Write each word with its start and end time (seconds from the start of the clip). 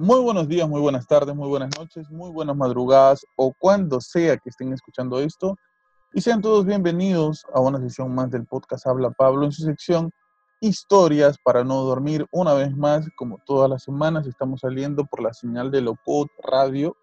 Muy 0.00 0.20
buenos 0.20 0.46
días, 0.46 0.68
muy 0.68 0.80
buenas 0.80 1.08
tardes, 1.08 1.34
muy 1.34 1.48
buenas 1.48 1.76
noches, 1.76 2.08
muy 2.08 2.30
buenas 2.30 2.54
madrugadas 2.54 3.26
o 3.34 3.52
cuando 3.52 4.00
sea 4.00 4.36
que 4.36 4.48
estén 4.48 4.72
escuchando 4.72 5.18
esto. 5.18 5.56
Y 6.14 6.20
sean 6.20 6.40
todos 6.40 6.64
bienvenidos 6.64 7.44
a 7.52 7.58
una 7.58 7.80
sesión 7.80 8.14
más 8.14 8.30
del 8.30 8.46
podcast 8.46 8.86
Habla 8.86 9.10
Pablo 9.10 9.44
en 9.44 9.50
su 9.50 9.64
sección 9.64 10.12
Historias 10.60 11.36
para 11.42 11.64
no 11.64 11.82
dormir. 11.82 12.28
Una 12.30 12.54
vez 12.54 12.76
más, 12.76 13.08
como 13.16 13.38
todas 13.44 13.68
las 13.68 13.82
semanas, 13.82 14.24
estamos 14.28 14.60
saliendo 14.60 15.04
por 15.04 15.20
la 15.20 15.32
señal 15.34 15.68
de 15.72 15.80
Locod 15.80 16.28
Radio 16.44 16.96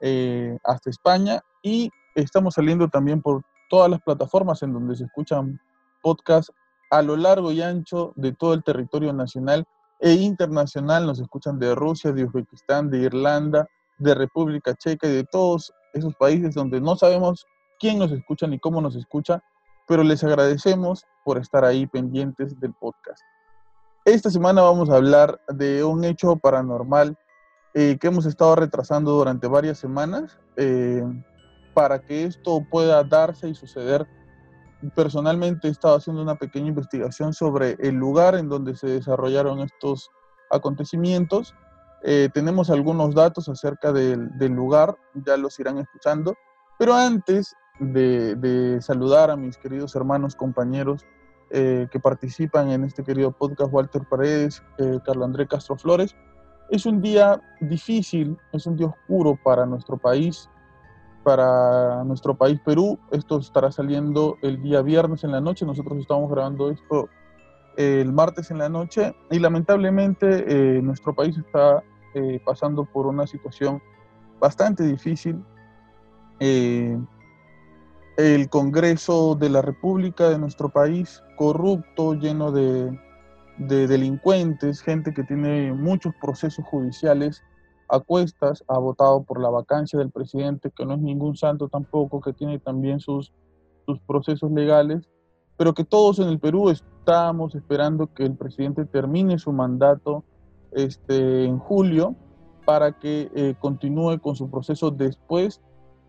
eh, 0.00 0.58
hasta 0.64 0.90
España 0.90 1.42
y 1.62 1.90
estamos 2.16 2.54
saliendo 2.54 2.88
también 2.88 3.22
por 3.22 3.42
todas 3.70 3.88
las 3.88 4.00
plataformas 4.00 4.64
en 4.64 4.72
donde 4.72 4.96
se 4.96 5.04
escuchan 5.04 5.60
podcasts 6.02 6.52
a 6.90 7.02
lo 7.02 7.16
largo 7.16 7.52
y 7.52 7.62
ancho 7.62 8.12
de 8.16 8.32
todo 8.32 8.52
el 8.52 8.64
territorio 8.64 9.12
nacional 9.12 9.64
e 10.02 10.12
internacional. 10.12 11.06
Nos 11.06 11.20
escuchan 11.20 11.58
de 11.58 11.74
Rusia, 11.74 12.12
de 12.12 12.24
Uzbekistán, 12.24 12.90
de 12.90 12.98
Irlanda, 12.98 13.66
de 13.98 14.14
República 14.14 14.74
Checa 14.74 15.06
y 15.06 15.12
de 15.12 15.24
todos 15.24 15.72
esos 15.94 16.14
países 16.16 16.54
donde 16.54 16.80
no 16.80 16.96
sabemos 16.96 17.46
quién 17.78 17.98
nos 17.98 18.12
escucha 18.12 18.46
ni 18.46 18.58
cómo 18.58 18.80
nos 18.80 18.96
escucha, 18.96 19.42
pero 19.86 20.02
les 20.02 20.22
agradecemos 20.24 21.04
por 21.24 21.38
estar 21.38 21.64
ahí 21.64 21.86
pendientes 21.86 22.58
del 22.60 22.74
podcast. 22.74 23.22
Esta 24.04 24.30
semana 24.30 24.62
vamos 24.62 24.90
a 24.90 24.96
hablar 24.96 25.40
de 25.48 25.84
un 25.84 26.04
hecho 26.04 26.36
paranormal 26.36 27.16
eh, 27.74 27.96
que 28.00 28.08
hemos 28.08 28.26
estado 28.26 28.56
retrasando 28.56 29.12
durante 29.12 29.46
varias 29.46 29.78
semanas 29.78 30.38
eh, 30.56 31.04
para 31.74 32.00
que 32.00 32.24
esto 32.24 32.66
pueda 32.70 33.02
darse 33.04 33.48
y 33.48 33.54
suceder. 33.54 34.06
Personalmente 34.94 35.68
he 35.68 35.70
estado 35.70 35.96
haciendo 35.96 36.22
una 36.22 36.34
pequeña 36.34 36.68
investigación 36.68 37.32
sobre 37.32 37.76
el 37.78 37.94
lugar 37.94 38.34
en 38.34 38.48
donde 38.48 38.74
se 38.76 38.88
desarrollaron 38.88 39.60
estos 39.60 40.10
acontecimientos. 40.50 41.54
Eh, 42.02 42.28
tenemos 42.34 42.68
algunos 42.68 43.14
datos 43.14 43.48
acerca 43.48 43.92
del, 43.92 44.30
lugar, 44.40 44.96
ya 45.14 45.36
los 45.36 45.58
irán 45.60 45.78
escuchando, 45.78 46.34
pero 46.78 46.94
antes 46.94 47.54
de, 47.78 48.78
saludar 48.80 49.30
a 49.30 49.36
mis 49.36 49.56
queridos 49.56 49.94
hermanos, 49.94 50.34
compañeros 50.34 51.06
eh, 51.50 51.86
que 51.92 52.00
participan 52.00 52.70
en 52.70 52.84
este 52.84 53.04
querido 53.04 53.30
podcast, 53.30 53.72
Walter 53.72 54.02
Paredes, 54.08 54.62
eh, 54.78 54.98
Carlos 55.04 55.26
André 55.26 55.46
Castro 55.46 55.76
Flores. 55.76 56.16
Es 56.70 56.86
un 56.86 57.00
día 57.00 57.40
difícil, 57.60 58.36
es 58.52 58.66
un 58.66 58.76
día 58.76 58.86
oscuro 58.86 59.38
para 59.44 59.64
nuestro 59.64 59.96
país, 59.96 60.48
para 61.24 62.04
nuestro 62.04 62.34
país 62.34 62.60
Perú. 62.64 62.98
Esto 63.10 63.38
estará 63.38 63.70
saliendo 63.70 64.36
el 64.42 64.62
día 64.62 64.82
viernes 64.82 65.24
en 65.24 65.32
la 65.32 65.40
noche, 65.40 65.64
nosotros 65.66 65.98
estamos 65.98 66.30
grabando 66.30 66.70
esto 66.70 67.08
el 67.76 68.12
martes 68.12 68.50
en 68.50 68.58
la 68.58 68.68
noche 68.68 69.14
y 69.30 69.38
lamentablemente 69.38 70.44
eh, 70.46 70.82
nuestro 70.82 71.14
país 71.14 71.38
está 71.38 71.82
pasando 72.44 72.84
por 72.84 73.06
una 73.06 73.26
situación 73.26 73.80
bastante 74.42 74.82
difícil. 74.84 75.42
Eh, 76.40 76.98
el 78.16 78.48
Congreso 78.48 79.36
de 79.36 79.48
la 79.48 79.62
República 79.62 80.28
de 80.28 80.38
nuestro 80.38 80.68
país 80.68 81.22
corrupto, 81.36 82.14
lleno 82.14 82.50
de, 82.50 82.98
delincuentes, 83.58 84.82
gente 84.82 85.14
que 85.14 85.22
tiene 85.22 85.72
muchos 85.72 86.12
procesos 86.20 86.64
judiciales 86.64 87.44
a 87.92 88.00
cuestas, 88.00 88.64
ha 88.68 88.78
votado 88.78 89.22
por 89.22 89.38
la 89.38 89.50
vacancia 89.50 89.98
del 89.98 90.10
presidente, 90.10 90.70
que 90.74 90.86
no 90.86 90.94
es 90.94 91.00
ningún 91.00 91.36
santo 91.36 91.68
tampoco, 91.68 92.22
que 92.22 92.32
tiene 92.32 92.58
también 92.58 93.00
sus, 93.00 93.34
sus 93.84 94.00
procesos 94.00 94.50
legales, 94.50 95.10
pero 95.58 95.74
que 95.74 95.84
todos 95.84 96.18
en 96.18 96.28
el 96.28 96.38
Perú 96.38 96.70
estamos 96.70 97.54
esperando 97.54 98.06
que 98.14 98.24
el 98.24 98.34
presidente 98.34 98.86
termine 98.86 99.38
su 99.38 99.52
mandato 99.52 100.24
este, 100.72 101.44
en 101.44 101.58
julio 101.58 102.16
para 102.64 102.98
que 102.98 103.30
eh, 103.34 103.54
continúe 103.60 104.18
con 104.20 104.36
su 104.36 104.48
proceso 104.48 104.90
después 104.90 105.60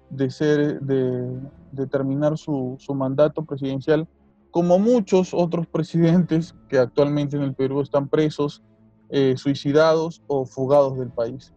de 0.09 0.29
ser, 0.29 0.79
de, 0.79 1.87
terminar 1.91 2.37
su, 2.37 2.77
mandato 2.95 3.43
presidencial, 3.43 4.07
como 4.51 4.79
muchos 4.79 5.33
otros 5.33 5.67
presidentes 5.67 6.55
que 6.69 6.77
actualmente 6.77 7.35
en 7.35 7.43
el 7.43 7.55
Perú 7.55 7.81
están 7.81 8.07
presos, 8.07 8.63
eh, 9.09 9.35
suicidados 9.35 10.21
o 10.27 10.45
fugados 10.45 10.97
del 10.97 11.09
país. 11.09 11.53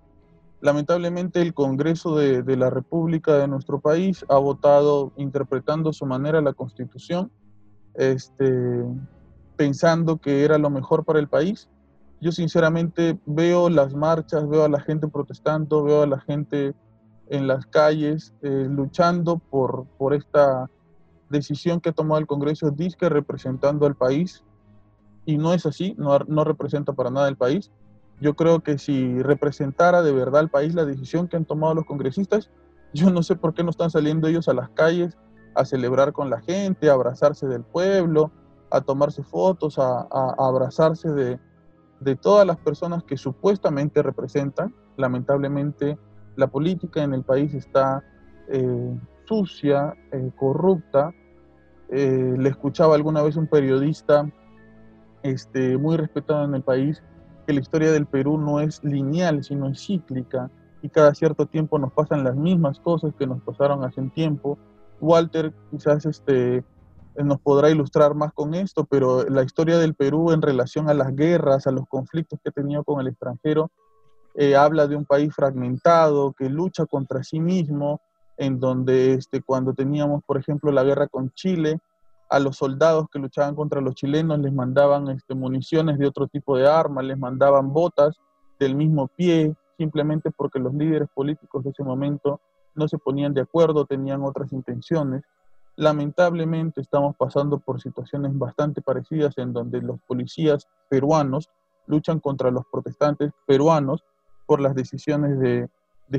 Lamentablemente 0.61 1.43
el 1.43 1.53
Congreso 1.53 2.17
de, 2.17 2.57
la 2.57 2.71
República 2.71 3.35
de 3.35 3.49
nuestro 3.49 3.79
país 3.81 4.25
ha 4.29 4.39
votado 4.39 5.13
interpretando 5.17 5.91
a 5.91 5.93
su 5.93 6.07
manera 6.07 6.41
la 6.41 6.55
Constitución, 6.55 7.31
este, 7.95 8.85
pensando 9.57 10.17
que 10.19 10.45
era 10.45 10.59
lo 10.59 10.71
mejor 10.71 11.05
para 11.05 11.19
el 11.19 11.29
país. 11.29 11.69
Yo 12.21 12.33
sinceramente 12.33 13.19
veo 13.27 13.69
las 13.69 13.95
marchas, 13.95 14.49
veo 14.49 14.65
a 14.65 14.69
la 14.69 14.81
gente 14.81 15.09
protestando, 15.09 15.85
veo 15.85 16.03
a 16.03 16.07
la 16.07 16.21
gente 16.21 16.75
en 17.29 17.47
las 17.47 17.67
calles 17.67 18.33
eh, 18.43 18.67
luchando 18.71 19.39
por, 19.39 19.87
por 19.99 20.15
esta 20.15 20.71
decisión 21.29 21.81
que 21.81 21.91
ha 21.91 21.93
tomado 21.93 22.19
el 22.19 22.27
Congreso 22.27 22.71
disque 22.71 23.09
representando 23.09 23.85
al 23.85 23.95
país 23.95 24.45
y 25.27 25.37
no 25.37 25.53
es 25.53 25.67
así, 25.67 25.95
no, 25.99 26.19
no 26.21 26.45
representa 26.45 26.93
para 26.93 27.11
nada 27.11 27.29
el 27.29 27.37
país. 27.37 27.71
Yo 28.21 28.35
creo 28.35 28.61
que 28.61 28.79
si 28.79 29.23
representara 29.23 30.03
de 30.03 30.13
verdad 30.13 30.41
al 30.41 30.51
país 30.51 30.75
la 30.75 30.85
decisión 30.85 31.29
que 31.29 31.37
han 31.37 31.45
tomado 31.45 31.75
los 31.75 31.85
congresistas, 31.85 32.51
yo 32.93 33.11
no 33.11 33.23
sé 33.23 33.37
por 33.37 33.55
qué 33.55 33.63
no 33.63 33.71
están 33.71 33.91
saliendo 33.91 34.29
ellos 34.29 34.49
a 34.49 34.55
las 34.55 34.71
calles 34.71 35.17
a 35.55 35.65
celebrar 35.65 36.13
con 36.13 36.29
la 36.29 36.41
gente, 36.41 36.91
a 36.91 36.93
abrazarse 36.93 37.47
del 37.47 37.63
pueblo, 37.63 38.31
a 38.71 38.81
tomarse 38.81 39.23
fotos, 39.23 39.79
a, 39.79 40.07
abrazarse 40.39 41.09
de, 41.11 41.39
de 42.01 42.17
todas 42.17 42.47
las 42.47 42.59
personas 42.59 43.03
que 43.05 43.17
supuestamente 43.17 44.03
representan. 44.03 44.75
Lamentablemente 44.97 45.99
la 46.37 46.47
política 46.47 47.03
en 47.03 47.15
el 47.15 47.23
país 47.23 47.55
está 47.55 48.05
eh, 48.49 48.99
sucia, 49.25 49.95
eh, 50.13 50.31
corrupta. 50.37 51.13
Eh, 51.89 52.35
le 52.37 52.49
escuchaba 52.49 52.95
alguna 52.95 53.23
vez 53.23 53.37
un 53.37 53.47
periodista 53.47 54.31
este, 55.23 55.79
muy 55.79 55.97
respetado 55.97 56.45
en 56.45 56.55
el 56.55 56.63
país 56.63 57.03
que 57.47 57.53
la 57.53 57.61
historia 57.61 57.93
del 57.93 58.07
Perú 58.07 58.39
no 58.39 58.61
es 58.61 58.83
lineal, 58.83 59.45
sino 59.45 59.69
es 59.69 59.87
cíclica 59.87 60.51
y 60.83 60.89
cada 60.89 61.15
cierto 61.15 61.47
tiempo 61.47 61.79
nos 61.79 61.93
pasan 61.93 62.25
las 62.25 62.37
mismas 62.37 62.81
cosas 62.81 63.15
que 63.19 63.27
nos 63.27 63.41
pasaron 63.43 63.85
hace 63.85 64.01
un 64.01 64.11
tiempo. 64.11 64.59
Walter 65.01 65.53
quizás 65.71 66.05
este, 66.07 66.65
nos 67.17 67.41
podrá 67.41 67.71
ilustrar 67.71 68.15
más 68.15 68.33
con 68.33 68.55
esto, 68.55 68.85
pero 68.85 69.25
la 69.29 69.43
historia 69.43 69.79
del 69.79 69.95
Perú 69.95 70.33
en 70.33 70.43
relación 70.43 70.89
a 70.89 70.95
las 70.95 71.15
guerras, 71.15 71.67
a 71.67 71.71
los 71.71 71.87
conflictos 71.89 72.39
que 72.43 72.51
ha 72.51 72.53
tenido 72.53 72.85
con 72.85 73.01
el 73.01 73.09
extranjero, 73.09 73.71
eh, 74.35 74.55
habla 74.55 74.87
de 74.87 74.97
un 74.97 75.07
país 75.07 75.35
fragmentado 75.35 76.33
que 76.33 76.51
lucha 76.51 76.85
contra 76.87 77.23
sí 77.25 77.41
mismo, 77.41 78.01
en 78.37 78.61
donde 78.61 79.15
este, 79.15 79.41
cuando 79.41 79.73
teníamos, 79.73 80.23
por 80.25 80.37
ejemplo, 80.37 80.71
la 80.71 80.85
guerra 80.85 81.09
con 81.09 81.31
Chile, 81.33 81.79
a 82.29 82.39
los 82.41 82.57
soldados 82.57 83.07
que 83.13 83.19
luchaban 83.19 83.55
contra 83.55 83.81
los 83.81 83.95
chilenos 83.95 84.39
les 84.41 84.53
mandaban 84.53 85.09
este, 85.09 85.35
municiones 85.35 85.99
de 85.99 86.07
otro 86.07 86.27
tipo 86.27 86.57
de 86.57 86.69
armas, 86.69 87.05
les 87.05 87.19
mandaban 87.19 87.73
botas 87.73 88.17
del 88.59 88.75
mismo 88.75 89.09
pie, 89.09 89.55
simplemente 89.77 90.31
porque 90.31 90.59
los 90.59 90.75
líderes 90.75 91.09
políticos 91.15 91.65
de 91.65 91.71
ese 91.71 91.85
momento 91.85 92.41
no 92.75 92.89
se 92.89 92.99
ponían 92.99 93.35
de 93.35 93.43
acuerdo, 93.43 93.85
tenían 93.85 94.23
otras 94.23 94.53
intenciones. 94.53 95.23
Lamentablemente 95.77 96.81
estamos 96.81 97.17
pasando 97.17 97.59
por 97.59 97.81
situaciones 97.81 98.37
bastante 98.37 98.81
parecidas 98.81 99.37
en 99.39 99.53
donde 99.53 99.81
los 99.83 100.01
policías 100.07 100.67
peruanos 100.89 101.51
luchan 101.87 102.21
contra 102.21 102.51
los 102.51 102.65
protestantes 102.71 103.33
peruanos 103.47 104.05
por 104.47 104.61
las 104.61 104.75
decisiones 104.75 105.39
de, 105.39 105.69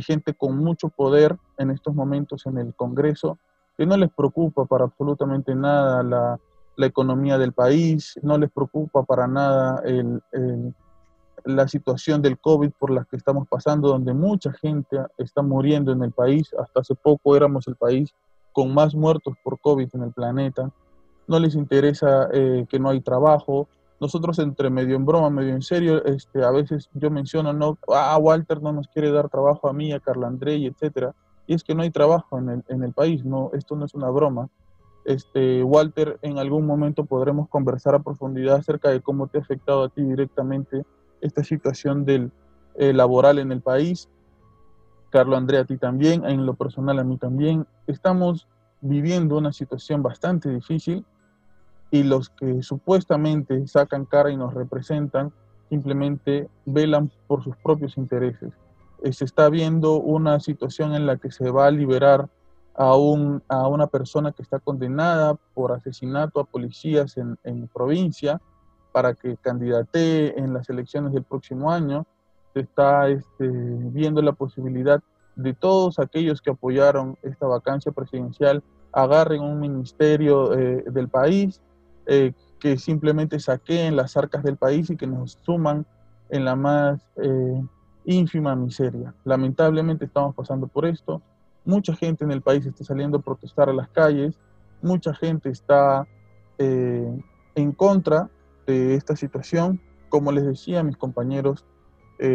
gente 0.01 0.33
con 0.33 0.57
mucho 0.57 0.89
poder 0.89 1.37
en 1.57 1.71
estos 1.71 1.95
momentos 1.95 2.45
en 2.45 2.57
el 2.57 2.75
Congreso, 2.75 3.39
que 3.77 3.85
no 3.85 3.95
les 3.97 4.09
preocupa 4.11 4.65
para 4.65 4.85
absolutamente 4.85 5.53
nada 5.55 6.03
la, 6.03 6.39
economía 6.79 7.39
del 7.39 7.53
país, 7.53 8.19
no 8.21 8.37
les 8.37 8.51
preocupa 8.51 9.03
para 9.03 9.27
nada 9.27 9.81
la 11.43 11.67
situación 11.67 12.21
del 12.21 12.37
COVID 12.39 12.71
por 12.77 12.91
la 12.91 13.05
que 13.05 13.17
estamos 13.17 13.47
pasando, 13.47 13.87
donde 13.87 14.13
mucha 14.13 14.53
gente 14.53 14.97
está 15.17 15.41
muriendo 15.41 15.91
en 15.91 16.03
el 16.03 16.11
país. 16.11 16.53
Hasta 16.59 16.81
hace 16.81 16.93
poco 16.93 17.35
éramos 17.35 17.67
el 17.67 17.75
país 17.75 18.13
con 18.51 18.73
más 18.73 18.93
muertos 18.93 19.35
por 19.43 19.59
COVID 19.59 19.89
en 19.93 20.03
el 20.03 20.11
planeta. 20.11 20.69
No 21.27 21.39
les 21.39 21.55
interesa 21.55 22.29
eh, 22.31 22.65
que 22.69 22.79
no 22.79 22.89
hay 22.89 23.01
trabajo, 23.01 23.67
nosotros 23.99 24.37
entre 24.39 24.69
medio 24.69 24.95
en 24.95 25.05
broma, 25.05 25.29
medio 25.29 25.53
en 25.53 25.61
serio, 25.61 26.03
este, 26.05 26.43
a 26.43 26.51
veces 26.51 26.89
yo 26.93 27.09
menciono, 27.09 27.51
no, 27.53 27.77
ah, 27.93 28.17
Walter 28.19 28.61
no 28.61 28.71
nos 28.71 28.87
quiere 28.89 29.11
dar 29.11 29.29
trabajo 29.29 29.67
a 29.67 29.73
mí, 29.73 29.91
a 29.91 29.99
Carla 29.99 30.27
André, 30.27 30.55
y 30.55 30.67
etcétera. 30.67 31.15
Y 31.47 31.53
es 31.53 31.63
que 31.63 31.73
no 31.73 31.81
hay 31.81 31.89
trabajo 31.89 32.37
en 32.37 32.49
el, 32.49 32.63
en 32.67 32.83
el 32.83 32.93
país, 32.93 33.25
no, 33.25 33.49
esto 33.53 33.75
no 33.75 33.85
es 33.85 33.93
una 33.93 34.09
broma. 34.09 34.49
Este, 35.05 35.63
Walter, 35.63 36.19
en 36.21 36.37
algún 36.37 36.65
momento 36.65 37.05
podremos 37.05 37.47
conversar 37.47 37.95
a 37.95 38.03
profundidad 38.03 38.57
acerca 38.57 38.89
de 38.89 39.01
cómo 39.01 39.27
te 39.27 39.37
ha 39.37 39.41
afectado 39.41 39.83
a 39.85 39.89
ti 39.89 40.01
directamente 40.03 40.83
esta 41.21 41.43
situación 41.43 42.03
del 42.03 42.31
eh, 42.75 42.91
laboral 42.91 43.39
en 43.39 43.53
el 43.53 43.61
país. 43.61 44.09
Carlos 45.09 45.37
André, 45.37 45.59
a 45.59 45.65
ti 45.65 45.77
también, 45.77 46.25
en 46.25 46.45
lo 46.45 46.55
personal 46.55 46.99
a 46.99 47.05
mí 47.05 47.17
también. 47.17 47.65
Estamos 47.87 48.47
viviendo 48.81 49.37
una 49.37 49.53
situación 49.53 50.03
bastante 50.03 50.49
difícil 50.49 51.05
y 51.89 52.03
los 52.03 52.29
que 52.29 52.61
supuestamente 52.61 53.65
sacan 53.67 54.05
cara 54.05 54.29
y 54.29 54.35
nos 54.35 54.53
representan 54.53 55.31
simplemente 55.69 56.49
velan 56.65 57.11
por 57.27 57.43
sus 57.43 57.55
propios 57.57 57.97
intereses. 57.97 58.51
Eh, 59.03 59.13
se 59.13 59.25
está 59.25 59.49
viendo 59.49 59.99
una 59.99 60.39
situación 60.39 60.95
en 60.95 61.05
la 61.05 61.17
que 61.17 61.31
se 61.31 61.49
va 61.51 61.67
a 61.67 61.71
liberar 61.71 62.29
a, 62.75 62.95
un, 62.95 63.43
a 63.47 63.67
una 63.67 63.87
persona 63.87 64.31
que 64.31 64.41
está 64.41 64.59
condenada 64.59 65.35
por 65.53 65.71
asesinato 65.71 66.39
a 66.39 66.45
policías 66.45 67.17
en, 67.17 67.37
en 67.43 67.67
provincia 67.67 68.41
para 68.91 69.13
que 69.13 69.37
candidate 69.37 70.39
en 70.39 70.53
las 70.53 70.69
elecciones 70.69 71.13
del 71.13 71.23
próximo 71.23 71.71
año. 71.71 72.05
Se 72.53 72.61
está 72.61 73.07
este, 73.09 73.47
viendo 73.47 74.21
la 74.21 74.31
posibilidad 74.31 75.01
de 75.35 75.53
todos 75.53 75.99
aquellos 75.99 76.41
que 76.41 76.49
apoyaron 76.49 77.17
esta 77.21 77.45
vacancia 77.45 77.91
presidencial 77.91 78.63
agarren 78.91 79.41
un 79.41 79.59
ministerio 79.59 80.53
eh, 80.53 80.83
del 80.87 81.09
país, 81.09 81.61
eh, 82.07 82.33
que 82.59 82.77
simplemente 82.77 83.39
saqueen 83.39 83.95
las 83.95 84.17
arcas 84.17 84.43
del 84.43 84.57
país 84.57 84.89
y 84.89 84.97
que 84.97 85.05
nos 85.05 85.37
suman 85.43 85.85
en 86.29 86.45
la 86.45 86.55
más 86.55 86.99
ínfima 88.07 88.55
miseria. 88.55 89.13
Lamentablemente 89.25 90.05
estamos 90.05 90.33
pasando 90.33 90.67
por 90.67 90.85
esto. 90.85 91.21
Mucha 91.65 91.93
gente 91.93 92.23
en 92.23 92.31
el 92.31 92.41
país 92.41 92.65
está 92.65 92.83
saliendo 92.83 93.17
a 93.17 93.21
protestar 93.21 93.69
a 93.69 93.73
las 93.73 93.89
calles, 93.89 94.39
mucha 94.81 95.13
gente 95.13 95.49
está 95.49 96.07
en 96.57 97.71
contra 97.75 98.29
de 98.65 98.95
esta 98.95 99.15
situación. 99.15 99.79
Como 100.09 100.31
les 100.31 100.45
decía 100.45 100.81
mis 100.83 100.95
compañeros, 100.95 101.65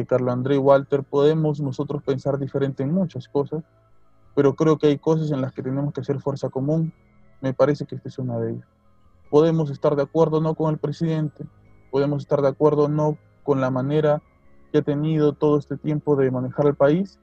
Carlos 0.06 0.32
André 0.32 0.56
y 0.56 0.58
Walter, 0.58 1.02
podemos 1.02 1.60
nosotros 1.60 2.02
pensar 2.02 2.38
diferente 2.38 2.82
en 2.82 2.92
muchas 2.92 3.26
cosas, 3.26 3.64
pero 4.34 4.54
creo 4.54 4.76
que 4.76 4.88
hay 4.88 4.98
cosas 4.98 5.30
en 5.30 5.40
las 5.40 5.52
que 5.52 5.62
tenemos 5.62 5.94
que 5.94 6.02
hacer 6.02 6.20
fuerza 6.20 6.50
común. 6.50 6.92
Me 7.40 7.54
parece 7.54 7.86
que 7.86 7.96
esta 7.96 8.08
es 8.10 8.18
una 8.18 8.38
de 8.38 8.52
ellas. 8.52 8.68
Podemos 9.30 9.70
estar 9.70 9.96
de 9.96 10.02
acuerdo 10.02 10.42
no 10.42 10.54
con 10.54 10.70
el 10.70 10.78
presidente, 10.78 11.46
podemos 11.90 12.22
estar 12.22 12.42
de 12.42 12.48
acuerdo 12.48 12.88
no 12.88 13.16
con 13.42 13.62
la 13.62 13.70
manera 13.70 14.22
que 14.72 14.78
ha 14.78 14.82
tenido 14.82 15.34
todo 15.34 15.58
este 15.58 15.76
tiempo 15.76 16.16
de 16.16 16.30
manejar 16.30 16.66
el 16.66 16.74
país, 16.74 17.20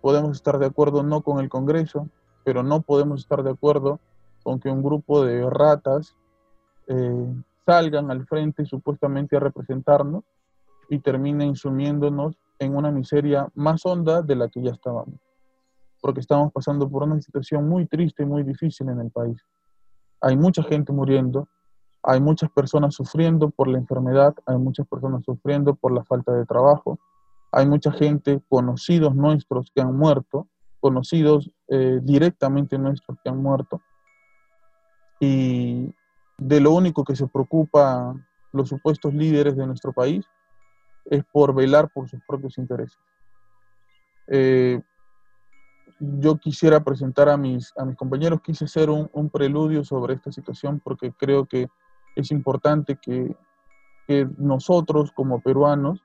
podemos 0.00 0.36
estar 0.36 0.58
de 0.58 0.66
acuerdo 0.66 1.02
no 1.02 1.20
con 1.20 1.40
el 1.40 1.48
Congreso, 1.48 2.08
pero 2.44 2.62
no 2.62 2.80
podemos 2.80 3.20
estar 3.20 3.42
de 3.42 3.50
acuerdo 3.50 4.00
con 4.42 4.60
que 4.60 4.70
un 4.70 4.82
grupo 4.82 5.24
de 5.24 5.48
ratas 5.50 6.14
eh, 6.86 7.34
salgan 7.66 8.10
al 8.10 8.26
frente 8.26 8.64
supuestamente 8.64 9.36
a 9.36 9.40
representarnos 9.40 10.24
y 10.88 11.00
terminen 11.00 11.56
sumiéndonos 11.56 12.36
en 12.58 12.76
una 12.76 12.90
miseria 12.90 13.48
más 13.54 13.84
honda 13.84 14.22
de 14.22 14.36
la 14.36 14.48
que 14.48 14.62
ya 14.62 14.70
estábamos 14.70 15.14
porque 16.04 16.20
estamos 16.20 16.52
pasando 16.52 16.86
por 16.86 17.02
una 17.02 17.18
situación 17.18 17.66
muy 17.66 17.86
triste 17.86 18.24
y 18.24 18.26
muy 18.26 18.42
difícil 18.42 18.90
en 18.90 19.00
el 19.00 19.10
país. 19.10 19.38
Hay 20.20 20.36
mucha 20.36 20.62
gente 20.62 20.92
muriendo, 20.92 21.48
hay 22.06 22.20
muchas 22.20 22.50
personas 22.50 22.94
sufriendo 22.94 23.50
por 23.50 23.66
la 23.66 23.78
enfermedad, 23.78 24.34
hay 24.44 24.58
muchas 24.58 24.86
personas 24.86 25.24
sufriendo 25.24 25.74
por 25.74 25.90
la 25.90 26.04
falta 26.04 26.32
de 26.32 26.44
trabajo, 26.44 26.98
hay 27.50 27.66
mucha 27.66 27.90
gente, 27.92 28.42
conocidos 28.48 29.14
nuestros 29.14 29.70
que 29.74 29.80
han 29.80 29.96
muerto, 29.96 30.46
conocidos 30.80 31.50
eh, 31.68 32.00
directamente 32.02 32.78
nuestros 32.78 33.16
que 33.22 33.30
han 33.30 33.42
muerto, 33.42 33.80
y 35.18 35.94
de 36.36 36.60
lo 36.60 36.72
único 36.72 37.04
que 37.04 37.16
se 37.16 37.26
preocupa 37.26 38.14
los 38.52 38.68
supuestos 38.68 39.14
líderes 39.14 39.56
de 39.56 39.66
nuestro 39.66 39.92
país 39.92 40.26
es 41.06 41.24
por 41.32 41.54
velar 41.54 41.88
por 41.90 42.08
sus 42.08 42.20
propios 42.26 42.58
intereses. 42.58 42.98
Eh, 44.26 44.80
yo 45.98 46.36
quisiera 46.36 46.80
presentar 46.80 47.30
a 47.30 47.36
mis, 47.38 47.72
a 47.78 47.84
mis 47.86 47.96
compañeros, 47.96 48.42
quise 48.42 48.66
hacer 48.66 48.90
un, 48.90 49.08
un 49.12 49.30
preludio 49.30 49.84
sobre 49.84 50.14
esta 50.14 50.30
situación 50.30 50.80
porque 50.84 51.12
creo 51.12 51.46
que 51.46 51.68
es 52.14 52.30
importante 52.30 52.96
que, 52.96 53.36
nosotros 54.36 55.12
como 55.12 55.40
peruanos, 55.40 56.04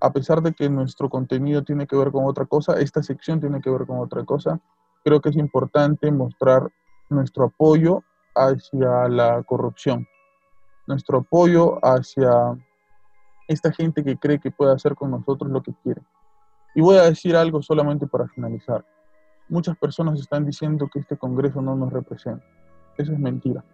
a 0.00 0.12
pesar 0.12 0.42
de 0.42 0.52
que 0.52 0.68
nuestro 0.68 1.08
contenido 1.08 1.62
tiene 1.62 1.86
que 1.86 1.96
ver 1.96 2.10
con 2.10 2.24
otra 2.24 2.46
cosa, 2.46 2.80
esta 2.80 3.00
sección 3.02 3.38
tiene 3.38 3.60
que 3.60 3.70
ver 3.70 3.86
con 3.86 4.00
otra 4.00 4.24
cosa, 4.24 4.60
creo 5.04 5.20
que 5.20 5.28
es 5.28 5.36
importante 5.36 6.10
mostrar 6.10 6.68
nuestro 7.08 7.44
apoyo 7.44 8.02
hacia 8.34 9.08
la 9.08 9.42
corrupción, 9.44 10.06
nuestro 10.88 11.18
apoyo 11.18 11.78
hacia 11.84 12.58
esta 13.46 13.72
gente 13.72 14.02
que 14.02 14.16
cree 14.16 14.40
que 14.40 14.50
puede 14.50 14.74
hacer 14.74 14.96
con 14.96 15.12
nosotros 15.12 15.50
lo 15.50 15.62
que 15.62 15.72
quiere. 15.82 16.02
Y 16.74 16.80
voy 16.80 16.96
a 16.96 17.04
decir 17.04 17.36
algo 17.36 17.62
solamente 17.62 18.06
para 18.06 18.26
finalizar. 18.28 18.84
Muchas 19.48 19.76
personas 19.78 20.20
están 20.20 20.44
diciendo 20.44 20.88
que 20.92 20.98
este 20.98 21.16
Congreso 21.16 21.62
no 21.62 21.74
nos 21.74 21.92
representa. 21.92 22.44
Eso 22.96 23.12
es 23.12 23.18
mentira. 23.18 23.64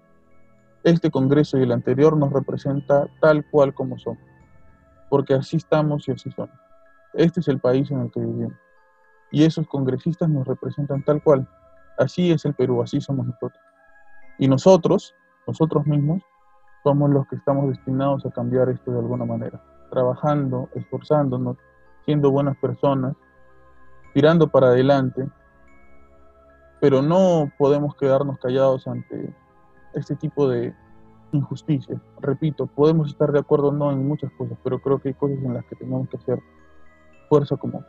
Este 0.85 1.11
Congreso 1.11 1.57
y 1.59 1.63
el 1.63 1.73
anterior 1.73 2.15
nos 2.15 2.31
representa 2.31 3.09
tal 3.21 3.43
cual 3.51 3.73
como 3.73 3.99
somos, 3.99 4.23
porque 5.09 5.33
así 5.33 5.57
estamos 5.57 6.07
y 6.07 6.13
así 6.13 6.31
somos. 6.31 6.55
Este 7.15 7.41
es 7.41 7.49
el 7.49 7.59
país 7.59 7.91
en 7.91 8.01
el 8.01 8.11
que 8.11 8.21
vivimos. 8.21 8.53
Y 9.31 9.45
esos 9.45 9.67
congresistas 9.67 10.29
nos 10.29 10.47
representan 10.47 11.03
tal 11.03 11.23
cual. 11.23 11.49
Así 11.99 12.31
es 12.31 12.45
el 12.45 12.53
Perú, 12.55 12.83
así 12.83 13.01
somos 13.01 13.27
nosotros. 13.27 13.65
Y 14.39 14.47
nosotros, 14.47 15.15
nosotros 15.47 15.87
mismos, 15.87 16.23
somos 16.83 17.09
los 17.09 17.27
que 17.29 17.37
estamos 17.37 17.69
destinados 17.69 18.27
a 18.27 18.31
cambiar 18.31 18.69
esto 18.69 18.93
de 18.93 18.99
alguna 18.99 19.25
manera, 19.25 19.63
trabajando, 19.91 20.69
esforzándonos, 20.75 21.57
siendo 22.05 22.31
buenas 22.31 22.59
personas, 22.59 23.17
tirando 24.13 24.49
para 24.49 24.67
adelante, 24.67 25.27
pero 26.79 27.01
no 27.01 27.51
podemos 27.57 27.97
quedarnos 27.97 28.39
callados 28.39 28.87
ante 28.87 29.35
este 29.95 30.17
tipo 30.17 30.49
de 30.49 30.75
injusticia. 31.33 32.01
Repito, 32.21 32.67
podemos 32.67 33.11
estar 33.11 33.33
de 33.33 33.41
acuerdo 33.41 33.73
no 33.73 33.91
en 33.91 34.07
muchas 34.07 34.31
cosas, 34.33 34.57
pero 34.63 34.81
creo 34.81 35.01
que 35.01 35.09
hay 35.09 35.15
cosas 35.15 35.39
en 35.39 35.55
las 35.55 35.65
que 35.67 35.77
tenemos 35.77 36.09
que 36.09 36.17
hacer 36.17 36.39
fuerza 37.29 37.57
común. 37.57 37.85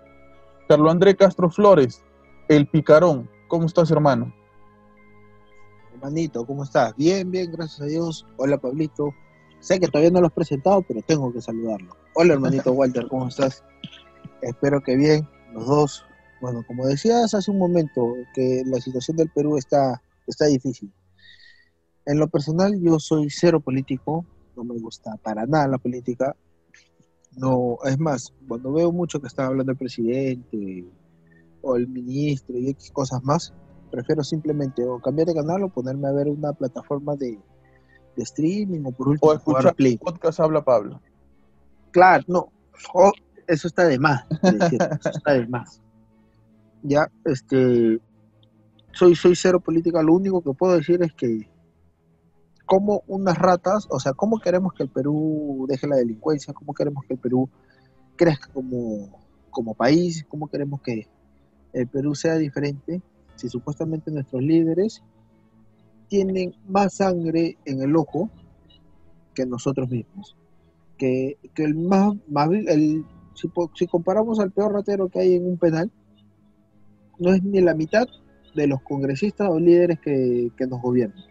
Carlos 0.67 0.91
André 0.91 1.15
Castro 1.15 1.49
Flores, 1.49 2.03
el 2.47 2.67
picarón, 2.67 3.29
¿cómo 3.47 3.65
estás, 3.65 3.91
hermano? 3.91 4.33
Hermanito, 5.93 6.45
¿cómo 6.45 6.63
estás? 6.63 6.95
Bien, 6.95 7.29
bien, 7.29 7.51
gracias 7.51 7.81
a 7.81 7.85
Dios. 7.85 8.25
Hola, 8.37 8.57
Pablito. 8.57 9.13
Sé 9.59 9.79
que 9.79 9.87
todavía 9.87 10.11
no 10.11 10.21
lo 10.21 10.27
has 10.27 10.33
presentado, 10.33 10.81
pero 10.81 11.01
tengo 11.01 11.31
que 11.31 11.41
saludarlo. 11.41 11.95
Hola, 12.15 12.33
hermanito 12.33 12.71
Walter, 12.73 13.07
¿cómo 13.07 13.27
estás? 13.27 13.63
Espero 14.41 14.81
que 14.81 14.95
bien, 14.95 15.27
los 15.53 15.65
dos 15.67 16.05
bueno, 16.41 16.63
como 16.67 16.85
decías 16.85 17.33
hace 17.33 17.49
un 17.49 17.57
momento, 17.57 18.13
que 18.33 18.63
la 18.65 18.79
situación 18.79 19.17
del 19.17 19.29
Perú 19.29 19.57
está, 19.57 20.01
está 20.27 20.45
difícil. 20.45 20.91
En 22.05 22.19
lo 22.19 22.27
personal, 22.27 22.79
yo 22.79 22.99
soy 22.99 23.29
cero 23.29 23.59
político, 23.59 24.25
no 24.55 24.63
me 24.63 24.77
gusta 24.79 25.17
para 25.17 25.45
nada 25.45 25.67
la 25.67 25.77
política. 25.77 26.35
No, 27.35 27.77
es 27.83 27.99
más, 27.99 28.33
cuando 28.47 28.71
veo 28.71 28.91
mucho 28.91 29.19
que 29.19 29.27
está 29.27 29.47
hablando 29.47 29.71
el 29.71 29.77
presidente 29.77 30.85
o 31.61 31.75
el 31.75 31.87
ministro 31.87 32.57
y 32.57 32.69
X 32.69 32.91
cosas 32.91 33.23
más, 33.23 33.53
prefiero 33.91 34.23
simplemente 34.23 34.85
o 34.85 34.99
cambiar 34.99 35.27
de 35.27 35.35
canal 35.35 35.63
o 35.63 35.69
ponerme 35.69 36.07
a 36.07 36.11
ver 36.11 36.27
una 36.27 36.53
plataforma 36.53 37.15
de, 37.15 37.39
de 38.15 38.23
streaming 38.23 38.83
o 38.85 38.91
por 38.91 39.09
último 39.09 39.31
o 39.31 39.35
escuchar 39.35 39.75
Play. 39.75 39.97
podcast 39.97 40.39
habla 40.39 40.63
Pablo. 40.63 41.01
Claro, 41.91 42.23
no, 42.27 42.49
eso 43.47 43.67
está 43.67 43.85
de 43.85 43.99
más, 43.99 44.25
eso 44.43 45.09
está 45.09 45.33
de 45.33 45.47
más 45.47 45.81
ya, 46.87 47.09
este, 47.25 47.99
soy, 48.91 49.15
soy 49.15 49.35
cero 49.35 49.59
política, 49.59 50.01
lo 50.01 50.13
único 50.13 50.41
que 50.41 50.53
puedo 50.53 50.75
decir 50.75 51.01
es 51.03 51.13
que 51.13 51.49
como 52.65 53.03
unas 53.07 53.37
ratas, 53.37 53.87
o 53.89 53.99
sea, 53.99 54.13
cómo 54.13 54.39
queremos 54.39 54.73
que 54.73 54.83
el 54.83 54.89
Perú 54.89 55.65
deje 55.67 55.87
la 55.87 55.97
delincuencia, 55.97 56.53
cómo 56.53 56.73
queremos 56.73 57.03
que 57.05 57.13
el 57.13 57.19
Perú 57.19 57.49
crezca 58.15 58.49
como, 58.53 59.19
como 59.49 59.73
país, 59.73 60.25
cómo 60.27 60.47
queremos 60.47 60.81
que 60.81 61.07
el 61.73 61.87
Perú 61.87 62.15
sea 62.15 62.35
diferente, 62.35 63.01
si 63.35 63.49
supuestamente 63.49 64.11
nuestros 64.11 64.41
líderes 64.41 65.03
tienen 66.07 66.55
más 66.67 66.95
sangre 66.95 67.57
en 67.65 67.81
el 67.81 67.95
ojo 67.95 68.29
que 69.33 69.45
nosotros 69.45 69.89
mismos. 69.89 70.35
Que, 70.97 71.37
que 71.53 71.65
el 71.65 71.75
más, 71.75 72.15
más 72.29 72.49
el, 72.49 73.05
si, 73.33 73.51
si 73.73 73.87
comparamos 73.87 74.39
al 74.39 74.51
peor 74.51 74.73
ratero 74.73 75.09
que 75.09 75.19
hay 75.19 75.33
en 75.35 75.45
un 75.45 75.57
penal, 75.57 75.91
no 77.19 77.33
es 77.33 77.43
ni 77.43 77.61
la 77.61 77.73
mitad 77.73 78.07
de 78.55 78.67
los 78.67 78.81
congresistas 78.81 79.49
o 79.49 79.59
líderes 79.59 79.99
que, 79.99 80.51
nos 80.67 80.81
gobiernan. 80.81 81.23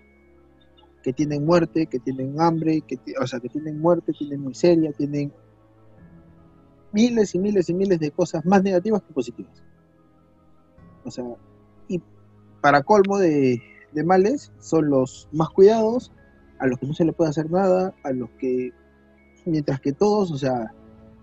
Que 1.05 1.13
tienen 1.13 1.45
muerte, 1.45 1.87
que 1.87 2.01
tienen 2.01 2.41
hambre, 2.41 2.81
que, 2.81 2.99
o 3.21 3.27
sea, 3.27 3.39
que 3.39 3.49
tienen 3.49 3.79
muerte, 3.79 4.13
tienen 4.13 4.45
miseria, 4.45 4.91
tienen 4.93 5.33
miles 6.93 7.35
y 7.35 7.39
miles 7.39 7.69
y 7.69 7.75
miles 7.75 8.01
de 8.01 8.11
cosas 8.11 8.45
más 8.45 8.63
negativas 8.63 9.03
que 9.03 9.13
positivas. 9.13 9.63
O 11.05 11.11
sea, 11.11 11.25
y 11.89 12.01
para 12.63 12.83
colmo 12.83 13.19
de, 13.19 13.61
males, 14.05 14.53
son 14.59 14.89
los 14.89 15.29
más 15.33 15.51
cuidados, 15.51 16.13
a 16.59 16.67
los 16.67 16.79
que 16.79 16.87
no 16.87 16.95
se 16.95 17.05
le 17.05 17.13
puede 17.13 17.31
hacer 17.31 17.51
nada, 17.51 17.95
a 18.03 18.13
los 18.13 18.31
que, 18.39 18.73
mientras 19.45 19.81
que 19.81 19.93
todos, 19.93 20.31
o 20.31 20.39
sea, 20.39 20.73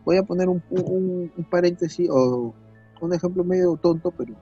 voy 0.05 0.17
a 0.17 0.23
poner 0.23 0.47
un, 0.49 0.61
un, 0.69 1.31
paréntesis 1.49 2.07
o 2.09 2.53
un 3.01 3.13
ejemplo 3.13 3.43
medio 3.43 3.75
tonto, 3.77 4.11
pero 4.11 4.35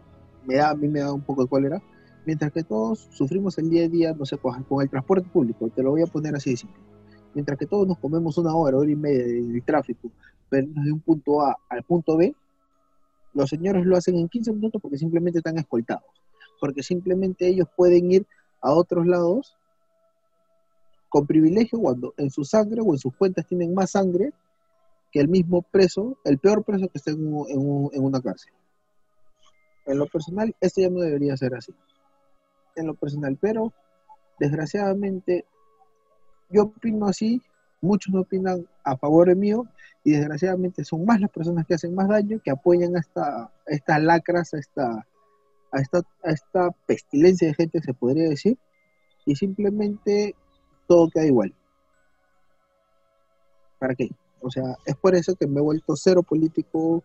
me 0.46 0.55
da, 0.55 0.72
a 0.72 0.75
mí 0.75 0.88
me 0.88 1.00
da 1.00 1.13
un 1.13 1.22
poco 1.22 1.43
de 1.43 1.50
cólera, 1.50 1.81
mientras 2.29 2.51
que 2.51 2.63
todos 2.63 3.07
sufrimos 3.09 3.57
el 3.57 3.71
día 3.71 3.86
a 3.86 3.88
día, 3.88 4.13
no 4.13 4.24
sé, 4.24 4.38
con, 4.38 4.63
el 4.83 4.89
transporte 4.91 5.27
público, 5.27 5.67
te 5.69 5.81
lo 5.81 5.89
voy 5.89 6.03
a 6.03 6.05
poner 6.05 6.36
así 6.36 6.51
de 6.51 6.57
simple. 6.57 6.77
mientras 7.33 7.57
que 7.57 7.65
todos 7.65 7.88
nos 7.88 7.98
comemos 7.98 8.38
una 8.38 8.55
hora, 8.55 8.77
hora 8.77 8.91
y 8.91 8.95
media 8.95 9.25
de 9.25 9.62
tráfico, 9.62 10.12
pero 10.48 10.67
de 10.67 10.91
un 10.91 11.00
punto 11.00 11.41
A 11.41 11.57
al 11.69 11.81
punto 11.81 12.17
B, 12.17 12.36
los 13.33 13.50
señores 13.50 13.83
lo 13.83 13.98
hacen 13.98 14.15
en 14.15 14.29
15 14.29 14.53
minutos 14.53 14.79
porque 14.79 15.00
simplemente 15.00 15.39
están 15.39 15.57
escoltados, 15.57 16.05
porque 16.59 16.83
simplemente 16.83 17.48
ellos 17.48 17.67
pueden 17.75 18.12
ir 18.12 18.27
a 18.62 18.74
otros 18.74 19.07
lados 19.07 19.57
con 21.09 21.25
privilegio 21.25 21.79
cuando 21.79 22.13
en 22.17 22.29
su 22.29 22.43
sangre 22.43 22.81
o 22.86 22.91
en 22.91 23.00
sus 23.00 23.15
cuentas 23.15 23.48
tienen 23.48 23.74
más 23.74 23.89
sangre 23.89 24.33
que 25.12 25.19
el 25.19 25.29
mismo 25.29 25.63
preso, 25.63 26.19
el 26.25 26.38
peor 26.38 26.63
preso 26.63 26.89
que 26.89 27.00
esté 27.00 27.09
en, 27.09 27.25
en 27.25 28.03
una 28.03 28.21
cárcel. 28.21 28.53
En 29.88 29.98
lo 29.98 30.05
personal, 30.05 30.55
esto 30.62 30.81
ya 30.81 30.91
no 30.91 31.00
debería 31.00 31.36
ser 31.36 31.55
así. 31.55 31.74
En 32.79 32.88
lo 32.88 32.93
personal, 32.93 33.38
pero 33.39 33.74
desgraciadamente 34.39 35.45
yo 36.50 36.63
opino 36.63 37.07
así, 37.07 37.41
muchos 37.81 38.13
no 38.13 38.21
opinan 38.21 38.65
a 38.83 38.98
favor 38.98 39.36
mío 39.36 39.65
y 40.03 40.12
desgraciadamente 40.12 40.83
son 40.83 41.05
más 41.05 41.19
las 41.19 41.29
personas 41.29 41.65
que 41.65 41.75
hacen 41.75 41.93
más 41.93 42.07
daño, 42.07 42.39
que 42.43 42.51
apoyan 42.51 42.95
a, 42.95 43.00
esta, 43.00 43.51
estas 43.65 44.01
lacras, 44.01 44.53
a 44.53 44.59
esta, 44.59 45.05
a, 45.71 45.79
esta, 45.79 46.01
a 46.24 46.31
esta 46.31 46.71
pestilencia 46.86 47.50
de 47.50 47.53
gente, 47.53 47.81
se 47.81 47.93
podría 47.93 48.29
decir, 48.29 48.57
y 49.25 49.36
simplemente 49.36 50.36
todo 50.88 51.09
queda 51.09 51.25
igual. 51.25 51.53
¿Para 53.77 53.93
qué? 53.95 54.09
O 54.41 54.50
sea, 54.50 54.77
es 54.86 54.95
por 54.95 55.15
eso 55.15 55.36
que 55.36 55.48
me 55.48 55.59
he 55.59 55.63
vuelto 55.63 55.95
cero 55.95 56.24
político, 56.24 57.03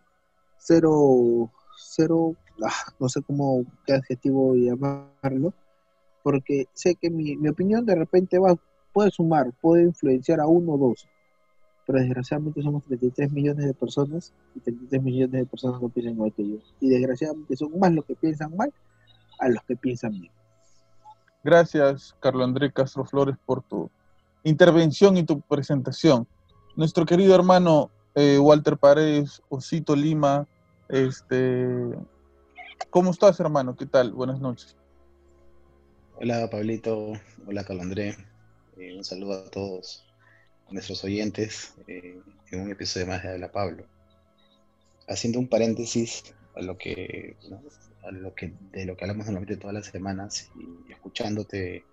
cero, 0.57 1.51
cero, 1.77 2.35
ah, 2.63 2.93
no 2.99 3.09
sé 3.09 3.21
cómo, 3.21 3.65
qué 3.85 3.93
adjetivo 3.93 4.55
llamarlo, 4.55 5.53
porque 6.25 6.65
sé 6.73 6.95
que 6.95 7.11
mi, 7.11 7.37
mi 7.37 7.49
opinión 7.49 7.85
de 7.85 7.93
repente 7.93 8.39
va, 8.39 8.55
puede 8.91 9.11
sumar, 9.11 9.53
puede 9.61 9.83
influenciar 9.83 10.39
a 10.39 10.47
uno 10.47 10.71
o 10.73 10.77
dos, 10.79 11.07
pero 11.85 11.99
desgraciadamente 11.99 12.63
somos 12.63 12.83
33 12.85 13.31
millones 13.31 13.63
de 13.67 13.75
personas 13.75 14.33
y 14.55 14.59
33 14.59 15.03
millones 15.03 15.41
de 15.41 15.45
personas 15.45 15.79
no 15.79 15.87
piensan 15.89 16.15
igual 16.15 16.33
que 16.33 16.49
yo. 16.49 16.55
Y 16.79 16.89
desgraciadamente 16.89 17.55
son 17.55 17.77
más 17.77 17.93
los 17.93 18.05
que 18.05 18.15
piensan 18.15 18.57
mal 18.57 18.73
a 19.37 19.49
los 19.49 19.61
que 19.65 19.75
piensan 19.75 20.19
bien. 20.19 20.33
Gracias, 21.43 22.15
Carlos 22.19 22.43
André 22.43 22.71
Castro 22.71 23.05
Flores, 23.05 23.35
por 23.45 23.61
tu 23.61 23.91
intervención 24.43 25.17
y 25.17 25.25
tu 25.25 25.41
presentación. 25.41 26.25
Nuestro 26.75 27.05
querido 27.05 27.35
hermano 27.35 27.91
eh, 28.15 28.39
Walter 28.39 28.77
Paredes, 28.77 29.43
Osito 29.47 29.95
Lima, 29.95 30.47
este, 30.89 31.69
¿cómo 32.89 33.11
estás, 33.11 33.39
hermano? 33.39 33.75
¿Qué 33.75 33.85
tal? 33.85 34.11
Buenas 34.11 34.39
noches. 34.39 34.75
Hola, 36.17 36.49
Pablito. 36.49 37.19
Hola, 37.45 37.65
Carlos 37.65 37.83
André. 37.83 38.15
Eh, 38.77 38.95
un 38.95 39.03
saludo 39.03 39.33
a 39.33 39.51
todos 39.51 40.05
nuestros 40.69 41.03
oyentes 41.03 41.73
eh, 41.87 42.17
en 42.51 42.61
un 42.61 42.71
episodio 42.71 43.07
más 43.07 43.21
de 43.21 43.31
Habla 43.31 43.51
Pablo. 43.51 43.85
Haciendo 45.09 45.39
un 45.39 45.49
paréntesis 45.49 46.33
a 46.55 46.61
lo 46.61 46.77
que, 46.77 47.35
a 48.01 48.11
lo 48.11 48.33
que 48.33 48.53
de 48.71 48.85
lo 48.85 48.95
que 48.95 49.03
hablamos 49.03 49.25
normalmente 49.25 49.57
todas 49.57 49.73
las 49.73 49.87
semanas 49.87 50.49
y 50.55 50.93
escuchándote 50.93 51.83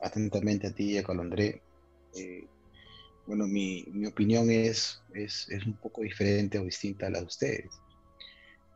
atentamente 0.00 0.66
a 0.66 0.72
ti 0.72 0.94
y 0.94 0.98
a 0.98 1.04
Colondré, 1.04 1.62
eh, 2.16 2.48
bueno, 3.28 3.46
mi, 3.46 3.84
mi 3.92 4.06
opinión 4.06 4.50
es, 4.50 5.00
es, 5.14 5.48
es, 5.48 5.64
un 5.64 5.74
poco 5.74 6.02
diferente 6.02 6.58
o 6.58 6.64
distinta 6.64 7.06
a 7.06 7.10
la 7.10 7.20
de 7.20 7.26
ustedes. 7.26 7.70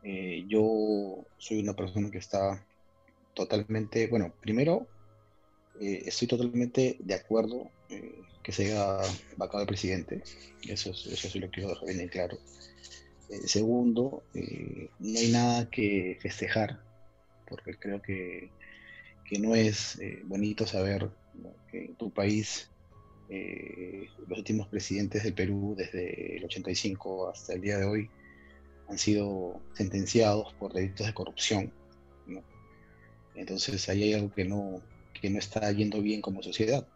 Eh, 0.03 0.45
yo 0.47 1.25
soy 1.37 1.59
una 1.59 1.73
persona 1.73 2.09
que 2.09 2.19
está 2.19 2.65
totalmente, 3.35 4.07
bueno, 4.07 4.33
primero, 4.41 4.87
estoy 5.79 6.27
totalmente 6.27 6.97
de 6.99 7.13
acuerdo 7.13 7.69
que 8.41 8.51
se 8.51 8.65
haya 8.65 8.99
vacado 9.37 9.61
el 9.61 9.67
presidente. 9.67 10.23
Eso, 10.67 10.91
eso 10.91 11.29
sí 11.29 11.39
lo 11.39 11.49
quiero 11.49 11.69
dejar 11.69 11.93
bien 11.93 12.07
claro. 12.07 12.37
Eh, 13.29 13.47
segundo, 13.47 14.23
eh, 14.33 14.89
no 14.99 15.19
hay 15.19 15.31
nada 15.31 15.69
que 15.69 16.17
festejar, 16.21 16.79
porque 17.47 17.75
creo 17.75 18.01
que, 18.01 18.51
que 19.27 19.39
no 19.39 19.55
es 19.55 19.99
eh, 19.99 20.21
bonito 20.25 20.67
saber 20.67 21.09
que 21.71 21.85
en 21.85 21.95
tu 21.95 22.11
país 22.11 22.69
los 24.27 24.37
últimos 24.37 24.67
presidentes 24.67 25.23
del 25.23 25.33
Perú, 25.33 25.73
desde 25.75 26.37
el 26.37 26.45
85 26.45 27.29
hasta 27.29 27.53
el 27.53 27.61
día 27.61 27.79
de 27.79 27.85
hoy, 27.85 28.09
han 28.87 28.99
sido 28.99 29.59
sentenciados 29.73 30.53
por 30.59 30.73
delitos 30.73 31.07
de 31.07 31.13
corrupción. 31.15 31.73
Entonces 33.35 33.87
ahí 33.89 34.03
hay 34.03 34.13
algo 34.13 34.33
que 34.33 34.45
no, 34.45 34.81
que 35.19 35.29
no 35.29 35.39
está 35.39 35.71
yendo 35.71 36.01
bien 36.01 36.21
como 36.21 36.41
sociedad. 36.41 36.87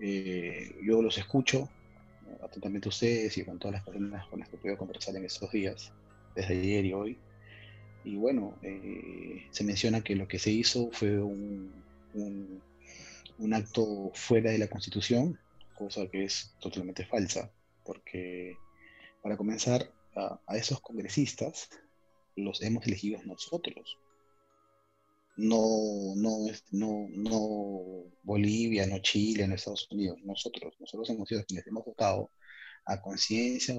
Eh, 0.00 0.76
yo 0.82 1.02
los 1.02 1.18
escucho 1.18 1.68
atentamente 2.42 2.88
a 2.88 2.90
ustedes 2.90 3.36
y 3.38 3.44
con 3.44 3.58
todas 3.58 3.74
las 3.74 3.84
personas 3.84 4.26
con 4.28 4.40
las 4.40 4.48
que 4.48 4.56
puedo 4.56 4.76
conversar 4.76 5.16
en 5.16 5.24
estos 5.24 5.50
días, 5.52 5.92
desde 6.34 6.58
ayer 6.58 6.84
y 6.84 6.92
hoy. 6.92 7.18
Y 8.04 8.16
bueno, 8.16 8.58
eh, 8.62 9.46
se 9.50 9.64
menciona 9.64 10.02
que 10.02 10.14
lo 10.14 10.28
que 10.28 10.38
se 10.38 10.50
hizo 10.50 10.90
fue 10.92 11.18
un, 11.18 11.72
un, 13.38 13.54
acto 13.54 14.10
fuera 14.14 14.50
de 14.50 14.58
la 14.58 14.68
Constitución, 14.68 15.38
cosa 15.74 16.06
que 16.08 16.24
es 16.24 16.54
totalmente 16.60 17.06
falsa, 17.06 17.50
porque 17.82 18.56
para 19.22 19.36
comenzar, 19.36 19.90
a 20.16 20.56
esos 20.56 20.80
congresistas 20.80 21.68
los 22.36 22.62
hemos 22.62 22.86
elegido 22.86 23.20
nosotros 23.24 23.98
no, 25.36 26.14
no, 26.16 26.46
no, 26.70 27.06
no 27.10 28.04
Bolivia, 28.22 28.86
no 28.86 28.98
Chile, 28.98 29.46
no 29.46 29.54
Estados 29.54 29.88
Unidos, 29.90 30.18
nosotros, 30.24 30.74
nosotros 30.78 31.10
hemos 31.10 31.28
sido 31.28 31.44
quienes 31.44 31.66
hemos 31.66 31.84
votado 31.84 32.30
a 32.86 33.00
conciencia 33.00 33.74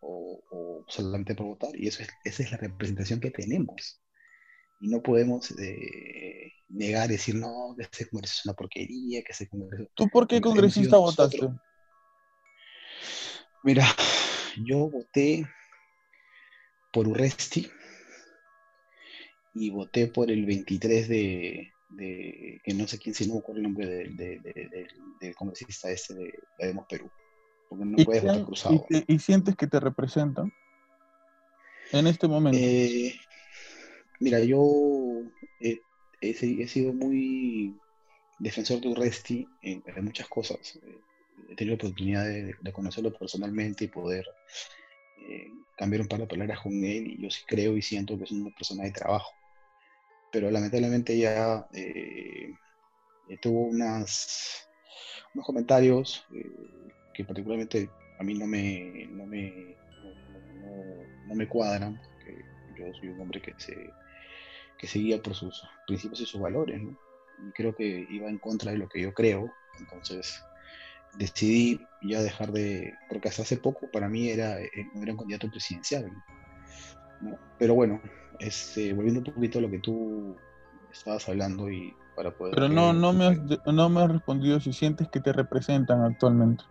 o, 0.00 0.84
solamente 0.88 1.34
por 1.34 1.46
votar, 1.46 1.70
y 1.74 1.86
eso 1.86 2.02
es, 2.02 2.08
esa 2.24 2.42
es 2.42 2.50
la 2.50 2.56
representación 2.56 3.20
que 3.20 3.30
tenemos. 3.30 4.02
Y 4.80 4.88
no 4.88 5.02
podemos 5.02 5.50
eh, 5.58 6.52
negar, 6.68 7.08
decir, 7.08 7.34
no, 7.34 7.76
que 7.76 7.84
ese 7.92 8.08
Congreso 8.08 8.34
es 8.38 8.46
una 8.46 8.54
porquería, 8.54 9.22
que 9.22 9.32
ese 9.32 9.48
Congreso... 9.48 9.90
¿Tú 9.94 10.08
por 10.08 10.26
qué 10.26 10.40
congresista 10.40 10.96
votaste? 10.96 11.48
Mira, 13.62 13.86
yo 14.64 14.88
voté 14.88 15.46
por 16.92 17.06
Urresti, 17.06 17.70
y 19.54 19.70
voté 19.70 20.06
por 20.06 20.30
el 20.30 20.46
23 20.46 21.08
de, 21.08 21.72
que 21.96 22.74
no 22.74 22.86
sé 22.86 22.98
quién, 22.98 23.14
si 23.14 23.26
no 23.26 23.34
me 23.34 23.54
el 23.54 23.62
nombre 23.62 23.86
del, 23.86 25.34
congresista 25.36 25.90
este 25.90 26.14
de 26.14 26.38
Demos 26.58 26.86
Perú. 26.88 27.10
Porque 27.68 27.84
no 27.84 28.04
puedes 28.04 28.22
votar 28.22 28.44
cruzado. 28.44 28.86
¿y, 29.06 29.18
sientes 29.18 29.56
que 29.56 29.66
te 29.66 29.80
representan 29.80 30.52
en 31.92 32.06
este 32.06 32.26
momento? 32.26 32.58
Eh, 32.60 33.14
mira, 34.18 34.40
yo 34.40 35.22
he, 35.60 36.66
sido 36.66 36.92
muy 36.92 37.76
defensor 38.38 38.80
de 38.80 38.88
Urresti 38.88 39.48
en, 39.62 39.82
muchas 40.02 40.28
cosas. 40.28 40.78
He 41.48 41.56
tenido 41.56 41.76
la 41.76 41.82
oportunidad 41.82 42.24
de, 42.24 42.72
conocerlo 42.72 43.12
personalmente 43.12 43.84
y 43.84 43.88
poder 43.88 44.26
eh, 45.28 45.50
cambiar 45.76 46.02
un 46.02 46.08
par 46.08 46.20
de 46.20 46.26
palabras 46.26 46.60
con 46.60 46.72
él 46.72 47.12
y 47.12 47.22
yo 47.22 47.30
sí 47.30 47.42
creo 47.46 47.76
y 47.76 47.82
siento 47.82 48.16
que 48.16 48.24
es 48.24 48.30
una 48.30 48.50
persona 48.50 48.84
de 48.84 48.92
trabajo 48.92 49.30
pero 50.30 50.50
lamentablemente 50.50 51.16
ya 51.18 51.66
eh, 51.72 52.54
tuvo 53.40 53.62
unas, 53.62 54.68
unos 55.34 55.46
comentarios 55.46 56.24
eh, 56.32 56.50
que 57.14 57.24
particularmente 57.24 57.90
a 58.18 58.22
mí 58.22 58.34
no 58.34 58.46
me, 58.46 59.06
no 59.10 59.26
me, 59.26 59.76
no, 61.26 61.34
me 61.34 61.48
cuadran, 61.48 61.96
porque 61.96 62.44
yo 62.78 62.92
soy 62.98 63.08
un 63.08 63.20
hombre 63.20 63.40
que 63.40 63.54
se, 63.58 63.90
que 64.78 64.86
seguía 64.86 65.22
por 65.22 65.34
sus 65.34 65.62
principios 65.86 66.20
y 66.20 66.26
sus 66.26 66.40
valores, 66.40 66.80
y 66.80 67.52
creo 67.52 67.74
que 67.74 68.06
iba 68.10 68.28
en 68.28 68.38
contra 68.38 68.72
de 68.72 68.78
lo 68.78 68.88
que 68.88 69.00
yo 69.00 69.14
creo, 69.14 69.50
entonces 69.78 70.42
decidí 71.16 71.80
ya 72.02 72.22
dejar 72.22 72.52
de, 72.52 72.94
porque 73.08 73.28
hasta 73.28 73.42
hace 73.42 73.56
poco 73.56 73.90
para 73.90 74.08
mí 74.08 74.28
era, 74.28 74.60
eh, 74.60 74.70
era 74.94 75.12
un 75.12 75.18
candidato 75.18 75.50
presidencial, 75.50 76.10
pero 77.58 77.74
bueno, 77.74 78.00
este, 78.38 78.92
volviendo 78.92 79.20
un 79.20 79.34
poquito 79.34 79.58
a 79.58 79.62
lo 79.62 79.70
que 79.70 79.78
tú 79.78 80.36
estabas 80.92 81.28
hablando 81.28 81.70
y 81.70 81.94
para 82.16 82.30
poder... 82.36 82.54
Pero 82.54 82.68
no, 82.68 82.92
no, 82.92 83.12
me 83.12 83.26
has, 83.26 83.38
no 83.66 83.88
me 83.88 84.02
has 84.02 84.10
respondido 84.10 84.60
si 84.60 84.72
sientes 84.72 85.08
que 85.08 85.20
te 85.20 85.32
representan 85.32 86.02
actualmente. 86.02 86.64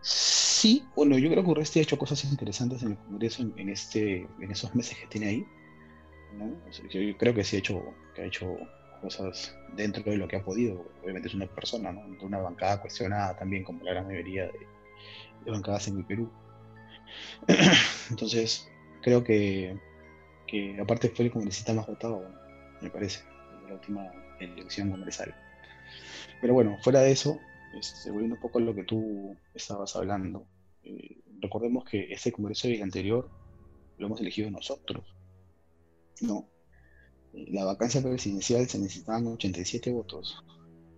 Sí, 0.00 0.84
bueno, 0.94 1.18
yo 1.18 1.28
creo 1.30 1.42
que 1.42 1.50
Urresti 1.50 1.80
ha 1.80 1.82
hecho 1.82 1.98
cosas 1.98 2.24
interesantes 2.24 2.82
en 2.82 2.92
el 2.92 2.98
Congreso 2.98 3.42
en, 3.56 3.68
este, 3.68 4.28
en 4.40 4.50
esos 4.50 4.74
meses 4.74 4.98
que 4.98 5.06
tiene 5.06 5.26
ahí. 5.28 5.46
yo 6.90 7.16
creo 7.18 7.34
que 7.34 7.44
sí 7.44 7.56
ha 7.56 7.58
hecho, 7.58 7.82
que 8.14 8.22
ha 8.22 8.26
hecho 8.26 8.56
cosas 9.00 9.54
dentro 9.74 10.02
de 10.04 10.16
lo 10.16 10.28
que 10.28 10.36
ha 10.36 10.44
podido. 10.44 10.84
Obviamente 11.02 11.28
es 11.28 11.34
una 11.34 11.46
persona, 11.46 11.92
¿no? 11.92 12.08
De 12.16 12.24
una 12.24 12.38
bancada 12.38 12.80
cuestionada 12.80 13.36
también, 13.36 13.64
como 13.64 13.82
la 13.84 13.92
gran 13.92 14.06
mayoría 14.06 14.44
de, 14.44 14.66
de 15.44 15.50
bancadas 15.50 15.88
en 15.88 15.98
el 15.98 16.04
Perú. 16.04 16.30
Entonces, 18.10 18.68
creo 19.06 19.22
que 19.22 19.78
que 20.48 20.76
aparte 20.80 21.10
fue 21.10 21.26
el 21.26 21.30
congresista 21.30 21.72
más 21.72 21.86
votado, 21.86 22.22
me 22.80 22.90
parece, 22.90 23.20
en 23.60 23.68
la 23.68 23.74
última 23.74 24.12
elección 24.40 24.90
congresal. 24.90 25.34
Pero 26.40 26.54
bueno, 26.54 26.76
fuera 26.82 27.00
de 27.00 27.12
eso, 27.12 27.38
este, 27.78 28.10
volviendo 28.10 28.36
un 28.36 28.40
poco 28.40 28.58
a 28.58 28.62
lo 28.62 28.74
que 28.74 28.84
tú 28.84 29.36
estabas 29.54 29.94
hablando, 29.96 30.46
eh, 30.82 31.20
recordemos 31.40 31.84
que 31.84 32.12
este 32.12 32.32
Congreso 32.32 32.68
y 32.68 32.74
el 32.74 32.82
anterior 32.82 33.30
lo 33.98 34.06
hemos 34.06 34.20
elegido 34.20 34.50
nosotros. 34.50 35.04
No. 36.20 36.48
La 37.32 37.64
vacancia 37.64 38.02
presidencial 38.02 38.66
se 38.68 38.78
necesitaban 38.78 39.26
87 39.26 39.92
votos 39.92 40.42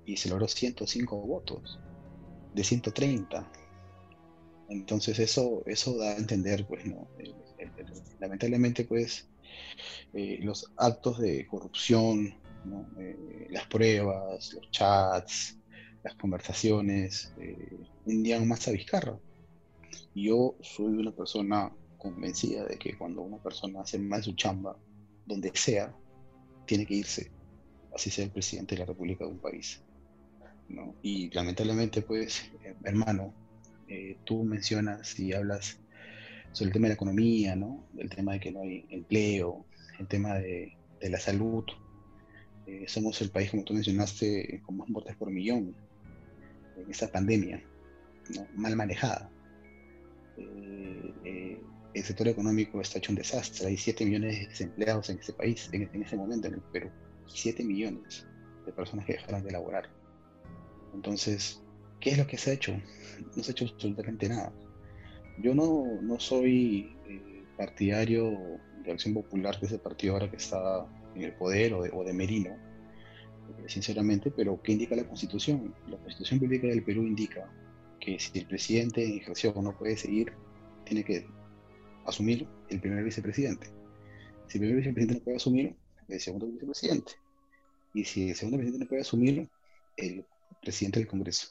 y 0.06 0.16
se 0.16 0.28
logró 0.28 0.46
105 0.46 1.16
votos 1.16 1.78
de 2.54 2.64
130. 2.64 3.50
Entonces 4.68 5.18
eso, 5.18 5.62
eso 5.66 5.96
da 5.96 6.10
a 6.10 6.16
entender, 6.16 6.66
pues, 6.66 6.84
¿no? 6.86 7.08
Lamentablemente, 8.20 8.84
pues, 8.84 9.28
eh, 10.12 10.38
los 10.42 10.70
actos 10.76 11.18
de 11.18 11.46
corrupción, 11.46 12.34
eh, 12.98 13.46
las 13.50 13.66
pruebas, 13.66 14.52
los 14.54 14.70
chats, 14.70 15.58
las 16.02 16.14
conversaciones, 16.14 17.32
eh, 17.38 17.78
hundían 18.04 18.46
más 18.46 18.66
a 18.68 18.72
Vizcarra. 18.72 19.18
Yo 20.14 20.56
soy 20.60 20.94
una 20.94 21.12
persona 21.12 21.72
convencida 21.98 22.64
de 22.64 22.78
que 22.78 22.96
cuando 22.96 23.22
una 23.22 23.38
persona 23.38 23.80
hace 23.80 23.98
más 23.98 24.24
su 24.24 24.32
chamba, 24.34 24.76
donde 25.26 25.50
sea, 25.54 25.94
tiene 26.66 26.86
que 26.86 26.94
irse, 26.94 27.30
así 27.94 28.10
sea 28.10 28.24
el 28.24 28.30
presidente 28.30 28.74
de 28.74 28.80
la 28.80 28.86
República 28.86 29.24
de 29.24 29.30
un 29.30 29.38
país. 29.38 29.82
Y 31.02 31.30
lamentablemente, 31.30 32.02
pues, 32.02 32.50
hermano, 32.84 33.34
eh, 33.88 34.18
tú 34.24 34.44
mencionas 34.44 35.18
y 35.18 35.32
hablas 35.32 35.80
el 36.62 36.72
tema 36.72 36.84
de 36.84 36.90
la 36.90 36.94
economía, 36.94 37.56
¿no? 37.56 37.84
El 37.96 38.10
tema 38.10 38.32
de 38.32 38.40
que 38.40 38.52
no 38.52 38.62
hay 38.62 38.86
empleo, 38.90 39.64
el 39.98 40.06
tema 40.06 40.34
de, 40.34 40.76
la 41.02 41.18
salud. 41.18 41.64
Eh, 42.66 42.84
somos 42.86 43.20
el 43.22 43.30
país, 43.30 43.50
como 43.50 43.64
tú 43.64 43.74
mencionaste, 43.74 44.60
con 44.64 44.76
más 44.78 44.88
muertes 44.88 45.16
por 45.16 45.30
millón 45.30 45.74
en 46.76 46.90
esta 46.90 47.08
pandemia, 47.08 47.62
mal 48.54 48.76
manejada. 48.76 49.30
Eh, 50.36 51.60
el 51.94 52.04
sector 52.04 52.28
económico 52.28 52.80
está 52.80 52.98
hecho 52.98 53.12
un 53.12 53.16
desastre. 53.16 53.68
Hay 53.68 53.76
7 53.76 54.04
millones 54.04 54.38
de 54.38 54.46
desempleados 54.48 55.10
en 55.10 55.18
este 55.18 55.32
país, 55.32 55.68
en, 55.72 55.88
en 55.92 56.02
este 56.02 56.16
momento 56.16 56.48
en 56.48 56.54
el 56.54 56.60
Perú. 56.60 56.90
7 57.26 57.64
millones 57.64 58.26
de 58.66 58.72
personas 58.72 59.06
que 59.06 59.14
dejaron 59.14 59.42
de 59.42 59.52
laborar. 59.52 59.90
Entonces, 60.94 61.62
¿qué 62.00 62.10
es 62.10 62.18
lo 62.18 62.26
que 62.26 62.38
se 62.38 62.50
ha 62.50 62.54
hecho? 62.54 62.80
No 63.36 63.42
se 63.42 63.50
ha 63.50 63.52
hecho 63.52 63.66
absolutamente 63.66 64.28
nada. 64.28 64.52
Yo 65.40 65.54
no, 65.54 66.00
no 66.02 66.18
soy 66.18 66.96
eh, 67.06 67.44
partidario 67.56 68.38
de 68.84 68.92
Acción 68.92 69.14
Popular, 69.14 69.58
que 69.58 69.66
es 69.66 69.72
el 69.72 69.80
partido 69.80 70.14
ahora 70.14 70.30
que 70.30 70.36
está 70.36 70.86
en 71.14 71.22
el 71.22 71.32
poder, 71.34 71.74
o 71.74 71.82
de, 71.82 71.90
o 71.92 72.04
de 72.04 72.12
Merino, 72.12 72.50
eh, 72.50 73.68
sinceramente, 73.68 74.30
pero 74.30 74.60
¿qué 74.62 74.72
indica 74.72 74.96
la 74.96 75.04
Constitución? 75.04 75.74
La 75.88 75.96
Constitución 75.98 76.40
Política 76.40 76.68
del 76.68 76.82
Perú 76.82 77.02
indica 77.02 77.50
que 78.00 78.18
si 78.18 78.38
el 78.38 78.46
presidente 78.46 79.04
en 79.04 79.18
ejercicio 79.18 79.54
no 79.62 79.76
puede 79.76 79.96
seguir, 79.96 80.32
tiene 80.84 81.04
que 81.04 81.26
asumir 82.06 82.46
el 82.68 82.80
primer 82.80 83.04
vicepresidente. 83.04 83.68
Si 84.48 84.58
el 84.58 84.60
primer 84.60 84.76
vicepresidente 84.76 85.14
no 85.14 85.24
puede 85.24 85.36
asumir, 85.36 85.76
el 86.08 86.20
segundo 86.20 86.46
vicepresidente. 86.46 87.12
Y 87.94 88.04
si 88.04 88.30
el 88.30 88.36
segundo 88.36 88.58
vicepresidente 88.58 88.84
no 88.84 88.88
puede 88.88 89.02
asumir, 89.02 89.48
el 89.96 90.24
presidente 90.62 91.00
del 91.00 91.08
Congreso. 91.08 91.48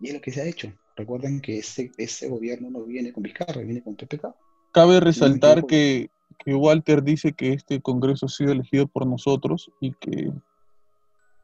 Y 0.00 0.08
es 0.08 0.14
lo 0.14 0.20
que 0.20 0.32
se 0.32 0.40
ha 0.40 0.44
hecho. 0.44 0.72
Recuerden 0.96 1.40
que 1.40 1.58
ese, 1.58 1.90
ese 1.96 2.28
gobierno 2.28 2.70
no 2.70 2.82
viene 2.84 3.12
con 3.12 3.22
Vizcarra, 3.22 3.62
viene 3.62 3.82
con 3.82 3.96
PPK. 3.96 4.34
Cabe 4.72 5.00
resaltar 5.00 5.66
que, 5.66 6.10
que, 6.44 6.54
Walter 6.54 7.02
dice 7.02 7.32
que 7.32 7.52
este 7.52 7.80
Congreso 7.80 8.26
ha 8.26 8.28
sido 8.28 8.52
elegido 8.52 8.86
por 8.86 9.06
nosotros 9.06 9.70
y 9.80 9.92
que 9.94 10.32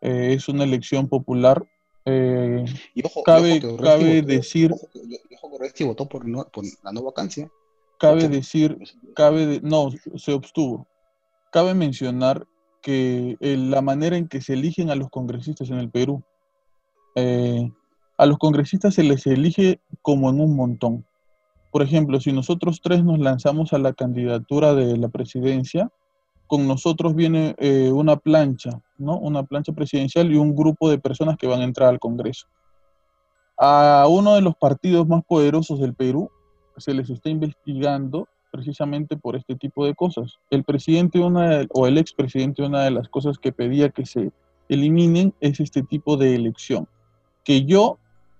eh, 0.00 0.32
es 0.34 0.48
una 0.48 0.64
elección 0.64 1.08
popular. 1.08 1.66
Eh, 2.04 2.64
y 2.94 3.04
ojo, 3.04 3.22
cabe, 3.22 3.60
cabe 3.82 4.22
decir... 4.22 4.72
Ojo, 4.72 5.58
que 5.74 5.84
votó 5.84 6.08
por, 6.08 6.24
por, 6.50 6.64
la 6.82 6.92
no 6.92 7.02
vacancia. 7.02 7.50
Cabe 7.98 8.28
decir, 8.28 8.78
cabe 9.14 9.60
no, 9.62 9.90
se 10.16 10.32
obtuvo. 10.32 10.86
Cabe 11.50 11.74
mencionar 11.74 12.46
que 12.80 13.36
eh, 13.40 13.56
la 13.56 13.82
manera 13.82 14.16
en 14.16 14.28
que 14.28 14.40
se 14.40 14.52
eligen 14.54 14.90
a 14.90 14.94
los 14.94 15.10
congresistas 15.10 15.70
en 15.70 15.78
el 15.78 15.90
Perú 15.90 16.22
eh, 17.16 17.70
a 18.18 18.26
los 18.26 18.38
congresistas 18.38 18.94
se 18.94 19.04
les 19.04 19.26
elige 19.26 19.80
como 20.02 20.28
en 20.28 20.40
un 20.40 20.56
montón. 20.56 21.06
Por 21.70 21.82
ejemplo, 21.82 22.20
si 22.20 22.32
nosotros 22.32 22.80
tres 22.82 23.04
nos 23.04 23.18
lanzamos 23.18 23.72
a 23.72 23.78
la 23.78 23.92
candidatura 23.92 24.74
de 24.74 24.96
la 24.96 25.08
presidencia, 25.08 25.90
con 26.48 26.66
nosotros 26.66 27.14
viene 27.14 27.54
eh, 27.58 27.92
una 27.92 28.16
plancha, 28.16 28.82
¿no? 28.96 29.18
Una 29.18 29.44
plancha 29.44 29.72
presidencial 29.72 30.32
y 30.32 30.36
un 30.36 30.56
grupo 30.56 30.90
de 30.90 30.98
personas 30.98 31.36
que 31.36 31.46
van 31.46 31.60
a 31.60 31.64
entrar 31.64 31.90
al 31.90 32.00
Congreso. 32.00 32.46
A 33.56 34.06
uno 34.08 34.34
de 34.34 34.40
los 34.40 34.56
partidos 34.56 35.06
más 35.06 35.22
poderosos 35.24 35.78
del 35.78 35.94
Perú 35.94 36.30
se 36.78 36.94
les 36.94 37.10
está 37.10 37.28
investigando 37.28 38.28
precisamente 38.50 39.16
por 39.16 39.36
este 39.36 39.54
tipo 39.54 39.84
de 39.84 39.94
cosas. 39.94 40.38
El 40.50 40.64
presidente 40.64 41.20
una 41.20 41.66
o 41.70 41.86
el 41.86 41.98
expresidente, 41.98 42.62
una 42.62 42.82
de 42.82 42.90
las 42.90 43.08
cosas 43.08 43.38
que 43.38 43.52
pedía 43.52 43.90
que 43.90 44.06
se 44.06 44.32
eliminen 44.68 45.34
es 45.40 45.60
este 45.60 45.82
tipo 45.82 46.16
de 46.16 46.34
elección 46.34 46.88
que 47.48 47.64
yo, 47.64 47.98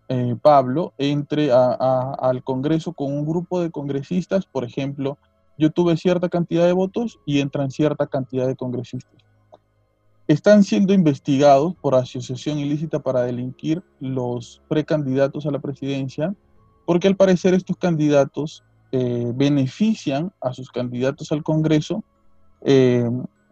eh, 0.09 0.37
Pablo, 0.41 0.95
entre 0.99 1.51
al 1.53 2.43
Congreso 2.43 2.93
con 2.93 3.13
un 3.13 3.27
grupo 3.27 3.61
de 3.61 3.71
congresistas, 3.71 4.47
por 4.47 4.65
ejemplo, 4.65 5.19
yo 5.59 5.71
tuve 5.71 5.97
cierta 5.97 6.29
cantidad 6.29 6.65
de 6.65 6.73
votos 6.73 7.19
y 7.27 7.41
entran 7.41 7.71
cierta 7.71 8.07
cantidad 8.07 8.47
de 8.47 8.57
congresistas. 8.57 9.13
Están 10.29 10.63
siendo 10.63 10.93
investigados 10.93 11.75
por 11.81 11.95
asociación 11.95 12.59
ilícita 12.59 13.01
para 13.01 13.23
delinquir 13.23 13.83
los 13.99 14.63
precandidatos 14.69 15.47
a 15.47 15.51
la 15.51 15.59
presidencia, 15.59 16.35
porque 16.87 17.09
al 17.09 17.17
parecer 17.17 17.55
estos 17.55 17.77
candidatos 17.77 18.63
eh, 18.93 19.33
benefician 19.35 20.33
a 20.41 20.53
sus 20.53 20.71
candidatos 20.71 21.33
al 21.33 21.43
Congreso, 21.43 22.05
eh, 22.63 23.09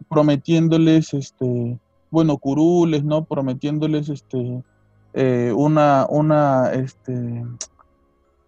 prometiéndoles, 0.09 1.13
este, 1.13 1.79
bueno, 2.09 2.37
curules, 2.37 3.03
¿no? 3.03 3.25
Prometiéndoles, 3.25 4.09
este, 4.09 4.63
eh, 5.19 5.51
una, 5.51 6.05
una 6.11 6.71
este, 6.73 7.43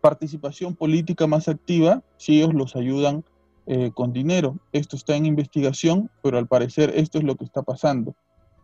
participación 0.01 0.75
política 0.75 1.25
más 1.25 1.47
activa 1.47 2.03
si 2.17 2.38
ellos 2.38 2.53
los 2.53 2.75
ayudan 2.75 3.23
eh, 3.65 3.89
con 3.91 4.13
dinero. 4.13 4.55
Esto 4.71 4.95
está 4.95 5.15
en 5.15 5.25
investigación, 5.25 6.12
pero 6.21 6.38
al 6.38 6.47
parecer 6.47 6.93
esto 6.95 7.17
es 7.17 7.23
lo 7.23 7.36
que 7.38 7.45
está 7.45 7.63
pasando. 7.63 8.13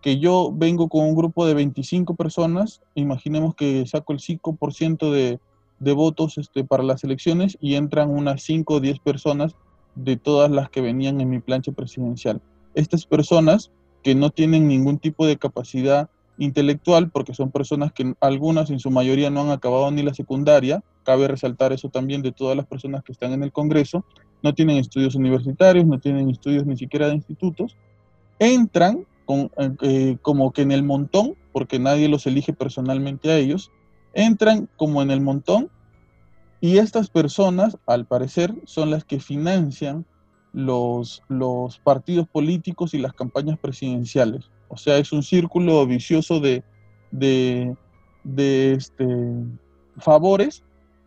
Que 0.04 0.20
yo 0.20 0.52
vengo 0.54 0.88
con 0.88 1.04
un 1.04 1.16
grupo 1.16 1.48
de 1.48 1.56
25 1.56 2.14
personas, 2.14 2.80
imaginemos 2.94 3.56
que 3.56 3.88
saco 3.88 4.14
el 4.14 4.20
5% 4.20 5.12
de, 5.12 5.40
de 5.80 5.92
votos 5.94 6.38
este, 6.38 6.64
para 6.64 6.84
las 6.84 7.04
elecciones 7.04 7.58
y 7.60 7.74
entran 7.74 8.12
unas 8.12 8.44
5 8.44 8.76
o 8.76 8.80
10 8.82 9.00
personas 9.00 9.56
de 9.96 10.16
todas 10.16 10.52
las 10.52 10.70
que 10.70 10.82
venían 10.82 11.22
en 11.22 11.30
mi 11.32 11.40
plancha 11.40 11.72
presidencial. 11.72 12.40
Estas 12.76 13.08
personas 13.08 13.72
que 14.04 14.14
no 14.14 14.30
tienen 14.30 14.68
ningún 14.68 15.00
tipo 15.00 15.26
de 15.26 15.38
capacidad 15.38 16.08
intelectual, 16.38 17.10
porque 17.10 17.34
son 17.34 17.52
personas 17.52 17.92
que 17.94 18.14
algunas 18.20 18.70
en 18.70 18.80
su 18.80 18.92
mayoría 18.92 19.30
no 19.30 19.42
han 19.42 19.52
acabado 19.52 19.90
ni 19.92 20.04
la 20.04 20.14
secundaria, 20.14 20.84
cabe 21.04 21.28
resaltar 21.28 21.74
eso 21.74 21.90
también 21.90 22.22
de 22.22 22.32
todas 22.32 22.58
las 22.58 22.66
personas 22.66 23.04
que 23.04 23.12
están 23.12 23.34
en 23.34 23.44
el 23.44 23.52
Congreso, 23.52 24.06
no 24.44 24.54
tienen 24.54 24.78
estudios 24.78 25.16
universitarios, 25.16 25.86
no 25.86 26.00
tienen 26.00 26.30
estudios 26.30 26.66
ni 26.66 26.78
siquiera 26.78 27.08
de 27.08 27.16
institutos, 27.16 27.78
entran 28.40 29.06
eh, 29.82 30.18
como 30.22 30.52
que 30.52 30.62
en 30.62 30.72
el 30.72 30.84
montón, 30.84 31.36
porque 31.52 31.80
nadie 31.80 32.10
los 32.10 32.28
elige 32.28 32.54
personalmente 32.54 33.32
a 33.32 33.38
ellos, 33.38 33.72
entran 34.14 34.70
como 34.78 35.02
en 35.02 35.12
el 35.12 35.22
montón 35.22 35.70
y 36.62 36.78
estas 36.78 37.10
personas, 37.10 37.78
al 37.86 38.06
parecer, 38.06 38.56
son 38.66 38.90
las 38.90 39.04
que 39.04 39.20
financian 39.20 40.06
los, 40.54 41.22
los 41.28 41.80
partidos 41.80 42.28
políticos 42.28 42.94
y 42.94 42.98
las 42.98 43.14
campañas 43.14 43.60
presidenciales. 43.60 44.50
O 44.76 44.78
sea, 44.78 44.98
es 44.98 45.14
un 45.14 45.24
círculo 45.24 45.88
vicioso 45.88 46.42
de, 46.42 46.62
de, 47.10 47.78
este, 48.74 49.08
favores 50.00 50.66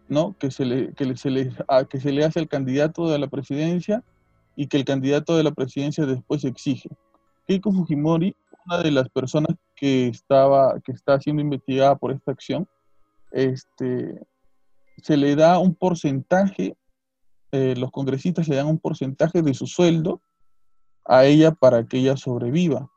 ¿no? 0.08 0.34
que, 0.38 0.50
se 0.50 0.64
le, 0.64 0.94
que, 0.94 1.14
se 1.18 1.28
le, 1.28 1.52
que 1.90 2.00
se 2.00 2.10
le 2.10 2.24
hace 2.24 2.40
al 2.40 2.48
candidato 2.48 3.10
de 3.10 3.18
la 3.18 3.26
presidencia 3.26 4.02
y 4.56 4.68
que 4.68 4.78
el 4.78 4.86
candidato 4.86 5.36
de 5.36 5.42
la 5.42 5.50
presidencia 5.50 6.06
después 6.06 6.46
exige. 6.46 6.88
Keiko 7.46 7.70
Fujimori, 7.70 8.34
una 8.64 8.82
de 8.82 8.90
las 8.90 9.10
personas 9.10 9.54
que, 9.76 10.08
estaba, 10.08 10.80
que 10.80 10.92
está 10.92 11.20
siendo 11.20 11.42
investigada 11.42 11.94
por 11.96 12.10
esta 12.10 12.32
acción, 12.32 12.66
este, 13.32 14.18
se 15.02 15.18
le 15.18 15.36
da 15.36 15.58
un 15.58 15.74
porcentaje, 15.74 16.74
eh, 17.52 17.74
los 17.76 17.90
congresistas 17.90 18.48
le 18.48 18.56
dan 18.56 18.66
un 18.66 18.78
porcentaje 18.78 19.42
de 19.42 19.52
su 19.52 19.66
sueldo 19.66 20.22
a 21.04 21.26
ella 21.26 21.52
para 21.52 21.86
que 21.86 21.98
ella 21.98 22.16
sobreviva 22.16 22.90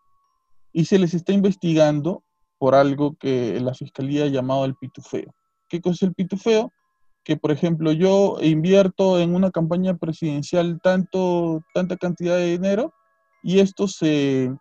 y 0.73 0.85
se 0.85 0.99
les 0.99 1.13
está 1.13 1.33
investigando 1.33 2.23
por 2.57 2.75
algo 2.75 3.15
que 3.19 3.59
la 3.59 3.73
fiscalía 3.73 4.25
ha 4.25 4.27
llamado 4.27 4.65
el 4.65 4.75
pitufeo. 4.75 5.33
¿Qué 5.67 5.81
es 5.83 6.01
el 6.01 6.13
pitufeo? 6.13 6.71
Que, 7.23 7.37
por 7.37 7.51
ejemplo, 7.51 7.91
yo 7.91 8.37
invierto 8.41 9.19
en 9.19 9.35
una 9.35 9.51
campaña 9.51 9.95
presidencial 9.97 10.79
tanto, 10.81 11.61
tanta 11.73 11.97
cantidad 11.97 12.35
de 12.35 12.51
dinero 12.51 12.93
y 13.43 13.59
esto 13.59 13.87
se 13.87 14.53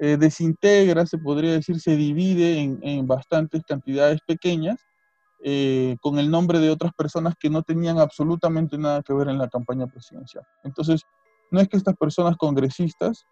eh, 0.00 0.16
desintegra, 0.18 1.06
se 1.06 1.18
podría 1.18 1.52
decir, 1.52 1.80
se 1.80 1.96
divide 1.96 2.60
en, 2.60 2.78
en 2.82 3.06
bastantes 3.06 3.62
cantidades 3.66 4.20
pequeñas 4.26 4.78
eh, 5.46 5.96
con 6.00 6.18
el 6.18 6.30
nombre 6.30 6.58
de 6.58 6.70
otras 6.70 6.92
personas 6.94 7.34
que 7.38 7.50
no 7.50 7.62
tenían 7.62 7.98
absolutamente 7.98 8.78
nada 8.78 9.02
que 9.02 9.12
ver 9.12 9.28
en 9.28 9.36
la 9.36 9.48
campaña 9.48 9.86
presidencial. 9.86 10.42
Entonces, 10.62 11.02
no 11.50 11.60
es 11.60 11.68
que 11.68 11.76
estas 11.76 11.96
personas 11.96 12.38
congresistas 12.38 13.26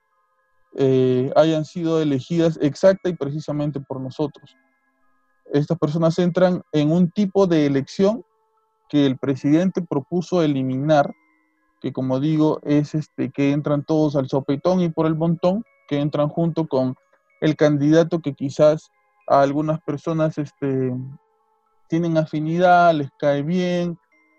eh, 0.76 1.30
hayan 1.36 1.64
sido 1.64 2.00
elegidas 2.00 2.58
exacta 2.62 3.08
y 3.08 3.14
precisamente 3.14 3.80
por 3.80 4.00
nosotros. 4.00 4.56
Estas 5.52 5.78
personas 5.78 6.18
entran 6.18 6.62
en 6.72 6.90
un 6.90 7.10
tipo 7.10 7.46
de 7.46 7.66
elección 7.66 8.24
que 8.88 9.06
el 9.06 9.18
presidente 9.18 9.82
propuso 9.82 10.42
eliminar, 10.42 11.12
que 11.80 11.92
como 11.92 12.20
digo 12.20 12.60
es 12.62 12.94
este, 12.94 13.30
que 13.30 13.52
entran 13.52 13.84
todos 13.84 14.16
al 14.16 14.28
sopetón 14.28 14.80
y 14.80 14.88
por 14.88 15.06
el 15.06 15.14
montón, 15.14 15.64
que 15.88 16.00
entran 16.00 16.28
junto 16.28 16.66
con 16.66 16.94
el 17.40 17.56
candidato 17.56 18.20
que 18.20 18.34
quizás 18.34 18.90
a 19.26 19.42
algunas 19.42 19.80
personas 19.82 20.38
este, 20.38 20.92
tienen 21.88 22.16
afinidad, 22.16 22.94
les 22.94 23.10
cae 23.18 23.42
bien 23.42 23.98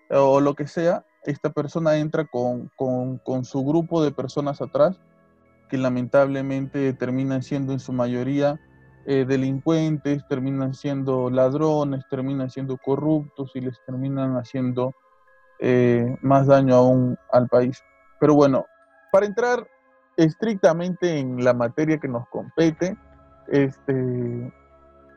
o 0.10 0.40
lo 0.40 0.56
que 0.56 0.68
sea, 0.68 1.06
esta 1.26 1.52
persona 1.52 1.98
entra 1.98 2.26
con, 2.26 2.72
con, 2.76 3.46
su 3.46 3.64
grupo 3.64 4.04
de 4.04 4.12
personas 4.12 4.62
atrás 4.62 5.00
que 5.74 5.80
lamentablemente 5.80 6.94
terminan 6.94 7.42
siendo 7.42 7.74
en 7.74 7.80
su 7.80 7.94
mayoría 7.94 8.60
eh, 9.08 9.26
delincuentes, 9.28 10.24
terminan 10.30 10.76
siendo 10.76 11.32
ladrones, 11.32 12.06
terminan 12.12 12.52
siendo 12.52 12.78
corruptos 12.78 13.50
y 13.56 13.62
les 13.62 13.84
terminan 13.88 14.36
haciendo 14.36 14.94
eh, 15.58 16.16
más 16.22 16.46
daño 16.46 16.76
aún 16.76 17.18
al 17.32 17.48
país. 17.48 17.84
Pero 18.20 18.36
bueno, 18.36 18.68
para 19.12 19.26
entrar 19.26 19.68
estrictamente 20.16 21.18
en 21.18 21.44
la 21.44 21.56
materia 21.56 21.98
que 21.98 22.08
nos 22.08 22.28
compete, 22.30 22.96
este, 23.48 24.54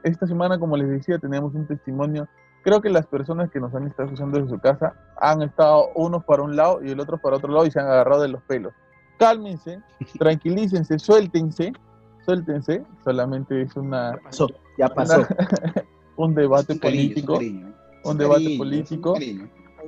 esta 0.04 0.26
semana, 0.26 0.58
como 0.58 0.78
les 0.78 0.88
decía, 0.88 1.18
tenemos 1.18 1.54
un 1.54 1.66
testimonio 1.66 2.26
creo 2.62 2.80
que 2.80 2.88
las 2.88 3.06
personas 3.06 3.50
que 3.50 3.60
nos 3.60 3.74
han 3.74 3.86
estado 3.86 4.06
escuchando 4.06 4.38
desde 4.38 4.52
su 4.52 4.58
casa 4.58 4.94
han 5.20 5.42
estado 5.42 5.90
unos 5.96 6.24
para 6.24 6.42
un 6.42 6.56
lado 6.56 6.82
y 6.82 6.92
el 6.92 6.98
otro 6.98 7.18
para 7.18 7.36
otro 7.36 7.52
lado 7.52 7.66
y 7.66 7.70
se 7.70 7.78
han 7.78 7.86
agarrado 7.86 8.22
de 8.22 8.28
los 8.28 8.42
pelos. 8.44 8.72
Cálmense, 9.18 9.80
tranquilícense, 10.18 10.98
suéltense, 10.98 11.72
suéltense, 12.24 12.84
solamente 13.04 13.62
es 13.62 13.76
una... 13.76 14.16
Ya 14.16 14.22
pasó, 14.22 14.48
ya 14.78 14.88
pasó. 14.88 15.26
un 16.16 16.34
debate 16.34 16.76
político, 16.76 17.38
un, 18.04 18.18
debate 18.18 18.56
político. 18.56 19.16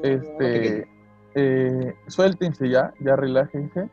este, 0.03 0.87
eh, 1.35 1.95
suéltense 2.07 2.69
ya, 2.69 2.93
ya 3.01 3.17
relájense. 3.17 3.89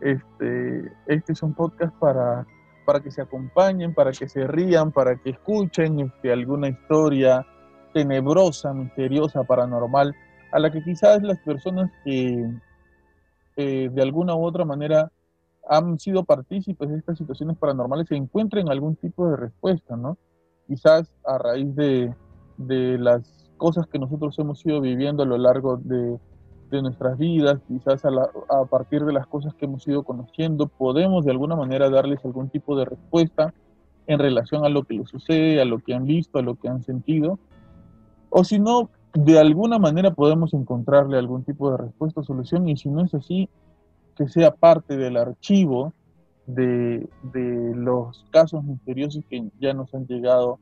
Este, 0.00 0.92
este 1.06 1.32
es 1.32 1.42
un 1.42 1.54
podcast 1.54 1.94
para, 1.98 2.46
para 2.84 3.00
que 3.00 3.10
se 3.10 3.22
acompañen, 3.22 3.94
para 3.94 4.12
que 4.12 4.28
se 4.28 4.46
rían, 4.46 4.90
para 4.90 5.16
que 5.16 5.30
escuchen 5.30 6.00
este, 6.00 6.32
alguna 6.32 6.68
historia, 6.68 7.46
tenebrosa, 7.94 8.72
misteriosa, 8.72 9.44
paranormal, 9.44 10.14
a 10.50 10.58
la 10.58 10.70
que 10.70 10.82
quizás 10.82 11.22
las 11.22 11.38
personas 11.38 11.90
que 12.04 12.50
eh, 13.56 13.90
de 13.92 14.02
alguna 14.02 14.34
u 14.34 14.44
otra 14.44 14.64
manera 14.64 15.10
han 15.68 15.98
sido 15.98 16.24
partícipes 16.24 16.88
de 16.88 16.98
estas 16.98 17.18
situaciones 17.18 17.56
paranormales 17.56 18.08
se 18.08 18.16
encuentren 18.16 18.68
algún 18.68 18.96
tipo 18.96 19.28
de 19.28 19.36
respuesta, 19.36 19.96
¿no? 19.96 20.18
Quizás 20.66 21.12
a 21.24 21.38
raíz 21.38 21.74
de, 21.76 22.14
de 22.56 22.98
las 22.98 23.50
cosas 23.56 23.86
que 23.86 23.98
nosotros 23.98 24.36
hemos 24.38 24.64
ido 24.66 24.80
viviendo 24.80 25.22
a 25.22 25.26
lo 25.26 25.38
largo 25.38 25.76
de, 25.76 26.18
de 26.70 26.82
nuestras 26.82 27.16
vidas, 27.16 27.60
quizás 27.68 28.04
a, 28.04 28.08
a, 28.08 28.64
partir 28.64 29.04
de 29.04 29.12
las 29.12 29.26
cosas 29.26 29.54
que 29.54 29.66
hemos 29.66 29.86
ido 29.86 30.02
conociendo, 30.02 30.66
podemos 30.66 31.24
de 31.24 31.30
alguna 31.30 31.54
manera 31.54 31.88
darles 31.90 32.24
algún 32.24 32.48
tipo 32.48 32.76
de 32.76 32.86
respuesta 32.86 33.54
en 34.06 34.18
relación 34.18 34.64
a 34.64 34.68
lo 34.68 34.82
que 34.82 34.94
les 34.94 35.08
sucede, 35.08 35.60
a 35.60 35.64
lo 35.64 35.78
que 35.78 35.94
han 35.94 36.06
visto, 36.06 36.38
a 36.38 36.42
lo 36.42 36.56
que 36.56 36.68
han 36.68 36.82
sentido, 36.82 37.38
o 38.30 38.44
si 38.44 38.58
no, 38.58 38.90
de 39.14 39.38
alguna 39.38 39.78
manera 39.78 40.12
podemos 40.12 40.54
encontrarle 40.54 41.18
algún 41.18 41.44
tipo 41.44 41.70
de 41.70 41.78
respuesta 41.78 42.20
o 42.20 42.24
solución, 42.24 42.68
y 42.68 42.76
si 42.76 42.88
no 42.88 43.04
es 43.04 43.14
así, 43.14 43.48
que 44.16 44.28
sea 44.28 44.52
parte 44.52 44.96
del 44.96 45.16
archivo 45.16 45.92
de, 46.46 47.08
los 47.74 48.24
casos 48.30 48.64
misteriosos 48.64 49.24
que 49.28 49.48
ya 49.60 49.74
nos 49.74 49.94
han 49.94 50.06
llegado 50.06 50.58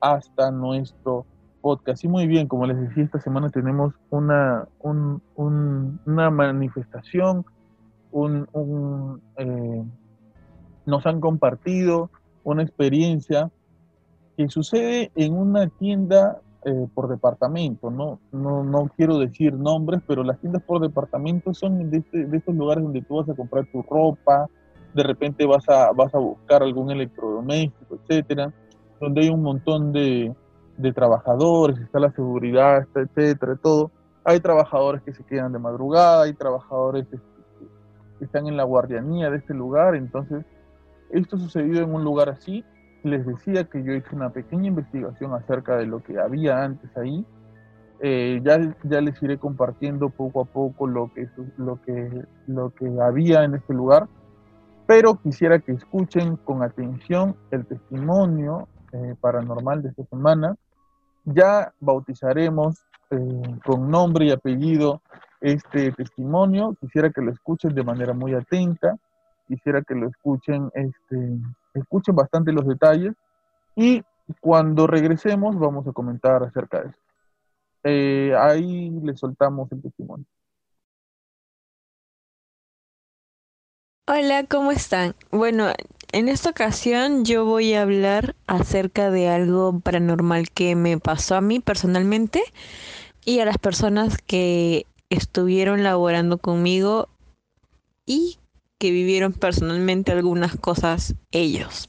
hasta 0.00 0.50
nuestro 0.50 1.26
podcast. 1.60 2.04
Y 2.04 2.08
muy 2.08 2.26
bien, 2.26 2.48
como 2.48 2.66
les 2.66 2.78
decía, 2.80 3.04
esta 3.04 3.20
semana 3.20 3.50
tenemos 3.50 3.94
una, 4.10 4.68
una 4.82 6.30
manifestación, 6.30 7.44
un, 8.12 9.20
eh, 9.36 9.84
nos 10.86 11.06
han 11.06 11.20
compartido 11.20 12.10
una 12.44 12.62
experiencia 12.62 13.50
que 14.36 14.48
sucede 14.48 15.10
en 15.14 15.34
una 15.34 15.68
tienda 15.68 16.40
eh, 16.68 16.88
por 16.94 17.06
departamento, 17.06 17.92
¿no? 17.92 18.18
¿no? 18.32 18.64
No 18.64 18.90
quiero 18.96 19.20
decir 19.20 19.54
nombres, 19.54 20.02
pero 20.04 20.24
las 20.24 20.40
tiendas 20.40 20.64
por 20.64 20.80
departamento 20.80 21.54
son 21.54 21.90
de, 21.90 21.98
este, 21.98 22.26
de, 22.26 22.36
estos 22.36 22.56
lugares 22.56 22.82
donde 22.82 23.02
tú 23.02 23.18
vas 23.18 23.28
a 23.28 23.34
comprar 23.34 23.66
tu 23.66 23.82
ropa, 23.82 24.48
de 24.92 25.02
repente 25.04 25.46
vas 25.46 25.68
a, 25.68 25.92
vas 25.92 26.12
a 26.12 26.18
buscar 26.18 26.64
algún 26.64 26.90
electrodoméstico, 26.90 28.00
etcétera, 28.02 28.52
donde 29.00 29.20
hay 29.20 29.28
un 29.28 29.42
montón 29.42 29.92
de, 29.92 30.34
de 30.76 30.92
trabajadores, 30.92 31.78
está 31.78 32.00
la 32.00 32.10
seguridad, 32.10 32.84
etcétera, 32.96 33.54
todo. 33.62 33.92
Hay 34.24 34.40
trabajadores 34.40 35.02
que 35.02 35.12
se 35.12 35.22
quedan 35.22 35.52
de 35.52 35.60
madrugada, 35.60 36.24
hay 36.24 36.34
trabajadores 36.34 37.06
que, 37.06 37.16
están 38.24 38.48
en 38.48 38.56
la 38.56 38.64
guardianía 38.64 39.30
de 39.30 39.36
este 39.36 39.54
lugar, 39.54 39.94
entonces 39.94 40.44
esto 41.10 41.38
sucedido 41.38 41.82
en 41.82 41.94
un 41.94 42.02
lugar 42.02 42.30
así 42.30 42.64
les 43.06 43.24
decía 43.24 43.64
que 43.64 43.82
yo 43.82 43.92
hice 43.92 44.14
una 44.14 44.30
pequeña 44.30 44.66
investigación 44.66 45.32
acerca 45.34 45.76
de 45.76 45.86
lo 45.86 46.02
que 46.02 46.18
había 46.18 46.62
antes 46.62 46.94
ahí. 46.96 47.24
Eh, 48.00 48.40
ya, 48.44 48.58
ya 48.82 49.00
les 49.00 49.22
iré 49.22 49.38
compartiendo 49.38 50.10
poco 50.10 50.42
a 50.42 50.44
poco 50.44 50.86
lo 50.86 51.10
que, 51.14 51.28
lo, 51.56 51.80
que, 51.80 52.24
lo 52.46 52.70
que 52.70 52.86
había 53.00 53.44
en 53.44 53.54
este 53.54 53.72
lugar, 53.72 54.06
pero 54.86 55.16
quisiera 55.16 55.58
que 55.60 55.72
escuchen 55.72 56.36
con 56.36 56.62
atención 56.62 57.36
el 57.50 57.64
testimonio 57.64 58.68
eh, 58.92 59.14
paranormal 59.20 59.82
de 59.82 59.88
esta 59.88 60.04
semana. 60.04 60.56
Ya 61.24 61.72
bautizaremos 61.80 62.84
eh, 63.10 63.58
con 63.64 63.90
nombre 63.90 64.26
y 64.26 64.30
apellido 64.30 65.00
este 65.40 65.90
testimonio. 65.92 66.76
Quisiera 66.80 67.10
que 67.10 67.22
lo 67.22 67.32
escuchen 67.32 67.74
de 67.74 67.82
manera 67.82 68.12
muy 68.12 68.34
atenta. 68.34 68.96
Quisiera 69.48 69.82
que 69.82 69.94
lo 69.94 70.08
escuchen 70.08 70.70
este, 70.74 71.38
escuchen 71.78 72.14
bastante 72.14 72.52
los 72.52 72.66
detalles 72.66 73.14
y 73.74 74.02
cuando 74.40 74.86
regresemos 74.86 75.58
vamos 75.58 75.86
a 75.86 75.92
comentar 75.92 76.42
acerca 76.42 76.82
de 76.82 76.88
eso. 76.88 77.00
Eh, 77.84 78.34
ahí 78.36 78.90
le 79.02 79.16
soltamos 79.16 79.70
el 79.70 79.82
testimonio. 79.82 80.26
Hola, 84.08 84.44
¿cómo 84.48 84.70
están? 84.70 85.14
Bueno, 85.32 85.72
en 86.12 86.28
esta 86.28 86.50
ocasión 86.50 87.24
yo 87.24 87.44
voy 87.44 87.74
a 87.74 87.82
hablar 87.82 88.36
acerca 88.46 89.10
de 89.10 89.28
algo 89.28 89.80
paranormal 89.80 90.50
que 90.50 90.76
me 90.76 90.98
pasó 90.98 91.34
a 91.34 91.40
mí 91.40 91.58
personalmente 91.58 92.42
y 93.24 93.40
a 93.40 93.44
las 93.44 93.58
personas 93.58 94.18
que 94.18 94.86
estuvieron 95.10 95.82
laborando 95.82 96.38
conmigo 96.38 97.08
y 98.06 98.38
que 98.78 98.90
vivieron 98.90 99.32
personalmente 99.32 100.12
algunas 100.12 100.56
cosas 100.56 101.14
ellos. 101.30 101.88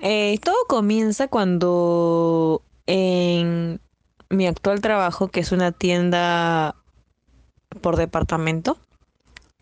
Eh, 0.00 0.38
todo 0.42 0.56
comienza 0.68 1.28
cuando 1.28 2.62
en 2.86 3.80
mi 4.30 4.46
actual 4.46 4.80
trabajo, 4.80 5.28
que 5.28 5.40
es 5.40 5.52
una 5.52 5.72
tienda 5.72 6.76
por 7.80 7.96
departamento, 7.96 8.78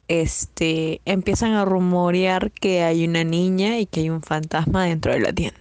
este, 0.09 1.01
empiezan 1.05 1.53
a 1.55 1.65
rumorear 1.65 2.51
que 2.53 2.83
hay 2.83 3.07
una 3.07 3.25
niña 3.25 3.79
y 3.79 3.87
que 3.87 4.01
hay 4.01 4.11
un 4.11 4.23
fantasma 4.23 4.85
dentro 4.85 5.13
de 5.13 5.21
la 5.21 5.33
tienda. 5.33 5.61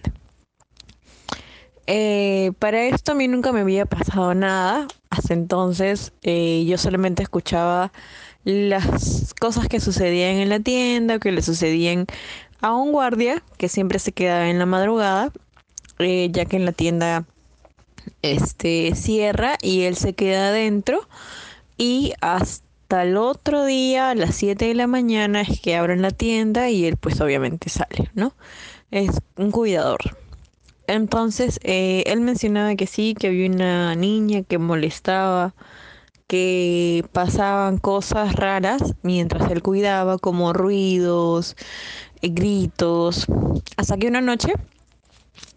Eh, 1.88 2.52
para 2.58 2.82
esto 2.84 3.12
a 3.12 3.14
mí 3.14 3.28
nunca 3.28 3.52
me 3.52 3.60
había 3.60 3.86
pasado 3.86 4.34
nada. 4.34 4.88
Hasta 5.10 5.34
entonces 5.34 6.12
eh, 6.22 6.64
yo 6.66 6.78
solamente 6.78 7.22
escuchaba 7.22 7.92
las 8.46 9.34
cosas 9.40 9.66
que 9.66 9.80
sucedían 9.80 10.36
en 10.36 10.48
la 10.48 10.60
tienda, 10.60 11.18
que 11.18 11.32
le 11.32 11.42
sucedían 11.42 12.06
a 12.60 12.74
un 12.74 12.92
guardia 12.92 13.42
que 13.58 13.68
siempre 13.68 13.98
se 13.98 14.12
quedaba 14.12 14.48
en 14.48 14.60
la 14.60 14.66
madrugada, 14.66 15.32
eh, 15.98 16.28
ya 16.30 16.44
que 16.44 16.56
en 16.56 16.64
la 16.64 16.70
tienda 16.70 17.24
este 18.22 18.94
cierra 18.94 19.58
y 19.60 19.82
él 19.82 19.96
se 19.96 20.12
queda 20.12 20.50
adentro 20.50 21.08
y 21.76 22.12
hasta 22.20 23.02
el 23.02 23.16
otro 23.16 23.64
día 23.64 24.10
a 24.10 24.14
las 24.14 24.36
7 24.36 24.66
de 24.66 24.74
la 24.74 24.86
mañana 24.86 25.40
es 25.40 25.60
que 25.60 25.74
abren 25.74 26.00
la 26.00 26.12
tienda 26.12 26.70
y 26.70 26.86
él 26.86 26.96
pues 26.96 27.20
obviamente 27.20 27.68
sale, 27.68 28.10
¿no? 28.14 28.32
Es 28.92 29.10
un 29.36 29.50
cuidador. 29.50 29.98
Entonces 30.86 31.58
eh, 31.64 32.04
él 32.06 32.20
mencionaba 32.20 32.76
que 32.76 32.86
sí, 32.86 33.16
que 33.18 33.26
había 33.26 33.50
una 33.50 33.96
niña 33.96 34.44
que 34.44 34.58
molestaba 34.58 35.52
que 36.26 37.04
pasaban 37.12 37.78
cosas 37.78 38.34
raras 38.34 38.94
mientras 39.02 39.50
él 39.50 39.62
cuidaba, 39.62 40.18
como 40.18 40.52
ruidos, 40.52 41.56
eh, 42.22 42.28
gritos, 42.30 43.26
hasta 43.76 43.96
que 43.96 44.08
una 44.08 44.20
noche 44.20 44.52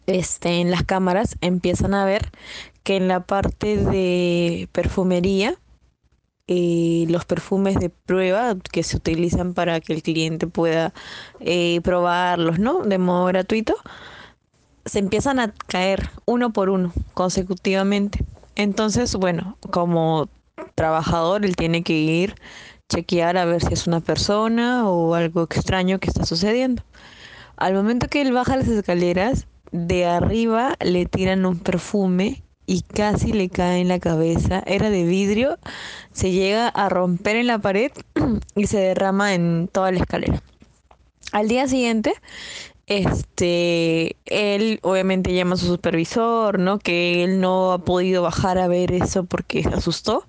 este, 0.07 0.61
en 0.61 0.71
las 0.71 0.83
cámaras 0.83 1.37
empiezan 1.41 1.93
a 1.93 2.05
ver 2.05 2.31
que 2.83 2.97
en 2.97 3.07
la 3.07 3.25
parte 3.25 3.77
de 3.77 4.69
perfumería, 4.71 5.55
eh, 6.47 7.05
los 7.09 7.25
perfumes 7.25 7.75
de 7.75 7.89
prueba 7.89 8.55
que 8.71 8.81
se 8.81 8.97
utilizan 8.97 9.53
para 9.53 9.79
que 9.79 9.93
el 9.93 10.01
cliente 10.01 10.47
pueda 10.47 10.93
eh, 11.39 11.79
probarlos, 11.83 12.57
¿no? 12.57 12.81
De 12.81 12.97
modo 12.97 13.25
gratuito, 13.25 13.75
se 14.85 14.99
empiezan 14.99 15.39
a 15.39 15.53
caer 15.67 16.09
uno 16.25 16.51
por 16.51 16.69
uno 16.69 16.91
consecutivamente. 17.13 18.25
Entonces, 18.55 19.15
bueno, 19.15 19.57
como 19.69 20.27
trabajador, 20.75 21.45
él 21.45 21.55
tiene 21.55 21.83
que 21.83 21.93
ir, 21.93 22.35
chequear 22.89 23.37
a 23.37 23.45
ver 23.45 23.63
si 23.63 23.73
es 23.73 23.87
una 23.87 23.99
persona 23.99 24.89
o 24.89 25.15
algo 25.15 25.43
extraño 25.43 25.99
que 25.99 26.09
está 26.09 26.25
sucediendo. 26.25 26.83
Al 27.57 27.73
momento 27.73 28.07
que 28.07 28.21
él 28.21 28.31
baja 28.31 28.57
las 28.57 28.67
escaleras, 28.67 29.47
de 29.71 30.05
arriba 30.05 30.75
le 30.79 31.05
tiran 31.05 31.45
un 31.45 31.59
perfume 31.59 32.43
y 32.65 32.81
casi 32.81 33.33
le 33.33 33.49
cae 33.49 33.81
en 33.81 33.87
la 33.87 33.99
cabeza. 33.99 34.63
Era 34.65 34.89
de 34.89 35.03
vidrio, 35.03 35.57
se 36.11 36.31
llega 36.31 36.67
a 36.67 36.89
romper 36.89 37.35
en 37.35 37.47
la 37.47 37.59
pared 37.59 37.91
y 38.55 38.67
se 38.67 38.79
derrama 38.79 39.33
en 39.33 39.67
toda 39.71 39.91
la 39.91 39.99
escalera. 39.99 40.41
Al 41.31 41.47
día 41.47 41.67
siguiente, 41.67 42.13
este, 42.89 44.17
él 44.25 44.79
obviamente 44.81 45.33
llama 45.33 45.53
a 45.53 45.57
su 45.57 45.67
supervisor, 45.67 46.57
¿no? 46.57 46.79
Que 46.79 47.23
él 47.23 47.39
no 47.39 47.71
ha 47.71 47.77
podido 47.77 48.23
bajar 48.23 48.57
a 48.57 48.67
ver 48.67 48.91
eso 48.91 49.23
porque 49.23 49.61
se 49.63 49.69
asustó, 49.69 50.25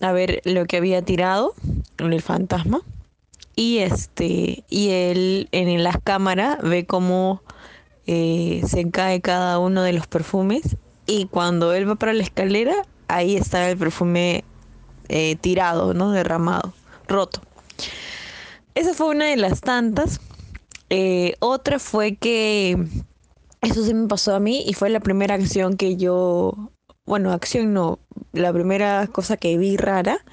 a 0.00 0.10
ver 0.12 0.40
lo 0.44 0.64
que 0.64 0.78
había 0.78 1.02
tirado 1.02 1.54
el 1.98 2.22
fantasma. 2.22 2.80
Y 3.54 3.78
este, 3.78 4.64
y 4.68 4.88
él 4.90 5.48
en 5.52 5.82
las 5.84 5.96
cámaras 6.02 6.58
ve 6.62 6.86
cómo 6.86 7.42
eh, 8.06 8.62
se 8.66 8.90
cae 8.90 9.20
cada 9.20 9.58
uno 9.58 9.82
de 9.82 9.92
los 9.92 10.06
perfumes 10.06 10.76
y 11.06 11.26
cuando 11.26 11.74
él 11.74 11.88
va 11.88 11.96
para 11.96 12.14
la 12.14 12.22
escalera, 12.22 12.74
ahí 13.08 13.36
está 13.36 13.68
el 13.70 13.76
perfume 13.76 14.44
eh, 15.08 15.36
tirado, 15.36 15.92
¿no? 15.92 16.10
Derramado, 16.10 16.72
roto. 17.06 17.42
Esa 18.74 18.94
fue 18.94 19.08
una 19.08 19.26
de 19.26 19.36
las 19.36 19.60
tantas. 19.60 20.20
Eh, 20.90 21.34
otra 21.40 21.78
fue 21.78 22.16
que 22.16 22.76
eso 23.60 23.84
sí 23.84 23.94
me 23.94 24.08
pasó 24.08 24.34
a 24.34 24.40
mí 24.40 24.62
y 24.66 24.74
fue 24.74 24.90
la 24.90 25.00
primera 25.00 25.34
acción 25.34 25.76
que 25.76 25.96
yo, 25.96 26.70
bueno, 27.04 27.32
acción 27.32 27.72
no, 27.72 27.98
la 28.32 28.52
primera 28.52 29.06
cosa 29.08 29.36
que 29.36 29.58
vi 29.58 29.76
rara 29.76 30.24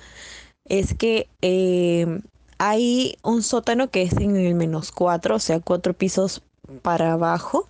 es 0.66 0.94
que 0.94 1.28
eh, 1.42 2.22
hay 2.58 3.18
un 3.24 3.44
sótano 3.44 3.90
que 3.90 4.04
es 4.04 4.14
en 4.14 4.36
el 4.36 4.56
menos 4.56 4.92
cuatro, 4.92 5.36
o 5.36 5.40
sea, 5.40 5.60
cuatro 5.60 5.94
pisos 5.94 6.44
para 6.82 7.14
abajo. 7.14 7.68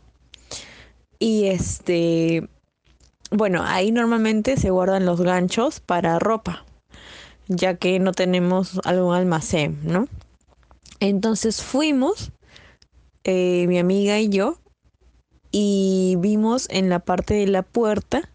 Y 1.19 1.45
este, 1.45 2.47
bueno, 3.31 3.63
ahí 3.65 3.91
normalmente 3.91 4.57
se 4.57 4.69
guardan 4.69 5.05
los 5.05 5.21
ganchos 5.21 5.79
para 5.79 6.19
ropa, 6.19 6.65
ya 7.47 7.75
que 7.75 7.97
no 7.99 8.11
tenemos 8.11 8.79
algún 8.83 9.15
almacén, 9.15 9.79
¿no? 9.83 10.07
Entonces 10.99 11.63
fuimos, 11.63 12.31
eh, 13.23 13.65
mi 13.67 13.79
amiga 13.79 14.19
y 14.19 14.29
yo, 14.29 14.57
y 15.51 16.15
vimos 16.19 16.67
en 16.69 16.89
la 16.89 16.99
parte 16.99 17.35
de 17.35 17.47
la 17.47 17.61
puerta 17.61 18.29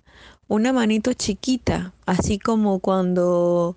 una 0.48 0.72
manito 0.72 1.12
chiquita, 1.12 1.92
así 2.06 2.38
como 2.38 2.78
cuando, 2.78 3.76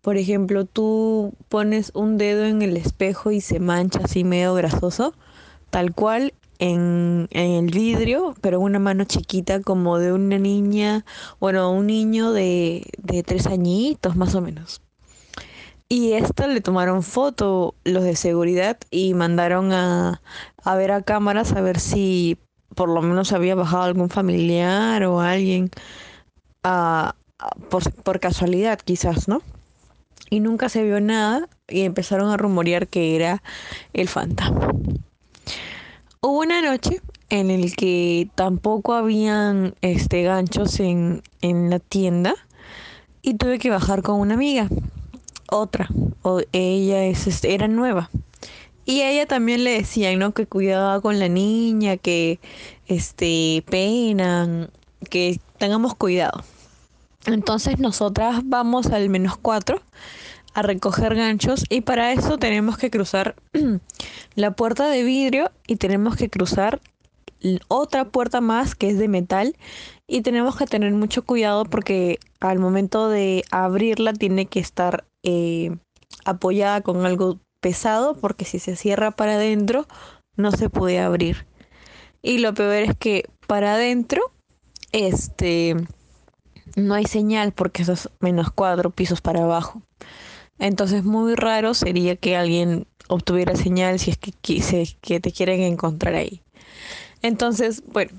por 0.00 0.16
ejemplo, 0.16 0.64
tú 0.64 1.34
pones 1.48 1.90
un 1.94 2.18
dedo 2.18 2.44
en 2.44 2.62
el 2.62 2.76
espejo 2.76 3.32
y 3.32 3.40
se 3.40 3.58
mancha 3.58 4.00
así 4.04 4.22
medio 4.22 4.54
grasoso, 4.54 5.14
tal 5.70 5.92
cual 5.92 6.34
en, 6.60 7.26
el 7.32 7.66
vidrio, 7.70 8.34
pero 8.40 8.60
una 8.60 8.78
mano 8.78 9.04
chiquita 9.04 9.60
como 9.60 9.98
de 9.98 10.12
una 10.12 10.38
niña, 10.38 11.04
bueno, 11.40 11.72
un 11.72 11.88
niño 11.88 12.32
de, 12.32 12.84
de 12.98 13.22
tres 13.24 13.46
añitos 13.46 14.14
más 14.14 14.34
o 14.36 14.40
menos. 14.40 14.83
Y 15.88 16.12
esto 16.12 16.46
le 16.46 16.60
tomaron 16.60 17.02
foto 17.02 17.74
los 17.84 18.04
de 18.04 18.16
seguridad 18.16 18.78
y 18.90 19.14
mandaron 19.14 19.72
a, 19.72 20.22
a 20.62 20.74
ver 20.76 20.92
a 20.92 21.02
cámaras 21.02 21.52
a 21.52 21.60
ver 21.60 21.78
si 21.78 22.38
por 22.74 22.88
lo 22.88 23.02
menos 23.02 23.32
había 23.32 23.54
bajado 23.54 23.84
algún 23.84 24.10
familiar 24.10 25.04
o 25.04 25.20
alguien 25.20 25.70
por, 27.70 27.92
por 28.02 28.20
casualidad 28.20 28.78
quizás, 28.78 29.28
¿no? 29.28 29.42
Y 30.30 30.40
nunca 30.40 30.68
se 30.68 30.82
vio 30.82 31.00
nada 31.00 31.48
y 31.68 31.82
empezaron 31.82 32.30
a 32.30 32.36
rumorear 32.36 32.88
que 32.88 33.14
era 33.14 33.42
el 33.92 34.08
fantasma. 34.08 34.70
Hubo 36.20 36.40
una 36.40 36.62
noche 36.62 37.00
en 37.28 37.50
el 37.50 37.76
que 37.76 38.28
tampoco 38.34 38.94
habían 38.94 39.74
este 39.82 40.22
ganchos 40.22 40.80
en, 40.80 41.22
en 41.42 41.68
la 41.70 41.78
tienda 41.78 42.34
y 43.22 43.34
tuve 43.34 43.58
que 43.58 43.70
bajar 43.70 44.02
con 44.02 44.20
una 44.20 44.34
amiga, 44.34 44.68
otra, 45.50 45.88
o 46.22 46.40
ella 46.52 47.04
es, 47.04 47.26
este, 47.26 47.54
era 47.54 47.68
nueva. 47.68 48.10
Y 48.86 49.02
ella 49.02 49.26
también 49.26 49.64
le 49.64 49.72
decían, 49.72 50.18
¿no? 50.18 50.32
Que 50.32 50.46
cuidaba 50.46 51.00
con 51.00 51.18
la 51.18 51.28
niña, 51.28 51.96
que 51.96 52.38
este 52.86 53.64
penan, 53.68 54.70
que 55.08 55.40
tengamos 55.58 55.94
cuidado. 55.94 56.44
Entonces 57.26 57.78
nosotras 57.78 58.42
vamos 58.44 58.86
al 58.88 59.08
menos 59.08 59.38
cuatro 59.38 59.80
a 60.52 60.62
recoger 60.62 61.14
ganchos 61.14 61.64
y 61.68 61.80
para 61.80 62.12
eso 62.12 62.38
tenemos 62.38 62.76
que 62.76 62.90
cruzar 62.90 63.34
la 64.34 64.50
puerta 64.52 64.88
de 64.88 65.02
vidrio 65.02 65.50
y 65.66 65.76
tenemos 65.76 66.16
que 66.16 66.28
cruzar 66.28 66.80
otra 67.68 68.06
puerta 68.06 68.40
más 68.40 68.74
que 68.74 68.88
es 68.88 68.98
de 68.98 69.08
metal 69.08 69.56
y 70.06 70.22
tenemos 70.22 70.56
que 70.56 70.66
tener 70.66 70.92
mucho 70.92 71.24
cuidado 71.24 71.64
porque 71.64 72.18
al 72.40 72.58
momento 72.58 73.08
de 73.08 73.44
abrirla 73.50 74.12
tiene 74.12 74.46
que 74.46 74.60
estar 74.60 75.04
eh, 75.24 75.76
apoyada 76.24 76.80
con 76.82 77.04
algo 77.04 77.40
pesado 77.60 78.14
porque 78.14 78.44
si 78.44 78.58
se 78.58 78.76
cierra 78.76 79.10
para 79.10 79.34
adentro 79.34 79.86
no 80.36 80.52
se 80.52 80.70
puede 80.70 81.00
abrir 81.00 81.46
y 82.22 82.38
lo 82.38 82.54
peor 82.54 82.74
es 82.74 82.96
que 82.96 83.28
para 83.46 83.74
adentro 83.74 84.32
este 84.92 85.76
no 86.76 86.94
hay 86.94 87.06
señal 87.06 87.52
porque 87.52 87.82
es 87.82 88.08
menos 88.20 88.50
cuatro 88.50 88.90
pisos 88.90 89.20
para 89.20 89.42
abajo 89.42 89.82
entonces 90.58 91.04
muy 91.04 91.34
raro 91.34 91.74
sería 91.74 92.16
que 92.16 92.36
alguien 92.36 92.86
obtuviera 93.08 93.54
señal 93.56 93.98
si 93.98 94.10
es 94.10 94.18
que, 94.18 94.32
que 95.00 95.20
te 95.20 95.32
quieren 95.32 95.60
encontrar 95.60 96.14
ahí. 96.14 96.42
Entonces, 97.22 97.82
bueno, 97.86 98.12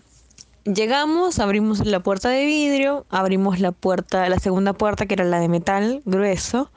llegamos, 0.65 1.39
abrimos 1.39 1.86
la 1.86 2.01
puerta 2.01 2.30
de 2.30 2.45
vidrio, 2.45 3.06
abrimos 3.10 3.60
la 3.60 3.71
puerta, 3.71 4.28
la 4.30 4.39
segunda 4.39 4.73
puerta 4.73 5.06
que 5.06 5.13
era 5.13 5.23
la 5.23 5.39
de 5.39 5.47
metal 5.47 6.01
grueso, 6.06 6.71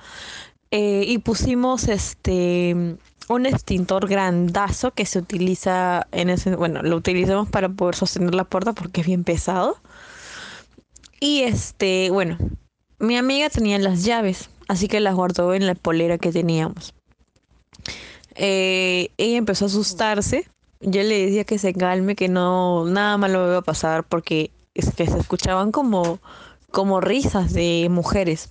eh, 0.71 1.05
y 1.07 1.19
pusimos 1.19 1.89
este 1.89 2.97
un 3.29 3.45
extintor 3.45 4.09
grandazo 4.09 4.93
que 4.93 5.05
se 5.05 5.19
utiliza 5.19 6.07
en 6.13 6.31
ese, 6.31 6.57
bueno, 6.57 6.83
lo 6.83 6.97
utilizamos 6.97 7.51
para 7.51 7.69
poder 7.69 7.95
sostener 7.95 8.35
la 8.35 8.45
puerta 8.45 8.73
porque 8.73 9.03
es 9.03 9.07
bien 9.07 9.25
pesado. 9.25 9.77
Y 11.21 11.43
este, 11.43 12.09
bueno, 12.11 12.39
mi 12.99 13.17
amiga 13.19 13.51
tenía 13.51 13.79
las 13.79 14.05
llaves 14.05 14.49
así 14.69 14.87
que 14.87 15.01
las 15.01 15.15
guardó 15.15 15.55
en 15.55 15.67
la 15.67 15.75
polera 15.75 16.19
que 16.19 16.31
teníamos. 16.31 16.95
Eh, 18.37 19.11
ella 19.17 19.39
empezó 19.39 19.65
a 19.65 19.69
asustarse. 19.69 20.49
Yo 20.81 21.03
le 21.03 21.27
decía 21.27 21.45
que 21.45 21.59
se 21.59 21.75
calme, 21.75 22.15
que 22.15 22.29
no 22.29 22.85
nada 22.87 23.17
malo 23.19 23.47
iba 23.47 23.59
a 23.59 23.63
pasar 23.63 24.05
porque 24.05 24.51
es 24.75 24.95
que 24.95 25.07
se 25.07 25.19
escuchaban 25.19 25.73
como, 25.73 26.21
como 26.71 27.01
risas 27.01 27.53
de 27.53 27.89
mujeres 27.91 28.51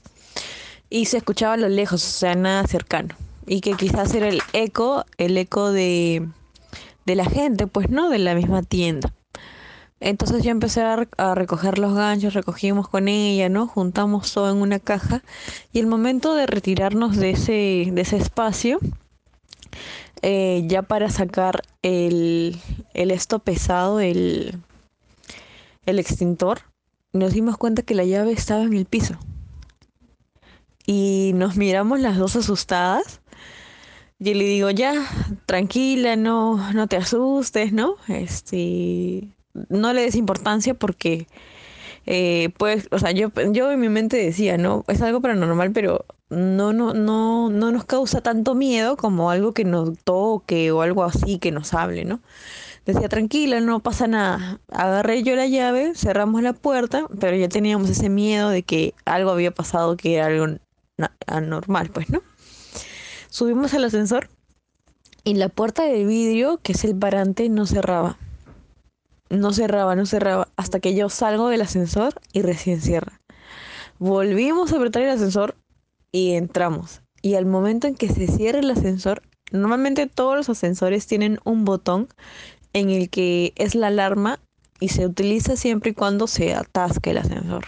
y 0.90 1.06
se 1.06 1.18
escuchaba 1.18 1.54
a 1.54 1.58
lo 1.58 1.70
lejos, 1.70 2.04
o 2.04 2.12
sea, 2.20 2.36
nada 2.36 2.66
cercano. 2.68 3.16
Y 3.46 3.62
que 3.62 3.74
quizás 3.74 4.14
era 4.14 4.28
el 4.28 4.42
eco, 4.54 5.06
el 5.18 5.38
eco 5.38 5.72
de, 5.72 6.28
de 7.06 7.16
la 7.16 7.26
gente, 7.26 7.68
pues 7.68 7.90
no 7.90 8.10
de 8.10 8.20
la 8.20 8.36
misma 8.36 8.62
tienda. 8.64 9.14
Entonces 10.00 10.44
yo 10.44 10.52
empecé 10.52 10.82
a, 10.82 11.36
recoger 11.36 11.80
los 11.80 11.96
ganchos, 11.96 12.36
recogimos 12.36 12.88
con 12.88 13.08
ella, 13.08 13.50
¿no? 13.50 13.68
Juntamos 13.68 14.32
todo 14.32 14.52
en 14.52 14.58
una 14.58 14.80
caja 14.80 15.24
y 15.74 15.80
el 15.80 15.88
momento 15.88 16.36
de 16.36 16.46
retirarnos 16.46 17.18
de 17.18 17.32
ese, 17.32 17.90
de 17.92 18.02
ese 18.02 18.18
espacio, 18.18 18.80
eh, 20.22 20.64
ya 20.68 20.82
para 20.82 21.10
sacar 21.10 21.62
el, 21.82 22.60
el 22.94 23.12
esto 23.12 23.40
pesado, 23.40 24.00
el, 24.00 24.60
el 25.86 26.00
extintor, 26.00 26.62
nos 27.14 27.34
dimos 27.34 27.58
cuenta 27.58 27.82
que 27.82 27.96
la 27.96 28.04
llave 28.04 28.32
estaba 28.32 28.64
en 28.64 28.74
el 28.74 28.86
piso. 28.86 29.18
Y 30.86 31.32
nos 31.36 31.58
miramos 31.58 32.00
las 32.00 32.18
dos 32.18 32.36
asustadas. 32.36 33.22
Y 34.20 34.34
le 34.34 34.46
digo, 34.46 34.70
ya, 34.72 34.94
tranquila, 35.46 36.16
no, 36.16 36.74
no 36.74 36.88
te 36.88 36.98
asustes, 36.98 37.72
¿no? 37.72 37.96
Este, 38.08 39.30
no 39.70 39.94
le 39.94 40.02
des 40.02 40.16
importancia 40.16 40.74
porque, 40.74 41.28
eh, 42.08 42.50
pues, 42.58 42.88
o 42.92 43.00
sea, 43.00 43.12
yo, 43.12 43.32
yo 43.52 43.72
en 43.72 43.80
mi 43.80 43.90
mente 43.90 44.18
decía, 44.18 44.58
¿no? 44.58 44.86
Es 44.88 45.02
algo 45.02 45.22
paranormal, 45.22 45.72
pero 45.72 46.06
no, 46.30 46.74
no, 46.74 46.94
no, 46.94 47.50
no 47.50 47.72
nos 47.72 47.86
causa 47.86 48.22
tanto 48.22 48.56
miedo 48.56 48.96
como 48.98 49.30
algo 49.30 49.54
que 49.54 49.66
nos 49.66 49.98
toque 50.00 50.72
o 50.72 50.82
algo 50.82 51.04
así 51.04 51.38
que 51.38 51.52
nos 51.52 51.74
hable, 51.74 52.06
¿no? 52.06 52.22
decía, 52.86 53.10
tranquila, 53.10 53.60
no 53.60 53.82
pasa 53.82 54.08
nada. 54.08 54.62
Agarré 54.72 55.22
yo 55.22 55.36
la 55.36 55.46
llave, 55.46 55.94
cerramos 55.94 56.42
la 56.42 56.54
puerta, 56.54 57.06
pero 57.20 57.36
ya 57.36 57.50
teníamos 57.50 57.90
ese 57.90 58.10
miedo 58.10 58.50
de 58.50 58.64
que 58.64 58.94
algo 59.04 59.32
había 59.32 59.52
pasado, 59.52 59.98
que 59.98 60.16
era 60.16 60.28
algo 60.28 60.58
anormal, 61.28 61.90
pues, 61.90 62.10
¿no? 62.10 62.22
Subimos 63.30 63.74
al 63.74 63.84
ascensor 63.84 64.30
y 65.26 65.34
la 65.34 65.50
puerta 65.50 65.84
de 65.84 66.06
vidrio, 66.06 66.60
que 66.64 66.72
es 66.72 66.86
el 66.86 66.96
parante, 66.96 67.50
no 67.50 67.66
cerraba. 67.66 68.18
No 69.30 69.54
cerraba, 69.54 69.96
no 69.96 70.06
cerraba, 70.06 70.48
hasta 70.56 70.80
que 70.80 70.96
yo 70.96 71.10
salgo 71.10 71.50
del 71.50 71.62
ascensor 71.62 72.14
y 72.34 72.42
recién 72.42 72.82
cierra. 72.82 73.20
Volvimos 74.00 74.72
a 74.72 74.78
apretar 74.78 75.04
el 75.04 75.10
ascensor 75.10 75.56
y 76.12 76.34
entramos. 76.34 77.02
Y 77.22 77.36
al 77.36 77.46
momento 77.46 77.88
en 77.88 77.96
que 77.96 78.10
se 78.10 78.28
cierra 78.28 78.60
el 78.60 78.72
ascensor, 78.72 79.24
normalmente 79.52 80.08
todos 80.08 80.36
los 80.36 80.50
ascensores 80.50 81.08
tienen 81.08 81.40
un 81.44 81.66
botón 81.66 82.08
en 82.74 82.90
el 82.90 83.10
que 83.10 83.54
es 83.56 83.76
la 83.76 83.88
alarma 83.88 84.40
y 84.80 84.90
se 84.90 85.06
utiliza 85.06 85.56
siempre 85.56 85.92
y 85.92 85.94
cuando 85.94 86.28
se 86.28 86.54
atasque 86.54 87.12
el 87.12 87.18
ascensor. 87.18 87.66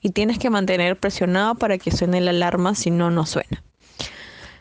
Y 0.00 0.10
tienes 0.10 0.38
que 0.38 0.50
mantener 0.50 0.98
presionado 0.98 1.56
para 1.56 1.78
que 1.78 1.90
suene 1.90 2.20
la 2.20 2.30
alarma, 2.30 2.74
si 2.74 2.90
no, 2.90 3.10
no 3.10 3.26
suena. 3.26 3.62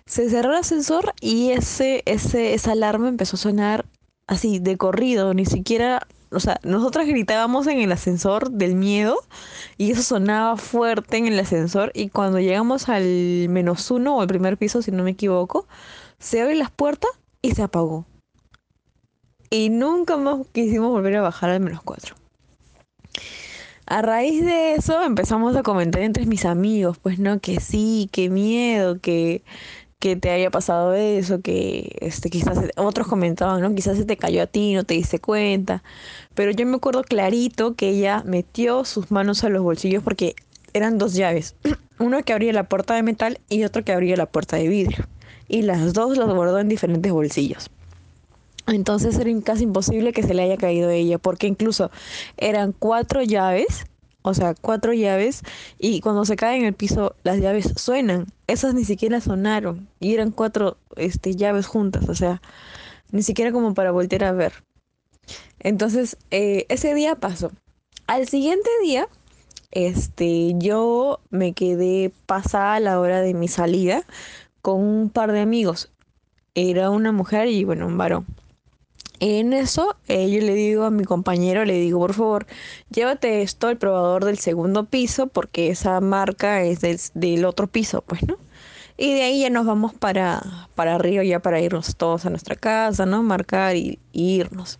Se 0.05 0.29
cerró 0.29 0.51
el 0.51 0.59
ascensor 0.59 1.13
y 1.21 1.51
ese, 1.51 2.03
ese, 2.05 2.53
esa 2.53 2.73
alarma 2.73 3.07
empezó 3.07 3.37
a 3.37 3.39
sonar 3.39 3.85
así, 4.27 4.59
de 4.59 4.77
corrido, 4.77 5.33
ni 5.33 5.45
siquiera, 5.45 6.07
o 6.31 6.39
sea, 6.39 6.59
nosotras 6.63 7.07
gritábamos 7.07 7.67
en 7.67 7.79
el 7.79 7.91
ascensor 7.91 8.51
del 8.51 8.75
miedo 8.75 9.17
y 9.77 9.91
eso 9.91 10.01
sonaba 10.01 10.55
fuerte 10.57 11.17
en 11.17 11.27
el 11.27 11.39
ascensor 11.39 11.91
y 11.93 12.09
cuando 12.09 12.39
llegamos 12.39 12.87
al 12.87 13.47
menos 13.49 13.91
uno 13.91 14.17
o 14.17 14.21
el 14.21 14.27
primer 14.27 14.57
piso, 14.57 14.81
si 14.81 14.91
no 14.91 15.03
me 15.03 15.11
equivoco, 15.11 15.67
se 16.19 16.41
abre 16.41 16.55
las 16.55 16.71
puertas 16.71 17.11
y 17.41 17.51
se 17.51 17.63
apagó. 17.63 18.05
Y 19.49 19.69
nunca 19.69 20.15
más 20.15 20.47
quisimos 20.53 20.91
volver 20.91 21.17
a 21.17 21.21
bajar 21.21 21.49
al 21.49 21.59
menos 21.59 21.81
cuatro. 21.83 22.15
A 23.85 24.01
raíz 24.01 24.45
de 24.45 24.75
eso 24.75 25.03
empezamos 25.03 25.53
a 25.57 25.63
comentar 25.63 26.01
entre 26.01 26.25
mis 26.25 26.45
amigos, 26.45 26.97
pues 26.97 27.19
no, 27.19 27.41
que 27.41 27.59
sí, 27.59 28.07
qué 28.13 28.29
miedo, 28.29 29.01
que 29.01 29.43
que 30.01 30.15
te 30.15 30.31
haya 30.31 30.49
pasado 30.49 30.95
eso, 30.95 31.41
que 31.41 31.95
este, 32.01 32.31
quizás 32.31 32.57
otros 32.75 33.07
comentaban, 33.07 33.61
¿no? 33.61 33.73
Quizás 33.75 33.97
se 33.97 34.03
te 34.03 34.17
cayó 34.17 34.41
a 34.41 34.47
ti, 34.47 34.73
no 34.73 34.83
te 34.83 34.95
diste 34.95 35.19
cuenta. 35.19 35.83
Pero 36.33 36.49
yo 36.51 36.65
me 36.65 36.77
acuerdo 36.77 37.03
clarito 37.03 37.75
que 37.75 37.89
ella 37.89 38.23
metió 38.25 38.83
sus 38.83 39.11
manos 39.11 39.43
a 39.43 39.49
los 39.49 39.61
bolsillos 39.61 40.03
porque 40.03 40.35
eran 40.73 40.97
dos 40.97 41.13
llaves. 41.13 41.55
Uno 41.99 42.23
que 42.23 42.33
abría 42.33 42.51
la 42.51 42.67
puerta 42.67 42.95
de 42.95 43.03
metal 43.03 43.39
y 43.47 43.63
otro 43.63 43.85
que 43.85 43.93
abría 43.93 44.17
la 44.17 44.25
puerta 44.25 44.57
de 44.57 44.67
vidrio. 44.67 45.07
Y 45.47 45.61
las 45.61 45.93
dos 45.93 46.17
las 46.17 46.33
guardó 46.33 46.57
en 46.57 46.67
diferentes 46.67 47.11
bolsillos. 47.11 47.69
Entonces 48.65 49.19
era 49.19 49.29
casi 49.41 49.65
imposible 49.65 50.13
que 50.13 50.23
se 50.23 50.33
le 50.33 50.41
haya 50.41 50.57
caído 50.57 50.89
a 50.89 50.93
ella, 50.93 51.19
porque 51.19 51.45
incluso 51.45 51.91
eran 52.37 52.73
cuatro 52.73 53.21
llaves 53.21 53.85
o 54.21 54.33
sea, 54.33 54.53
cuatro 54.53 54.93
llaves 54.93 55.43
y 55.77 56.01
cuando 56.01 56.25
se 56.25 56.35
cae 56.35 56.57
en 56.57 56.65
el 56.65 56.73
piso 56.73 57.15
las 57.23 57.39
llaves 57.39 57.73
suenan. 57.75 58.27
Esas 58.47 58.73
ni 58.73 58.85
siquiera 58.85 59.21
sonaron 59.21 59.87
y 59.99 60.13
eran 60.13 60.31
cuatro 60.31 60.77
este, 60.95 61.35
llaves 61.35 61.67
juntas, 61.67 62.09
o 62.09 62.15
sea, 62.15 62.41
ni 63.11 63.23
siquiera 63.23 63.51
como 63.51 63.73
para 63.73 63.91
voltear 63.91 64.23
a 64.23 64.31
ver. 64.31 64.53
Entonces, 65.59 66.17
eh, 66.31 66.65
ese 66.69 66.93
día 66.93 67.15
pasó. 67.15 67.51
Al 68.07 68.27
siguiente 68.27 68.69
día, 68.83 69.07
este, 69.71 70.53
yo 70.57 71.19
me 71.29 71.53
quedé 71.53 72.11
pasada 72.25 72.75
a 72.75 72.79
la 72.79 72.99
hora 72.99 73.21
de 73.21 73.33
mi 73.33 73.47
salida 73.47 74.03
con 74.61 74.81
un 74.81 75.09
par 75.09 75.31
de 75.31 75.39
amigos. 75.39 75.89
Era 76.55 76.89
una 76.89 77.11
mujer 77.11 77.47
y 77.47 77.63
bueno, 77.63 77.87
un 77.87 77.97
varón. 77.97 78.25
En 79.21 79.53
eso, 79.53 79.97
eh, 80.07 80.31
yo 80.31 80.41
le 80.41 80.55
digo 80.55 80.83
a 80.83 80.89
mi 80.89 81.03
compañero, 81.03 81.63
le 81.63 81.75
digo, 81.75 81.99
por 81.99 82.15
favor, 82.15 82.47
llévate 82.89 83.43
esto 83.43 83.67
al 83.67 83.77
probador 83.77 84.25
del 84.25 84.39
segundo 84.39 84.85
piso, 84.85 85.27
porque 85.27 85.69
esa 85.69 86.01
marca 86.01 86.63
es 86.63 86.81
del, 87.13 87.45
otro 87.45 87.67
piso, 87.67 88.01
pues, 88.01 88.27
¿no? 88.27 88.37
Y 88.97 89.13
de 89.13 89.21
ahí 89.21 89.41
ya 89.41 89.51
nos 89.51 89.67
vamos 89.67 89.93
para, 89.93 90.67
para 90.73 90.97
ya 91.23 91.39
para 91.39 91.61
irnos 91.61 91.95
todos 91.97 92.25
a 92.25 92.31
nuestra 92.31 92.55
casa, 92.55 93.05
¿no? 93.05 93.21
Marcar 93.21 93.75
y, 93.75 93.99
irnos. 94.11 94.79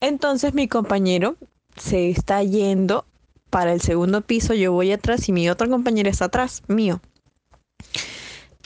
Entonces 0.00 0.54
mi 0.54 0.68
compañero 0.68 1.36
se 1.76 2.08
está 2.08 2.42
yendo 2.42 3.04
para 3.50 3.74
el 3.74 3.82
segundo 3.82 4.22
piso, 4.22 4.54
yo 4.54 4.72
voy 4.72 4.90
atrás 4.92 5.28
y 5.28 5.32
mi 5.32 5.50
otro 5.50 5.68
compañero 5.68 6.08
está 6.08 6.24
atrás, 6.24 6.62
mío. 6.66 7.02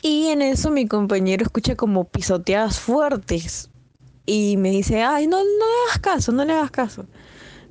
Y 0.03 0.29
en 0.29 0.41
eso 0.41 0.71
mi 0.71 0.87
compañero 0.87 1.43
escucha 1.43 1.75
como 1.75 2.05
pisoteadas 2.05 2.79
fuertes 2.79 3.70
y 4.31 4.57
me 4.57 4.71
dice, 4.71 5.03
ay, 5.03 5.27
no, 5.27 5.39
no 5.39 5.43
le 5.43 5.89
hagas 5.89 5.99
caso, 5.99 6.31
no 6.31 6.45
le 6.45 6.53
hagas 6.53 6.71
caso. 6.71 7.07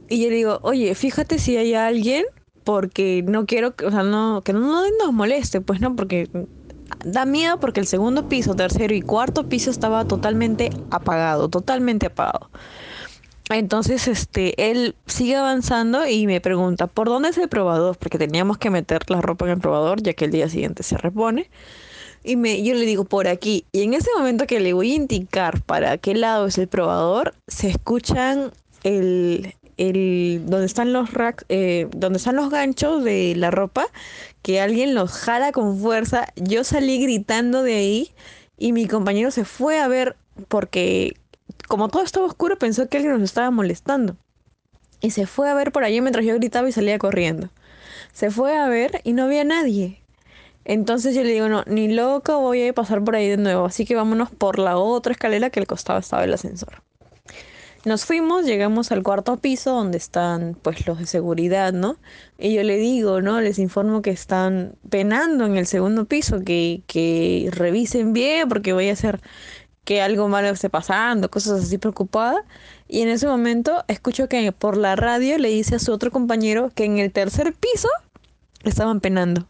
Y 0.09 0.21
yo 0.21 0.29
le 0.29 0.35
digo, 0.35 0.59
oye, 0.61 0.93
fíjate 0.93 1.39
si 1.39 1.55
hay 1.55 1.73
alguien, 1.73 2.25
porque 2.65 3.23
no 3.25 3.45
quiero, 3.45 3.73
o 3.85 3.91
sea, 3.91 4.03
no, 4.03 4.41
que 4.43 4.51
no, 4.51 4.83
nos 4.99 5.13
moleste, 5.13 5.61
pues 5.61 5.79
no, 5.79 5.95
porque 5.95 6.29
da 7.05 7.23
miedo 7.23 7.61
porque 7.61 7.79
el 7.79 7.87
segundo 7.87 8.27
piso, 8.27 8.55
tercero 8.55 8.93
y 8.93 9.01
cuarto 9.01 9.47
piso 9.47 9.71
estaba 9.71 10.03
totalmente 10.03 10.69
apagado, 10.91 11.47
totalmente 11.47 12.07
apagado. 12.07 12.49
Entonces, 13.49 14.09
este, 14.09 14.69
él 14.69 14.97
sigue 15.05 15.37
avanzando 15.37 16.05
y 16.07 16.27
me 16.27 16.41
pregunta, 16.41 16.87
¿por 16.87 17.07
dónde 17.07 17.29
es 17.29 17.37
el 17.37 17.47
probador? 17.47 17.97
Porque 17.97 18.17
teníamos 18.17 18.57
que 18.57 18.69
meter 18.69 19.09
la 19.09 19.21
ropa 19.21 19.45
en 19.45 19.51
el 19.51 19.59
probador, 19.59 20.03
ya 20.03 20.13
que 20.13 20.25
el 20.25 20.31
día 20.31 20.49
siguiente 20.49 20.83
se 20.83 20.97
repone. 20.97 21.49
Y 22.23 22.35
me, 22.35 22.61
yo 22.63 22.73
le 22.73 22.85
digo 22.85 23.05
por 23.05 23.27
aquí. 23.27 23.65
Y 23.71 23.83
en 23.83 23.93
ese 23.93 24.09
momento 24.17 24.47
que 24.47 24.59
le 24.59 24.73
voy 24.73 24.91
a 24.91 24.95
indicar 24.95 25.61
para 25.61 25.97
qué 25.97 26.15
lado 26.15 26.47
es 26.47 26.57
el 26.57 26.67
probador, 26.67 27.33
se 27.47 27.69
escuchan 27.69 28.51
el, 28.83 29.55
el 29.77 30.43
donde 30.45 30.65
están 30.65 30.91
los 30.91 31.13
racks, 31.13 31.45
eh, 31.49 31.87
donde 31.91 32.17
están 32.17 32.35
los 32.35 32.49
ganchos 32.49 33.03
de 33.03 33.33
la 33.35 33.51
ropa, 33.51 33.87
que 34.41 34.59
alguien 34.59 34.93
los 34.93 35.11
jala 35.11 35.51
con 35.51 35.79
fuerza. 35.79 36.27
Yo 36.35 36.63
salí 36.63 37.01
gritando 37.01 37.63
de 37.63 37.75
ahí 37.75 38.11
y 38.57 38.73
mi 38.73 38.87
compañero 38.87 39.31
se 39.31 39.45
fue 39.45 39.79
a 39.79 39.87
ver 39.87 40.17
porque 40.49 41.15
como 41.67 41.87
todo 41.87 42.03
estaba 42.03 42.25
oscuro 42.25 42.57
pensó 42.57 42.89
que 42.89 42.97
alguien 42.97 43.13
nos 43.13 43.23
estaba 43.23 43.51
molestando. 43.51 44.17
Y 45.01 45.11
se 45.11 45.25
fue 45.27 45.49
a 45.49 45.53
ver 45.53 45.71
por 45.71 45.85
allí 45.85 46.01
mientras 46.01 46.25
yo 46.25 46.35
gritaba 46.35 46.67
y 46.67 46.73
salía 46.73 46.99
corriendo. 46.99 47.49
Se 48.11 48.31
fue 48.31 48.57
a 48.57 48.67
ver 48.67 49.01
y 49.05 49.13
no 49.13 49.23
había 49.23 49.45
nadie. 49.45 50.01
Entonces 50.69 51.15
yo 51.15 51.23
le 51.23 51.31
digo, 51.31 51.49
no, 51.49 51.63
ni 51.65 51.87
loco 51.87 52.41
voy 52.41 52.67
a 52.67 52.73
pasar 52.73 53.03
por 53.03 53.15
ahí 53.15 53.27
de 53.27 53.37
nuevo, 53.37 53.65
así 53.65 53.85
que 53.85 53.95
vámonos 53.95 54.29
por 54.29 54.59
la 54.59 54.77
otra 54.77 55.13
escalera 55.13 55.49
que 55.49 55.59
al 55.59 55.65
costado 55.65 55.97
estaba 55.97 56.23
el 56.23 56.31
ascensor. 56.31 56.83
Nos 57.85 58.05
fuimos, 58.05 58.45
llegamos 58.45 58.91
al 58.91 59.01
cuarto 59.01 59.37
piso 59.37 59.71
donde 59.71 59.97
están 59.97 60.55
pues 60.61 60.85
los 60.85 60.99
de 60.99 61.07
seguridad, 61.07 61.73
¿no? 61.73 61.97
Y 62.37 62.53
yo 62.53 62.61
le 62.61 62.77
digo, 62.77 63.19
¿no? 63.19 63.41
Les 63.41 63.57
informo 63.57 64.03
que 64.03 64.11
están 64.11 64.75
penando 64.91 65.47
en 65.47 65.57
el 65.57 65.65
segundo 65.65 66.05
piso, 66.05 66.41
que, 66.45 66.83
que 66.85 67.49
revisen 67.51 68.13
bien 68.13 68.47
porque 68.47 68.71
voy 68.71 68.89
a 68.89 68.93
hacer 68.93 69.21
que 69.85 70.03
algo 70.03 70.27
malo 70.27 70.49
esté 70.49 70.69
pasando, 70.69 71.31
cosas 71.31 71.63
así 71.63 71.79
preocupada. 71.79 72.45
Y 72.87 73.01
en 73.01 73.07
ese 73.07 73.25
momento 73.25 73.83
escucho 73.87 74.29
que 74.29 74.51
por 74.51 74.77
la 74.77 74.95
radio 74.95 75.39
le 75.39 75.49
dice 75.49 75.77
a 75.77 75.79
su 75.79 75.91
otro 75.91 76.11
compañero 76.11 76.71
que 76.75 76.85
en 76.85 76.99
el 76.99 77.11
tercer 77.11 77.55
piso 77.55 77.89
estaban 78.63 78.99
penando. 78.99 79.47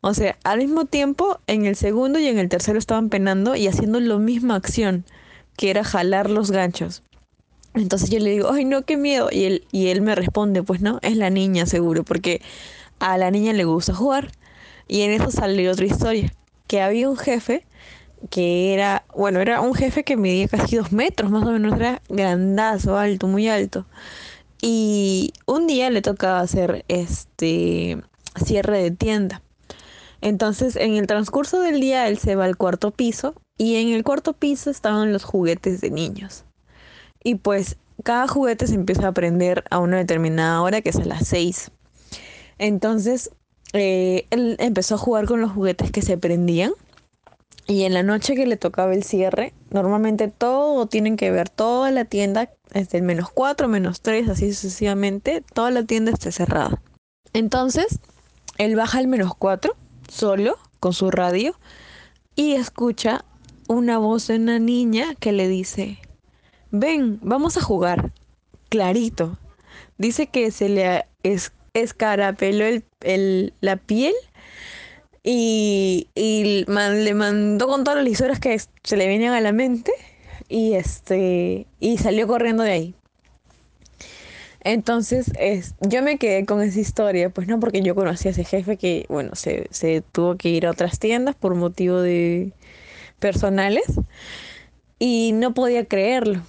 O 0.00 0.14
sea, 0.14 0.38
al 0.44 0.58
mismo 0.58 0.84
tiempo, 0.84 1.40
en 1.46 1.66
el 1.66 1.76
segundo 1.76 2.18
y 2.18 2.26
en 2.26 2.38
el 2.38 2.48
tercero 2.48 2.78
estaban 2.78 3.08
penando 3.08 3.56
y 3.56 3.66
haciendo 3.66 4.00
la 4.00 4.16
misma 4.18 4.54
acción, 4.54 5.04
que 5.56 5.70
era 5.70 5.82
jalar 5.84 6.30
los 6.30 6.50
ganchos. 6.50 7.02
Entonces 7.74 8.10
yo 8.10 8.18
le 8.18 8.30
digo, 8.30 8.50
ay 8.50 8.64
no, 8.64 8.82
qué 8.82 8.96
miedo. 8.96 9.28
Y 9.30 9.44
él, 9.44 9.64
y 9.72 9.88
él 9.88 10.00
me 10.00 10.14
responde, 10.14 10.62
pues 10.62 10.80
no, 10.80 10.98
es 11.02 11.16
la 11.16 11.30
niña 11.30 11.66
seguro, 11.66 12.04
porque 12.04 12.42
a 12.98 13.18
la 13.18 13.30
niña 13.30 13.52
le 13.52 13.64
gusta 13.64 13.94
jugar. 13.94 14.30
Y 14.86 15.02
en 15.02 15.10
eso 15.12 15.30
salió 15.30 15.72
otra 15.72 15.86
historia, 15.86 16.32
que 16.66 16.80
había 16.80 17.10
un 17.10 17.16
jefe 17.16 17.64
que 18.30 18.74
era, 18.74 19.04
bueno, 19.14 19.40
era 19.40 19.60
un 19.60 19.74
jefe 19.74 20.04
que 20.04 20.16
medía 20.16 20.48
casi 20.48 20.76
dos 20.76 20.92
metros, 20.92 21.30
más 21.30 21.44
o 21.44 21.52
menos, 21.52 21.78
era 21.78 22.02
grandazo, 22.08 22.98
alto, 22.98 23.26
muy 23.26 23.48
alto. 23.48 23.86
Y 24.60 25.32
un 25.46 25.66
día 25.66 25.90
le 25.90 26.02
tocaba 26.02 26.40
hacer 26.40 26.84
este 26.88 27.98
cierre 28.44 28.82
de 28.82 28.90
tienda. 28.90 29.42
Entonces, 30.20 30.76
en 30.76 30.94
el 30.94 31.06
transcurso 31.06 31.60
del 31.60 31.80
día, 31.80 32.08
él 32.08 32.18
se 32.18 32.34
va 32.34 32.44
al 32.44 32.56
cuarto 32.56 32.90
piso 32.90 33.34
y 33.56 33.76
en 33.76 33.88
el 33.88 34.04
cuarto 34.04 34.32
piso 34.32 34.70
estaban 34.70 35.12
los 35.12 35.24
juguetes 35.24 35.80
de 35.80 35.90
niños. 35.90 36.44
Y 37.22 37.36
pues 37.36 37.76
cada 38.04 38.28
juguete 38.28 38.66
se 38.66 38.74
empieza 38.74 39.08
a 39.08 39.12
prender 39.12 39.64
a 39.70 39.78
una 39.78 39.96
determinada 39.98 40.62
hora, 40.62 40.80
que 40.80 40.90
es 40.90 40.96
a 40.96 41.04
las 41.04 41.26
6. 41.28 41.70
Entonces, 42.58 43.30
eh, 43.72 44.26
él 44.30 44.56
empezó 44.60 44.94
a 44.94 44.98
jugar 44.98 45.26
con 45.26 45.40
los 45.40 45.52
juguetes 45.52 45.90
que 45.90 46.02
se 46.02 46.16
prendían. 46.16 46.72
Y 47.66 47.84
en 47.84 47.92
la 47.92 48.02
noche 48.02 48.34
que 48.34 48.46
le 48.46 48.56
tocaba 48.56 48.94
el 48.94 49.02
cierre, 49.02 49.52
normalmente 49.70 50.28
todo 50.28 50.86
tienen 50.86 51.18
que 51.18 51.30
ver, 51.30 51.50
toda 51.50 51.90
la 51.90 52.06
tienda, 52.06 52.50
desde 52.72 52.96
el 52.96 53.04
menos 53.04 53.28
4, 53.30 53.68
menos 53.68 54.00
3, 54.00 54.30
así 54.30 54.54
sucesivamente, 54.54 55.44
toda 55.52 55.70
la 55.70 55.82
tienda 55.82 56.10
está 56.10 56.32
cerrada. 56.32 56.80
Entonces, 57.34 57.98
él 58.56 58.74
baja 58.74 58.98
al 58.98 59.06
menos 59.06 59.34
4 59.34 59.76
solo 60.08 60.58
con 60.80 60.92
su 60.92 61.10
radio 61.10 61.54
y 62.34 62.54
escucha 62.54 63.24
una 63.68 63.98
voz 63.98 64.26
de 64.26 64.36
una 64.36 64.58
niña 64.58 65.14
que 65.20 65.32
le 65.32 65.48
dice, 65.48 65.98
ven, 66.70 67.18
vamos 67.22 67.56
a 67.56 67.62
jugar. 67.62 68.12
Clarito. 68.68 69.38
Dice 69.96 70.26
que 70.26 70.50
se 70.50 70.68
le 70.68 71.06
es, 71.22 71.52
escarapeló 71.74 72.64
el, 73.00 73.54
la 73.60 73.76
piel 73.76 74.14
y, 75.22 76.08
le 76.14 77.14
mandó 77.14 77.66
con 77.66 77.84
todas 77.84 77.98
las 77.98 78.04
lisuras 78.04 78.40
que 78.40 78.58
se 78.58 78.96
le 78.96 79.06
venían 79.06 79.34
a 79.34 79.40
la 79.40 79.52
mente 79.52 79.92
y 80.48 80.74
este 80.74 81.66
y 81.80 81.98
salió 81.98 82.26
corriendo 82.26 82.62
de 82.62 82.72
ahí. 82.72 82.94
Entonces, 84.60 85.30
es, 85.38 85.74
yo 85.80 86.02
me 86.02 86.18
quedé 86.18 86.44
con 86.44 86.60
esa 86.62 86.80
historia, 86.80 87.30
pues 87.30 87.46
no 87.48 87.60
porque 87.60 87.82
yo 87.82 87.94
conocí 87.94 88.28
a 88.28 88.32
ese 88.32 88.44
jefe 88.44 88.76
que, 88.76 89.06
bueno, 89.08 89.34
se, 89.34 89.68
se 89.70 90.00
tuvo 90.00 90.36
que 90.36 90.48
ir 90.50 90.66
a 90.66 90.70
otras 90.72 90.98
tiendas 90.98 91.36
por 91.36 91.54
motivo 91.54 92.00
de 92.00 92.52
personales 93.18 93.84
y 94.98 95.32
no 95.32 95.54
podía 95.54 95.84
creerlo. 95.84 96.42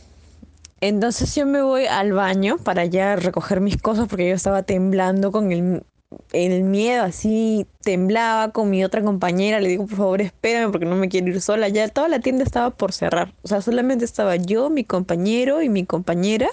Entonces 0.81 1.35
yo 1.35 1.45
me 1.45 1.61
voy 1.61 1.85
al 1.85 2.13
baño 2.13 2.57
para 2.57 2.85
ya 2.85 3.15
recoger 3.15 3.59
mis 3.61 3.77
cosas 3.77 4.07
porque 4.07 4.29
yo 4.29 4.35
estaba 4.35 4.63
temblando 4.63 5.31
con 5.31 5.51
el, 5.51 5.83
el 6.31 6.63
miedo, 6.63 7.03
así 7.03 7.67
temblaba 7.83 8.51
con 8.51 8.69
mi 8.69 8.83
otra 8.83 9.03
compañera. 9.03 9.59
Le 9.59 9.69
digo, 9.69 9.87
por 9.87 9.97
favor, 9.97 10.21
espérame 10.21 10.71
porque 10.71 10.85
no 10.85 10.95
me 10.95 11.09
quiero 11.09 11.27
ir 11.27 11.41
sola. 11.41 11.67
Ya 11.67 11.89
toda 11.89 12.07
la 12.07 12.21
tienda 12.21 12.43
estaba 12.43 12.71
por 12.71 12.93
cerrar. 12.93 13.33
O 13.43 13.47
sea, 13.49 13.61
solamente 13.61 14.05
estaba 14.05 14.37
yo, 14.37 14.69
mi 14.69 14.85
compañero 14.85 15.61
y 15.61 15.69
mi 15.69 15.85
compañera 15.85 16.49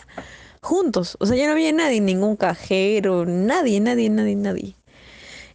juntos. 0.66 1.16
O 1.20 1.26
sea, 1.26 1.36
ya 1.36 1.46
no 1.46 1.52
había 1.52 1.72
nadie, 1.72 2.00
ningún 2.00 2.36
cajero, 2.36 3.24
nadie, 3.24 3.80
nadie, 3.80 4.10
nadie, 4.10 4.36
nadie. 4.36 4.76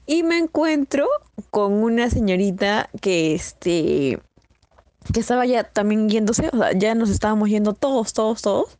Y 0.08 0.24
me 0.24 0.38
encuentro 0.38 1.08
con 1.52 1.74
una 1.74 2.10
señorita 2.10 2.90
que 3.02 3.36
este 3.36 4.20
que 5.14 5.20
estaba 5.20 5.46
ya 5.46 5.64
también 5.64 6.10
yéndose, 6.10 6.50
o 6.54 6.58
sea, 6.58 6.74
ya 6.74 6.96
nos 6.96 7.10
estábamos 7.10 7.50
yendo 7.50 7.74
todos, 7.74 8.14
todos, 8.14 8.42
todos. 8.42 8.78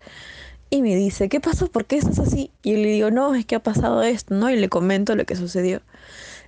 Y 0.70 0.82
me 0.82 0.96
dice, 0.96 1.28
¿qué 1.30 1.42
pasó? 1.42 1.68
¿Por 1.68 1.86
qué 1.86 1.98
estás 1.98 2.20
así? 2.20 2.52
Y 2.64 2.78
le 2.78 2.90
digo, 2.90 3.12
no, 3.12 3.36
es 3.36 3.46
que 3.46 3.56
ha 3.56 3.64
pasado 3.64 4.04
esto, 4.04 4.34
¿no? 4.34 4.50
Y 4.50 4.56
le 4.56 4.70
comento 4.70 5.16
lo 5.16 5.26
que 5.26 5.36
sucedió. 5.36 5.82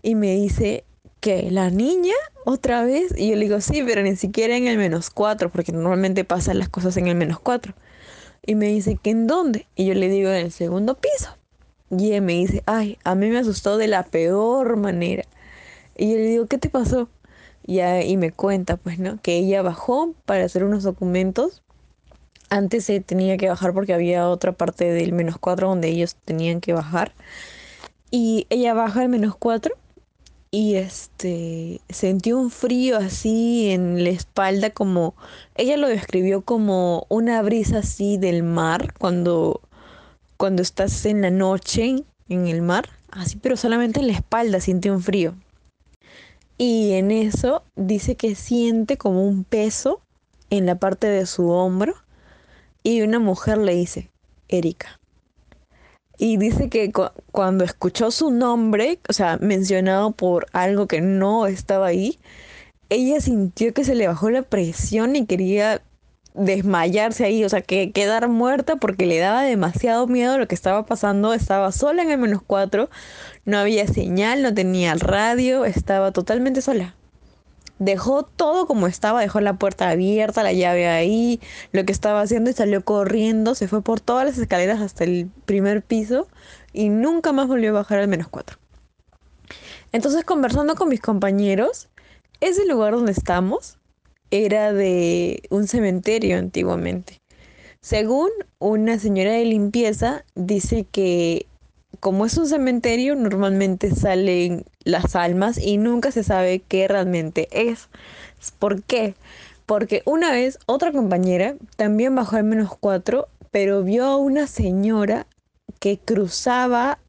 Y 0.01 0.15
me 0.15 0.36
dice, 0.36 0.86
¿qué? 1.19 1.49
¿La 1.51 1.69
niña? 1.69 2.13
¿Otra 2.45 2.86
vez? 2.86 3.13
Y 3.17 3.29
yo 3.29 3.36
le 3.36 3.45
digo, 3.45 3.59
sí, 3.59 3.84
pero 3.86 4.01
ni 4.01 4.15
siquiera 4.15 4.55
en 4.55 4.67
el 4.67 4.77
menos 4.77 5.09
cuatro, 5.09 5.49
porque 5.49 5.73
normalmente 5.73 6.23
pasan 6.23 6.59
las 6.59 6.69
cosas 6.69 6.95
en 6.97 7.07
el 7.07 7.15
menos 7.15 7.39
cuatro. 7.39 7.73
Y 8.46 8.56
me 8.56 8.68
dice, 8.68 8.98
¿que 9.02 9.12
en 9.12 9.28
dónde? 9.28 9.68
Y 9.76 9.86
yo 9.86 9.94
le 9.94 10.10
digo, 10.10 10.30
en 10.30 10.46
el 10.46 10.52
segundo 10.52 10.96
piso. 10.96 11.38
Y 11.89 12.14
él 12.14 12.24
me 12.24 12.34
dice, 12.34 12.64
ay, 12.66 12.98
a 13.04 13.16
mí 13.16 13.30
me 13.30 13.38
asustó 13.38 13.78
de 13.78 13.88
la 13.88 14.04
peor 14.04 14.78
manera. 14.78 15.24
Y 15.96 16.12
yo 16.12 16.18
le 16.18 16.26
digo, 16.26 16.48
¿qué 16.48 16.58
te 16.58 16.70
pasó? 16.70 17.10
y 17.66 18.18
me 18.18 18.32
cuenta, 18.32 18.76
pues, 18.78 19.00
¿no? 19.00 19.22
Que 19.22 19.38
ella 19.38 19.62
bajó 19.62 20.14
para 20.26 20.44
hacer 20.44 20.66
unos 20.66 20.84
documentos. 20.84 21.64
Antes 22.50 22.86
se 22.86 23.00
tenía 23.00 23.38
que 23.38 23.48
bajar 23.48 23.74
porque 23.74 23.94
había 23.94 24.28
otra 24.28 24.52
parte 24.52 24.91
del 24.91 25.14
menos 25.14 25.38
cuatro 25.38 25.70
donde 25.70 25.88
ellos 25.88 26.18
tenían 26.26 26.60
que 26.60 26.74
bajar. 26.74 27.14
Y 28.12 28.46
ella 28.50 28.74
baja 28.74 29.02
al 29.02 29.10
menos 29.10 29.36
cuatro 29.36 29.76
y 30.54 30.76
este 30.76 31.82
sentió 31.89 32.38
un 32.38 32.51
frío 32.51 32.97
así 32.97 33.72
en 33.72 34.04
la 34.04 34.12
espalda 34.12 34.70
como 34.70 35.16
ella 35.56 35.78
lo 35.78 35.88
describió 35.88 36.43
como 36.43 37.08
una 37.10 37.41
brisa 37.41 37.80
así 37.80 38.18
del 38.18 38.43
mar 38.43 38.93
cuando 38.99 39.62
cuando 40.38 40.62
estás 40.62 41.08
en 41.08 41.22
la 41.22 41.32
noche 41.32 42.04
en 42.30 42.47
el 42.47 42.62
mar 42.62 42.88
así 43.10 43.36
pero 43.38 43.58
solamente 43.58 43.99
en 43.99 44.08
la 44.08 44.14
espalda 44.14 44.62
sintió 44.62 44.93
un 44.93 45.01
frío 45.01 45.34
y 46.60 46.93
en 46.93 47.10
eso 47.10 47.64
dice 47.76 48.16
que 48.16 48.36
siente 48.36 48.95
como 48.95 49.28
un 49.28 49.45
peso 49.45 50.01
en 50.51 50.68
la 50.68 50.76
parte 50.76 51.08
de 51.08 51.26
su 51.26 51.49
hombro 51.49 51.95
y 52.84 53.01
una 53.01 53.18
mujer 53.18 53.58
le 53.58 53.74
dice, 53.74 54.12
Erika. 54.49 54.99
Y 56.18 56.38
dice 56.38 56.70
que 56.70 56.91
cuando 57.32 57.64
escuchó 57.64 58.11
su 58.11 58.32
nombre, 58.32 58.99
o 59.09 59.14
sea, 59.14 59.38
mencionado 59.41 60.11
por 60.11 60.47
algo 60.53 60.88
que 60.88 61.01
no 61.01 61.47
estaba 61.47 61.88
ahí, 61.88 62.20
ella 62.89 63.20
sintió 63.20 63.74
que 63.74 63.84
se 63.84 63.95
le 63.95 64.07
bajó 64.07 64.30
la 64.30 64.43
presión 64.43 65.16
y 65.16 65.26
quería 65.26 65.82
desmayarse 66.36 67.26
ahí, 67.26 67.43
o 67.43 67.49
sea, 67.49 67.61
que 67.61 67.91
quedar 67.91 68.28
muerta 68.28 68.76
porque 68.78 69.05
le 69.05 69.20
daba 69.20 69.43
demasiado 69.43 70.07
miedo 70.07 70.38
lo 70.38 70.47
que 70.47 70.55
estaba 70.55 70.86
pasando. 70.86 71.34
Estaba 71.34 71.72
sola 71.72 72.03
en 72.03 72.11
el 72.11 72.20
menos 72.20 72.41
cuatro, 72.45 72.89
no 73.45 73.57
había 73.57 73.88
señal, 73.88 74.41
no 74.43 74.53
tenía 74.53 74.95
radio, 74.95 75.66
estaba 75.66 76.11
totalmente 76.11 76.61
sola. 76.61 76.95
Dejó 77.80 78.24
todo 78.24 78.67
como 78.67 78.88
estaba, 78.88 79.21
dejó 79.21 79.41
la 79.41 79.55
puerta 79.55 79.89
abierta, 79.89 80.43
la 80.43 80.53
llave 80.53 80.88
ahí, 80.88 81.41
lo 81.71 81.86
que 81.86 81.91
estaba 81.91 82.21
haciendo 82.21 82.49
y 82.49 82.53
salió 82.53 82.84
corriendo, 82.86 83.55
se 83.55 83.67
fue 83.67 83.82
por 83.82 83.99
todas 83.99 84.26
las 84.26 84.38
escaleras 84.38 84.82
hasta 84.82 85.03
el 85.03 85.30
primer 85.45 85.82
piso 85.82 86.28
y 86.71 86.89
nunca 86.89 87.32
más 87.34 87.47
volvió 87.47 87.71
a 87.71 87.74
bajar 87.74 87.99
al 87.99 88.07
menos 88.07 88.28
cuatro. 88.28 88.57
Entonces 89.91 90.24
conversando 90.24 90.76
con 90.76 90.89
mis 90.89 91.01
compañeros, 91.01 91.89
ese 92.41 92.65
lugar 92.65 92.93
donde 92.93 93.11
estamos 93.11 93.78
era 94.32 94.74
de 94.74 95.43
un 95.49 95.67
cementerio 95.67 96.38
antiguamente. 96.38 97.21
Según 97.82 98.30
una 98.59 98.97
señora 98.97 99.34
de 99.34 99.45
limpieza, 99.45 100.26
dice 100.36 100.86
que 100.89 101.47
como 102.04 102.26
es 102.26 102.38
un 102.38 102.49
cementerio, 102.49 103.16
normalmente 103.16 103.89
salen 103.95 104.66
las 104.84 105.16
almas 105.16 105.58
y 105.58 105.78
nunca 105.78 106.12
se 106.12 106.22
sabe 106.26 106.60
qué 106.60 106.89
realmente 106.89 107.47
es. 107.49 107.88
¿Por 108.60 108.84
qué? 108.84 109.16
Porque 109.66 110.01
una 110.04 110.30
vez 110.30 110.60
otra 110.66 110.91
compañera 110.91 111.56
también 111.78 112.14
bajó 112.14 112.36
al 112.36 112.43
menos 112.43 112.76
cuatro, 112.78 113.30
pero 113.51 113.84
vio 113.84 114.04
a 114.04 114.18
una 114.18 114.47
señora 114.47 115.28
que 115.80 115.97
cruzaba 115.97 116.99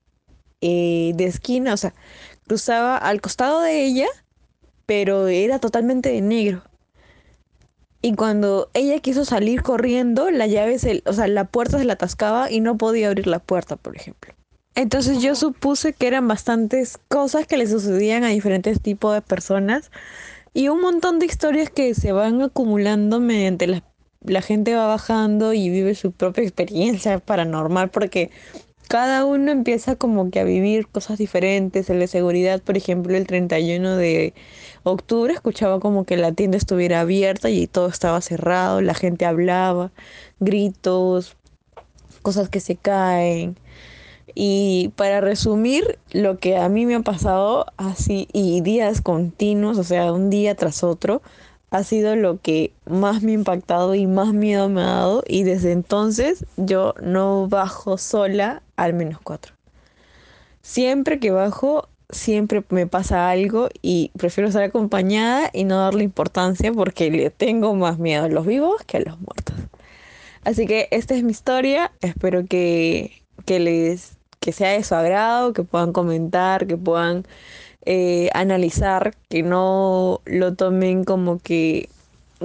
eh, 0.60 1.10
de 1.16 1.24
esquina, 1.24 1.74
o 1.74 1.76
sea, 1.76 1.92
cruzaba 2.46 2.96
al 2.96 3.20
costado 3.20 3.62
de 3.62 3.84
ella, 3.84 4.06
pero 4.86 5.26
era 5.26 5.58
totalmente 5.58 6.10
de 6.10 6.20
negro. 6.20 6.62
Y 8.00 8.14
cuando 8.14 8.70
ella 8.74 9.00
quiso 9.00 9.24
salir 9.24 9.62
corriendo, 9.62 10.30
la 10.30 10.46
llave 10.46 10.78
se, 10.78 11.02
o 11.04 11.12
sea, 11.12 11.26
la 11.26 11.46
puerta 11.46 11.80
se 11.80 11.84
la 11.84 11.94
atascaba 11.94 12.48
y 12.48 12.60
no 12.60 12.78
podía 12.78 13.08
abrir 13.08 13.26
la 13.26 13.40
puerta, 13.40 13.74
por 13.74 13.96
ejemplo. 13.96 14.34
Entonces 14.74 15.22
yo 15.22 15.34
supuse 15.36 15.92
que 15.92 16.06
eran 16.06 16.26
bastantes 16.26 16.98
cosas 17.08 17.46
que 17.46 17.56
le 17.56 17.66
sucedían 17.66 18.24
a 18.24 18.28
diferentes 18.28 18.80
tipos 18.80 19.14
de 19.14 19.22
personas 19.22 19.90
y 20.52 20.68
un 20.68 20.80
montón 20.80 21.18
de 21.18 21.26
historias 21.26 21.70
que 21.70 21.94
se 21.94 22.12
van 22.12 22.42
acumulando 22.42 23.20
mediante 23.20 23.66
la, 23.68 23.82
la 24.22 24.42
gente 24.42 24.74
va 24.74 24.86
bajando 24.86 25.52
y 25.52 25.68
vive 25.68 25.94
su 25.94 26.12
propia 26.12 26.42
experiencia 26.42 27.18
paranormal 27.20 27.90
porque 27.90 28.30
cada 28.88 29.24
uno 29.24 29.50
empieza 29.50 29.96
como 29.96 30.30
que 30.30 30.40
a 30.40 30.44
vivir 30.44 30.88
cosas 30.88 31.18
diferentes. 31.18 31.88
El 31.90 32.00
de 32.00 32.06
seguridad, 32.06 32.60
por 32.62 32.76
ejemplo, 32.76 33.16
el 33.16 33.26
31 33.26 33.96
de 33.96 34.34
octubre 34.82 35.32
escuchaba 35.32 35.80
como 35.80 36.04
que 36.04 36.16
la 36.16 36.32
tienda 36.32 36.58
estuviera 36.58 37.00
abierta 37.00 37.50
y 37.50 37.66
todo 37.66 37.88
estaba 37.88 38.20
cerrado, 38.20 38.80
la 38.80 38.94
gente 38.94 39.24
hablaba, 39.24 39.90
gritos, 40.40 41.36
cosas 42.22 42.48
que 42.48 42.60
se 42.60 42.76
caen. 42.76 43.56
Y 44.34 44.92
para 44.96 45.20
resumir, 45.20 45.98
lo 46.12 46.38
que 46.38 46.56
a 46.56 46.68
mí 46.68 46.86
me 46.86 46.94
ha 46.94 47.00
pasado 47.00 47.66
así 47.76 48.28
y 48.32 48.60
días 48.62 49.00
continuos, 49.00 49.78
o 49.78 49.84
sea, 49.84 50.12
un 50.12 50.30
día 50.30 50.54
tras 50.54 50.82
otro, 50.82 51.22
ha 51.70 51.82
sido 51.82 52.14
lo 52.14 52.40
que 52.40 52.72
más 52.86 53.22
me 53.22 53.32
ha 53.32 53.34
impactado 53.34 53.96
y 53.96 54.06
más 54.06 54.32
miedo 54.32 54.68
me 54.68 54.80
ha 54.80 54.86
dado 54.86 55.24
y 55.26 55.42
desde 55.42 55.72
entonces 55.72 56.46
yo 56.56 56.94
no 57.02 57.48
bajo 57.48 57.98
sola 57.98 58.62
al 58.76 58.94
menos 58.94 59.20
cuatro. 59.20 59.54
Siempre 60.62 61.18
que 61.18 61.32
bajo, 61.32 61.88
siempre 62.10 62.62
me 62.68 62.86
pasa 62.86 63.28
algo 63.28 63.68
y 63.82 64.12
prefiero 64.16 64.48
estar 64.48 64.62
acompañada 64.62 65.50
y 65.52 65.64
no 65.64 65.78
darle 65.78 66.04
importancia 66.04 66.72
porque 66.72 67.10
le 67.10 67.30
tengo 67.30 67.74
más 67.74 67.98
miedo 67.98 68.24
a 68.24 68.28
los 68.28 68.46
vivos 68.46 68.82
que 68.86 68.98
a 68.98 69.00
los 69.00 69.18
muertos. 69.20 69.56
Así 70.44 70.66
que 70.66 70.86
esta 70.92 71.14
es 71.14 71.24
mi 71.24 71.32
historia, 71.32 71.90
espero 72.00 72.46
que, 72.46 73.24
que 73.46 73.58
les 73.58 74.13
que 74.44 74.52
sea 74.52 74.72
de 74.72 74.84
su 74.84 74.94
agrado, 74.94 75.54
que 75.54 75.62
puedan 75.62 75.94
comentar, 75.94 76.66
que 76.66 76.76
puedan 76.76 77.24
eh, 77.86 78.28
analizar, 78.34 79.14
que 79.30 79.42
no 79.42 80.20
lo 80.26 80.54
tomen 80.54 81.04
como 81.04 81.38
que 81.38 81.88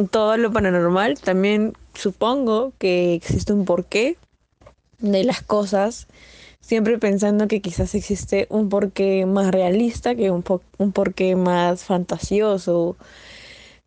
todo 0.10 0.38
lo 0.38 0.54
paranormal. 0.54 1.20
También 1.20 1.74
supongo 1.94 2.72
que 2.78 3.14
existe 3.16 3.52
un 3.52 3.66
porqué 3.66 4.16
de 5.00 5.26
las 5.26 5.42
cosas, 5.42 6.08
siempre 6.62 6.98
pensando 7.00 7.50
que 7.50 7.60
quizás 7.60 7.94
existe 7.96 8.48
un 8.50 8.70
porqué 8.70 9.26
más 9.26 9.52
realista 9.52 10.16
que 10.16 10.32
un, 10.32 10.42
porqué 10.42 11.36
más 11.36 11.84
fantasioso. 11.84 12.96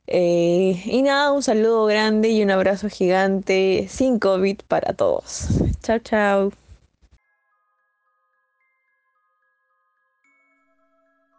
Eh, 0.07 0.83
y 0.85 1.01
nada, 1.01 1.33
un 1.33 1.43
saludo 1.43 1.87
grande 1.87 2.29
y 2.29 2.43
un 2.43 2.51
abrazo 2.51 2.91
gigante 2.91 3.87
sin 3.89 4.19
COVID 4.19 4.59
para 4.69 4.93
todos. 4.93 5.47
Chao, 5.83 5.99
chao. 6.01 6.62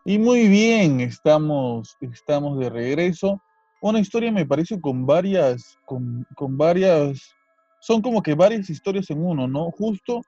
Y 0.05 0.19
muy 0.19 0.49
bien, 0.49 0.99
estamos, 0.99 1.95
estamos 2.01 2.59
de 2.59 2.69
regreso. 2.69 3.41
Una 3.81 3.99
historia 3.99 4.31
me 4.31 4.45
parece 4.45 4.79
con 4.81 5.05
varias, 5.05 5.77
con, 5.85 6.27
con 6.35 6.57
varias 6.57 7.33
son 7.79 8.01
como 8.01 8.21
que 8.21 8.33
varias 8.33 8.69
historias 8.69 9.09
en 9.09 9.25
uno, 9.25 9.47
¿no? 9.47 9.71
Justo 9.71 10.21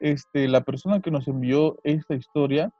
este, 0.00 0.48
la 0.48 0.62
persona 0.62 1.00
que 1.00 1.10
nos 1.10 1.28
envió 1.28 1.76
esta 1.84 2.14
historia 2.14 2.70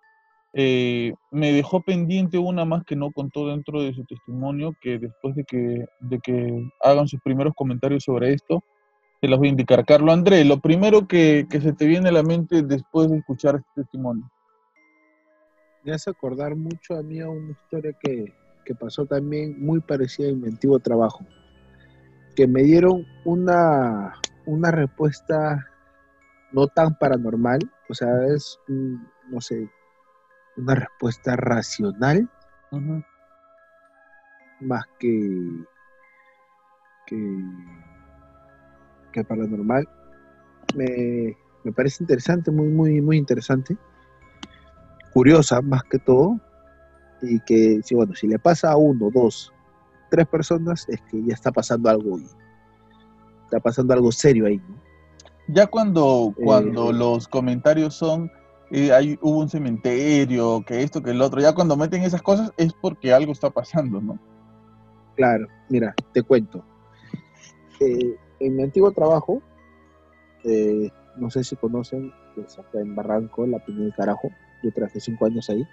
eh, 0.55 1.12
me 1.30 1.53
dejó 1.53 1.82
pendiente 1.82 2.38
una 2.38 2.64
más 2.64 2.84
que 2.84 2.96
no 2.96 3.11
contó 3.12 3.49
dentro 3.49 3.82
de 3.82 3.92
su 3.92 4.05
testimonio, 4.05 4.74
que 4.80 4.99
después 4.99 5.34
de 5.34 5.44
que, 5.44 5.84
de 6.01 6.18
que 6.20 6.66
hagan 6.82 7.09
sus 7.09 7.20
primeros 7.20 7.55
comentarios 7.55 8.05
sobre 8.05 8.32
esto, 8.32 8.64
se 9.20 9.28
las 9.28 9.38
voy 9.38 9.49
a 9.49 9.51
indicar. 9.51 9.84
Carlos 9.84 10.14
André, 10.14 10.44
lo 10.44 10.61
primero 10.61 11.07
que, 11.07 11.46
que 11.51 11.61
se 11.61 11.72
te 11.74 11.86
viene 11.86 12.09
a 12.09 12.12
la 12.12 12.22
mente 12.22 12.62
después 12.62 13.11
de 13.11 13.18
escuchar 13.18 13.57
este 13.57 13.82
testimonio. 13.82 14.30
Me 15.89 15.95
hace 15.95 16.11
acordar 16.11 16.55
mucho 16.55 16.97
a 16.97 17.03
mí 17.03 17.18
a 17.18 17.30
una 17.30 17.51
historia 17.51 17.95
que, 17.99 18.34
que 18.66 18.74
pasó 18.74 19.07
también 19.07 19.59
muy 19.59 19.80
parecida 19.80 20.28
en 20.28 20.43
mi 20.43 20.49
antiguo 20.49 20.78
trabajo, 20.78 21.24
que 22.36 22.47
me 22.47 22.62
dieron 22.62 23.07
una, 23.24 24.12
una 24.45 24.70
respuesta 24.70 25.66
no 26.53 26.66
tan 26.66 26.95
paranormal, 26.99 27.61
o 27.89 27.95
sea, 27.95 28.11
es, 28.26 28.61
no 28.68 29.41
sé, 29.41 29.66
una 30.59 30.74
respuesta 30.74 31.36
racional, 31.36 32.28
más 34.61 34.84
que, 34.99 35.64
que, 37.07 37.45
que 39.11 39.24
paranormal. 39.24 39.89
Me, 40.76 41.34
me 41.64 41.72
parece 41.72 42.03
interesante, 42.03 42.51
muy, 42.51 42.68
muy, 42.68 43.01
muy 43.01 43.16
interesante. 43.16 43.78
Curiosa 45.13 45.61
más 45.63 45.83
que 45.85 45.99
todo. 45.99 46.39
Y 47.23 47.41
que, 47.41 47.81
si, 47.83 47.95
bueno, 47.95 48.15
si 48.15 48.29
le 48.29 48.39
pasa 48.39 48.71
a 48.71 48.77
uno, 48.77 49.11
dos, 49.13 49.53
tres 50.11 50.27
personas, 50.27 50.89
es 50.89 51.01
que 51.11 51.23
ya 51.25 51.35
está 51.35 51.51
pasando 51.51 51.89
algo. 51.91 52.19
Está 53.45 53.61
pasando 53.61 53.95
algo 53.95 54.13
serio 54.13 54.47
ahí, 54.47 54.61
Ya 55.49 55.67
cuando, 55.67 56.35
cuando 56.45 56.91
eh, 56.91 56.95
los 56.95 57.27
comentarios 57.27 57.95
son 57.95 58.31
eh, 58.71 58.93
hay, 58.93 59.19
hubo 59.23 59.39
un 59.39 59.49
cementerio, 59.49 60.63
que 60.67 60.83
esto, 60.83 61.03
que 61.03 61.11
el 61.11 61.23
otro. 61.23 61.41
Ya 61.41 61.55
cuando 61.55 61.77
meten 61.77 62.03
esas 62.03 62.23
cosas 62.23 62.53
es 62.57 62.73
porque 62.75 63.13
algo 63.13 63.33
está 63.33 63.51
pasando, 63.51 64.01
¿no? 64.01 64.19
Claro, 65.17 65.49
mira, 65.69 65.95
te 66.13 66.23
cuento. 66.23 66.63
Eh, 67.81 68.17
en 68.41 68.57
mi 68.57 68.63
antiguo 68.63 68.93
trabajo, 68.93 69.43
eh, 70.45 70.91
no 71.17 71.31
sé 71.31 71.45
si 71.45 71.57
conocen, 71.57 72.13
pues 72.35 72.59
acá 72.59 72.81
en 72.81 72.95
Barranco, 72.95 73.47
la 73.47 73.65
Piña 73.65 73.85
del 73.85 73.95
Carajo, 73.95 74.29
yo 74.63 74.73
trabajé 74.73 75.01
cinco 75.01 75.27
años 75.27 75.49
ahí, 75.51 75.67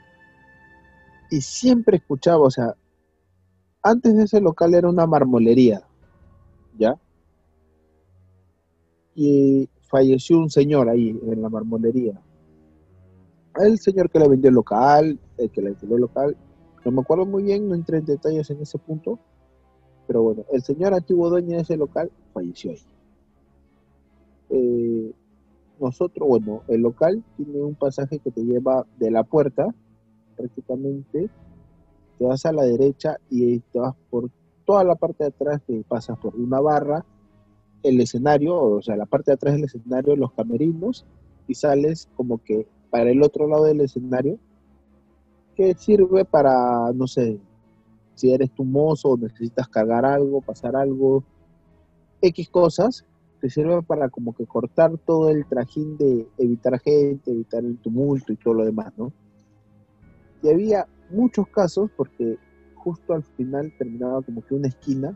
y 1.31 1.41
siempre 1.41 1.97
escuchaba, 1.97 2.43
o 2.43 2.51
sea, 2.51 2.75
antes 3.81 4.15
de 4.15 4.23
ese 4.23 4.41
local 4.41 4.73
era 4.73 4.89
una 4.89 5.05
marmolería, 5.05 5.81
¿ya? 6.77 6.95
Y 9.15 9.69
falleció 9.81 10.39
un 10.39 10.49
señor 10.49 10.89
ahí 10.89 11.19
en 11.21 11.41
la 11.41 11.49
marmolería, 11.49 12.21
el 13.57 13.79
señor 13.79 14.09
que 14.09 14.19
le 14.19 14.27
vendió 14.27 14.49
el 14.49 14.55
local, 14.55 15.19
el 15.37 15.49
que 15.49 15.61
le 15.61 15.71
vendió 15.71 15.95
el 15.95 16.01
local, 16.01 16.37
no 16.83 16.91
me 16.91 17.01
acuerdo 17.01 17.25
muy 17.25 17.43
bien, 17.43 17.67
no 17.67 17.75
entré 17.75 17.97
en 17.97 18.05
detalles 18.05 18.49
en 18.49 18.61
ese 18.61 18.77
punto, 18.77 19.19
pero 20.07 20.21
bueno, 20.21 20.45
el 20.51 20.61
señor 20.61 20.93
antiguo 20.93 21.29
dueño 21.29 21.55
de 21.55 21.63
ese 21.63 21.77
local 21.77 22.11
falleció 22.33 22.71
ahí. 22.71 22.81
Eh, 24.51 25.13
nosotros, 25.79 26.27
bueno, 26.27 26.63
el 26.67 26.81
local 26.81 27.23
tiene 27.37 27.61
un 27.61 27.75
pasaje 27.75 28.19
que 28.19 28.31
te 28.31 28.41
lleva 28.41 28.85
de 28.97 29.11
la 29.11 29.23
puerta, 29.23 29.73
prácticamente, 30.35 31.29
te 32.17 32.25
vas 32.25 32.45
a 32.45 32.53
la 32.53 32.63
derecha 32.63 33.17
y 33.29 33.59
te 33.59 33.79
vas 33.79 33.95
por 34.09 34.29
toda 34.65 34.83
la 34.83 34.95
parte 34.95 35.23
de 35.23 35.29
atrás, 35.29 35.61
que 35.67 35.83
pasas 35.87 36.17
por 36.17 36.35
una 36.35 36.59
barra, 36.59 37.05
el 37.83 38.01
escenario, 38.01 38.59
o 38.59 38.81
sea, 38.81 38.95
la 38.95 39.05
parte 39.05 39.31
de 39.31 39.35
atrás 39.35 39.55
del 39.55 39.65
escenario, 39.65 40.15
los 40.15 40.31
camerinos, 40.33 41.05
y 41.47 41.53
sales 41.53 42.09
como 42.15 42.43
que 42.43 42.67
para 42.89 43.11
el 43.11 43.21
otro 43.21 43.47
lado 43.47 43.65
del 43.65 43.81
escenario, 43.81 44.39
que 45.55 45.73
sirve 45.75 46.25
para, 46.25 46.91
no 46.93 47.07
sé, 47.07 47.39
si 48.15 48.33
eres 48.33 48.51
tu 48.51 48.63
mozo 48.63 49.09
o 49.09 49.17
necesitas 49.17 49.67
cargar 49.67 50.05
algo, 50.05 50.41
pasar 50.41 50.75
algo, 50.75 51.23
X 52.21 52.49
cosas, 52.49 53.05
te 53.41 53.49
sirve 53.49 53.81
para 53.83 54.09
como 54.09 54.33
que 54.35 54.45
cortar 54.45 54.97
todo 54.97 55.29
el 55.29 55.45
trajín 55.45 55.97
de 55.97 56.27
evitar 56.37 56.79
gente, 56.79 57.31
evitar 57.31 57.63
el 57.63 57.77
tumulto 57.77 58.33
y 58.33 58.37
todo 58.37 58.55
lo 58.55 58.65
demás, 58.65 58.93
¿no? 58.97 59.11
Y 60.41 60.49
había 60.49 60.87
muchos 61.09 61.47
casos 61.47 61.89
porque 61.95 62.37
justo 62.75 63.13
al 63.13 63.23
final 63.23 63.73
terminaba 63.77 64.21
como 64.21 64.43
que 64.45 64.53
una 64.53 64.67
esquina 64.67 65.15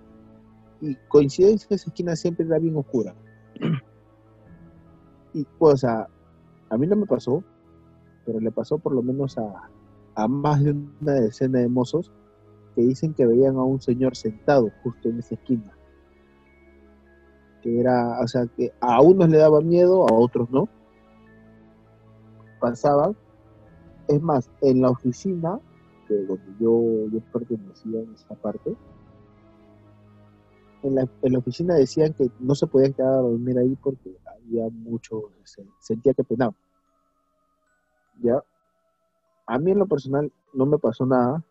y 0.81 0.95
coincidencia 1.07 1.75
esa 1.75 1.89
esquina 1.89 2.15
siempre 2.15 2.45
era 2.45 2.59
bien 2.59 2.75
oscura. 2.75 3.15
Y 5.31 5.45
pues, 5.59 5.75
o 5.75 5.77
sea, 5.77 6.07
a 6.69 6.77
mí 6.79 6.87
no 6.87 6.95
me 6.95 7.05
pasó, 7.05 7.43
pero 8.25 8.39
le 8.39 8.51
pasó 8.51 8.79
por 8.79 8.93
lo 8.93 9.03
menos 9.03 9.37
a, 9.37 10.27
más 10.27 10.63
de 10.63 10.71
una 10.71 11.13
decena 11.13 11.59
de 11.59 11.67
mozos 11.67 12.11
que 12.75 12.81
dicen 12.81 13.13
que 13.13 13.27
veían 13.27 13.55
a 13.57 13.63
un 13.63 13.79
señor 13.79 14.15
sentado 14.15 14.71
justo 14.83 15.07
en 15.07 15.19
esa 15.19 15.35
esquina. 15.35 15.71
Que 17.61 17.79
era, 17.79 18.19
o 18.21 18.27
sea, 18.27 18.45
que 18.47 18.71
a 18.79 19.01
unos 19.01 19.29
le 19.29 19.37
daba 19.37 19.61
miedo, 19.61 20.07
a 20.07 20.13
otros 20.13 20.49
no. 20.49 20.69
Pasaban. 22.59 23.15
Es 24.07 24.21
más, 24.21 24.49
en 24.61 24.81
la 24.81 24.89
oficina, 24.89 25.59
que 26.07 26.15
donde 26.15 26.55
yo, 26.59 27.07
yo 27.11 27.19
pertenecía 27.31 28.01
en 28.01 28.13
esa 28.13 28.33
parte, 28.35 28.75
en 30.81 30.95
la, 30.95 31.07
en 31.21 31.33
la, 31.33 31.39
oficina 31.39 31.75
decían 31.75 32.13
que 32.13 32.31
no 32.39 32.55
se 32.55 32.65
podían 32.65 32.93
quedar 32.93 33.13
a 33.13 33.21
dormir 33.21 33.57
ahí 33.59 33.75
porque 33.75 34.17
había 34.25 34.69
mucho, 34.69 35.31
se, 35.43 35.65
sentía 35.79 36.13
que 36.13 36.23
penaba. 36.23 36.55
¿ya? 38.21 38.41
A 39.45 39.57
mí 39.57 39.71
en 39.71 39.79
lo 39.79 39.87
personal 39.87 40.31
no 40.53 40.65
me 40.65 40.77
pasó 40.77 41.05
nada, 41.05 41.43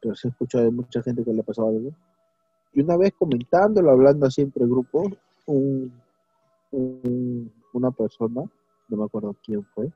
pero 0.00 0.14
sí 0.14 0.28
he 0.28 0.30
escuchado 0.30 0.64
de 0.64 0.70
mucha 0.70 1.02
gente 1.02 1.24
que 1.24 1.32
le 1.32 1.40
ha 1.40 1.44
pasado 1.44 1.68
algo. 1.68 1.90
Y 2.74 2.80
una 2.82 2.96
vez 2.96 3.12
comentándolo, 3.16 3.90
hablando 3.90 4.26
así 4.26 4.42
entre 4.42 4.66
grupos, 4.66 5.12
un, 5.46 5.92
una 7.72 7.90
persona, 7.92 8.42
no 8.88 8.96
me 8.96 9.04
acuerdo 9.04 9.36
quién 9.44 9.64
fue, 9.74 9.92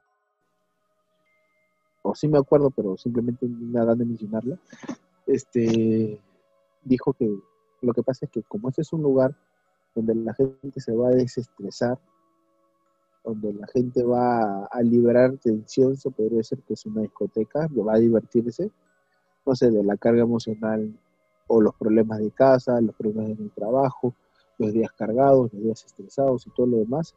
o 2.03 2.15
sí 2.15 2.29
me 2.29 2.39
acuerdo, 2.39 2.71
pero 2.71 2.97
simplemente 2.97 3.47
me 3.47 3.85
dan 3.85 3.99
de 3.99 4.05
mencionarla, 4.05 4.59
este, 5.27 6.21
dijo 6.85 7.13
que 7.13 7.29
lo 7.83 7.93
que 7.93 8.03
pasa 8.03 8.27
es 8.27 8.31
que 8.31 8.43
como 8.45 8.69
este 8.69 8.83
es 8.83 8.93
un 8.93 9.03
lugar 9.03 9.35
donde 9.95 10.15
la 10.15 10.33
gente 10.35 10.81
se 10.81 10.95
va 10.95 11.09
a 11.09 11.13
desestresar, 11.13 11.99
donde 13.25 13.53
la 13.53 13.67
gente 13.67 14.05
va 14.05 14.67
a 14.67 14.83
liberar 14.83 15.37
tensión, 15.39 15.97
se 15.97 16.11
podría 16.11 16.39
decir 16.39 16.63
que 16.63 16.75
es 16.75 16.87
una 16.87 17.03
discoteca, 17.03 17.69
va 17.77 17.95
a 17.95 17.99
divertirse, 17.99 18.71
no 19.45 19.55
sé, 19.57 19.71
de 19.71 19.83
la 19.83 19.97
carga 19.97 20.23
emocional 20.23 20.97
o 21.49 21.61
los 21.61 21.75
problemas 21.75 22.21
de 22.21 22.31
casa, 22.31 22.81
los 22.81 22.95
problemas 22.95 23.31
en 23.31 23.45
el 23.45 23.51
trabajo, 23.51 24.15
los 24.59 24.73
días 24.73 24.93
cargados, 24.93 25.53
los 25.53 25.63
días 25.63 25.85
estresados 25.85 26.47
y 26.47 26.51
todo 26.51 26.67
lo 26.67 26.79
demás, 26.79 27.15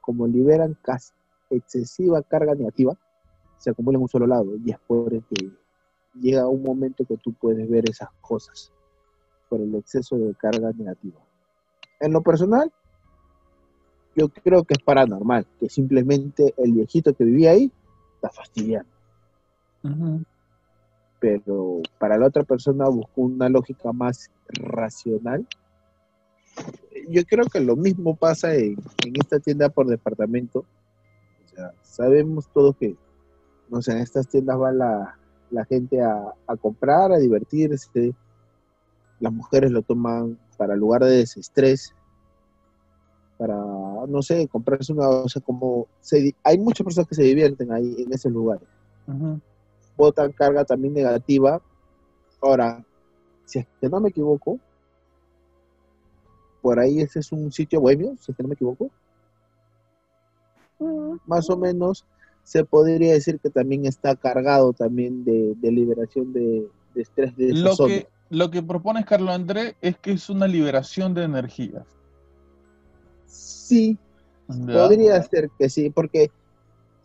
como 0.00 0.26
liberan 0.26 0.76
casi 0.82 1.12
excesiva 1.50 2.22
carga 2.22 2.54
negativa, 2.54 2.96
se 3.58 3.70
acumula 3.70 3.96
en 3.96 4.02
un 4.02 4.08
solo 4.08 4.26
lado 4.26 4.56
y 4.64 4.70
es 4.70 4.78
por 4.86 5.10
que 5.10 5.50
llega 6.14 6.48
un 6.48 6.62
momento 6.62 7.04
que 7.04 7.16
tú 7.16 7.32
puedes 7.34 7.68
ver 7.68 7.88
esas 7.90 8.08
cosas 8.20 8.72
por 9.48 9.60
el 9.60 9.74
exceso 9.74 10.16
de 10.16 10.34
carga 10.34 10.72
negativa. 10.72 11.20
En 12.00 12.12
lo 12.12 12.22
personal, 12.22 12.72
yo 14.14 14.28
creo 14.28 14.64
que 14.64 14.74
es 14.74 14.82
paranormal, 14.82 15.46
que 15.60 15.68
simplemente 15.68 16.54
el 16.56 16.72
viejito 16.72 17.14
que 17.14 17.24
vivía 17.24 17.52
ahí 17.52 17.70
está 18.14 18.30
fastidiando. 18.30 18.90
Pero 21.26 21.82
para 21.98 22.16
la 22.16 22.26
otra 22.26 22.44
persona 22.44 22.88
buscó 22.88 23.22
una 23.22 23.48
lógica 23.48 23.92
más 23.92 24.30
racional. 24.48 25.44
Yo 27.08 27.24
creo 27.24 27.46
que 27.46 27.58
lo 27.58 27.74
mismo 27.74 28.14
pasa 28.14 28.54
en, 28.54 28.76
esta 29.12 29.40
tienda 29.40 29.68
por 29.68 29.88
departamento. 29.88 30.64
Sabemos 31.82 32.48
todos 32.52 32.76
que, 32.76 32.94
no 33.68 33.82
sé, 33.82 33.90
en 33.90 33.98
estas 33.98 34.28
tiendas 34.28 34.56
va 34.56 34.70
la, 34.70 35.64
gente 35.64 36.00
a, 36.00 36.32
a 36.46 36.56
comprar, 36.56 37.10
a 37.10 37.18
divertirse. 37.18 38.14
Las 39.18 39.32
mujeres 39.32 39.72
lo 39.72 39.82
toman 39.82 40.38
para 40.56 40.76
lugar 40.76 41.02
de 41.02 41.16
desestrés 41.16 41.92
para, 43.36 43.56
no 43.56 44.22
sé, 44.22 44.46
comprarse 44.46 44.92
una, 44.92 45.08
o 45.08 45.28
sea, 45.28 45.42
como 45.42 45.88
hay 46.44 46.58
muchas 46.58 46.84
personas 46.84 47.08
que 47.08 47.16
se 47.16 47.24
divierten 47.24 47.72
ahí 47.72 47.96
en 47.98 48.12
ese 48.12 48.30
lugar. 48.30 48.60
Botan 49.96 50.32
carga 50.32 50.64
también 50.64 50.94
negativa. 50.94 51.60
Ahora, 52.40 52.84
si 53.44 53.60
es 53.60 53.66
que 53.80 53.88
no 53.88 54.00
me 54.00 54.10
equivoco, 54.10 54.58
por 56.60 56.78
ahí 56.78 57.00
ese 57.00 57.20
es 57.20 57.32
un 57.32 57.52
sitio 57.52 57.80
bohemio, 57.80 58.16
si 58.20 58.32
es 58.32 58.36
que 58.36 58.42
no 58.42 58.48
me 58.48 58.54
equivoco. 58.54 58.90
Más 61.26 61.48
o 61.48 61.56
menos 61.56 62.04
se 62.42 62.64
podría 62.64 63.12
decir 63.12 63.40
que 63.40 63.50
también 63.50 63.86
está 63.86 64.14
cargado 64.14 64.72
también 64.72 65.24
de, 65.24 65.56
liberación 65.62 66.32
de, 66.32 66.68
estrés 66.94 67.36
de 67.36 67.52
lo 67.54 67.76
que 67.76 68.06
Lo 68.30 68.50
que 68.50 68.62
propones, 68.62 69.04
Carlos 69.06 69.30
André, 69.30 69.76
es 69.80 69.96
que 69.98 70.12
es 70.12 70.28
una 70.28 70.46
liberación 70.46 71.14
de 71.14 71.24
energías. 71.24 71.86
sí, 73.26 73.98
Ya. 74.48 74.74
podría 74.74 75.20
ser 75.22 75.50
que 75.58 75.68
sí, 75.68 75.90
porque 75.90 76.30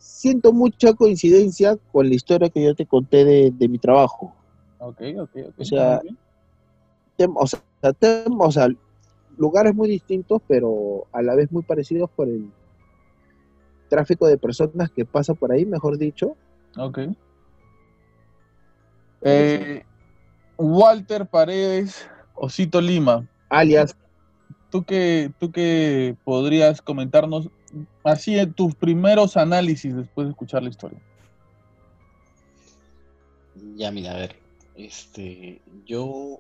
siento 0.02 0.52
mucha 0.52 0.94
coincidencia 0.94 1.78
con 1.92 2.10
la 2.10 2.16
historia 2.16 2.50
que 2.50 2.64
yo 2.64 2.74
te 2.74 2.88
conté 2.88 3.24
de, 3.24 3.52
de 3.52 3.68
mi 3.70 3.78
trabajo. 3.78 4.36
Ok, 4.80 5.02
ok, 5.20 5.30
ok. 5.50 5.54
O 5.58 5.66
sea. 5.66 6.02
Tem- 7.18 7.34
o, 7.36 7.46
sea, 7.46 7.62
tem- 8.00 8.36
o 8.40 8.52
sea, 8.52 8.68
lugares 9.38 9.76
muy 9.76 9.88
distintos, 9.88 10.42
pero 10.48 11.06
a 11.12 11.22
la 11.22 11.36
vez 11.36 11.52
muy 11.52 11.62
parecidos 11.62 12.10
por 12.10 12.28
el 12.28 12.52
tráfico 13.90 14.26
de 14.26 14.38
personas 14.40 14.90
que 14.90 15.06
pasa 15.06 15.36
por 15.36 15.52
ahí, 15.52 15.66
mejor 15.66 15.98
dicho. 15.98 16.36
Ok. 16.78 17.00
Eh, 19.22 19.84
Walter 20.58 21.28
Paredes, 21.28 22.10
Osito 22.34 22.82
Lima, 22.82 23.28
Alias, 23.50 23.96
¿tú 24.72 24.84
qué, 24.84 25.32
tú 25.38 25.52
qué 25.52 26.16
podrías 26.24 26.82
comentarnos 26.82 27.50
así 28.04 28.38
en 28.38 28.54
tus 28.54 28.76
primeros 28.76 29.38
análisis 29.38 29.96
después 29.96 30.28
de 30.28 30.32
escuchar 30.32 30.64
la 30.64 30.70
historia? 30.70 31.00
Ya, 33.76 33.92
mira, 33.92 34.12
a 34.12 34.18
ver, 34.18 34.36
este, 34.76 35.62
yo, 35.86 36.40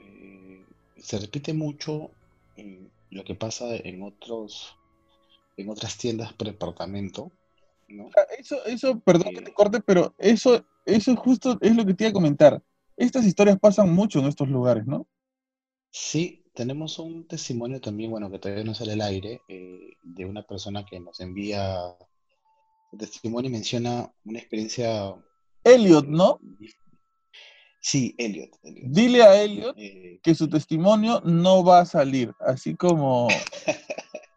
eh, 0.00 0.64
se 0.98 1.18
repite 1.18 1.52
mucho 1.52 2.10
eh, 2.56 2.88
lo 3.10 3.24
que 3.24 3.34
pasa 3.34 3.74
en 3.76 4.02
otros, 4.02 4.76
en 5.56 5.70
otras 5.70 5.96
tiendas 5.96 6.32
por 6.32 6.46
departamento, 6.46 7.32
¿no? 7.88 8.10
Ah, 8.16 8.26
Eso, 8.38 8.64
eso, 8.66 8.98
perdón 9.00 9.34
que 9.34 9.42
te 9.42 9.52
corte, 9.52 9.80
pero 9.80 10.14
eso, 10.18 10.64
eso 10.84 11.16
justo 11.16 11.58
es 11.60 11.74
lo 11.74 11.84
que 11.84 11.94
te 11.94 12.04
iba 12.04 12.10
a 12.10 12.14
comentar. 12.14 12.62
Estas 12.96 13.24
historias 13.24 13.58
pasan 13.58 13.92
mucho 13.92 14.18
en 14.18 14.26
estos 14.26 14.48
lugares, 14.48 14.86
¿no? 14.86 15.06
Sí, 15.90 16.41
tenemos 16.54 16.98
un 16.98 17.26
testimonio 17.26 17.80
también, 17.80 18.10
bueno, 18.10 18.30
que 18.30 18.38
todavía 18.38 18.64
no 18.64 18.74
sale 18.74 18.92
al 18.92 19.00
aire, 19.02 19.40
eh, 19.48 19.94
de 20.02 20.24
una 20.24 20.42
persona 20.42 20.84
que 20.84 21.00
nos 21.00 21.20
envía 21.20 21.96
el 22.92 22.98
testimonio 22.98 23.48
y 23.48 23.52
menciona 23.52 24.12
una 24.24 24.38
experiencia. 24.38 25.14
Elliot, 25.64 26.06
¿no? 26.06 26.38
dif- 26.58 26.74
Sí, 27.80 28.14
Elliot. 28.18 28.50
Elliot. 28.62 28.86
Dile 28.92 29.22
a 29.24 29.42
Elliot 29.42 29.74
Eh, 29.76 30.20
que 30.22 30.34
su 30.36 30.48
testimonio 30.48 31.20
no 31.24 31.64
va 31.64 31.80
a 31.80 31.86
salir, 31.86 32.32
así 32.40 32.76
como... 32.76 33.28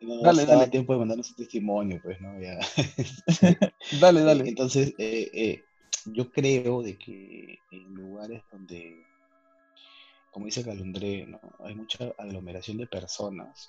no 0.00 0.22
Dale, 0.22 0.46
dale. 0.46 0.68
tiempo 0.68 0.92
de 0.94 0.98
mandarnos 1.00 1.30
un 1.30 1.36
testimonio, 1.36 2.00
pues, 2.02 2.20
¿no? 2.20 2.40
Ya. 2.40 2.58
dale, 4.00 4.20
Eh, 4.20 4.24
dale. 4.24 4.48
Entonces, 4.48 4.94
eh, 4.98 5.30
eh, 5.32 5.64
yo 6.06 6.30
creo 6.30 6.82
de 6.82 6.96
que 6.98 7.58
en 7.70 7.94
lugares 7.94 8.42
donde, 8.50 9.04
como 10.32 10.46
dice 10.46 10.64
Calundré, 10.64 11.26
¿no? 11.26 11.38
hay 11.60 11.74
mucha 11.74 12.12
aglomeración 12.18 12.78
de 12.78 12.86
personas, 12.86 13.68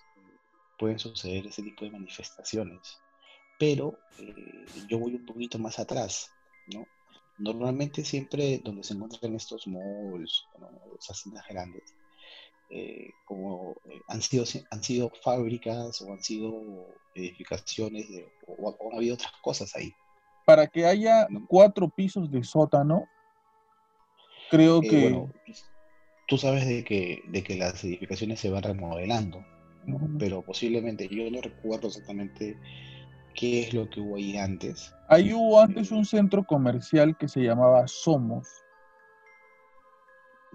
pueden 0.79 0.97
suceder 0.97 1.45
ese 1.45 1.61
tipo 1.61 1.85
de 1.85 1.91
manifestaciones. 1.91 2.97
Pero 3.59 3.93
eh, 4.17 4.65
yo 4.89 4.97
voy 4.97 5.13
un 5.15 5.25
poquito 5.25 5.59
más 5.59 5.77
atrás, 5.77 6.31
¿no? 6.67 6.87
Normalmente 7.37 8.03
siempre 8.03 8.59
donde 8.63 8.83
se 8.83 8.93
encuentran 8.93 9.35
estos 9.35 9.67
malls, 9.67 10.45
¿no? 10.59 10.69
esas 10.97 11.21
tiendas 11.21 11.45
grandes, 11.49 11.93
eh, 12.69 13.11
como 13.25 13.75
eh, 13.85 14.01
han 14.07 14.21
sido, 14.21 14.45
han 14.71 14.83
sido 14.83 15.11
fábricas 15.21 16.01
o 16.01 16.13
han 16.13 16.23
sido 16.23 16.51
edificaciones 17.13 18.09
de- 18.09 18.25
o, 18.47 18.69
o 18.69 18.91
han 18.91 18.97
habido 18.97 19.15
otras 19.15 19.33
cosas 19.41 19.75
ahí. 19.75 19.93
Para 20.45 20.67
que 20.67 20.85
haya 20.85 21.27
¿no? 21.29 21.45
cuatro 21.47 21.89
pisos 21.89 22.31
de 22.31 22.43
sótano, 22.43 23.07
creo 24.49 24.81
que... 24.81 25.01
bueno, 25.01 25.31
tú 26.27 26.37
sabes 26.37 26.67
de 26.67 26.83
que, 26.83 27.23
de 27.27 27.43
que 27.43 27.55
las 27.57 27.83
edificaciones 27.83 28.39
se 28.39 28.49
van 28.49 28.63
remodelando. 28.63 29.45
Pero 30.17 30.41
posiblemente, 30.43 31.09
yo 31.09 31.29
no 31.29 31.41
recuerdo 31.41 31.87
exactamente 31.87 32.57
qué 33.35 33.63
es 33.63 33.73
lo 33.73 33.89
que 33.89 33.99
hubo 33.99 34.15
ahí 34.15 34.37
antes. 34.37 34.93
Ahí 35.09 35.33
hubo 35.33 35.59
antes 35.59 35.91
un 35.91 36.05
centro 36.05 36.45
comercial 36.45 37.17
que 37.17 37.27
se 37.27 37.41
llamaba 37.41 37.85
Somos. 37.87 38.47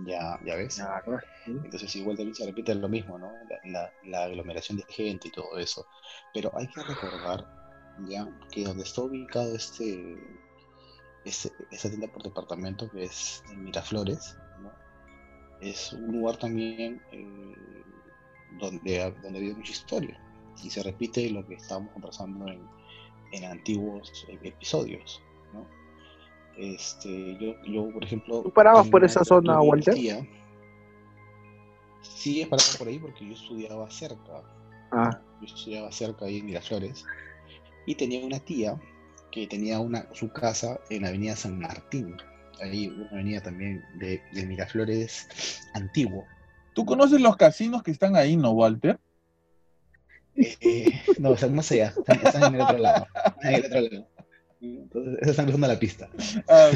Ya, 0.06 0.38
ya 0.46 0.54
ves. 0.54 0.78
Entonces 1.46 1.94
igual 1.96 2.16
también 2.16 2.34
se 2.34 2.46
repite 2.46 2.74
lo 2.74 2.88
mismo, 2.88 3.18
¿no? 3.18 3.32
La, 3.50 3.58
la- 3.70 3.92
la 4.04 4.24
aglomeración 4.24 4.78
de 4.78 4.84
gente 4.88 5.28
y 5.28 5.32
todo 5.32 5.58
eso. 5.58 5.86
Pero 6.32 6.50
hay 6.56 6.68
que 6.68 6.82
recordar 6.84 7.44
ya 8.06 8.26
que 8.52 8.64
donde 8.64 8.84
está 8.84 9.02
ubicado 9.02 9.56
este, 9.56 10.16
este 11.24 11.50
esta 11.72 11.88
tienda 11.88 12.06
por 12.08 12.22
departamento 12.22 12.88
que 12.90 13.04
es 13.04 13.42
en 13.50 13.64
Miraflores. 13.64 14.38
Es 15.60 15.92
un 15.92 16.18
lugar 16.18 16.36
también 16.36 17.00
eh, 17.12 17.54
donde, 18.58 19.12
donde 19.22 19.38
ha 19.38 19.40
habido 19.40 19.56
mucha 19.56 19.72
historia. 19.72 20.20
Y 20.62 20.70
se 20.70 20.82
repite 20.82 21.28
lo 21.30 21.46
que 21.46 21.54
estábamos 21.54 21.92
conversando 21.92 22.48
en, 22.48 22.60
en 23.32 23.44
antiguos 23.44 24.26
eh, 24.28 24.38
episodios, 24.42 25.22
¿no? 25.52 25.66
Este, 26.56 27.36
yo, 27.38 27.54
yo, 27.64 27.90
por 27.92 28.04
ejemplo... 28.04 28.42
¿Tú 28.42 28.50
parabas 28.52 28.88
por 28.88 29.04
esa 29.04 29.24
zona, 29.24 29.60
Walter? 29.60 29.94
tía- 29.94 30.26
Sí, 32.02 32.42
he 32.42 32.46
parado 32.46 32.68
por 32.78 32.88
ahí 32.88 32.98
porque 32.98 33.26
yo 33.26 33.32
estudiaba 33.34 33.88
cerca. 33.90 34.42
Ah, 34.92 35.20
Yo 35.40 35.46
estudiaba 35.46 35.90
cerca 35.92 36.24
ahí 36.24 36.38
en 36.38 36.46
Miraflores. 36.46 37.04
Y 37.86 37.94
tenía 37.94 38.24
una 38.24 38.38
tía 38.40 38.80
que 39.30 39.46
tenía 39.46 39.78
una, 39.78 40.12
su 40.14 40.30
casa 40.32 40.80
en 40.90 41.02
la 41.02 41.08
avenida 41.08 41.36
San 41.36 41.58
Martín. 41.58 42.16
Ahí 42.62 42.88
una 42.88 43.10
avenida 43.10 43.40
también 43.40 43.84
de, 43.98 44.20
de 44.32 44.46
Miraflores 44.46 45.28
antiguo. 45.74 46.24
¿Tú 46.74 46.84
conoces 46.84 47.20
los 47.20 47.36
casinos 47.36 47.82
que 47.82 47.90
están 47.90 48.16
ahí, 48.16 48.36
no, 48.36 48.50
Walter? 48.52 48.98
Eh, 50.34 50.90
no, 51.18 51.34
están 51.34 51.54
más 51.54 51.70
allá, 51.72 51.94
están, 51.96 52.20
están 52.24 52.42
en 52.44 52.54
el 52.54 52.60
otro 52.60 52.78
lado. 52.78 53.06
en 53.42 53.54
el 53.54 53.64
otro 53.66 53.80
lado. 53.80 54.08
Entonces, 54.60 55.28
están 55.28 55.46
cruzando 55.46 55.68
la 55.68 55.78
pista. 55.78 56.08
Ah. 56.48 56.70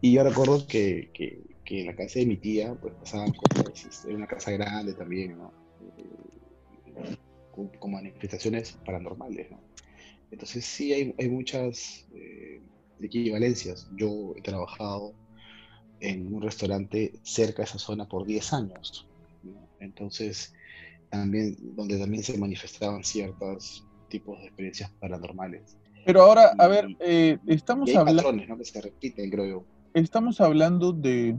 Y 0.00 0.12
yo 0.12 0.24
recuerdo 0.24 0.66
que, 0.66 1.10
que, 1.12 1.42
que 1.64 1.80
en 1.80 1.86
la 1.86 1.94
casa 1.94 2.18
de 2.18 2.26
mi 2.26 2.36
tía, 2.36 2.74
pues 2.74 2.94
pasaban 2.94 3.32
cosas, 3.32 3.84
este, 3.84 4.08
era 4.08 4.16
una 4.16 4.26
casa 4.26 4.50
grande 4.50 4.94
también, 4.94 5.38
¿no? 5.38 5.52
Eh, 5.98 7.16
Con, 7.50 7.68
con 7.68 7.92
manifestaciones 7.92 8.78
paranormales, 8.84 9.50
¿no? 9.50 9.60
Entonces 10.30 10.64
sí 10.64 10.92
hay, 10.92 11.14
hay 11.18 11.28
muchas 11.28 12.06
eh, 12.14 12.60
equivalencias. 13.00 13.88
Yo 13.96 14.34
he 14.36 14.42
trabajado 14.42 15.12
en 16.00 16.34
un 16.34 16.42
restaurante 16.42 17.12
cerca 17.22 17.62
de 17.62 17.64
esa 17.64 17.78
zona 17.78 18.08
por 18.08 18.26
10 18.26 18.52
años, 18.52 19.06
¿no? 19.42 19.68
Entonces, 19.80 20.52
también, 21.10 21.56
donde 21.76 21.98
también 21.98 22.22
se 22.22 22.36
manifestaban 22.38 23.04
ciertos 23.04 23.86
tipos 24.08 24.38
de 24.40 24.46
experiencias 24.46 24.90
paranormales. 25.00 25.76
Pero 26.04 26.22
ahora, 26.22 26.54
a 26.58 26.68
ver, 26.68 26.88
eh, 27.00 27.38
estamos 27.46 27.88
hablando... 27.94 28.22
patrones, 28.22 28.48
¿no? 28.48 28.58
Que 28.58 28.64
se 28.64 28.80
repiten, 28.80 29.30
creo 29.30 29.46
yo. 29.46 29.64
estamos 29.94 30.40
hablando 30.40 30.92
de, 30.92 31.36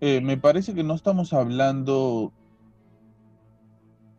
eh, 0.00 0.20
me 0.20 0.36
parece 0.36 0.74
que 0.74 0.82
no 0.82 0.94
estamos 0.94 1.32
hablando 1.32 2.32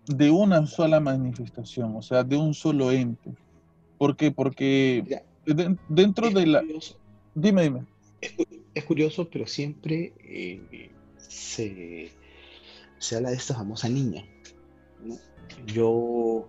de 0.07 0.29
una 0.29 0.65
sola 0.67 0.99
manifestación, 0.99 1.95
o 1.95 2.01
sea, 2.01 2.23
de 2.23 2.37
un 2.37 2.53
solo 2.53 2.91
ente. 2.91 3.33
¿Por 3.97 4.15
qué? 4.15 4.31
Porque 4.31 5.01
Mira, 5.03 5.23
de- 5.55 5.77
dentro 5.89 6.27
es 6.27 6.33
de 6.33 6.45
la... 6.47 6.59
curioso, 6.61 6.95
Dime, 7.35 7.63
dime. 7.63 7.85
es, 8.21 8.31
cu- 8.33 8.45
es 8.73 8.83
curioso, 8.83 9.29
pero 9.29 9.45
siempre 9.47 10.13
eh, 10.23 10.91
se, 11.17 12.11
se 12.99 13.15
habla 13.15 13.29
de 13.29 13.35
esta 13.37 13.53
famosa 13.55 13.87
niña. 13.89 14.25
¿no? 15.03 15.17
Yo, 15.65 16.47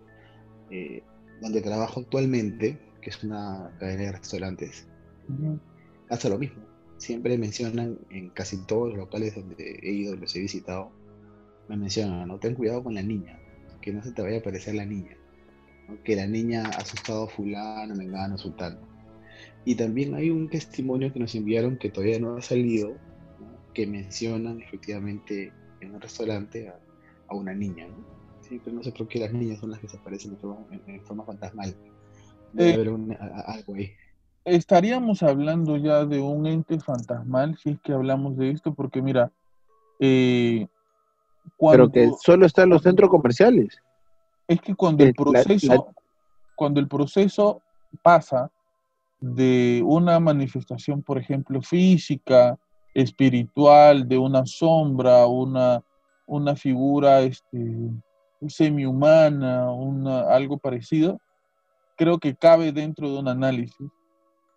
eh, 0.71 1.03
donde 1.41 1.61
trabajo 1.61 2.01
actualmente, 2.01 2.79
que 3.01 3.11
es 3.11 3.23
una 3.23 3.71
cadena 3.79 4.03
de 4.05 4.13
restaurantes, 4.13 4.87
hace 6.09 6.29
lo 6.31 6.39
mismo. 6.39 6.63
Siempre 6.97 7.39
mencionan 7.39 7.99
en 8.11 8.31
casi 8.31 8.57
todos 8.67 8.89
los 8.89 8.99
locales 8.99 9.35
donde 9.37 9.79
he 9.83 9.93
ido, 9.93 10.17
los 10.17 10.35
he 10.35 10.41
visitado, 10.41 10.91
me 11.69 11.77
mencionan, 11.77 12.27
no 12.27 12.39
ten 12.39 12.55
cuidado 12.55 12.83
con 12.83 12.95
la 12.95 13.03
niña, 13.03 13.39
que 13.83 13.93
no 13.93 14.03
se 14.03 14.11
te 14.13 14.23
vaya 14.23 14.39
a 14.39 14.41
aparecer 14.41 14.75
la 14.75 14.85
niña, 14.87 15.17
¿no? 15.87 16.03
que 16.03 16.17
la 16.17 16.27
niña 16.27 16.65
ha 16.67 16.79
asustado 16.81 17.25
a 17.25 17.29
fulano, 17.29 17.95
mengano, 17.95 18.37
sultano. 18.37 18.81
Y 19.65 19.75
también 19.75 20.15
hay 20.15 20.31
un 20.31 20.49
testimonio 20.49 21.13
que 21.13 21.19
nos 21.21 21.35
enviaron 21.35 21.77
que 21.77 21.91
todavía 21.91 22.19
no 22.19 22.37
ha 22.37 22.43
salido, 22.43 22.97
¿no? 23.39 23.47
que 23.75 23.87
mencionan 23.87 24.61
efectivamente 24.61 25.53
en 25.81 25.95
un 25.95 26.01
restaurante 26.01 26.69
a, 26.69 26.79
a 27.29 27.35
una 27.35 27.53
niña. 27.55 27.87
¿no? 27.89 27.97
Siempre 28.43 28.73
no 28.73 28.83
sé 28.83 28.93
por 28.93 29.09
qué 29.09 29.19
las 29.19 29.33
niñas 29.33 29.59
son 29.61 29.71
las 29.71 29.81
que 29.81 29.89
se 29.89 29.99
aparecen 29.99 30.33
en 30.33 30.39
forma, 30.39 30.67
en- 30.71 30.95
en 30.95 31.01
forma 31.03 31.25
fantasmal. 31.25 31.77
Debe 32.53 32.71
Eh, 32.71 32.75
haber 32.75 32.89
un- 32.89 33.13
a- 33.13 33.17
a- 33.25 33.53
algo 33.55 33.75
ahí. 33.75 33.91
Estaríamos 34.45 35.23
hablando 35.23 35.77
ya 35.77 36.07
de 36.07 36.21
un 36.21 36.47
ente 36.47 36.81
fantasmal 36.81 37.59
si 37.59 37.71
es 37.71 37.81
que 37.81 37.93
hablamos 37.93 38.37
de 38.39 38.51
esto, 38.53 38.73
porque 38.73 39.03
mira, 39.03 39.31
eh, 40.01 40.67
cuando, 41.59 41.91
pero 41.91 42.11
que 42.11 42.17
solo 42.23 42.47
está 42.47 42.63
en 42.63 42.71
los 42.71 42.83
centros 42.83 43.11
comerciales. 43.11 43.77
es 44.47 44.61
que 44.63 44.75
cuando 44.75 45.05
el 45.05 45.11
la- 45.11 45.15
proceso, 45.15 45.67
la- 45.75 46.03
cuando 46.55 46.81
el 46.81 46.89
proceso 46.89 47.61
pasa 48.03 48.51
de 49.21 49.83
una 49.85 50.21
manifestación, 50.21 51.03
por 51.03 51.19
ejemplo, 51.19 51.61
física, 51.63 52.59
espiritual, 52.95 54.09
de 54.09 54.19
una 54.19 54.47
sombra, 54.47 55.27
una, 55.27 55.83
una 56.27 56.57
figura 56.57 57.21
este, 57.21 57.91
semi-humana, 58.47 59.71
una, 59.71 60.23
algo 60.23 60.59
parecido, 60.59 61.19
creo 61.97 62.19
que 62.19 62.35
cabe 62.35 62.73
dentro 62.73 63.11
de 63.11 63.19
un 63.19 63.29
análisis. 63.29 63.89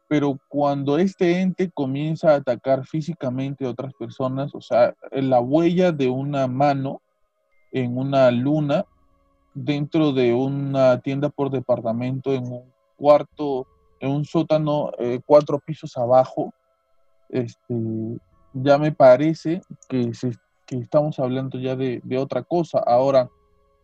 Pero 0.07 0.37
cuando 0.49 0.97
este 0.97 1.39
ente 1.39 1.71
comienza 1.73 2.31
a 2.31 2.35
atacar 2.35 2.85
físicamente 2.85 3.65
a 3.65 3.69
otras 3.69 3.93
personas, 3.93 4.53
o 4.53 4.61
sea, 4.61 4.93
la 5.11 5.39
huella 5.39 5.91
de 5.91 6.09
una 6.09 6.47
mano 6.47 7.01
en 7.71 7.97
una 7.97 8.29
luna 8.29 8.85
dentro 9.53 10.11
de 10.11 10.33
una 10.33 10.99
tienda 10.99 11.29
por 11.29 11.49
departamento, 11.49 12.33
en 12.33 12.45
un 12.51 12.73
cuarto, 12.97 13.65
en 14.01 14.09
un 14.09 14.25
sótano, 14.25 14.91
eh, 14.97 15.21
cuatro 15.25 15.59
pisos 15.59 15.95
abajo, 15.95 16.53
este, 17.29 17.75
ya 18.53 18.77
me 18.77 18.91
parece 18.91 19.61
que, 19.87 20.11
que 20.65 20.77
estamos 20.77 21.19
hablando 21.19 21.57
ya 21.57 21.75
de, 21.75 22.01
de, 22.03 22.17
otra 22.17 22.43
cosa. 22.43 22.79
Ahora, 22.79 23.29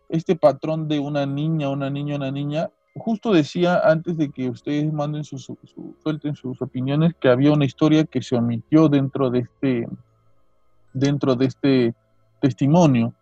este 0.09 0.35
patrón 0.35 0.87
de 0.87 0.99
una 0.99 1.25
niña, 1.25 1.69
una 1.69 1.89
niña, 1.89 2.15
una 2.15 2.31
niña, 2.31 2.69
justo 2.95 3.31
decía 3.31 3.79
antes 3.83 4.17
de 4.17 4.29
que 4.31 4.49
ustedes 4.49 4.91
manden 4.91 5.23
sus, 5.23 5.43
su, 5.45 5.95
suelten 6.01 6.35
sus 6.35 6.61
opiniones 6.61 7.13
que 7.19 7.29
había 7.29 7.53
una 7.53 7.65
historia 7.65 8.03
que 8.03 8.21
se 8.21 8.35
omitió 8.35 8.89
dentro 8.89 9.29
de 9.29 9.39
este, 9.39 9.87
dentro 10.93 11.35
de 11.35 11.45
este 11.45 11.95
testimonio 12.41 13.13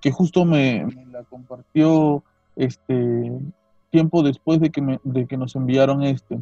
que 0.00 0.10
justo 0.12 0.44
me, 0.44 0.86
la 1.10 1.24
compartió 1.24 2.22
este 2.54 3.32
tiempo 3.90 4.22
después 4.22 4.60
de 4.60 4.70
que, 4.70 5.00
de 5.02 5.26
que 5.26 5.36
nos 5.36 5.56
enviaron 5.56 6.02
este. 6.02 6.38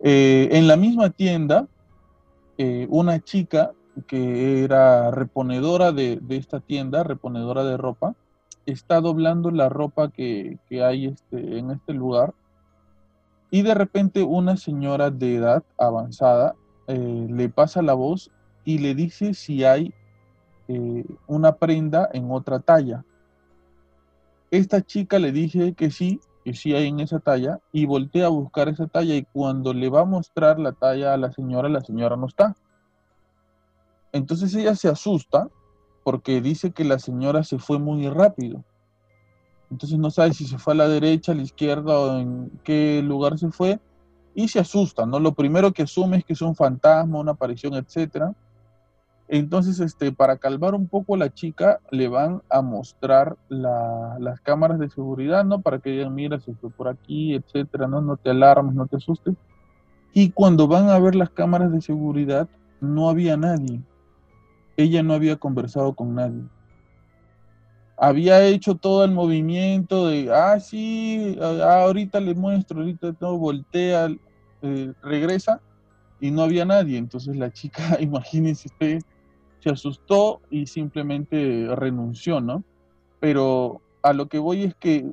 Eh, 0.00 0.48
en 0.52 0.68
la 0.68 0.76
misma 0.76 1.10
tienda, 1.10 1.66
eh, 2.56 2.86
una 2.90 3.20
chica 3.20 3.72
que 4.06 4.62
era 4.62 5.10
reponedora 5.10 5.92
de, 5.92 6.18
de, 6.22 6.36
esta 6.36 6.60
tienda, 6.60 7.02
reponedora 7.02 7.64
de 7.64 7.76
ropa, 7.76 8.14
está 8.66 9.00
doblando 9.00 9.50
la 9.50 9.68
ropa 9.68 10.10
que, 10.10 10.58
que 10.68 10.84
hay 10.84 11.06
este, 11.06 11.58
en 11.58 11.70
este 11.70 11.94
lugar 11.94 12.34
y 13.50 13.62
de 13.62 13.74
repente 13.74 14.22
una 14.22 14.56
señora 14.56 15.10
de 15.10 15.36
edad 15.36 15.62
avanzada 15.78 16.54
eh, 16.86 17.26
le 17.30 17.48
pasa 17.48 17.82
la 17.82 17.94
voz 17.94 18.30
y 18.64 18.78
le 18.78 18.94
dice 18.94 19.34
si 19.34 19.64
hay 19.64 19.94
una 21.26 21.56
prenda 21.56 22.10
en 22.12 22.30
otra 22.30 22.58
talla. 22.58 23.02
Esta 24.50 24.82
chica 24.82 25.18
le 25.18 25.32
dije 25.32 25.74
que 25.74 25.90
sí, 25.90 26.20
que 26.44 26.54
sí 26.54 26.74
hay 26.74 26.88
en 26.88 27.00
esa 27.00 27.20
talla, 27.20 27.60
y 27.72 27.84
voltea 27.84 28.26
a 28.26 28.30
buscar 28.30 28.68
esa 28.68 28.86
talla 28.86 29.14
y 29.14 29.24
cuando 29.24 29.74
le 29.74 29.88
va 29.90 30.00
a 30.00 30.06
mostrar 30.06 30.58
la 30.58 30.72
talla 30.72 31.12
a 31.12 31.16
la 31.16 31.32
señora, 31.32 31.68
la 31.68 31.82
señora 31.82 32.16
no 32.16 32.26
está. 32.26 32.56
Entonces 34.12 34.54
ella 34.54 34.74
se 34.74 34.88
asusta 34.88 35.48
porque 36.02 36.40
dice 36.40 36.72
que 36.72 36.84
la 36.84 36.98
señora 36.98 37.44
se 37.44 37.58
fue 37.58 37.78
muy 37.78 38.08
rápido. 38.08 38.64
Entonces 39.70 39.98
no 39.98 40.10
sabe 40.10 40.32
si 40.32 40.46
se 40.46 40.56
fue 40.56 40.72
a 40.72 40.76
la 40.76 40.88
derecha, 40.88 41.32
a 41.32 41.34
la 41.34 41.42
izquierda 41.42 41.98
o 41.98 42.18
en 42.18 42.50
qué 42.64 43.02
lugar 43.02 43.38
se 43.38 43.50
fue 43.50 43.78
y 44.34 44.48
se 44.48 44.60
asusta, 44.60 45.04
¿no? 45.04 45.20
Lo 45.20 45.34
primero 45.34 45.72
que 45.72 45.82
asume 45.82 46.16
es 46.16 46.24
que 46.24 46.32
es 46.32 46.40
un 46.40 46.54
fantasma, 46.54 47.18
una 47.18 47.32
aparición, 47.32 47.74
etcétera 47.74 48.34
entonces, 49.28 49.78
este, 49.80 50.10
para 50.10 50.38
calmar 50.38 50.74
un 50.74 50.88
poco 50.88 51.14
a 51.14 51.18
la 51.18 51.28
chica, 51.28 51.80
le 51.90 52.08
van 52.08 52.40
a 52.48 52.62
mostrar 52.62 53.36
las 53.50 54.40
cámaras 54.40 54.78
de 54.78 54.88
seguridad, 54.88 55.44
¿no? 55.44 55.60
Para 55.60 55.78
que 55.80 55.94
ella 55.94 56.08
mira, 56.08 56.40
si 56.40 56.54
fue 56.54 56.70
por 56.70 56.88
aquí, 56.88 57.34
etcétera, 57.34 57.86
¿no? 57.86 58.00
No 58.00 58.16
te 58.16 58.30
alarmes, 58.30 58.74
no 58.74 58.86
te 58.86 58.96
asustes. 58.96 59.34
Y 60.14 60.30
cuando 60.30 60.66
van 60.66 60.88
a 60.88 60.98
ver 60.98 61.14
las 61.14 61.28
cámaras 61.28 61.70
de 61.70 61.82
seguridad, 61.82 62.48
no 62.80 63.10
había 63.10 63.36
nadie. 63.36 63.82
Ella 64.78 65.02
no 65.02 65.12
había 65.12 65.36
conversado 65.36 65.92
con 65.92 66.14
nadie. 66.14 66.42
Había 67.98 68.42
hecho 68.46 68.76
todo 68.76 69.04
el 69.04 69.10
movimiento 69.10 70.06
de, 70.06 70.32
ah, 70.32 70.58
sí, 70.58 71.36
ah, 71.42 71.82
ahorita 71.82 72.18
le 72.20 72.34
muestro, 72.34 72.80
ahorita 72.80 73.14
no, 73.20 73.36
voltea, 73.36 74.08
eh, 74.62 74.92
regresa, 75.02 75.60
y 76.18 76.30
no 76.30 76.42
había 76.42 76.64
nadie. 76.64 76.96
Entonces 76.96 77.36
la 77.36 77.52
chica, 77.52 77.82
imagínense 78.00 78.68
usted, 78.68 79.02
se 79.60 79.70
asustó 79.70 80.40
y 80.50 80.66
simplemente 80.66 81.68
renunció, 81.74 82.40
¿no? 82.40 82.64
Pero 83.20 83.80
a 84.02 84.12
lo 84.12 84.28
que 84.28 84.38
voy 84.38 84.64
es 84.64 84.74
que 84.74 85.10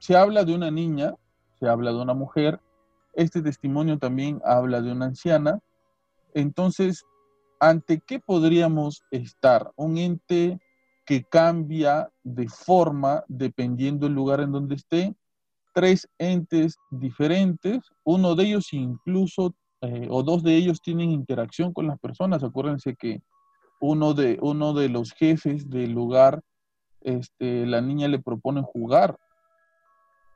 se 0.00 0.16
habla 0.16 0.44
de 0.44 0.54
una 0.54 0.70
niña, 0.70 1.14
se 1.58 1.68
habla 1.68 1.92
de 1.92 2.00
una 2.00 2.14
mujer, 2.14 2.60
este 3.14 3.42
testimonio 3.42 3.98
también 3.98 4.40
habla 4.44 4.80
de 4.80 4.92
una 4.92 5.06
anciana, 5.06 5.60
entonces, 6.34 7.04
¿ante 7.58 8.00
qué 8.00 8.20
podríamos 8.20 9.02
estar? 9.10 9.72
Un 9.76 9.98
ente 9.98 10.60
que 11.06 11.24
cambia 11.24 12.10
de 12.22 12.48
forma 12.48 13.24
dependiendo 13.28 14.06
del 14.06 14.14
lugar 14.14 14.40
en 14.40 14.52
donde 14.52 14.74
esté, 14.74 15.14
tres 15.74 16.08
entes 16.18 16.76
diferentes, 16.90 17.80
uno 18.04 18.34
de 18.34 18.44
ellos 18.44 18.72
incluso, 18.72 19.54
eh, 19.80 20.06
o 20.10 20.22
dos 20.22 20.42
de 20.42 20.56
ellos 20.56 20.82
tienen 20.82 21.10
interacción 21.10 21.72
con 21.72 21.86
las 21.86 21.98
personas, 21.98 22.44
acuérdense 22.44 22.94
que 22.94 23.22
uno 23.80 24.14
de, 24.14 24.38
uno 24.40 24.74
de 24.74 24.88
los 24.88 25.12
jefes 25.12 25.68
del 25.70 25.92
lugar, 25.92 26.42
este, 27.00 27.66
la 27.66 27.80
niña 27.80 28.08
le 28.08 28.18
propone 28.18 28.62
jugar 28.62 29.18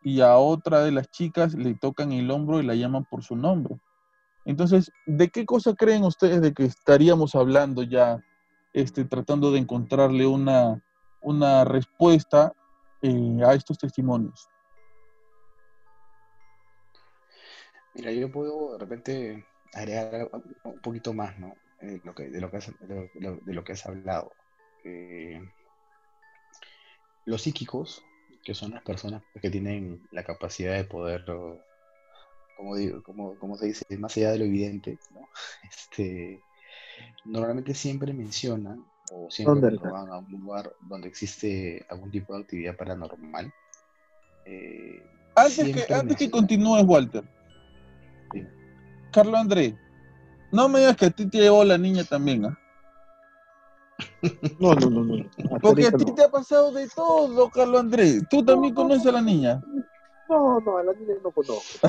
y 0.02 0.20
a 0.20 0.36
otra 0.36 0.80
de 0.80 0.92
las 0.92 1.10
chicas 1.10 1.54
le 1.54 1.74
tocan 1.74 2.12
el 2.12 2.30
hombro 2.30 2.60
y 2.60 2.66
la 2.66 2.74
llaman 2.74 3.04
por 3.04 3.22
su 3.22 3.36
nombre. 3.36 3.76
Entonces, 4.44 4.90
¿de 5.06 5.28
qué 5.28 5.46
cosa 5.46 5.74
creen 5.74 6.04
ustedes 6.04 6.40
de 6.40 6.52
que 6.52 6.64
estaríamos 6.64 7.34
hablando 7.34 7.82
ya, 7.82 8.20
este, 8.72 9.04
tratando 9.04 9.52
de 9.52 9.60
encontrarle 9.60 10.26
una, 10.26 10.82
una 11.20 11.64
respuesta 11.64 12.52
eh, 13.02 13.40
a 13.46 13.54
estos 13.54 13.78
testimonios? 13.78 14.48
Mira, 17.94 18.10
yo 18.10 18.32
puedo 18.32 18.72
de 18.72 18.78
repente 18.78 19.46
agregar 19.74 20.28
un 20.64 20.80
poquito 20.80 21.12
más, 21.12 21.38
¿no? 21.38 21.54
Eh, 21.82 22.00
lo 22.04 22.14
que, 22.14 22.28
de, 22.28 22.40
lo 22.40 22.50
que 22.50 22.56
has, 22.58 22.72
de, 22.80 23.10
lo, 23.52 23.64
que 23.64 23.72
has 23.72 23.86
hablado. 23.86 24.32
Eh, 24.84 25.40
los 27.24 27.42
psíquicos, 27.42 28.04
que 28.44 28.54
son 28.54 28.70
las 28.70 28.82
personas 28.82 29.22
que 29.40 29.50
tienen 29.50 30.06
la 30.12 30.22
capacidad 30.22 30.76
de 30.76 30.84
poder, 30.84 31.24
como, 32.56 32.76
digo, 32.76 33.02
como, 33.02 33.36
como 33.36 33.56
se 33.56 33.66
dice, 33.66 33.84
más 33.98 34.16
allá 34.16 34.30
de 34.30 34.38
lo 34.38 34.44
evidente, 34.44 34.98
¿no? 35.12 35.28
este, 35.68 36.40
normalmente 37.24 37.74
siempre 37.74 38.12
mencionan 38.12 38.84
o 39.12 39.28
siempre 39.30 39.76
van 39.76 40.08
a 40.08 40.18
un 40.18 40.30
lugar 40.30 40.72
donde 40.82 41.08
existe 41.08 41.84
algún 41.88 42.12
tipo 42.12 42.34
de 42.34 42.42
actividad 42.42 42.76
paranormal. 42.76 43.52
Eh, 44.46 45.02
antes 45.34 45.86
que, 45.86 45.94
antes 45.94 46.16
que 46.16 46.30
continúes, 46.30 46.84
Walter. 46.86 47.24
Carlos 49.12 49.34
André, 49.34 49.76
no 50.52 50.68
me 50.68 50.80
digas 50.80 50.96
que 50.96 51.06
a 51.06 51.10
ti 51.10 51.26
te 51.26 51.38
llevó 51.38 51.64
la 51.64 51.78
niña 51.78 52.04
también, 52.04 52.44
¿ah? 52.44 52.58
No, 54.58 54.74
no, 54.74 54.90
no, 54.90 55.04
no. 55.04 55.24
Porque 55.60 55.86
a 55.86 55.92
ti 55.92 56.04
te 56.12 56.24
ha 56.24 56.30
pasado 56.30 56.72
de 56.72 56.88
todo, 56.88 57.50
Carlos 57.50 57.80
Andrés. 57.80 58.22
¿Tú 58.30 58.44
también 58.44 58.74
conoces 58.74 59.06
a 59.06 59.12
la 59.12 59.22
niña? 59.22 59.62
No, 60.28 60.60
no, 60.60 60.78
a 60.78 60.82
la 60.82 60.92
niña 60.92 61.14
no 61.22 61.30
conozco. 61.30 61.86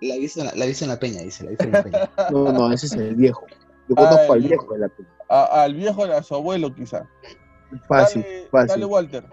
La, 0.00 0.16
viste 0.16 0.44
la, 0.44 0.52
en 0.52 0.88
la 0.88 0.98
peña, 0.98 1.22
dice, 1.22 1.44
la 1.44 1.50
viste 1.50 1.64
en 1.64 1.72
la 1.72 1.82
peña. 1.82 2.10
No, 2.30 2.52
no, 2.52 2.72
ese 2.72 2.86
es 2.86 2.92
el 2.92 3.16
viejo. 3.16 3.46
Yo 3.88 3.94
conozco 3.94 4.32
al 4.32 4.40
viejo 4.40 4.74
de 4.74 4.78
la 4.80 4.88
peña. 4.88 5.08
al 5.28 5.74
viejo 5.74 6.06
de 6.06 6.22
su 6.22 6.34
abuelo, 6.34 6.74
quizá. 6.74 7.08
Fácil, 7.86 8.24
fácil. 8.50 8.68
Dale, 8.68 8.84
Walter. 8.84 9.24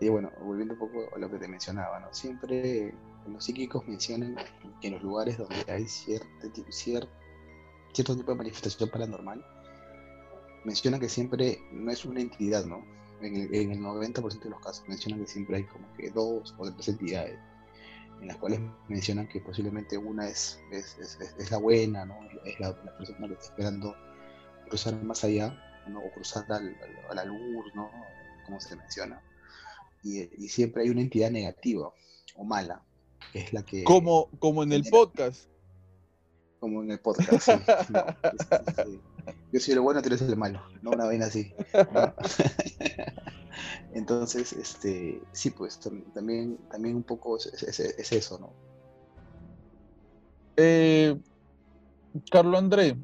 y 0.00 0.08
bueno, 0.08 0.30
volviendo 0.40 0.74
un 0.74 0.80
poco 0.80 1.14
a 1.14 1.18
lo 1.18 1.30
que 1.30 1.38
te 1.38 1.48
mencionaba, 1.48 2.00
¿no? 2.00 2.12
Siempre 2.12 2.94
los 3.26 3.44
psíquicos 3.44 3.86
mencionan 3.86 4.36
que 4.80 4.88
en 4.88 4.94
los 4.94 5.02
lugares 5.02 5.38
donde 5.38 5.64
hay 5.68 5.86
cierto, 5.88 6.28
cierto, 6.70 7.08
tipo 7.92 8.32
de 8.32 8.34
manifestación 8.34 8.90
paranormal, 8.90 9.44
mencionan 10.64 11.00
que 11.00 11.08
siempre 11.08 11.58
no 11.72 11.90
es 11.90 12.04
una 12.04 12.20
entidad, 12.20 12.64
¿no? 12.64 12.84
En 13.20 13.36
el, 13.36 13.54
en 13.54 13.70
el 13.72 13.80
90% 13.80 14.40
de 14.40 14.50
los 14.50 14.60
casos 14.60 14.86
mencionan 14.88 15.20
que 15.20 15.26
siempre 15.26 15.56
hay 15.56 15.64
como 15.64 15.90
que 15.94 16.10
dos 16.10 16.54
o 16.58 16.70
tres 16.70 16.88
entidades, 16.88 17.38
en 18.20 18.28
las 18.28 18.36
cuales 18.36 18.60
mencionan 18.88 19.28
que 19.28 19.40
posiblemente 19.40 19.96
una 19.96 20.28
es, 20.28 20.58
es, 20.70 20.98
es, 20.98 21.50
la 21.50 21.58
buena, 21.58 22.04
¿no? 22.04 22.16
Es 22.44 22.58
la, 22.60 22.74
persona 22.98 23.28
que 23.28 23.34
está 23.34 23.46
esperando 23.46 23.94
cruzar 24.68 25.02
más 25.02 25.24
allá, 25.24 25.56
¿no? 25.88 26.00
O 26.00 26.10
cruzar 26.12 26.44
a 26.50 27.14
la 27.14 27.24
luz, 27.24 27.66
¿no? 27.74 27.90
Como 28.44 28.60
se 28.60 28.76
menciona. 28.76 29.22
Y 30.02 30.48
siempre 30.48 30.82
hay 30.82 30.90
una 30.90 31.00
entidad 31.00 31.30
negativa 31.30 31.90
o 32.36 32.44
mala, 32.44 32.82
es 33.32 33.52
la 33.52 33.62
que... 33.62 33.84
Como, 33.84 34.28
como 34.38 34.62
en 34.62 34.72
el 34.72 34.84
podcast. 34.84 35.48
Como 36.60 36.82
en 36.82 36.92
el 36.92 37.00
podcast, 37.00 37.42
sí. 37.42 37.52
Yo 39.52 39.60
soy 39.60 39.74
el 39.74 39.80
bueno, 39.80 40.02
tú 40.02 40.08
eres 40.08 40.22
el 40.22 40.36
malo, 40.36 40.60
no 40.82 40.90
una 40.90 41.04
vaina 41.04 41.26
así. 41.26 41.52
Entonces, 43.94 44.52
este, 44.52 45.22
sí, 45.32 45.50
pues 45.50 45.78
también, 46.12 46.58
también 46.70 46.96
un 46.96 47.04
poco 47.04 47.36
es, 47.36 48.12
eso, 48.12 48.38
¿no? 48.38 48.52
Eh, 50.56 51.16
Carlos 52.30 52.58
André, 52.58 52.96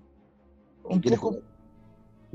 un 0.84 1.00
poco, 1.00 1.38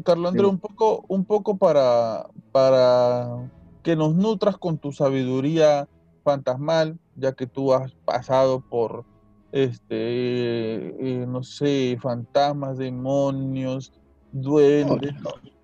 Carlos 0.03 0.31
Andrés, 0.31 0.47
un 0.47 0.59
poco, 0.59 1.05
un 1.07 1.25
poco 1.25 1.57
para, 1.57 2.27
para 2.51 3.49
que 3.83 3.95
nos 3.95 4.15
nutras 4.15 4.57
con 4.57 4.77
tu 4.77 4.91
sabiduría 4.91 5.87
fantasmal, 6.25 6.97
ya 7.15 7.33
que 7.33 7.45
tú 7.45 7.71
has 7.71 7.93
pasado 8.03 8.59
por, 8.59 9.05
este, 9.51 9.95
eh, 9.97 11.25
no 11.27 11.43
sé, 11.43 11.97
fantasmas, 12.01 12.77
demonios, 12.77 13.93
duendes. 14.31 15.13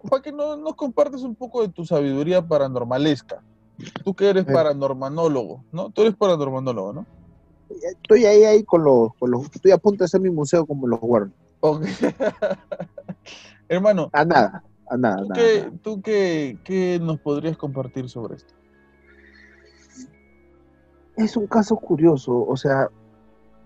Para 0.09 0.21
que 0.21 0.31
no, 0.31 0.55
nos 0.55 0.75
compartes 0.75 1.23
un 1.23 1.35
poco 1.35 1.61
de 1.61 1.69
tu 1.69 1.85
sabiduría 1.85 2.47
paranormalesca. 2.47 3.43
Tú 4.05 4.13
que 4.13 4.29
eres 4.29 4.45
paranormanólogo, 4.45 5.63
¿no? 5.71 5.89
Tú 5.89 6.03
eres 6.03 6.15
paranormanólogo, 6.15 6.93
¿no? 6.93 7.05
Estoy 7.69 8.25
ahí, 8.25 8.43
ahí 8.43 8.63
con 8.63 8.83
los, 8.83 9.13
con 9.15 9.31
los, 9.31 9.43
estoy 9.51 9.71
a 9.71 9.77
punto 9.77 10.03
de 10.03 10.05
hacer 10.05 10.21
mi 10.21 10.29
museo 10.29 10.65
como 10.65 10.87
los 10.87 10.99
Warren. 11.01 11.33
Hermano. 13.67 14.09
A 14.13 14.25
nada, 14.25 14.63
a 14.89 14.97
nada. 14.97 15.23
¿Tú, 15.23 15.33
qué, 15.33 15.71
¿tú 15.81 16.01
qué, 16.01 16.57
qué 16.63 16.99
nos 17.01 17.19
podrías 17.19 17.57
compartir 17.57 18.09
sobre 18.09 18.35
esto? 18.35 18.53
Es 21.21 21.37
un 21.37 21.45
caso 21.45 21.75
curioso, 21.75 22.45
o 22.47 22.57
sea, 22.57 22.89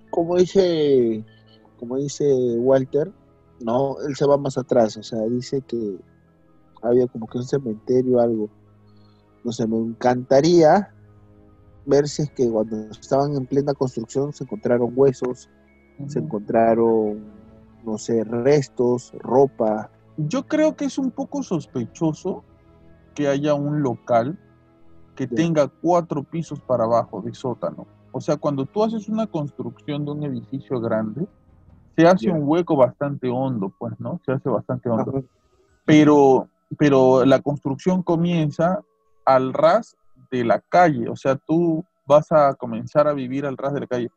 como 0.09 0.35
dice, 0.35 1.23
como 1.79 1.95
dice 1.95 2.25
Walter, 2.57 3.09
no, 3.61 3.95
él 4.05 4.13
se 4.17 4.25
va 4.25 4.37
más 4.37 4.57
atrás, 4.57 4.97
o 4.97 5.03
sea, 5.03 5.21
dice 5.21 5.61
que 5.61 5.97
había 6.81 7.07
como 7.07 7.27
que 7.27 7.37
un 7.37 7.45
cementerio 7.45 8.17
o 8.17 8.19
algo. 8.19 8.49
No 9.45 9.53
sé, 9.53 9.65
me 9.67 9.77
encantaría 9.77 10.93
ver 11.85 12.09
si 12.09 12.23
es 12.23 12.31
que 12.31 12.49
cuando 12.49 12.89
estaban 12.91 13.35
en 13.35 13.45
plena 13.45 13.73
construcción 13.73 14.33
se 14.33 14.43
encontraron 14.43 14.91
huesos, 14.93 15.49
se 16.07 16.19
encontraron, 16.19 17.23
no 17.85 17.97
sé, 17.97 18.25
restos, 18.25 19.13
ropa. 19.19 19.89
Yo 20.17 20.45
creo 20.45 20.75
que 20.75 20.85
es 20.85 20.97
un 20.97 21.09
poco 21.09 21.41
sospechoso 21.41 22.43
que 23.13 23.29
haya 23.29 23.53
un 23.53 23.81
local 23.81 24.37
que 25.15 25.27
tenga 25.27 25.67
cuatro 25.67 26.23
pisos 26.23 26.59
para 26.59 26.83
abajo 26.83 27.21
de 27.21 27.33
sótano. 27.33 27.87
O 28.11 28.21
sea, 28.21 28.37
cuando 28.37 28.65
tú 28.65 28.83
haces 28.83 29.09
una 29.09 29.27
construcción 29.27 30.05
de 30.05 30.11
un 30.11 30.23
edificio 30.23 30.79
grande, 30.79 31.27
se 31.95 32.05
hace 32.05 32.29
un 32.29 32.41
hueco 32.43 32.75
bastante 32.75 33.29
hondo, 33.29 33.73
pues, 33.77 33.93
¿no? 33.99 34.19
Se 34.25 34.33
hace 34.33 34.49
bastante 34.49 34.89
hondo. 34.89 35.23
Pero, 35.85 36.47
pero 36.77 37.25
la 37.25 37.41
construcción 37.41 38.03
comienza 38.03 38.81
al 39.25 39.53
ras 39.53 39.95
de 40.31 40.43
la 40.43 40.59
calle, 40.59 41.09
o 41.09 41.15
sea, 41.15 41.35
tú 41.35 41.83
vas 42.05 42.31
a 42.31 42.53
comenzar 42.55 43.07
a 43.07 43.13
vivir 43.13 43.45
al 43.45 43.57
ras 43.57 43.73
de 43.73 43.79
la 43.81 43.87
calle. 43.87 44.09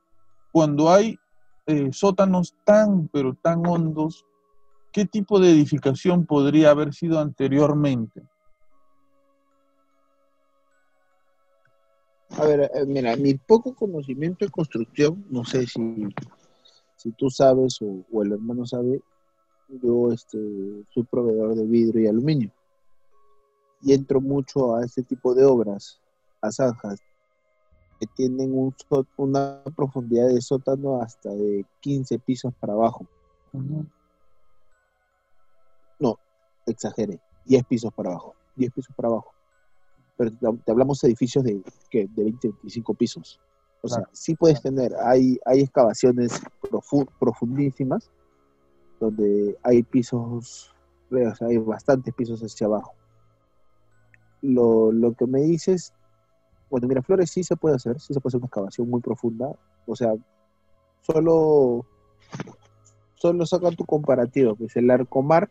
Cuando 0.53 0.90
hay 0.90 1.18
eh, 1.66 1.90
sótanos 1.92 2.55
tan, 2.64 3.09
pero 3.09 3.34
tan 3.34 3.66
hondos, 3.66 4.24
¿qué 4.92 5.05
tipo 5.05 5.38
de 5.38 5.51
edificación 5.51 6.26
podría 6.26 6.70
haber 6.70 6.94
sido 6.94 7.20
anteriormente? 7.20 8.22
A 12.37 12.45
ver, 12.45 12.70
eh, 12.74 12.85
mira, 12.87 13.16
mi 13.16 13.35
poco 13.35 13.74
conocimiento 13.74 14.45
de 14.45 14.51
construcción, 14.51 15.24
no 15.31 15.45
sé 15.45 15.66
si, 15.66 16.09
si 16.97 17.11
tú 17.12 17.31
sabes 17.31 17.79
o, 17.81 18.22
el 18.22 18.33
hermano 18.33 18.66
sabe, 18.66 19.01
yo 19.68 20.12
este, 20.12 20.39
soy 20.91 21.03
proveedor 21.05 21.55
de 21.55 21.64
vidrio 21.64 22.03
y 22.03 22.07
aluminio. 22.07 22.53
Y 23.81 23.95
entro 23.95 24.20
mucho 24.20 24.74
a 24.74 24.85
este 24.85 25.03
tipo 25.03 25.35
de 25.35 25.45
obras, 25.45 26.01
a 26.43 26.53
zanjas, 26.53 27.01
que 27.99 28.07
tienen 28.14 28.53
un, 28.53 28.74
una 29.16 29.62
profundidad 29.74 30.29
de 30.29 30.41
sótano 30.41 31.01
hasta 31.01 31.31
de 31.31 31.64
15 31.81 32.18
pisos 32.18 32.53
para 32.61 32.74
abajo. 32.74 33.07
No, 35.99 36.18
exageré, 36.66 37.20
10 37.47 37.64
pisos 37.64 37.93
para 37.93 38.11
abajo, 38.11 38.35
10 38.55 38.72
pisos 38.72 38.95
para 38.95 39.09
abajo 39.09 39.38
pero 40.18 40.32
te 40.32 40.72
hablamos 40.72 41.00
de 41.00 41.08
edificios 41.08 41.44
de, 41.44 41.62
de 41.92 42.08
20, 42.16 42.48
25 42.48 42.94
pisos. 42.94 43.40
O 43.80 43.88
sea, 43.88 44.02
sí 44.12 44.34
puedes 44.34 44.60
tener, 44.60 44.92
hay, 44.96 45.38
hay 45.46 45.60
excavaciones 45.60 46.42
profundísimas 47.20 48.10
donde 48.98 49.56
hay 49.62 49.84
pisos, 49.84 50.74
o 51.10 51.34
sea, 51.36 51.46
hay 51.46 51.58
bastantes 51.58 52.12
pisos 52.12 52.40
hacia 52.40 52.66
abajo. 52.66 52.94
Lo, 54.42 54.90
lo 54.90 55.12
que 55.12 55.26
me 55.28 55.42
dices, 55.42 55.92
bueno, 56.68 56.88
mira, 56.88 57.02
Flores 57.02 57.30
sí 57.30 57.44
se 57.44 57.54
puede 57.54 57.76
hacer, 57.76 58.00
sí 58.00 58.12
se 58.12 58.20
puede 58.20 58.30
hacer 58.30 58.40
una 58.40 58.46
excavación 58.48 58.90
muy 58.90 59.00
profunda. 59.00 59.52
O 59.86 59.94
sea, 59.94 60.12
solo, 61.02 61.86
solo 63.14 63.46
saca 63.46 63.70
tu 63.70 63.84
comparativo, 63.84 64.56
que 64.56 64.64
es 64.64 64.76
el 64.76 64.90
Arcomar 64.90 65.48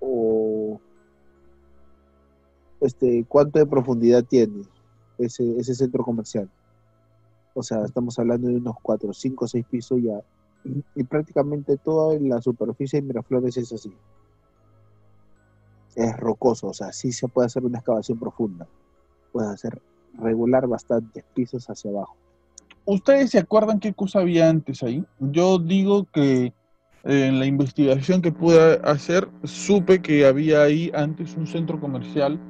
o 0.00 0.41
este, 2.82 3.24
cuánto 3.28 3.58
de 3.58 3.66
profundidad 3.66 4.24
tiene 4.24 4.64
ese, 5.18 5.56
ese 5.58 5.74
centro 5.74 6.04
comercial. 6.04 6.50
O 7.54 7.62
sea, 7.62 7.84
estamos 7.84 8.18
hablando 8.18 8.48
de 8.48 8.56
unos 8.56 8.76
4, 8.82 9.12
5, 9.12 9.48
6 9.48 9.66
pisos 9.70 10.02
ya. 10.02 10.20
Y, 10.94 11.02
prácticamente 11.04 11.76
toda 11.76 12.18
la 12.20 12.40
superficie 12.40 13.00
de 13.00 13.06
Miraflores 13.06 13.56
es 13.56 13.72
así. 13.72 13.92
Es 15.94 16.16
rocoso, 16.16 16.68
o 16.68 16.72
sea, 16.72 16.92
sí 16.92 17.12
se 17.12 17.28
puede 17.28 17.46
hacer 17.46 17.64
una 17.64 17.78
excavación 17.78 18.18
profunda. 18.18 18.66
Puede 19.32 19.48
hacer 19.48 19.80
regular 20.14 20.66
bastantes 20.66 21.24
pisos 21.34 21.68
hacia 21.68 21.90
abajo. 21.90 22.16
¿Ustedes 22.84 23.30
se 23.30 23.38
acuerdan 23.38 23.80
qué 23.80 23.92
cosa 23.92 24.20
había 24.20 24.48
antes 24.48 24.82
ahí? 24.82 25.04
Yo 25.20 25.58
digo 25.58 26.06
que 26.12 26.46
eh, 26.46 26.52
en 27.04 27.38
la 27.38 27.46
investigación 27.46 28.22
que 28.22 28.32
pude 28.32 28.80
hacer, 28.84 29.28
supe 29.44 30.00
que 30.00 30.26
había 30.26 30.62
ahí 30.62 30.90
antes 30.94 31.36
un 31.36 31.46
centro 31.46 31.80
comercial 31.80 32.40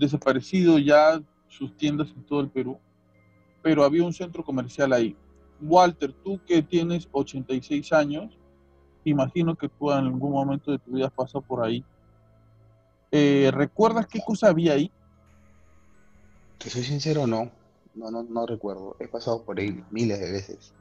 desaparecido 0.00 0.78
ya 0.78 1.22
sus 1.48 1.76
tiendas 1.76 2.08
en 2.08 2.24
todo 2.24 2.40
el 2.40 2.48
Perú, 2.48 2.78
pero 3.62 3.84
había 3.84 4.02
un 4.04 4.12
centro 4.12 4.42
comercial 4.42 4.92
ahí. 4.92 5.16
Walter, 5.60 6.12
tú 6.24 6.40
que 6.46 6.62
tienes 6.62 7.08
86 7.12 7.92
años, 7.92 8.36
imagino 9.04 9.54
que 9.54 9.68
tú 9.68 9.92
en 9.92 10.06
algún 10.06 10.32
momento 10.32 10.72
de 10.72 10.78
tu 10.78 10.92
vida 10.92 11.06
has 11.06 11.12
pasado 11.12 11.42
por 11.42 11.64
ahí. 11.64 11.84
Eh, 13.12 13.50
¿Recuerdas 13.52 14.06
qué 14.06 14.20
cosa 14.24 14.48
había 14.48 14.72
ahí? 14.72 14.90
Te 16.58 16.70
soy 16.70 16.82
sincero, 16.82 17.26
no. 17.26 17.50
No, 17.94 18.10
no, 18.10 18.22
no 18.22 18.46
recuerdo. 18.46 18.96
He 19.00 19.08
pasado 19.08 19.44
por 19.44 19.58
ahí 19.58 19.84
miles 19.90 20.18
de 20.20 20.32
veces. 20.32 20.72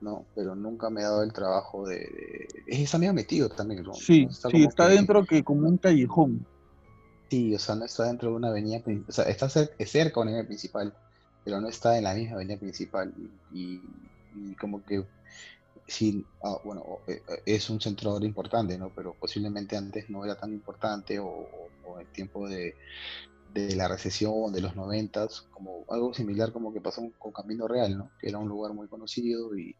No, 0.00 0.24
pero 0.34 0.54
nunca 0.54 0.88
me 0.88 1.00
he 1.00 1.04
dado 1.04 1.22
el 1.22 1.32
trabajo 1.32 1.86
de. 1.86 2.48
Está 2.66 2.98
medio 2.98 3.12
metido 3.12 3.50
también, 3.50 3.82
¿no? 3.82 3.92
Sí, 3.92 4.26
sí, 4.30 4.64
está 4.64 4.88
dentro 4.88 5.24
que 5.24 5.44
como 5.44 5.68
un 5.68 5.76
callejón. 5.76 6.46
Sí, 7.30 7.54
o 7.54 7.58
sea, 7.60 7.76
no 7.76 7.84
está 7.84 8.04
dentro 8.04 8.30
de 8.30 8.36
una 8.36 8.48
avenida, 8.48 8.82
o 9.08 9.12
sea, 9.12 9.24
está 9.26 9.48
cerca, 9.48 9.76
de 9.78 10.10
una 10.16 10.30
avenida 10.32 10.46
principal, 10.46 10.92
pero 11.44 11.60
no 11.60 11.68
está 11.68 11.96
en 11.96 12.04
la 12.04 12.14
misma 12.14 12.36
avenida 12.36 12.58
principal. 12.58 13.14
Y, 13.52 13.80
como 14.60 14.84
que, 14.84 15.04
sí, 15.86 16.26
ah, 16.42 16.58
bueno, 16.64 16.84
eh, 17.06 17.22
eh, 17.28 17.42
es 17.46 17.70
un 17.70 17.80
centro 17.80 18.18
importante, 18.24 18.76
¿no? 18.78 18.90
Pero 18.94 19.14
posiblemente 19.14 19.76
antes 19.76 20.10
no 20.10 20.24
era 20.24 20.36
tan 20.36 20.52
importante 20.52 21.20
o, 21.20 21.48
en 22.00 22.06
tiempo 22.12 22.48
de, 22.48 22.74
la 23.54 23.88
recesión 23.88 24.52
de 24.52 24.60
los 24.60 24.76
noventas, 24.76 25.42
como 25.52 25.84
algo 25.88 26.14
similar 26.14 26.52
como 26.52 26.72
que 26.72 26.80
pasó 26.80 27.02
con 27.18 27.32
Camino 27.32 27.68
Real, 27.68 27.96
¿no? 27.96 28.10
Que 28.20 28.28
era 28.28 28.38
un 28.38 28.48
lugar 28.48 28.72
muy 28.74 28.88
conocido 28.88 29.56
y, 29.56 29.76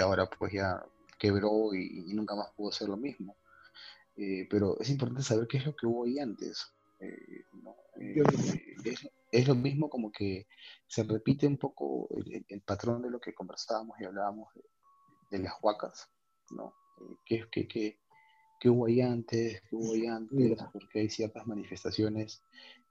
ahora 0.00 0.26
pues 0.26 0.52
ya 0.54 0.82
quebró 1.18 1.74
y, 1.74 2.10
y, 2.10 2.14
nunca 2.14 2.34
más 2.34 2.48
pudo 2.56 2.72
ser 2.72 2.88
lo 2.88 2.96
mismo. 2.96 3.36
Eh, 4.16 4.46
pero 4.50 4.78
es 4.78 4.90
importante 4.90 5.22
saber 5.22 5.46
qué 5.48 5.58
es 5.58 5.66
lo 5.66 5.74
que 5.74 5.86
hubo 5.86 6.04
ahí 6.04 6.18
antes. 6.18 6.66
Eh, 7.00 7.44
eh, 8.00 8.22
es, 9.32 9.48
lo 9.48 9.54
mismo 9.54 9.88
como 9.88 10.12
que 10.12 10.46
se 10.86 11.02
repite 11.02 11.46
un 11.46 11.56
poco 11.56 12.08
el, 12.48 12.60
patrón 12.62 13.02
de 13.02 13.10
lo 13.10 13.20
que 13.20 13.34
conversábamos 13.34 13.98
y 14.00 14.04
hablábamos 14.04 14.48
de, 15.30 15.38
las 15.38 15.54
huacas, 15.62 16.08
¿no? 16.50 16.74
¿Qué, 17.24 17.44
qué, 17.50 17.66
qué, 17.66 17.98
qué, 18.60 18.68
hubo 18.68 18.86
ahí 18.86 19.00
antes? 19.00 19.62
¿Qué 19.62 19.74
hubo 19.74 19.94
ahí 19.94 20.06
antes? 20.06 20.58
Porque 20.72 21.00
hay 21.00 21.10
ciertas 21.10 21.46
manifestaciones 21.46 22.42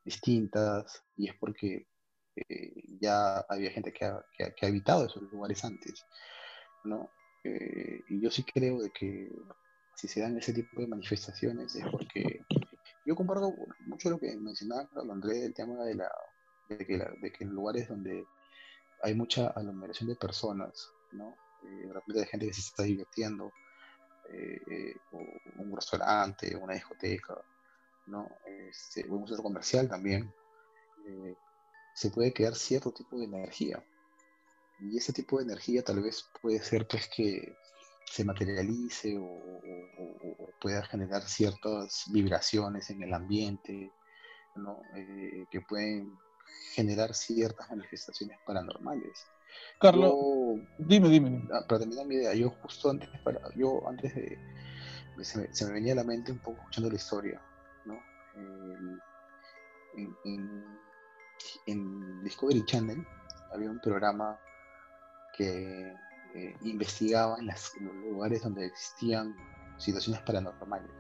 distintas 0.04 1.04
y 1.16 1.30
es 1.30 1.36
porque 1.36 1.88
ya 3.00 3.38
había 3.48 3.72
gente 3.72 3.94
que 3.94 4.06
ha, 4.06 4.26
que, 4.36 4.54
que 4.56 4.66
ha, 4.66 4.70
habitado 4.70 5.06
esos 5.06 5.22
lugares 5.32 5.64
antes, 5.64 6.06
¿no? 6.84 7.10
y 7.44 8.22
yo 8.22 8.30
sí 8.30 8.44
creo 8.44 8.82
de 8.82 8.92
que 8.92 9.32
si 10.02 10.08
se 10.08 10.22
dan 10.22 10.36
ese 10.36 10.52
tipo 10.52 10.82
de 10.82 10.88
manifestaciones 10.88 11.76
es 11.76 11.86
porque 11.92 12.44
yo 13.06 13.16
comparto 13.16 13.54
mucho 13.86 14.10
lo 14.10 14.20
que 14.20 14.36
mencionaba 14.36 14.90
Andrés 14.96 15.42
del 15.44 15.54
tema 15.54 15.84
de, 15.84 15.94
la, 15.94 16.12
de, 16.70 16.78
que 16.88 16.98
de 16.98 17.32
que 17.32 17.44
en 17.44 17.52
lugares 17.52 17.88
donde 17.88 18.26
hay 19.04 19.14
mucha 19.14 19.50
aglomeración 19.50 20.10
de 20.10 20.16
personas, 20.16 20.90
¿no? 21.12 21.36
Eh, 21.64 21.94
de 22.08 22.26
gente 22.26 22.48
que 22.48 22.54
se 22.54 22.62
está 22.62 22.82
divirtiendo, 22.82 23.52
eh, 24.32 24.60
eh, 24.72 24.96
un 25.58 25.76
restaurante, 25.76 26.56
una 26.56 26.74
discoteca, 26.74 27.36
¿no? 28.08 28.28
Este, 28.48 29.08
un 29.08 29.28
centro 29.28 29.44
comercial 29.44 29.88
también, 29.88 30.34
se 31.94 32.10
puede 32.10 32.34
crear 32.34 32.56
cierto 32.56 32.92
tipo 32.92 33.20
de 33.20 33.26
energía. 33.26 33.84
Y 34.80 34.98
ese 34.98 35.14
tipo 35.14 35.38
de 35.38 35.44
energía 35.44 35.84
tal 35.84 36.02
vez 36.02 36.26
puede 36.42 36.60
ser 36.60 36.88
pues 36.88 37.08
que 37.08 37.56
se 38.12 38.26
materialice 38.26 39.18
o, 39.18 39.40
pueda 40.60 40.84
generar 40.84 41.24
ciertas 41.24 42.04
vibraciones 42.12 42.90
en 42.90 43.02
el 43.02 43.14
ambiente, 43.14 43.92
eh, 44.96 45.46
que 45.50 45.62
pueden 45.62 46.14
generar 46.74 47.14
ciertas 47.14 47.70
manifestaciones 47.70 48.38
paranormales. 48.46 49.26
Carlos, 49.80 50.14
dime, 50.78 51.10
dime. 51.10 51.48
Para 51.68 51.80
terminar 51.80 52.06
mi 52.06 52.16
idea, 52.16 52.34
yo 52.34 52.50
justo 52.62 52.90
antes, 52.90 53.10
para, 53.24 53.40
yo 53.56 53.82
antes 53.88 54.14
de, 54.14 54.38
se 55.24 55.66
me, 55.66 55.74
venía 55.74 55.94
a 55.94 55.98
la 55.98 56.04
mente 56.04 56.32
un 56.32 56.40
poco 56.40 56.60
escuchando 56.60 56.90
la 56.90 56.96
historia, 56.96 57.42
¿no? 57.86 57.98
en, 61.66 62.24
Discovery 62.24 62.64
Channel 62.66 63.06
había 63.54 63.70
un 63.70 63.80
programa 63.80 64.40
que 65.36 65.94
eh, 66.36 66.56
investigaba 66.62 67.38
en, 67.40 67.48
los 67.48 67.96
lugares 67.96 68.44
donde 68.44 68.66
existían 68.66 69.36
situaciones 69.78 70.22
paranormales, 70.24 70.92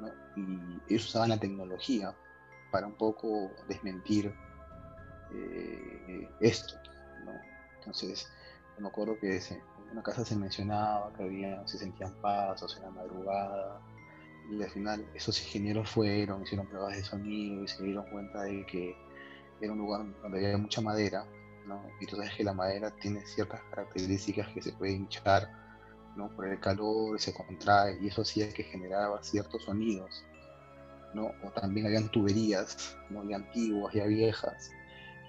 ¿no? 0.00 0.08
Y 0.36 0.92
ellos 0.92 1.06
usaban 1.06 1.30
la 1.30 1.38
tecnología 1.38 2.14
para 2.70 2.86
un 2.86 2.94
poco 2.94 3.50
desmentir 3.68 4.34
eh, 5.32 6.28
esto, 6.40 6.74
¿no? 7.24 7.32
Entonces, 7.78 8.28
me 8.78 8.88
acuerdo 8.88 9.18
que 9.18 9.36
en 9.36 9.62
una 9.92 10.02
casa 10.02 10.24
se 10.24 10.36
mencionaba 10.36 11.12
que 11.14 11.22
había, 11.22 11.66
se 11.66 11.78
sentían 11.78 12.12
pasos 12.20 12.76
en 12.76 12.82
la 12.82 12.90
madrugada, 12.90 13.80
y 14.50 14.62
al 14.62 14.70
final 14.70 15.06
esos 15.14 15.40
ingenieros 15.42 15.90
fueron, 15.90 16.42
hicieron 16.42 16.66
pruebas 16.66 16.96
de 16.96 17.04
sonido 17.04 17.64
y 17.64 17.68
se 17.68 17.82
dieron 17.82 18.04
cuenta 18.10 18.42
de 18.42 18.66
que 18.66 18.96
era 19.60 19.72
un 19.72 19.78
lugar 19.78 20.04
donde 20.22 20.44
había 20.44 20.58
mucha 20.58 20.80
madera, 20.80 21.26
¿no? 21.66 21.82
Y 22.00 22.06
tú 22.06 22.16
sabes 22.16 22.34
que 22.34 22.44
la 22.44 22.52
madera 22.52 22.90
tiene 22.90 23.24
ciertas 23.26 23.60
características 23.70 24.48
que 24.48 24.62
se 24.62 24.72
puede 24.72 24.92
hinchar, 24.92 25.50
¿no? 26.16 26.28
Por 26.34 26.48
el 26.48 26.60
calor, 26.60 27.20
se 27.20 27.32
contrae, 27.34 27.98
y 28.00 28.08
eso 28.08 28.22
hacía 28.22 28.48
que 28.52 28.64
generaba 28.64 29.22
ciertos 29.22 29.64
sonidos, 29.64 30.24
¿no? 31.14 31.32
O 31.42 31.50
también 31.50 31.86
habían 31.86 32.10
tuberías, 32.10 32.96
¿no? 33.10 33.28
Ya 33.28 33.36
antiguas, 33.36 33.94
ya 33.94 34.06
viejas, 34.06 34.70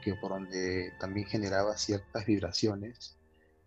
que 0.03 0.15
por 0.15 0.31
donde 0.31 0.91
también 0.99 1.27
generaba 1.27 1.75
ciertas 1.77 2.25
vibraciones 2.25 3.17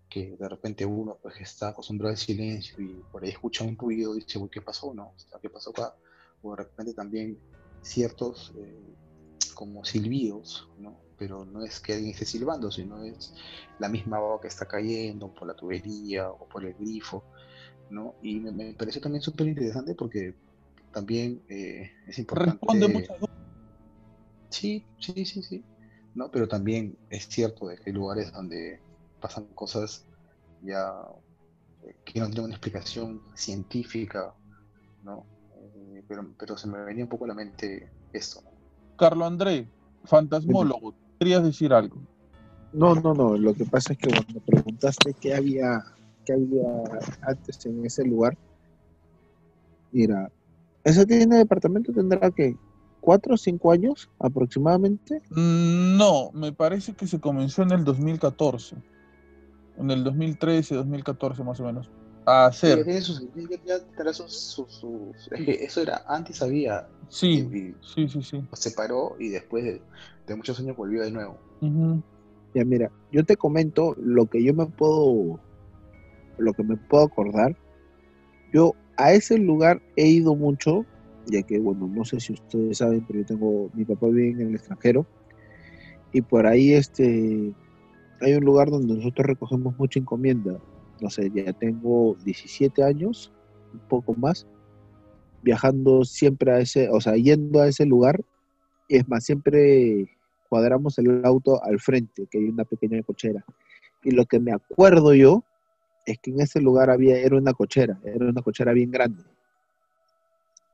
que 0.09 0.37
de 0.37 0.49
repente 0.49 0.87
uno 0.87 1.19
pues 1.21 1.41
está 1.41 1.69
acostumbrado 1.69 2.11
al 2.11 2.17
silencio 2.17 2.81
y 2.81 3.03
por 3.13 3.23
ahí 3.23 3.31
escucha 3.31 3.65
un 3.65 3.77
ruido 3.77 4.17
y 4.17 4.21
dice, 4.21 4.41
¿qué 4.51 4.63
pasó? 4.63 4.95
¿No? 4.95 5.15
¿Qué 5.41 5.51
pasó 5.51 5.71
acá? 5.71 5.95
O 6.43 6.53
de 6.53 6.57
repente 6.65 6.95
también 6.95 7.39
ciertos 7.83 8.53
eh, 8.57 8.97
como 9.55 9.85
silbidos, 9.85 10.69
¿no? 10.79 11.08
Pero 11.19 11.45
no 11.45 11.65
es 11.65 11.81
que 11.81 11.95
alguien 11.95 12.13
esté 12.13 12.25
silbando, 12.25 12.71
sino 12.71 13.03
es 13.03 13.35
la 13.79 13.89
misma 13.89 14.19
agua 14.19 14.41
que 14.41 14.49
está 14.49 14.67
cayendo 14.67 15.35
por 15.35 15.49
la 15.49 15.55
tubería 15.55 16.31
o 16.31 16.49
por 16.49 16.65
el 16.65 16.75
grifo, 16.75 17.25
¿no? 17.91 18.15
Y 18.23 18.41
me, 18.41 18.73
pareció 18.75 19.01
también 19.01 19.23
súper 19.23 19.49
interesante 19.49 19.95
porque 19.95 20.35
también 20.93 21.43
eh, 21.49 21.91
es 22.07 22.19
importante... 22.19 22.53
Responde 22.53 22.89
muchas 22.89 23.17
Sí, 24.51 24.85
sí, 24.99 25.25
sí, 25.25 25.43
sí. 25.43 25.65
¿no? 26.15 26.31
Pero 26.31 26.49
también 26.49 26.99
es 27.11 27.29
cierto 27.29 27.69
de 27.69 27.77
que 27.77 27.91
hay 27.91 27.93
lugares 27.93 28.33
donde 28.33 28.81
pasan 29.21 29.47
cosas 29.55 30.05
ya 30.63 30.93
eh, 31.85 31.95
que 32.05 32.19
no 32.19 32.27
tienen 32.27 32.47
una 32.47 32.55
explicación 32.55 33.23
científica, 33.35 34.35
¿no? 35.05 35.25
Eh, 35.57 36.03
pero, 36.09 36.29
pero 36.39 36.59
se 36.59 36.67
me 36.67 36.83
venía 36.83 37.05
un 37.05 37.11
poco 37.11 37.25
a 37.25 37.29
la 37.29 37.35
mente 37.35 37.89
esto. 38.13 38.43
Carlos 38.97 39.29
André, 39.29 39.69
fantasmólogo, 40.05 40.95
¿querías 41.19 41.43
decir 41.43 41.73
algo? 41.73 42.01
No, 42.73 42.95
no, 42.95 43.15
no, 43.15 43.37
lo 43.37 43.55
que 43.55 43.65
pasa 43.65 43.93
es 43.93 43.99
que 43.99 44.09
cuando 44.09 44.41
preguntaste 44.41 45.15
qué 45.15 45.35
había, 45.35 45.83
qué 46.25 46.35
había 46.35 46.67
antes 47.23 47.65
en 47.67 47.85
ese 47.85 48.05
lugar, 48.05 48.37
mira, 49.91 50.31
ese 50.85 51.07
tiene 51.07 51.39
departamento 51.39 51.93
tendrá 51.93 52.31
que 52.31 52.57
cuatro 53.01 53.35
o 53.35 53.39
cinco 53.39 53.73
años 53.73 54.11
aproximadamente. 54.19 55.23
Mm, 55.31 55.97
no, 55.97 56.31
me 56.33 56.53
parece 56.53 56.95
que 56.95 57.07
se 57.07 57.21
comenzó 57.21 57.63
en 57.63 57.73
el 57.73 57.85
2014. 57.85 58.77
En 59.79 59.91
el 59.91 60.05
2013, 60.05 60.75
2014 60.75 61.45
más 61.45 61.61
o 61.61 61.65
menos. 61.65 61.91
A 62.29 62.47
hacer. 62.47 62.85
eso 65.37 65.81
era, 65.81 66.05
antes 66.07 66.43
había. 66.43 66.87
Sí, 67.09 67.49
sí, 67.83 68.09
sí, 68.09 68.23
sí. 68.23 68.45
Se 68.53 68.71
paró 68.73 69.17
y 69.19 69.29
después 69.31 69.65
de, 69.65 70.37
muchos 70.37 70.61
años 70.61 70.77
volvió 70.77 71.03
de 71.03 71.11
nuevo. 71.11 71.39
Ya 72.55 72.65
mira, 72.65 72.91
yo 73.11 73.25
te 73.25 73.37
comento 73.37 73.95
lo 73.99 74.27
que 74.27 74.43
yo 74.43 74.53
me 74.53 74.67
puedo, 74.67 75.41
lo 76.37 76.53
que 76.53 76.63
me 76.63 76.77
puedo 76.77 77.05
acordar. 77.05 77.57
Yo 78.53 78.75
a 78.99 79.13
ese 79.13 79.39
lugar 79.39 79.81
he 79.97 80.09
ido 80.09 80.35
mucho 80.35 80.85
ya 81.31 81.43
que, 81.43 81.59
bueno, 81.59 81.89
no 81.89 82.05
sé 82.05 82.21
si 82.21 82.33
ustedes 82.33 82.79
saben, 82.79 83.05
pero 83.07 83.21
yo 83.21 83.27
tengo, 83.27 83.71
mi 83.75 83.85
papá 83.85 84.07
vive 84.07 84.31
en 84.31 84.49
el 84.49 84.55
extranjero 84.55 85.07
y 86.13 86.23
por 86.23 86.47
ahí 86.47 86.73
este, 86.73 87.53
hay 88.21 88.35
un 88.35 88.45
lugar 88.45 88.71
donde 88.71 88.95
nosotros 88.95 89.27
recogemos 89.27 89.77
mucha 89.79 89.99
encomienda. 89.99 90.59
No 91.01 91.11
sé, 91.11 91.31
ya 91.33 91.53
tengo 91.53 92.17
17 92.25 92.83
años, 92.83 93.33
un 93.73 93.81
poco 93.81 94.15
más, 94.15 94.47
viajando 95.43 96.05
siempre 96.05 96.53
a 96.53 96.59
ese, 96.59 96.89
o 96.91 97.01
sea, 97.01 97.15
yendo 97.15 97.61
a 97.61 97.69
ese 97.69 97.87
lugar. 97.87 98.21
Y 98.89 98.97
es 98.97 99.09
más, 99.09 99.25
siempre 99.25 100.09
cuadramos 100.49 100.99
el 100.99 101.25
auto 101.25 101.63
al 101.63 101.79
frente, 101.79 102.27
que 102.31 102.39
hay 102.39 102.45
una 102.45 102.65
pequeña 102.65 103.03
cochera. 103.03 103.45
Y 104.03 104.13
lo 104.13 104.25
que 104.27 104.41
me 104.41 104.53
acuerdo 104.53 105.15
yo 105.15 105.45
es 106.07 106.19
que 106.19 106.31
en 106.31 106.41
ese 106.41 106.61
lugar 106.61 106.91
había, 106.91 107.19
era 107.19 107.37
una 107.37 107.53
cochera, 107.53 107.99
era 108.03 108.27
una 108.27 108.43
cochera 108.43 108.73
bien 108.73 108.91
grande. 108.91 109.23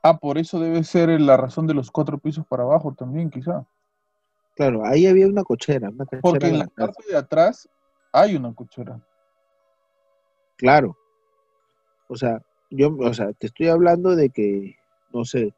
Ah, 0.03 0.19
por 0.19 0.39
eso 0.39 0.61
debe 0.61 0.85
ser 0.85 1.09
la 1.21 1.37
razón 1.37 1.67
de 1.67 1.75
los 1.75 1.91
cuatro 1.91 2.19
pisos 2.19 2.47
para 2.47 2.63
abajo 2.63 2.95
también, 2.97 3.31
quizá. 3.31 3.67
Claro, 4.55 4.85
ahí 4.85 5.07
había 5.07 5.27
una 5.27 5.43
cochera. 5.43 5.89
Una 5.89 6.05
cochera 6.05 6.21
Porque 6.21 6.47
en 6.49 6.59
la 6.59 6.67
parte 6.67 7.05
de 7.09 7.17
atrás 7.17 7.69
hay 8.13 8.37
una 8.37 8.55
cochera. 8.55 9.01
Claro. 10.57 10.97
O 12.09 12.17
sea, 12.17 12.43
yo, 12.71 12.97
o 12.99 13.15
sea, 13.15 13.33
te 13.33 13.47
estoy 13.47 13.69
hablando 13.69 14.15
de 14.15 14.31
que, 14.31 14.77
no 15.13 15.25
sé, 15.25 15.55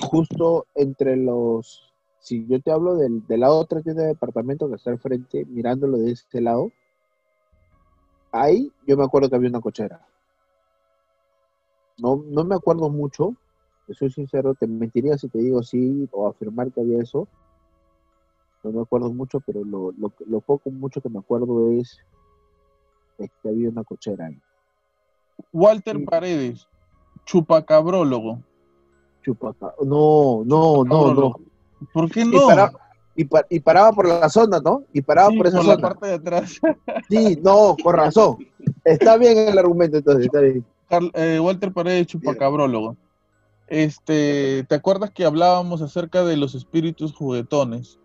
justo 0.00 0.66
entre 0.74 1.16
los, 1.16 1.92
si 2.20 2.46
yo 2.46 2.60
te 2.60 2.70
hablo 2.70 2.96
del, 2.96 3.26
de 3.26 3.38
la 3.38 3.50
otra 3.50 3.80
tienda 3.82 4.02
de 4.02 4.08
departamento 4.08 4.68
que 4.68 4.76
está 4.76 4.90
al 4.90 4.98
frente, 4.98 5.44
mirándolo 5.46 5.98
de 5.98 6.12
este 6.12 6.40
lado, 6.40 6.72
ahí 8.32 8.72
yo 8.86 8.96
me 8.96 9.04
acuerdo 9.04 9.28
que 9.28 9.36
había 9.36 9.48
una 9.48 9.60
cochera. 9.60 10.06
No, 11.98 12.22
no 12.26 12.44
me 12.44 12.54
acuerdo 12.54 12.90
mucho, 12.90 13.34
soy 13.94 14.10
sincero, 14.10 14.54
te 14.54 14.66
mentiría 14.66 15.16
si 15.16 15.28
te 15.28 15.38
digo 15.38 15.62
sí 15.62 16.08
o 16.12 16.28
afirmar 16.28 16.72
que 16.72 16.80
había 16.80 17.02
eso. 17.02 17.28
No 18.62 18.72
me 18.72 18.82
acuerdo 18.82 19.12
mucho, 19.12 19.40
pero 19.40 19.64
lo, 19.64 19.92
lo, 19.92 20.12
lo 20.26 20.40
poco 20.40 20.70
mucho 20.70 21.00
que 21.00 21.08
me 21.08 21.20
acuerdo 21.20 21.70
es, 21.70 22.00
que 23.16 23.48
había 23.48 23.68
una 23.68 23.84
cochera 23.84 24.26
ahí. 24.26 24.40
Walter 25.52 26.04
Paredes, 26.04 26.66
chupacabrólogo. 27.24 28.40
Chupacabrólogo. 29.22 30.44
No, 30.46 30.84
no, 30.84 30.84
no, 30.84 31.14
no. 31.14 31.36
¿Por 31.92 32.10
qué 32.10 32.24
no? 32.24 32.48
Y, 33.18 33.60
paraba 33.60 33.92
por 33.92 34.06
la 34.06 34.28
zona, 34.28 34.60
¿no? 34.60 34.84
Y 34.92 35.00
paraba 35.00 35.30
por 35.30 35.46
esa 35.46 35.56
por 35.56 35.66
la 35.66 35.78
parte 35.78 36.06
de 36.06 36.14
atrás. 36.14 36.60
Sí, 37.08 37.38
no, 37.42 37.74
con 37.82 37.94
razón. 37.94 38.36
Está 38.84 39.16
bien 39.16 39.38
el 39.38 39.58
argumento, 39.58 39.96
entonces, 39.96 40.26
está 40.26 40.40
bien. 40.40 40.64
Eh, 41.14 41.40
Walter 41.40 41.72
Paredes, 41.72 42.08
chupacabrólogo. 42.08 42.96
Este, 43.68 44.64
¿te 44.68 44.74
acuerdas 44.74 45.10
que 45.10 45.24
hablábamos 45.24 45.82
acerca 45.82 46.24
de 46.24 46.36
los 46.36 46.54
espíritus 46.54 47.14
juguetones? 47.14 47.98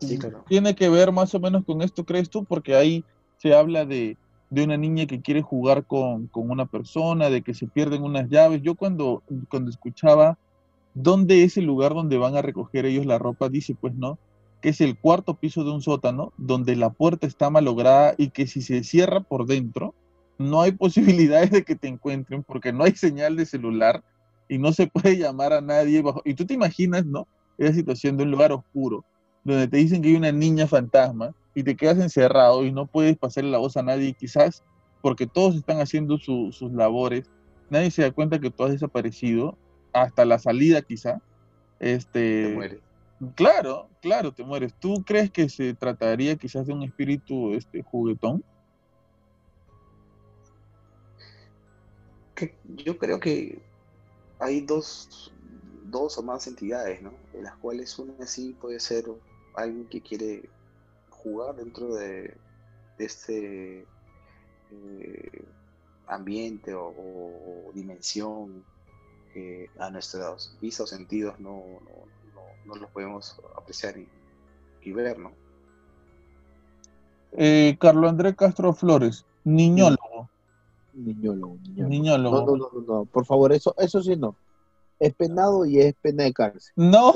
Sí, 0.00 0.18
claro. 0.18 0.44
¿Tiene 0.48 0.74
que 0.74 0.88
ver 0.88 1.12
más 1.12 1.34
o 1.34 1.40
menos 1.40 1.64
con 1.64 1.82
esto, 1.82 2.04
crees 2.04 2.30
tú? 2.30 2.44
Porque 2.44 2.74
ahí 2.74 3.04
se 3.40 3.54
habla 3.54 3.86
de, 3.86 4.18
una 4.50 4.76
niña 4.76 5.06
que 5.06 5.22
quiere 5.22 5.40
jugar 5.40 5.86
con, 5.86 6.28
una 6.34 6.66
persona, 6.66 7.30
de 7.30 7.42
que 7.42 7.54
se 7.54 7.66
pierden 7.66 8.02
unas 8.02 8.28
llaves. 8.28 8.60
Yo 8.62 8.74
cuando, 8.74 9.22
cuando 9.48 9.70
escuchaba 9.70 10.36
dónde 10.92 11.44
es 11.44 11.56
el 11.56 11.64
lugar 11.64 11.94
donde 11.94 12.18
van 12.18 12.36
a 12.36 12.42
recoger 12.42 12.84
ellos 12.84 13.06
la 13.06 13.18
ropa, 13.18 13.48
dice 13.48 13.74
pues 13.80 13.94
no, 13.94 14.18
que 14.60 14.70
es 14.70 14.80
el 14.82 14.98
cuarto 14.98 15.34
piso 15.34 15.64
de 15.64 15.70
un 15.70 15.80
sótano, 15.80 16.32
donde 16.36 16.76
la 16.76 16.90
puerta 16.90 17.26
está 17.26 17.48
malograda 17.48 18.14
y 18.18 18.28
que 18.28 18.46
si 18.46 18.60
se 18.60 18.84
cierra 18.84 19.20
por 19.20 19.46
dentro, 19.46 19.94
no 20.36 20.60
hay 20.60 20.72
posibilidades 20.84 21.50
de 21.50 21.64
que 21.64 21.76
te 21.76 21.88
encuentren 21.88 22.42
porque 22.42 22.72
no 22.72 22.84
hay 22.84 22.92
señal 22.92 23.36
de 23.36 23.46
celular 23.46 24.04
y 24.48 24.58
no 24.58 24.72
se 24.72 24.86
puede 24.86 25.16
llamar 25.16 25.54
a 25.54 25.62
nadie 25.62 26.02
bajo. 26.02 26.20
Y 26.26 26.34
tú 26.34 26.44
te 26.44 26.54
imaginas, 26.54 27.06
¿no? 27.06 27.26
Esa 27.56 27.72
situación 27.72 28.18
de 28.18 28.24
un 28.24 28.32
lugar 28.32 28.52
oscuro, 28.52 29.04
donde 29.44 29.66
te 29.68 29.78
dicen 29.78 30.02
que 30.02 30.08
hay 30.08 30.16
una 30.16 30.32
niña 30.32 30.66
fantasma 30.66 31.34
y 31.60 31.62
te 31.62 31.76
quedas 31.76 31.98
encerrado 31.98 32.64
y 32.64 32.72
no 32.72 32.86
puedes 32.86 33.16
pasarle 33.16 33.50
la 33.50 33.58
voz 33.58 33.76
a 33.76 33.82
nadie, 33.82 34.14
quizás 34.14 34.64
porque 35.02 35.26
todos 35.26 35.54
están 35.56 35.80
haciendo 35.80 36.18
sus 36.18 36.60
labores, 36.72 37.30
nadie 37.70 37.90
se 37.90 38.02
da 38.02 38.10
cuenta 38.10 38.38
que 38.38 38.50
tú 38.50 38.64
has 38.64 38.72
desaparecido, 38.72 39.56
hasta 39.92 40.24
la 40.24 40.38
salida 40.38 40.82
quizá. 40.82 41.20
Este, 41.78 42.48
te 42.48 42.54
mueres. 42.54 42.80
Claro, 43.34 43.88
claro, 44.00 44.32
te 44.32 44.44
mueres. 44.44 44.74
¿Tú 44.78 45.02
crees 45.04 45.30
que 45.30 45.48
se 45.48 45.74
trataría 45.74 46.36
quizás 46.36 46.66
de 46.66 46.72
un 46.72 46.82
espíritu 46.82 47.54
este, 47.54 47.82
juguetón? 47.82 48.42
que, 52.34 52.54
yo 52.64 52.96
creo 52.96 53.20
que 53.20 53.60
hay 54.38 54.62
dos, 54.62 55.32
dos 55.84 56.16
o 56.16 56.22
más 56.22 56.46
entidades, 56.46 57.02
¿no? 57.02 57.12
De 57.32 57.42
las 57.42 57.56
cuales 57.56 57.98
una 57.98 58.26
sí 58.26 58.56
puede 58.60 58.80
ser 58.80 59.04
alguien 59.54 59.86
que 59.86 60.00
quiere 60.00 60.48
jugar 61.22 61.56
dentro 61.56 61.94
de, 61.94 62.36
este 62.98 63.86
eh, 64.70 65.44
ambiente 66.06 66.74
o, 66.74 67.70
dimensión 67.74 68.64
que 69.32 69.70
a 69.78 69.90
nuestros 69.90 70.56
visos 70.60 70.90
sentidos 70.90 71.38
no, 71.40 71.62
no, 72.66 72.74
los 72.74 72.90
podemos 72.90 73.40
apreciar 73.56 73.94
y, 74.82 74.92
ver, 74.92 75.18
¿no? 75.18 75.32
Eh, 77.32 77.76
Carlos 77.80 78.10
Andrés 78.10 78.34
Castro 78.36 78.72
Flores, 78.72 79.24
niñólogo. 79.44 80.28
Niñólogo, 80.92 81.56
niñólogo. 81.76 82.40
No, 82.44 82.56
no, 82.56 82.70
no, 82.72 82.80
no, 82.80 83.04
por 83.04 83.24
favor, 83.24 83.52
eso, 83.52 83.74
eso 83.78 84.02
sí 84.02 84.16
no. 84.16 84.34
Es 84.98 85.14
penado 85.14 85.64
y 85.64 85.80
es 85.80 85.94
pena 85.94 86.24
de 86.24 86.32
cárcel. 86.32 86.72
No. 86.76 87.14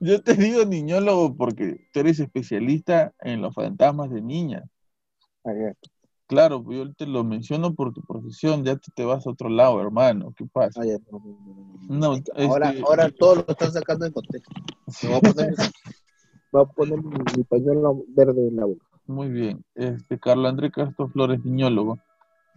Yo 0.00 0.22
te 0.22 0.34
digo 0.34 0.64
niñólogo 0.64 1.36
porque 1.36 1.88
tú 1.92 2.00
eres 2.00 2.20
especialista 2.20 3.14
en 3.20 3.42
los 3.42 3.54
fantasmas 3.54 4.10
de 4.10 4.22
niñas. 4.22 4.64
Claro, 6.26 6.64
yo 6.68 6.92
te 6.92 7.06
lo 7.06 7.22
menciono 7.22 7.74
por 7.74 7.92
tu 7.92 8.02
profesión, 8.02 8.64
ya 8.64 8.76
te, 8.76 9.04
vas 9.04 9.26
a 9.26 9.30
otro 9.30 9.48
lado, 9.48 9.80
hermano. 9.80 10.34
¿Qué 10.36 10.44
pasa? 10.44 10.80
Ah, 10.82 10.98
no, 11.88 12.16
ahora, 12.36 12.70
este, 12.70 12.82
ahora 12.82 13.10
todo 13.10 13.36
lo 13.36 13.44
están 13.46 13.72
sacando 13.72 14.06
en 14.06 14.12
contexto. 14.12 14.52
voy 15.04 15.14
a 15.14 15.20
poner, 15.20 15.54
voy 16.50 16.62
a 16.62 16.66
poner 16.66 17.02
mi, 17.02 17.44
pañuelo 17.44 18.04
verde 18.08 18.48
en 18.48 18.56
la 18.56 18.64
boca. 18.64 18.84
Muy 19.06 19.28
bien. 19.28 19.64
Este, 19.76 20.18
Carlos 20.18 20.50
Andrés 20.50 20.72
Castro 20.72 21.08
Flores, 21.08 21.44
niñólogo. 21.44 21.98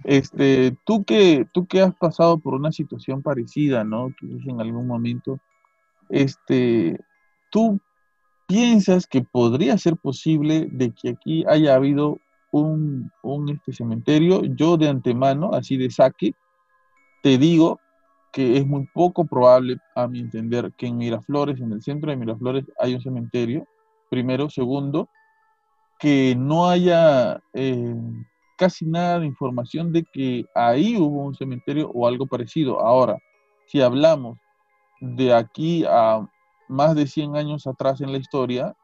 Este, 0.04 0.76
tú 0.84 1.04
que, 1.04 1.46
tú 1.54 1.68
que 1.68 1.82
has 1.82 1.94
pasado 1.96 2.40
por 2.40 2.56
una 2.56 2.72
situación 2.72 3.22
parecida, 3.22 3.84
¿no? 3.84 4.12
Quizás 4.20 4.48
en 4.48 4.62
algún 4.62 4.88
momento, 4.88 5.40
este, 6.10 7.00
tú 7.50 7.80
piensas 8.47 9.06
que 9.08 9.22
podría 9.22 9.78
ser 9.78 9.95
posible 9.95 10.68
de 10.72 10.91
que 10.91 11.10
aquí 11.10 11.45
haya 11.47 11.76
habido 11.76 12.20
un, 12.52 13.12
un 13.22 13.50
este 13.50 13.74
cementerio. 13.74 14.43
Yo 14.43 14.78
de 14.78 14.89
antemano, 14.89 15.52
así 15.54 15.78
de 15.78 15.91
saque, 15.91 16.34
te 17.22 17.38
digo 17.38 17.80
que 18.32 18.58
es 18.58 18.66
muy 18.66 18.88
poco 18.93 19.26
probable, 19.26 19.78
a 19.95 20.08
mi 20.08 20.20
entender, 20.20 20.72
que 20.78 20.88
en 20.88 20.97
Miraflores, 20.97 21.60
en 21.60 21.72
el 21.72 21.82
centro 21.82 22.12
de 22.12 22.18
Miraflores, 22.18 22.66
hay 22.80 22.95
un 22.95 23.02
cementerio. 23.02 23.68
Primero. 24.10 24.50
Segundo, 24.50 25.08
que 26.00 26.36
no 26.36 26.70
haya 26.70 27.39
eh, 27.54 27.95
casi 28.58 28.86
nada 28.86 29.20
de 29.20 29.28
información 29.28 29.91
de 29.91 30.04
que 30.04 30.45
ahí 30.56 30.97
hubo 30.97 31.24
un 31.24 31.36
cementerio 31.36 31.89
o 31.93 32.08
algo 32.08 32.26
parecido. 32.26 32.80
Ahora, 32.80 33.18
si 33.68 33.82
hablamos 33.82 34.38
de 35.00 35.34
aquí 35.34 35.86
a 35.88 36.28
más 36.70 36.96
de 36.96 37.08
100 37.08 37.36
años 37.36 37.68
atrás 37.68 38.00
en 38.00 38.12
la 38.12 38.18
historia, 38.18 38.76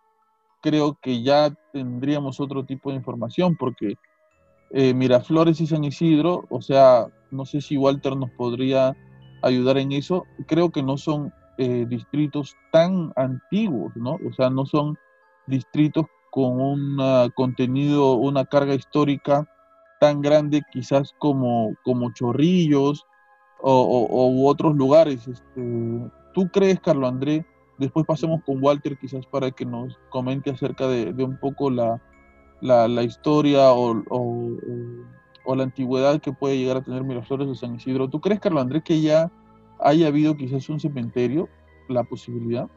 creo 0.62 0.98
que 1.02 1.24
ya 1.24 1.54
tendríamos 1.72 2.40
otro 2.40 2.66
tipo 2.66 2.90
de 2.90 2.98
información, 2.98 3.56
porque 3.56 3.96
eh, 4.72 4.94
Miraflores 4.94 5.62
y 5.62 5.68
San 5.68 5.84
Isidro, 5.84 6.46
o 6.50 6.62
sea, 6.62 7.08
no 7.32 7.46
sé 7.46 7.62
si 7.62 7.78
Walter 7.78 8.18
nos 8.18 8.32
podría 8.32 8.96
ayudar 9.44 9.78
en 9.78 9.92
eso, 9.92 10.26
creo 10.48 10.72
que 10.72 10.84
no 10.84 10.98
son 10.98 11.32
eh, 11.58 11.86
distritos 11.88 12.56
tan 12.72 13.14
antiguos, 13.16 13.96
¿no? 13.96 14.18
O 14.28 14.34
sea, 14.36 14.50
no 14.50 14.66
son 14.66 14.98
distritos 15.48 16.08
con 16.32 16.60
un 16.60 16.98
contenido, 17.34 18.16
una 18.16 18.44
carga 18.44 18.74
histórica 18.74 19.48
tan 20.00 20.22
grande 20.22 20.62
quizás 20.72 21.14
como, 21.18 21.76
como 21.84 22.12
Chorrillos 22.12 23.06
o, 23.62 24.50
otros 24.50 24.76
lugares. 24.76 25.28
Este, 25.28 26.12
¿Tú 26.34 26.50
crees, 26.52 26.80
Carlos 26.82 27.10
André? 27.10 27.46
Después 27.78 28.06
pasemos 28.06 28.42
con 28.46 28.64
Walter 28.64 28.98
quizás 28.98 29.26
para 29.26 29.52
que 29.52 29.66
nos 29.66 29.98
comente 30.10 30.50
acerca 30.50 30.88
de, 30.88 31.12
un 31.24 31.38
poco 31.40 31.70
la, 31.70 32.02
la, 32.62 33.04
historia 33.04 33.72
o, 33.74 34.02
o, 34.10 35.56
la 35.56 35.64
antigüedad 35.64 36.22
que 36.22 36.32
puede 36.32 36.58
llegar 36.58 36.78
a 36.78 36.84
tener 36.84 37.04
Miraflores 37.04 37.48
de 37.48 37.56
San 37.56 37.76
Isidro. 37.76 38.10
¿Tú 38.10 38.22
crees, 38.22 38.40
Carlos 38.40 38.62
Andrés, 38.62 38.84
que 38.84 39.02
ya 39.02 39.32
haya 39.80 40.08
habido 40.08 40.36
quizás 40.38 40.70
un 40.70 40.80
cementerio, 40.80 41.50
la 41.90 42.04
posibilidad? 42.04 42.70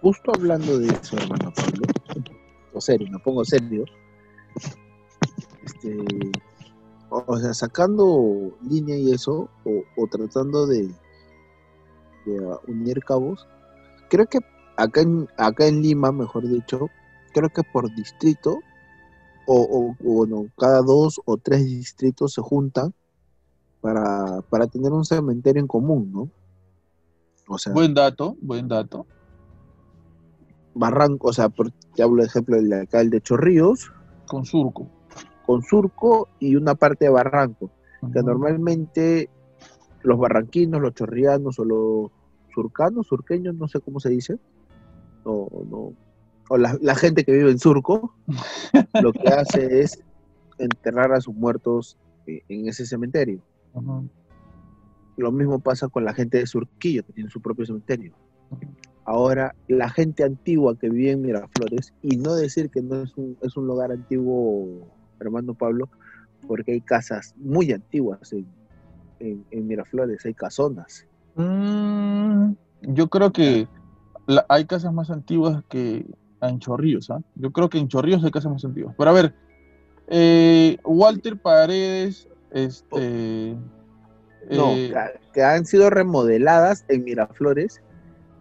Justo 0.00 0.32
hablando 0.34 0.78
de 0.78 0.88
eso, 0.88 1.16
hermano 1.16 1.52
Pablo, 1.54 1.82
o 2.74 2.80
serio, 2.80 3.08
me 3.10 3.18
pongo 3.20 3.44
serio, 3.44 3.84
este, 5.64 5.96
o 7.08 7.38
sea, 7.38 7.52
sacando 7.54 8.52
línea 8.68 8.96
y 8.96 9.12
eso, 9.12 9.48
o, 9.96 10.06
tratando 10.08 10.66
de, 10.66 10.90
unir 12.66 13.00
cabos, 13.00 13.46
creo 14.12 14.26
que 14.26 14.40
acá 14.76 15.00
en, 15.00 15.26
acá 15.38 15.66
en 15.66 15.80
Lima, 15.80 16.12
mejor 16.12 16.46
dicho, 16.46 16.90
creo 17.32 17.48
que 17.48 17.62
por 17.62 17.90
distrito, 17.94 18.58
o, 19.46 19.96
bueno, 20.00 20.46
cada 20.58 20.82
dos 20.82 21.18
o 21.24 21.38
tres 21.38 21.64
distritos 21.64 22.34
se 22.34 22.42
juntan 22.42 22.92
para, 23.80 24.42
para 24.50 24.66
tener 24.66 24.92
un 24.92 25.06
cementerio 25.06 25.60
en 25.62 25.66
común, 25.66 26.12
¿no? 26.12 26.28
O 27.48 27.56
sea, 27.56 27.72
buen 27.72 27.94
dato, 27.94 28.36
buen 28.42 28.68
dato. 28.68 29.06
Barranco, 30.74 31.28
o 31.28 31.32
sea, 31.32 31.48
por, 31.48 31.70
te 31.70 32.02
hablo 32.02 32.20
de 32.20 32.28
ejemplo 32.28 32.56
del 32.56 32.72
acá, 32.74 33.00
el 33.00 33.08
de 33.08 33.22
Chorrillos. 33.22 33.92
Con 34.26 34.44
Surco 34.44 34.88
con 35.44 35.62
surco 35.62 36.28
y 36.38 36.56
una 36.56 36.74
parte 36.74 37.06
de 37.06 37.10
barranco, 37.10 37.70
que 38.12 38.22
normalmente 38.22 39.28
los 40.02 40.18
barranquinos, 40.18 40.80
los 40.80 40.94
chorrianos 40.94 41.58
o 41.58 41.64
los 41.64 42.10
surcanos, 42.52 43.06
surqueños, 43.06 43.54
no 43.54 43.68
sé 43.68 43.80
cómo 43.80 44.00
se 44.00 44.10
dice, 44.10 44.38
no, 45.24 45.48
no, 45.70 45.92
o 46.48 46.58
la, 46.58 46.94
gente 46.94 47.24
que 47.24 47.32
vive 47.32 47.50
en 47.50 47.58
surco, 47.58 48.14
lo 49.00 49.12
que 49.12 49.28
hace 49.28 49.80
es 49.80 50.02
enterrar 50.58 51.12
a 51.12 51.20
sus 51.20 51.34
muertos 51.34 51.96
eh, 52.26 52.42
en 52.48 52.68
ese 52.68 52.86
cementerio. 52.86 53.40
Lo 55.16 55.32
mismo 55.32 55.60
pasa 55.60 55.88
con 55.88 56.04
la 56.04 56.14
gente 56.14 56.38
de 56.38 56.46
Surquillo, 56.46 57.04
que 57.04 57.12
tiene 57.12 57.30
su 57.30 57.40
propio 57.40 57.64
cementerio. 57.64 58.14
Ahora, 59.04 59.54
la 59.68 59.88
gente 59.88 60.24
antigua 60.24 60.78
que 60.78 60.88
vive 60.88 61.12
en 61.12 61.22
Miraflores, 61.22 61.92
y 62.02 62.16
no 62.16 62.34
decir 62.34 62.70
que 62.70 62.82
no 62.82 63.02
es 63.02 63.16
un, 63.16 63.36
es 63.42 63.56
un 63.56 63.66
lugar 63.66 63.90
antiguo 63.92 64.86
hermano 65.20 65.54
Pablo, 65.54 65.88
porque 66.46 66.72
hay 66.72 66.80
casas 66.80 67.34
muy 67.36 67.72
antiguas 67.72 68.32
en, 68.32 68.46
Miraflores, 69.50 70.24
hay 70.26 70.34
casonas. 70.34 71.06
Mm, 71.34 72.52
yo 72.82 73.08
creo 73.08 73.32
que 73.32 73.68
hay 74.48 74.64
casas 74.66 74.92
más 74.92 75.10
antiguas 75.10 75.62
que 75.68 76.06
en 76.40 76.58
Chorrillos, 76.58 77.10
¿ah? 77.10 77.20
Yo 77.36 77.52
creo 77.52 77.68
que 77.68 77.78
en 77.78 77.88
Chorrillos 77.88 78.24
hay 78.24 78.30
casas 78.30 78.52
más 78.52 78.64
antiguas. 78.64 78.94
Pero 78.98 79.10
a 79.10 79.14
ver, 79.14 79.34
eh, 80.08 80.76
Walter 80.84 81.36
Paredes, 81.40 82.28
este... 82.50 83.56
No, 84.50 84.72
eh, 84.72 84.92
que 85.32 85.42
han 85.42 85.64
sido 85.64 85.88
remodeladas 85.88 86.84
en 86.88 87.04
Miraflores, 87.04 87.80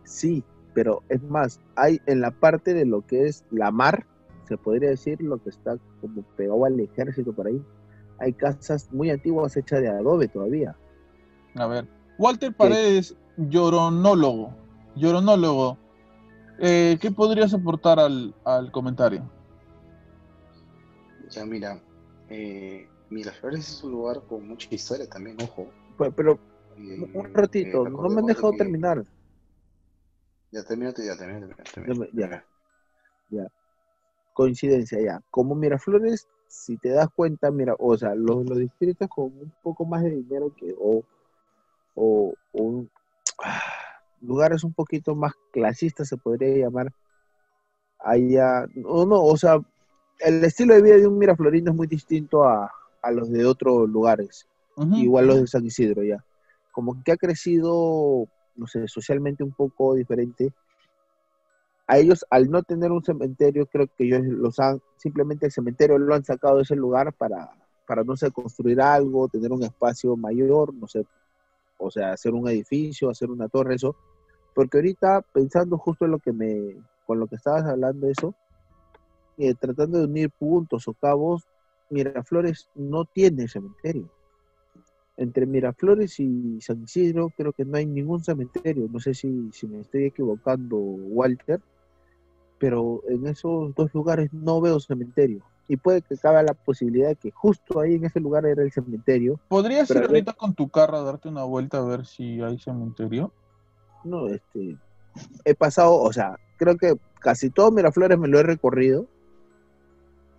sí, 0.04 0.44
pero 0.74 1.04
es 1.10 1.22
más, 1.24 1.60
hay 1.76 2.02
en 2.08 2.22
la 2.22 2.32
parte 2.32 2.74
de 2.74 2.86
lo 2.86 3.06
que 3.06 3.28
es 3.28 3.46
la 3.52 3.72
mar, 3.72 4.08
se 4.48 4.58
podría 4.58 4.90
decir, 4.90 5.22
lo 5.22 5.42
que 5.42 5.50
está 5.50 5.78
como 6.02 6.24
pegado 6.36 6.66
al 6.66 6.80
ejército 6.80 7.34
por 7.34 7.48
ahí. 7.48 7.64
Hay 8.20 8.34
casas 8.34 8.92
muy 8.92 9.10
antiguas 9.10 9.56
hechas 9.56 9.82
de 9.82 9.90
adobe 9.90 10.28
todavía. 10.28 10.76
A 11.56 11.68
ver, 11.68 11.88
Walter 12.18 12.54
Paredes, 12.54 13.16
lloronólogo, 13.38 14.56
lloronólogo, 14.96 15.78
eh, 16.60 16.98
¿qué 17.02 17.12
podrías 17.12 17.54
aportar 17.54 18.00
al, 18.00 18.34
comentario? 18.72 19.30
Ya, 21.30 21.46
mira, 21.46 21.82
eh, 22.30 22.88
Miraflores 23.10 23.70
es 23.70 23.84
un 23.84 23.92
lugar 23.92 24.22
con 24.28 24.48
mucha 24.48 24.68
historia 24.70 25.08
también, 25.10 25.38
ojo. 25.42 25.68
Pero, 26.16 26.40
eh, 26.78 27.10
un 27.14 27.34
ratito, 27.34 27.90
no 27.90 28.10
me 28.10 28.20
han 28.20 28.26
dejado 28.26 28.54
terminar. 28.54 29.04
Ya 30.52 30.64
terminaste, 30.64 31.06
ya 31.06 31.18
terminaste. 31.18 32.10
Ya, 32.14 32.46
ya 33.30 33.48
coincidencia 34.34 35.00
ya. 35.00 35.22
Como 35.30 35.56
Miraflores, 35.56 36.28
si 36.48 36.78
te 36.78 36.90
das 36.90 37.08
cuenta, 37.16 37.52
mira, 37.52 37.76
o 37.80 37.98
sea, 37.98 38.16
los, 38.16 38.46
los 38.50 38.58
distritos 38.58 39.08
con 39.10 39.26
un 39.26 39.54
poco 39.62 39.86
más 39.86 40.04
de 40.04 40.12
dinero 40.12 40.54
que, 40.56 40.74
o, 40.80 41.04
o, 41.96 42.34
lugares 44.22 44.64
un 44.64 44.74
poquito 44.74 45.16
más 45.16 45.34
clasistas 45.52 46.08
se 46.08 46.18
podría 46.18 46.66
llamar, 46.66 46.94
allá, 48.00 48.68
no, 48.76 49.06
no, 49.06 49.24
o 49.24 49.36
sea, 49.38 49.60
el 50.20 50.44
estilo 50.44 50.76
de 50.76 50.82
vida 50.82 50.98
de 50.98 51.08
un 51.08 51.18
miraflorino 51.18 51.72
es 51.72 51.78
muy 51.78 51.88
distinto 51.88 52.44
a, 52.44 52.72
a 53.02 53.12
los 53.12 53.32
de 53.32 53.46
otros 53.46 53.90
lugares, 53.90 54.48
igual 54.94 55.28
los 55.28 55.42
de 55.42 55.48
San 55.48 55.66
Isidro 55.66 56.04
ya. 56.04 56.24
Como 56.72 57.04
que 57.04 57.12
ha 57.12 57.18
crecido, 57.18 58.28
no 58.56 58.68
sé, 58.68 58.88
socialmente 58.88 59.44
un 59.44 59.52
poco 59.52 59.96
diferente 59.96 60.54
a 61.92 61.98
ellos, 61.98 62.26
al 62.30 62.50
no 62.50 62.64
tener 62.64 62.90
un 62.90 63.04
cementerio, 63.04 63.66
creo 63.66 63.88
que 63.88 64.06
ellos 64.06 64.22
los 64.24 64.60
han, 64.60 64.82
simplemente 64.96 65.48
el 65.48 65.52
cementerio 65.52 65.98
lo 65.98 66.16
han 66.16 66.24
sacado 66.24 66.56
de 66.56 66.64
ese 66.64 66.76
lugar 66.76 67.12
para, 67.12 67.50
para 67.86 68.06
no 68.06 68.16
sé, 68.16 68.32
construir 68.32 68.80
algo, 68.80 69.28
tener 69.28 69.52
un 69.52 69.64
espacio 69.64 70.16
mayor, 70.16 70.74
no 70.74 70.88
sé, 70.88 71.06
o 71.82 71.92
sea, 71.92 72.14
hacer 72.14 72.34
un 72.34 72.48
edificio, 72.48 73.10
hacer 73.10 73.30
una 73.30 73.50
torre, 73.50 73.76
eso. 73.76 73.96
Porque 74.54 74.78
ahorita, 74.78 75.22
pensando 75.34 75.78
justo 75.78 76.06
en 76.06 76.12
lo 76.12 76.20
que 76.20 76.34
me, 76.34 76.78
con 77.06 77.20
lo 77.20 77.28
que 77.28 77.36
estabas 77.36 77.66
hablando, 77.66 78.08
eso, 78.08 78.36
eh, 79.38 79.54
tratando 79.56 80.00
de 80.00 80.06
unir 80.06 80.30
puntos 80.30 80.88
o 80.88 80.94
cabos, 80.94 81.48
Miraflores 81.90 82.70
no 82.76 83.06
tiene 83.06 83.48
cementerio. 83.48 84.10
Entre 85.18 85.46
Miraflores 85.46 86.20
y 86.20 86.60
San 86.62 86.84
Isidro 86.84 87.32
creo 87.36 87.52
que 87.54 87.66
no 87.66 87.78
hay 87.78 87.86
ningún 87.86 88.24
cementerio. 88.24 88.88
No 88.90 89.00
sé 89.00 89.14
si, 89.14 89.52
si 89.52 89.68
me 89.68 89.82
estoy 89.82 90.06
equivocando, 90.06 90.78
Walter, 90.78 91.62
pero 92.58 93.02
en 93.10 93.28
esos 93.28 93.74
dos 93.76 93.94
lugares 93.94 94.32
no 94.34 94.62
veo 94.62 94.80
cementerio. 94.80 95.44
Y 95.72 95.78
puede 95.78 96.02
que 96.02 96.18
cabe 96.18 96.44
la 96.44 96.54
posibilidad 96.54 97.08
de 97.08 97.16
que 97.16 97.32
justo 97.32 97.80
ahí 97.80 97.96
en 97.96 98.04
ese 98.04 98.20
lugar 98.20 98.46
era 98.46 98.62
el 98.62 98.74
cementerio. 98.74 99.40
¿Podrías 99.48 99.90
ir 99.90 100.04
ahorita 100.04 100.34
con 100.34 100.54
tu 100.54 100.68
carro 100.68 100.98
a 100.98 101.04
darte 101.04 101.30
una 101.30 101.46
vuelta 101.46 101.78
a 101.78 101.86
ver 101.86 102.06
si 102.06 102.42
hay 102.42 102.60
cementerio? 102.60 103.32
No, 104.04 104.28
este, 104.28 104.76
he 105.46 105.56
pasado, 105.56 105.94
o 105.96 106.12
sea, 106.12 106.36
creo 106.58 106.76
que 106.76 106.96
casi 107.22 107.50
todo 107.52 107.72
Miraflores 107.72 108.20
me 108.20 108.28
lo 108.28 108.38
he 108.38 108.44
recorrido. 108.44 109.08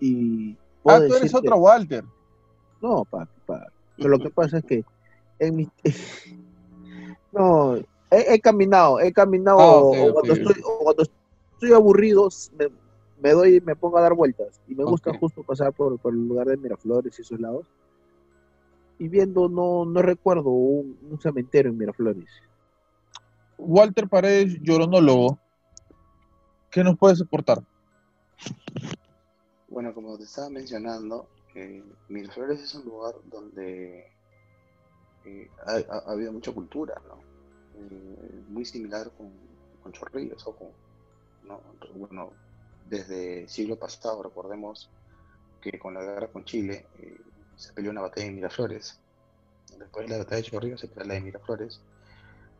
Y 0.00 0.54
Ah, 0.84 0.98
tú 1.06 1.14
eres 1.14 1.32
que- 1.32 1.38
otro 1.38 1.56
Walter. 1.56 2.04
No, 2.82 3.06
pa, 3.06 3.26
pa. 3.46 3.66
Pero 3.96 4.10
lo 4.10 4.18
que 4.18 4.28
pasa 4.34 4.58
es 4.58 4.64
que 4.64 4.84
en 5.38 5.56
mi... 5.56 5.66
no, 7.32 7.76
he, 7.76 8.34
he 8.34 8.38
caminado, 8.38 9.00
he 9.00 9.10
caminado 9.14 9.58
Ah, 9.58 9.80
o- 9.80 10.12
cuando 10.12 10.34
estoy, 10.34 10.56
o 10.62 10.78
cuando 10.84 11.04
estoy 11.54 11.72
aburrido 11.72 12.28
me, 12.58 12.66
me 13.22 13.30
doy 13.32 13.56
y 13.56 13.60
me 13.60 13.76
pongo 13.76 13.98
a 13.98 14.02
dar 14.02 14.14
vueltas. 14.14 14.60
Y 14.68 14.74
me 14.74 14.84
gusta 14.84 15.12
justo 15.18 15.42
pasar 15.42 15.72
por, 15.72 15.98
por 15.98 16.12
el 16.12 16.26
lugar 16.26 16.48
de 16.48 16.56
Miraflores 16.56 17.18
y 17.18 17.22
esos 17.22 17.40
lados. 17.40 17.66
Y 18.98 19.08
viendo, 19.08 19.48
no, 19.48 19.84
no 19.84 20.02
recuerdo 20.02 20.50
un, 20.50 20.98
un 21.10 21.20
cementerio 21.20 21.70
en 21.70 21.78
Miraflores. 21.78 22.28
Walter 23.58 24.08
Paredes, 24.08 24.58
lloronólogo. 24.60 25.38
¿Qué 26.70 26.82
nos 26.82 26.98
puedes 26.98 27.20
aportar? 27.20 27.62
Bueno, 29.68 29.94
como 29.94 30.16
te 30.18 30.24
estaba 30.24 30.50
mencionando, 30.50 31.26
eh, 31.54 31.82
Miraflores 32.08 32.60
es 32.60 32.74
un 32.74 32.84
lugar 32.84 33.14
donde 33.30 34.06
eh, 35.24 35.48
ha, 35.66 35.72
ha- 35.76 36.02
ha 36.06 36.12
habido 36.12 36.32
mucha 36.32 36.52
cultura, 36.52 36.94
¿no? 37.08 37.20
Eh, 37.78 38.42
muy 38.48 38.64
similar 38.64 39.10
con, 39.16 39.30
con 39.82 39.92
Chorrillos, 39.92 40.46
o 40.46 40.54
con, 40.54 40.68
¿no? 41.44 41.60
Bueno, 41.94 42.32
desde 42.92 43.40
el 43.40 43.48
siglo 43.48 43.76
pasado, 43.76 44.22
recordemos 44.22 44.90
que 45.62 45.78
con 45.78 45.94
la 45.94 46.02
guerra 46.02 46.28
con 46.28 46.44
Chile 46.44 46.84
eh, 46.98 47.18
se 47.56 47.72
peleó 47.72 47.90
una 47.90 48.02
batalla 48.02 48.26
en 48.26 48.34
Miraflores. 48.34 49.00
Después 49.78 50.06
de 50.06 50.12
la 50.12 50.18
batalla 50.18 50.42
de 50.42 50.42
Chorrillos 50.42 50.80
se 50.80 50.88
peleó 50.88 51.06
la 51.08 51.14
de 51.14 51.20
Miraflores 51.22 51.80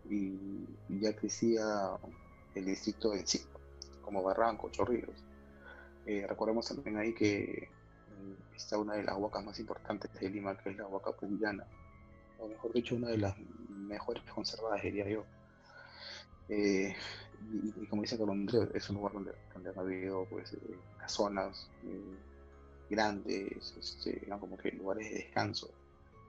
y, 0.08 0.64
ya 0.88 1.14
crecía 1.14 1.98
el 2.54 2.64
distrito 2.64 3.12
en 3.12 3.26
sí, 3.26 3.42
como 4.00 4.22
Barranco, 4.22 4.70
Chorrillos. 4.70 5.22
Eh, 6.06 6.24
recordemos 6.26 6.66
también 6.66 6.96
ahí 6.96 7.12
que 7.14 7.68
mm, 8.18 8.56
está 8.56 8.78
una 8.78 8.94
de 8.94 9.02
las 9.02 9.18
huacas 9.18 9.44
más 9.44 9.60
importantes 9.60 10.10
de 10.14 10.30
Lima, 10.30 10.56
que 10.56 10.70
es 10.70 10.78
la 10.78 10.86
huaca 10.86 11.12
puyana, 11.12 11.66
o 12.38 12.48
mejor 12.48 12.72
dicho, 12.72 12.94
una 12.94 13.08
de 13.08 13.18
las 13.18 13.36
mejores 13.68 14.22
conservadas, 14.34 14.80
diría 14.82 15.06
yo. 15.06 15.26
Eh, 16.48 16.96
y, 17.50 17.82
y 17.82 17.86
como 17.86 18.02
dice 18.02 18.18
Colondreo, 18.18 18.68
es 18.74 18.88
un 18.90 18.96
lugar 18.96 19.12
donde, 19.14 19.32
donde 19.54 19.70
han 19.70 19.78
habido 19.78 20.26
pues, 20.30 20.52
eh, 20.54 20.78
casonas 21.00 21.68
eh, 21.84 22.16
grandes, 22.88 23.74
este, 23.76 24.24
eran 24.26 24.38
como 24.40 24.56
que 24.56 24.70
lugares 24.72 25.08
de 25.10 25.16
descanso 25.16 25.70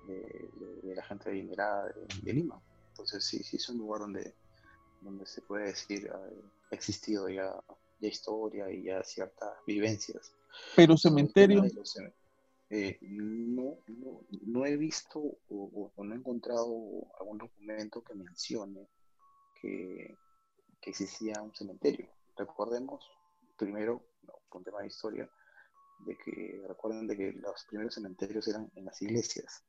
de, 0.08 0.16
de- 0.54 0.82
de 0.84 0.96
la 0.96 1.04
gente 1.04 1.30
adinerada 1.30 1.88
de, 1.88 1.94
de 2.24 2.34
Lima. 2.34 2.62
Entonces 2.90 3.26
sí, 3.26 3.44
sí 3.44 3.58
es 3.58 3.70
un 3.70 3.78
lugar 3.80 4.02
donde, 4.02 4.36
donde 5.02 5.26
se 5.26 5.42
puede 5.42 5.66
decir 5.66 6.10
ha 6.12 6.76
existido 6.76 7.30
ya 7.30 7.54
ya 8.00 8.10
historia 8.10 8.70
y 8.70 8.84
ya 8.84 9.02
ciertas 9.04 9.54
vivencias. 9.66 10.34
Pero 10.76 10.98
cementerio, 10.98 11.62
eh, 12.70 12.98
no, 13.02 13.78
no, 13.88 14.22
no 14.46 14.66
he 14.66 14.76
visto 14.76 15.20
o- 15.20 15.92
o 15.96 16.04
no 16.04 16.14
he 16.14 16.18
encontrado 16.18 16.68
algún 17.20 17.38
documento 17.38 18.04
que 18.04 18.14
mencione 18.16 18.88
que, 19.62 20.18
que 20.84 20.90
existía 20.90 21.42
un 21.42 21.56
cementerio. 21.56 22.10
Recordemos, 22.36 23.10
primero, 23.58 24.04
no, 24.24 24.34
por 24.50 24.60
un 24.60 24.66
tema 24.66 24.82
de 24.82 24.88
historia, 24.88 25.30
de 26.06 26.18
que 26.18 26.62
recuerden 26.68 27.08
de 27.08 27.16
que 27.16 27.32
los 27.32 27.66
primeros 27.66 27.94
cementerios 27.94 28.48
eran 28.48 28.70
en 28.76 28.86
las 28.86 29.02
iglesias 29.02 29.64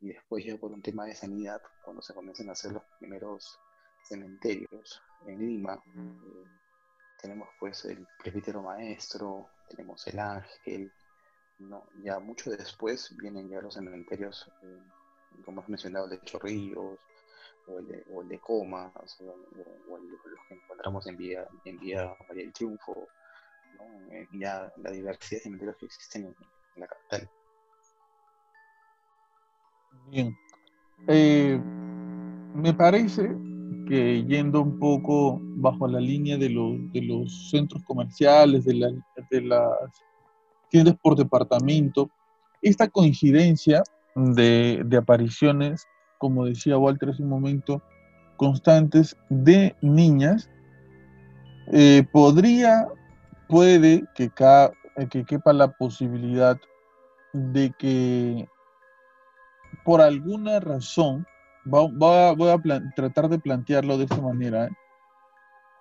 y 0.00 0.08
después 0.08 0.44
ya 0.44 0.56
por 0.56 0.72
un 0.72 0.82
tema 0.82 1.06
de 1.06 1.14
sanidad, 1.14 1.62
cuando 1.84 2.02
se 2.02 2.12
comienzan 2.12 2.48
a 2.48 2.52
hacer 2.52 2.72
los 2.72 2.82
primeros 2.98 3.58
cementerios 4.02 5.02
en 5.26 5.38
Lima, 5.38 5.80
eh, 5.96 6.44
tenemos 7.20 7.48
pues 7.58 7.84
el 7.86 8.06
presbítero 8.18 8.62
maestro, 8.62 9.48
tenemos 9.68 10.06
el 10.06 10.18
ángel, 10.18 10.92
¿no? 11.58 11.88
ya 12.02 12.18
mucho 12.18 12.50
después 12.50 13.16
vienen 13.16 13.48
ya 13.48 13.60
los 13.60 13.74
cementerios, 13.74 14.50
eh, 14.62 15.42
como 15.44 15.62
has 15.62 15.68
mencionado, 15.68 16.08
de 16.08 16.20
Chorrillos, 16.20 16.98
o 17.66 17.78
el 17.78 17.86
de, 17.88 18.04
o 18.10 18.22
el 18.22 18.28
de 18.28 18.38
Coma, 18.38 18.92
o, 18.94 19.06
sea, 19.08 19.26
o- 19.26 19.96
el- 19.98 20.08
los 20.10 20.46
que 20.48 20.54
encontramos 20.54 21.06
en 21.06 21.16
Vía, 21.16 21.46
en 21.64 21.78
Vía 21.78 22.14
del 22.34 22.52
Triunfo. 22.52 23.08
Eh, 24.10 24.26
ya 24.32 24.72
la 24.78 24.90
diversidad 24.90 25.38
de 25.38 25.42
cementerios 25.42 25.76
que 25.76 25.86
existen 25.86 26.22
en, 26.24 26.34
en 26.76 26.80
la 26.80 26.86
capital. 26.86 27.28
bien. 30.10 30.36
Eh, 31.08 31.60
me 32.54 32.72
parece 32.72 33.28
que 33.86 34.24
yendo 34.24 34.62
un 34.62 34.78
poco 34.78 35.38
bajo 35.42 35.86
la 35.86 36.00
línea 36.00 36.36
de 36.38 36.48
los, 36.48 36.90
de 36.92 37.02
los 37.02 37.50
centros 37.50 37.82
comerciales, 37.84 38.64
de, 38.64 38.74
la- 38.74 38.92
de 39.30 39.40
las 39.42 39.70
tiendas 40.68 40.96
por 41.02 41.16
departamento, 41.16 42.10
esta 42.62 42.88
coincidencia 42.88 43.82
de, 44.14 44.82
de 44.86 44.96
apariciones, 44.96 45.86
como 46.18 46.44
decía 46.44 46.78
Walter 46.78 47.10
hace 47.10 47.22
un 47.22 47.28
momento, 47.28 47.82
constantes 48.36 49.16
de 49.28 49.74
niñas, 49.80 50.50
eh, 51.72 52.04
podría, 52.12 52.86
puede 53.48 54.04
que, 54.14 54.30
ca- 54.30 54.72
que 55.10 55.24
quepa 55.24 55.52
la 55.52 55.68
posibilidad 55.68 56.58
de 57.32 57.72
que 57.78 58.48
por 59.84 60.00
alguna 60.00 60.58
razón, 60.60 61.26
va- 61.72 62.32
voy 62.34 62.48
a 62.50 62.58
tratar 62.94 63.28
de 63.28 63.38
plantearlo 63.38 63.98
de 63.98 64.04
esta 64.04 64.20
manera, 64.20 64.68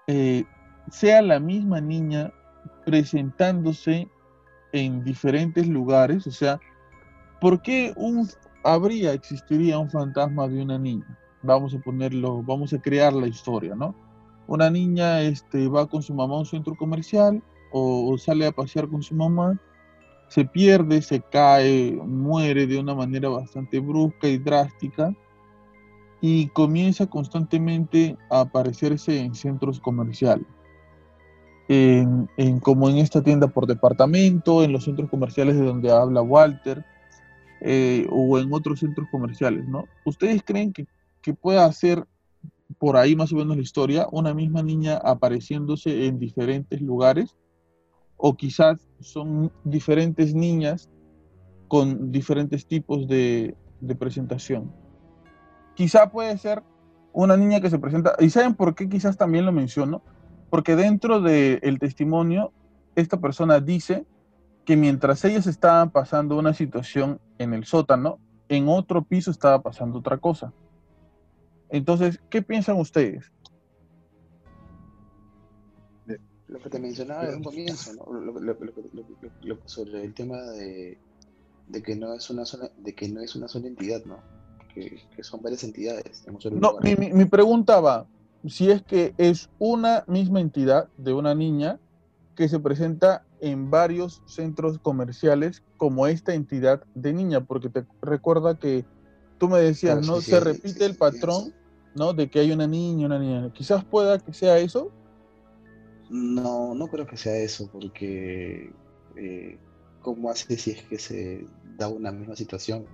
eh, 0.08 0.44
sea 0.92 1.22
la 1.22 1.40
misma 1.40 1.82
niña 1.82 2.32
presentándose 2.86 4.08
en 4.74 5.04
diferentes 5.04 5.68
lugares, 5.68 6.28
o 6.28 6.32
sea, 6.32 6.60
¿por 7.42 7.62
qué 7.62 7.94
un, 7.96 8.28
habría, 8.66 9.14
existiría 9.14 9.78
un 9.80 9.90
fantasma 9.90 10.48
de 10.48 10.62
una 10.62 10.78
niña? 10.78 11.06
Vamos 11.44 11.74
a 11.76 11.80
ponerlo, 11.80 12.42
vamos 12.44 12.74
a 12.74 12.82
crear 12.82 13.14
la 13.14 13.28
historia, 13.28 13.76
¿no? 13.76 13.96
Una 14.48 14.70
niña 14.70 15.22
este, 15.22 15.68
va 15.68 15.88
con 15.88 16.02
su 16.02 16.14
mamá 16.14 16.36
a 16.36 16.40
un 16.40 16.46
centro 16.46 16.76
comercial 16.76 17.42
o, 17.72 18.18
sale 18.18 18.46
a 18.48 18.52
pasear 18.52 18.88
con 18.88 19.04
su 19.04 19.16
mamá, 19.16 19.60
se 20.30 20.46
pierde, 20.46 21.02
se 21.02 21.22
cae, 21.22 21.92
muere 22.04 22.66
de 22.66 22.80
una 22.80 22.96
manera 22.96 23.30
bastante 23.30 23.80
brusca 23.80 24.28
y 24.28 24.38
drástica 24.38 25.14
y 26.22 26.48
comienza 26.48 27.06
constantemente 27.06 28.18
a 28.32 28.42
aparecerse 28.42 29.20
en 29.20 29.36
centros 29.36 29.80
comerciales. 29.80 30.48
En- 31.68 32.28
como 32.62 32.90
en 32.90 32.98
esta 32.98 33.22
tienda 33.22 33.48
por 33.48 33.68
departamento, 33.68 34.64
en 34.64 34.72
los 34.72 34.86
centros 34.86 35.10
comerciales 35.10 35.56
de 35.56 35.66
donde 35.66 35.92
habla 35.92 36.22
Walter, 36.22 36.84
eh, 37.68 38.06
o 38.12 38.38
en 38.38 38.54
otros 38.54 38.82
centros 38.82 39.08
comerciales, 39.10 39.68
¿no? 39.68 39.86
¿Ustedes 40.06 40.44
creen 40.46 40.72
que, 40.72 40.86
que 41.24 41.34
pueda 41.34 41.72
ser 41.72 42.06
por 42.78 42.96
ahí 42.96 43.16
más 43.16 43.34
o 43.34 43.38
menos 43.38 43.58
la 43.58 43.64
historia, 43.64 44.08
una 44.12 44.36
misma 44.36 44.62
niña 44.62 44.98
apareciéndose 44.98 46.06
en 46.06 46.20
diferentes 46.20 46.80
lugares? 46.80 47.36
O 48.18 48.36
quizás 48.38 48.88
son 49.00 49.52
diferentes 49.64 50.36
niñas 50.36 50.92
con 51.68 52.12
diferentes 52.12 52.68
tipos 52.68 53.08
de, 53.08 53.56
de 53.82 53.96
presentación. 53.96 54.72
Quizá 55.74 56.12
puede 56.12 56.38
ser 56.38 56.62
una 57.14 57.36
niña 57.36 57.62
que 57.62 57.72
se 57.72 57.80
presenta, 57.80 58.16
y 58.20 58.30
¿saben 58.30 58.54
por 58.54 58.76
qué 58.76 58.88
quizás 58.88 59.18
también 59.18 59.44
lo 59.44 59.52
menciono? 59.52 60.04
Porque 60.52 60.76
dentro 60.76 61.20
del 61.20 61.80
testimonio, 61.80 62.54
esta 62.96 63.20
persona 63.20 63.60
dice 63.60 64.06
que 64.66 64.76
mientras 64.76 65.24
ellas 65.24 65.48
estaban 65.48 65.92
pasando 65.92 66.38
una 66.38 66.54
situación 66.54 67.20
en 67.38 67.54
el 67.54 67.66
sótano, 67.66 68.20
en 68.50 68.68
otro 68.68 69.04
piso 69.04 69.32
estaba 69.32 69.62
pasando 69.62 70.00
otra 70.00 70.18
cosa. 70.18 70.52
Entonces, 71.70 72.20
¿qué 72.30 72.42
piensan 72.42 72.78
ustedes? 72.80 73.32
Lo 76.48 76.60
que 76.60 76.70
te 76.70 76.80
mencionaba 76.80 77.24
desde 77.24 77.38
un 77.38 77.44
comienzo, 77.44 77.94
¿no? 77.94 78.14
Lo- 78.20 78.40
lo- 78.40 78.58
lo- 79.42 79.58
sobre 79.66 80.04
el 80.04 80.14
tema 80.14 80.40
de, 80.42 80.98
de 81.68 81.82
que 81.82 81.96
no 81.96 82.14
es 82.14 82.30
una 82.30 82.46
sola, 82.46 82.70
de 82.78 82.94
que 82.94 83.10
no 83.10 83.22
es 83.22 83.36
una 83.36 83.48
sola 83.48 83.68
entidad, 83.68 84.04
¿no? 84.06 84.20
Que, 84.74 85.02
son 85.24 85.42
varias 85.42 85.64
entidades. 85.64 86.24
no, 86.52 86.78
mi, 86.84 86.96
mi 86.96 87.26
pregunta 87.26 87.80
va, 87.80 88.06
si 88.48 88.70
es 88.70 88.84
que 88.84 89.14
es 89.18 89.50
una 89.58 90.04
misma 90.08 90.40
entidad 90.40 90.88
de 90.98 91.14
una 91.14 91.34
niña 91.34 91.80
que 92.36 92.50
se 92.50 92.60
presenta 92.60 93.26
en 93.40 93.72
varios 93.72 94.22
centros 94.26 94.78
comerciales 94.80 95.64
como 95.78 96.08
esta 96.08 96.34
entidad 96.34 96.84
de 96.94 97.14
niña, 97.14 97.46
porque 97.46 97.70
te 97.70 97.86
recuerda 98.02 98.60
que 98.60 98.86
tú 99.38 99.50
me 99.50 99.60
decías, 99.60 100.06
¿no? 100.06 100.22
se 100.22 100.40
repite 100.40 100.86
el 100.86 100.96
patrón, 100.96 101.54
¿no? 101.96 102.14
De 102.14 102.30
que 102.30 102.40
hay 102.40 102.52
una 102.52 102.68
niña, 102.68 103.08
una 103.08 103.20
niña. 103.20 103.52
Quizás 103.54 103.84
pueda 103.84 104.20
que 104.20 104.34
sea 104.34 104.58
eso. 104.60 104.92
No, 106.10 106.76
no 106.76 106.88
creo 106.88 107.08
que 107.08 107.18
sea 107.18 107.36
eso, 107.38 107.70
porque 107.72 108.72
eh, 109.16 109.58
¿cómo 110.02 110.30
hace 110.30 110.58
si 110.58 110.72
es 110.72 110.84
que 110.84 111.00
se 111.00 111.48
da 111.78 111.88
una 111.88 112.12
misma 112.12 112.36
situación? 112.36 112.86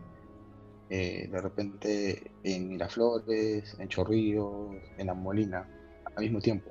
Eh, 0.90 1.30
de 1.32 1.42
repente 1.42 2.32
en 2.44 2.70
Miraflores, 2.70 3.78
en 3.80 3.88
Chorrillos, 3.88 4.76
en 4.98 5.08
La 5.08 5.14
Molina, 5.14 5.68
al 6.16 6.24
mismo 6.24 6.40
tiempo. 6.40 6.70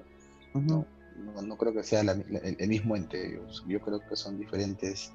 ¿no? 0.55 0.86
No, 1.20 1.56
creo 1.56 1.72
que 1.72 1.82
sea 1.82 2.01
el, 2.01 2.68
mismo 2.68 2.97
ente. 2.97 3.40
Yo, 3.66 3.80
creo 3.80 4.01
que 4.01 4.16
son 4.16 4.38
diferentes 4.38 5.12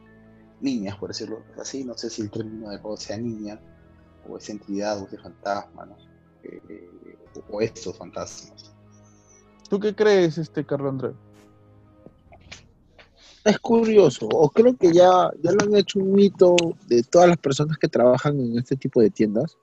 niñas, 0.61 0.97
por 0.97 1.09
decirlo 1.09 1.43
así. 1.59 1.83
No 1.83 1.97
sé 1.97 2.09
si 2.09 2.21
el 2.21 2.31
término 2.31 2.69
de 2.69 2.77
juego 2.77 2.97
sea 2.97 3.17
niña, 3.17 3.59
o 4.27 4.37
esa 4.37 4.53
entidad, 4.53 5.01
o 5.01 5.05
ese 5.05 5.17
fantasma, 5.17 5.85
¿no? 5.85 5.97
Eh, 6.43 7.17
o, 7.49 7.61
estos 7.61 7.97
fantasmas. 7.97 8.73
¿Tú 9.69 9.79
qué 9.79 9.95
crees, 9.95 10.37
este 10.37 10.65
Carlos 10.65 10.91
Andrés? 10.91 11.15
Es 13.43 13.59
curioso, 13.59 14.27
o 14.27 14.49
creo 14.49 14.75
que 14.75 14.91
ya, 14.91 15.29
ya 15.43 15.51
lo 15.51 15.65
han 15.65 15.75
hecho 15.75 15.99
un 15.99 16.13
mito 16.13 16.55
de 16.87 17.03
todas 17.03 17.29
las 17.29 17.37
personas 17.37 17.77
que 17.77 17.87
trabajan 17.87 18.39
en 18.39 18.57
este 18.57 18.75
tipo 18.75 19.01
de 19.01 19.11
tiendas, 19.11 19.55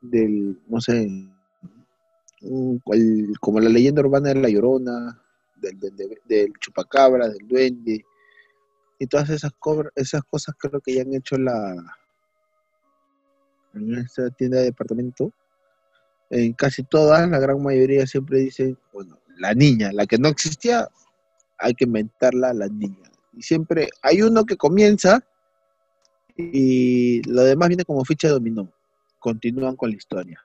del, 0.00 0.60
no 0.68 0.80
sé, 0.80 1.08
como 3.40 3.60
la 3.60 3.68
leyenda 3.68 4.02
urbana 4.02 4.30
de 4.30 4.40
la 4.40 4.48
Llorona, 4.48 5.22
del, 5.56 6.52
chupacabra, 6.60 7.28
del 7.28 7.46
duende, 7.46 8.04
y 8.98 9.06
todas 9.06 9.30
esas, 9.30 9.52
esas 9.94 10.22
cosas 10.24 10.54
creo 10.58 10.80
que 10.80 10.94
ya 10.94 11.02
han 11.02 11.14
hecho 11.14 11.36
la 11.36 11.74
en 13.74 13.94
esta 13.94 14.30
tienda 14.30 14.58
de 14.58 14.64
departamento. 14.64 15.32
En 16.30 16.52
casi 16.52 16.82
todas, 16.82 17.28
la 17.28 17.38
gran 17.38 17.62
mayoría 17.62 18.06
siempre 18.06 18.38
dicen, 18.38 18.78
bueno, 18.92 19.18
la 19.38 19.54
niña, 19.54 19.92
la 19.92 20.06
que 20.06 20.18
no 20.18 20.28
existía, 20.28 20.88
hay 21.58 21.74
que 21.74 21.84
inventarla 21.84 22.52
la 22.54 22.68
niña. 22.68 23.10
Y 23.32 23.42
siempre 23.42 23.88
hay 24.02 24.22
uno 24.22 24.44
que 24.44 24.56
comienza 24.56 25.24
y 26.36 27.22
lo 27.28 27.42
demás 27.42 27.68
viene 27.68 27.84
como 27.84 28.04
ficha 28.04 28.28
de 28.28 28.34
dominó. 28.34 28.72
Continúan 29.18 29.76
con 29.76 29.90
la 29.90 29.96
historia 29.96 30.42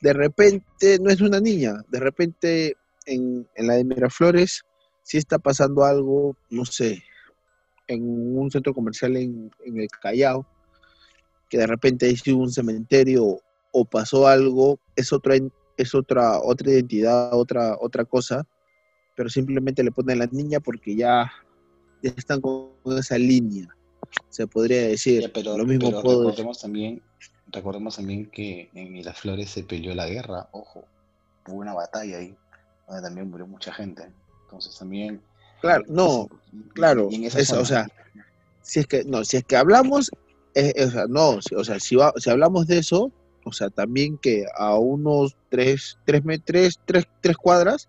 de 0.00 0.12
repente 0.12 0.98
no 1.00 1.10
es 1.10 1.20
una 1.20 1.40
niña, 1.40 1.74
de 1.88 2.00
repente 2.00 2.76
en, 3.06 3.48
la 3.56 3.74
de 3.74 3.84
Miraflores 3.84 4.62
sí 5.02 5.18
está 5.18 5.38
pasando 5.38 5.84
algo, 5.84 6.36
no 6.50 6.64
sé, 6.64 7.02
en 7.86 8.36
un 8.36 8.50
centro 8.50 8.74
comercial 8.74 9.16
en, 9.16 9.50
el 9.64 9.88
Callao, 9.88 10.46
que 11.48 11.58
de 11.58 11.66
repente 11.66 12.06
hay 12.06 12.32
un 12.32 12.50
cementerio 12.50 13.40
o 13.72 13.84
pasó 13.84 14.26
algo, 14.26 14.80
es 14.96 15.12
otra, 15.12 15.36
es 15.76 15.94
otra, 15.94 16.40
otra 16.40 16.70
identidad, 16.70 17.32
otra, 17.32 17.76
otra 17.80 18.04
cosa, 18.04 18.46
pero 19.14 19.28
simplemente 19.28 19.84
le 19.84 19.92
ponen 19.92 20.18
la 20.18 20.26
niña 20.26 20.60
porque 20.60 20.96
ya, 20.96 21.30
están 22.02 22.40
con 22.40 22.72
esa 22.98 23.18
línea, 23.18 23.68
se 24.28 24.46
podría 24.46 24.82
decir. 24.82 25.30
pero, 25.32 25.56
lo 25.56 25.64
mismo 25.64 25.90
también 26.60 27.02
recordemos 27.52 27.96
también 27.96 28.26
que 28.30 28.70
en 28.74 28.92
Miraflores 28.92 29.50
se 29.50 29.62
peleó 29.62 29.94
la 29.94 30.06
guerra, 30.06 30.48
ojo, 30.52 30.84
hubo 31.46 31.56
una 31.56 31.74
batalla 31.74 32.18
ahí, 32.18 32.36
donde 32.86 33.02
también 33.02 33.30
murió 33.30 33.46
mucha 33.46 33.72
gente. 33.72 34.08
Entonces 34.44 34.76
también. 34.78 35.20
Claro, 35.60 35.84
no, 35.88 36.28
claro, 36.74 37.08
eso, 37.10 37.60
o 37.60 37.64
sea, 37.64 37.88
si 38.62 38.80
es 38.80 38.86
que, 38.86 39.04
no, 39.04 39.24
si 39.24 39.38
es 39.38 39.44
que 39.44 39.56
hablamos, 39.56 40.10
o 40.54 40.90
sea, 40.90 41.06
no, 41.08 41.38
o 41.56 41.64
sea, 41.64 41.80
si, 41.80 41.96
si 42.16 42.30
hablamos 42.30 42.66
de 42.66 42.78
eso, 42.78 43.10
o 43.44 43.52
sea, 43.52 43.70
también 43.70 44.18
que 44.18 44.44
a 44.56 44.76
unos 44.76 45.36
tres, 45.48 45.98
tres, 46.04 46.22
tres, 46.44 46.80
tres, 46.84 47.04
tres 47.20 47.36
cuadras 47.36 47.88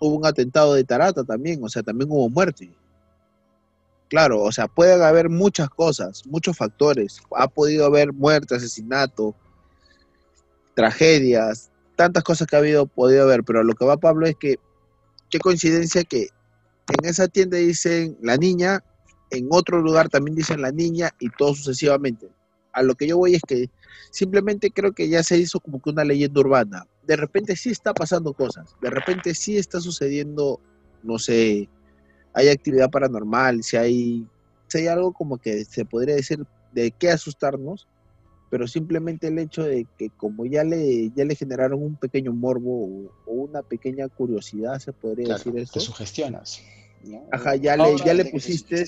hubo 0.00 0.16
un 0.16 0.26
atentado 0.26 0.74
de 0.74 0.84
Tarata 0.84 1.24
también, 1.24 1.62
o 1.62 1.68
sea, 1.68 1.82
también 1.82 2.10
hubo 2.10 2.28
muerte. 2.28 2.72
Claro, 4.12 4.42
o 4.42 4.52
sea, 4.52 4.68
pueden 4.68 5.00
haber 5.00 5.30
muchas 5.30 5.70
cosas, 5.70 6.26
muchos 6.26 6.54
factores. 6.54 7.22
Ha 7.34 7.48
podido 7.48 7.86
haber 7.86 8.12
muerte, 8.12 8.54
asesinato, 8.54 9.34
tragedias, 10.74 11.70
tantas 11.96 12.22
cosas 12.22 12.46
que 12.46 12.54
ha 12.54 12.58
habido, 12.58 12.86
podido 12.86 13.22
haber, 13.22 13.42
pero 13.42 13.64
lo 13.64 13.72
que 13.72 13.86
va 13.86 13.96
Pablo 13.96 14.26
es 14.26 14.36
que, 14.36 14.56
qué 15.30 15.38
coincidencia 15.38 16.04
que 16.04 16.28
en 16.88 17.08
esa 17.08 17.26
tienda 17.26 17.56
dicen 17.56 18.18
la 18.20 18.36
niña, 18.36 18.84
en 19.30 19.48
otro 19.50 19.80
lugar 19.80 20.10
también 20.10 20.36
dicen 20.36 20.60
la 20.60 20.72
niña 20.72 21.14
y 21.18 21.30
todo 21.30 21.54
sucesivamente. 21.54 22.28
A 22.74 22.82
lo 22.82 22.94
que 22.96 23.06
yo 23.06 23.16
voy 23.16 23.36
es 23.36 23.42
que 23.48 23.70
simplemente 24.10 24.70
creo 24.72 24.92
que 24.92 25.08
ya 25.08 25.22
se 25.22 25.38
hizo 25.38 25.58
como 25.58 25.80
que 25.80 25.88
una 25.88 26.04
leyenda 26.04 26.38
urbana. 26.38 26.86
De 27.06 27.16
repente 27.16 27.56
sí 27.56 27.70
está 27.70 27.94
pasando 27.94 28.34
cosas, 28.34 28.76
de 28.82 28.90
repente 28.90 29.34
sí 29.34 29.56
está 29.56 29.80
sucediendo, 29.80 30.60
no 31.02 31.18
sé, 31.18 31.70
hay 32.32 32.48
actividad 32.48 32.90
paranormal, 32.90 33.62
si 33.62 33.76
hay, 33.76 34.26
si 34.68 34.78
hay 34.78 34.86
algo 34.86 35.12
como 35.12 35.38
que 35.38 35.64
se 35.64 35.84
podría 35.84 36.14
decir 36.14 36.44
de 36.72 36.90
qué 36.90 37.10
asustarnos, 37.10 37.86
pero 38.50 38.66
simplemente 38.66 39.28
el 39.28 39.38
hecho 39.38 39.62
de 39.62 39.86
que 39.98 40.10
como 40.10 40.44
ya 40.44 40.64
le, 40.64 41.10
ya 41.14 41.24
le 41.24 41.34
generaron 41.34 41.82
un 41.82 41.96
pequeño 41.96 42.32
morbo 42.32 43.08
o, 43.26 43.32
una 43.32 43.62
pequeña 43.62 44.08
curiosidad, 44.08 44.78
se 44.78 44.92
podría 44.92 45.34
decir 45.34 45.56
eso. 45.56 45.72
Te 45.72 45.80
sugestionas. 45.80 46.62
Ajá, 47.30 47.56
ya 47.56 47.76
le, 47.76 47.96
ya 48.04 48.14
le 48.14 48.26
pusiste... 48.26 48.84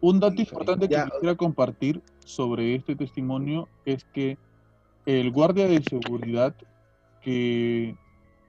Un 0.00 0.18
dato 0.18 0.40
importante 0.40 0.88
que 0.88 0.96
quisiera 0.96 1.36
compartir 1.36 2.02
sobre 2.24 2.74
este 2.74 2.96
testimonio 2.96 3.68
es 3.84 4.04
que 4.12 4.36
el 5.06 5.30
guardia 5.30 5.68
de 5.68 5.80
seguridad 5.84 6.54
que 7.22 7.94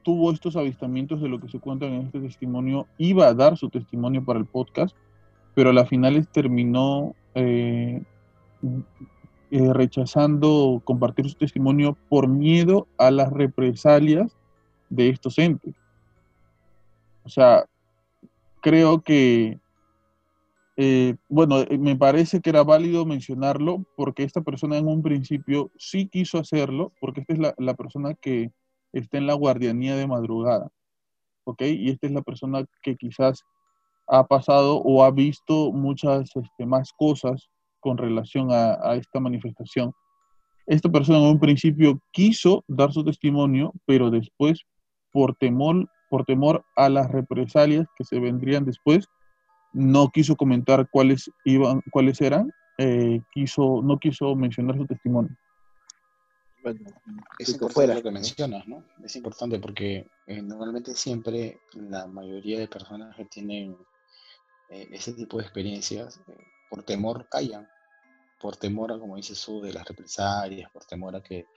tuvo 0.03 0.31
estos 0.31 0.55
avistamientos 0.55 1.21
de 1.21 1.29
lo 1.29 1.39
que 1.39 1.49
se 1.49 1.59
cuenta 1.59 1.85
en 1.85 2.01
este 2.01 2.19
testimonio, 2.19 2.87
iba 2.97 3.27
a 3.27 3.33
dar 3.33 3.57
su 3.57 3.69
testimonio 3.69 4.23
para 4.23 4.39
el 4.39 4.45
podcast, 4.45 4.95
pero 5.55 5.69
a 5.69 5.73
la 5.73 5.85
finales 5.85 6.27
terminó 6.29 7.15
eh, 7.35 8.01
eh, 9.51 9.73
rechazando 9.73 10.81
compartir 10.83 11.29
su 11.29 11.35
testimonio 11.35 11.97
por 12.09 12.27
miedo 12.27 12.87
a 12.97 13.11
las 13.11 13.31
represalias 13.31 14.35
de 14.89 15.09
estos 15.09 15.37
entes. 15.39 15.75
O 17.23 17.29
sea, 17.29 17.65
creo 18.61 19.01
que, 19.01 19.59
eh, 20.75 21.15
bueno, 21.29 21.57
me 21.79 21.95
parece 21.95 22.41
que 22.41 22.49
era 22.49 22.63
válido 22.63 23.05
mencionarlo 23.05 23.85
porque 23.95 24.23
esta 24.23 24.41
persona 24.41 24.77
en 24.77 24.87
un 24.87 25.01
principio 25.01 25.71
sí 25.77 26.07
quiso 26.07 26.39
hacerlo, 26.39 26.91
porque 26.99 27.21
esta 27.21 27.33
es 27.33 27.39
la, 27.39 27.55
la 27.57 27.75
persona 27.75 28.13
que 28.15 28.51
está 28.93 29.17
en 29.17 29.27
la 29.27 29.33
guardianía 29.33 29.95
de 29.95 30.07
madrugada, 30.07 30.69
¿ok? 31.45 31.61
Y 31.63 31.89
esta 31.89 32.07
es 32.07 32.13
la 32.13 32.21
persona 32.21 32.63
que 32.81 32.95
quizás 32.95 33.43
ha 34.07 34.25
pasado 34.25 34.77
o 34.77 35.03
ha 35.03 35.11
visto 35.11 35.71
muchas 35.71 36.29
este, 36.35 36.65
más 36.65 36.91
cosas 36.97 37.49
con 37.79 37.97
relación 37.97 38.49
a, 38.51 38.95
esta 38.95 39.19
manifestación. 39.19 39.91
Esta 40.67 40.89
persona 40.89 41.19
en 41.19 41.25
un 41.25 41.39
principio 41.39 41.99
quiso 42.11 42.63
dar 42.67 42.93
su 42.93 43.03
testimonio, 43.03 43.73
pero 43.85 44.09
después, 44.09 44.61
por 45.11 45.35
temor, 45.35 45.89
por 46.09 46.23
temor 46.23 46.63
a 46.77 46.87
las 46.87 47.11
represalias 47.11 47.85
que 47.97 48.05
se 48.05 48.19
vendrían 48.19 48.63
después, 48.63 49.07
no 49.73 50.09
quiso 50.09 50.35
comentar 50.35 50.87
cuáles, 50.91 51.29
iban, 51.43 51.81
cuáles 51.91 52.21
eran, 52.21 52.51
eh, 52.77 53.19
quiso, 53.33 53.81
no 53.83 53.97
quiso 53.99 54.35
mencionar 54.35 54.77
su 54.77 54.85
testimonio 54.85 55.35
es 57.39 57.49
importante 57.49 57.95
lo 57.95 58.03
que 58.03 58.11
mencionas, 58.11 58.67
¿no? 58.67 58.85
Es 59.03 59.15
importante 59.15 59.59
porque 59.59 60.07
eh, 60.27 60.41
normalmente 60.41 60.95
siempre 60.95 61.59
la 61.73 62.07
mayoría 62.07 62.59
de 62.59 62.67
personas 62.67 63.15
que 63.15 63.25
tienen 63.25 63.77
eh, 64.69 64.87
ese 64.91 65.13
tipo 65.13 65.37
de 65.37 65.43
experiencias, 65.43 66.19
eh, 66.27 66.37
por 66.69 66.83
temor 66.83 67.27
callan, 67.29 67.67
por 68.39 68.57
temor 68.57 68.91
a, 68.91 68.99
como 68.99 69.15
dices 69.15 69.43
tú, 69.43 69.61
de 69.61 69.73
las 69.73 69.85
represalias, 69.85 70.71
por 70.71 70.85
temor 70.85 71.15
a 71.15 71.23
que 71.23 71.47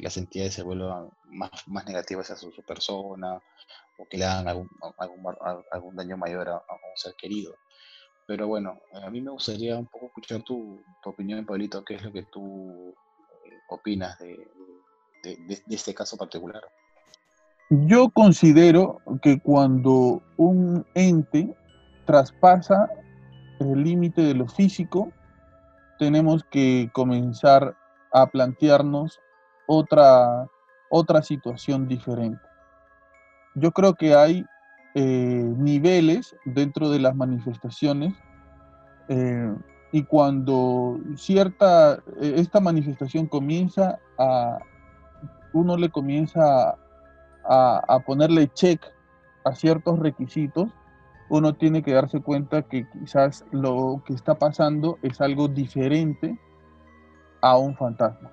las 0.00 0.16
entidades 0.16 0.54
se 0.54 0.62
vuelvan 0.62 1.10
más, 1.24 1.50
más 1.66 1.84
negativas 1.84 2.30
hacia 2.30 2.50
su, 2.50 2.62
persona 2.62 3.42
o 3.98 4.06
que 4.08 4.16
le 4.16 4.24
hagan 4.24 4.46
algún, 4.46 4.68
algún, 5.72 5.96
daño 5.96 6.16
mayor 6.16 6.48
a, 6.48 6.54
un 6.54 6.96
ser 6.96 7.14
querido. 7.16 7.56
Pero 8.26 8.46
bueno, 8.46 8.78
a 8.92 9.10
mí 9.10 9.20
me 9.20 9.32
gustaría 9.32 9.76
un 9.76 9.86
poco 9.86 10.06
escuchar 10.06 10.42
tu, 10.42 10.80
tu 11.02 11.10
opinión, 11.10 11.44
Pablito, 11.44 11.84
qué 11.84 11.94
es 11.94 12.02
lo 12.04 12.12
que 12.12 12.22
tú 12.22 12.94
opinas 13.70 14.18
de, 14.18 14.38
este 15.68 15.94
caso 15.94 16.16
particular? 16.16 16.62
Yo 17.70 18.10
considero 18.10 19.00
que 19.22 19.40
cuando 19.40 20.22
un 20.36 20.84
ente 20.94 21.54
traspasa 22.04 22.88
el 23.60 23.84
límite 23.84 24.22
de 24.22 24.34
lo 24.34 24.48
físico, 24.48 25.12
tenemos 25.98 26.42
que 26.44 26.90
comenzar 26.92 27.76
a 28.12 28.26
plantearnos 28.26 29.20
otra, 29.66 30.48
otra 30.90 31.22
situación 31.22 31.86
diferente. 31.86 32.42
Yo 33.54 33.70
creo 33.72 33.94
que 33.94 34.14
hay 34.14 34.44
eh, 34.94 35.54
niveles 35.56 36.34
dentro 36.44 36.90
de 36.90 36.98
las 36.98 37.14
manifestaciones 37.14 38.14
eh, 39.08 39.54
y 39.92 40.04
cuando 40.04 40.98
cierta, 41.16 41.94
eh, 42.20 42.34
esta 42.36 42.60
manifestación 42.60 43.26
comienza 43.26 43.98
a, 44.18 44.58
uno 45.52 45.76
le 45.76 45.90
comienza 45.90 46.76
a, 47.44 47.82
a 47.88 48.00
ponerle 48.00 48.48
check 48.48 48.80
a 49.44 49.54
ciertos 49.54 49.98
requisitos, 49.98 50.68
uno 51.28 51.54
tiene 51.54 51.82
que 51.82 51.92
darse 51.92 52.20
cuenta 52.20 52.62
que 52.62 52.88
quizás 52.90 53.44
lo 53.52 54.02
que 54.04 54.14
está 54.14 54.36
pasando 54.36 54.98
es 55.02 55.20
algo 55.20 55.48
diferente 55.48 56.38
a 57.40 57.56
un 57.56 57.76
fantasma. 57.76 58.30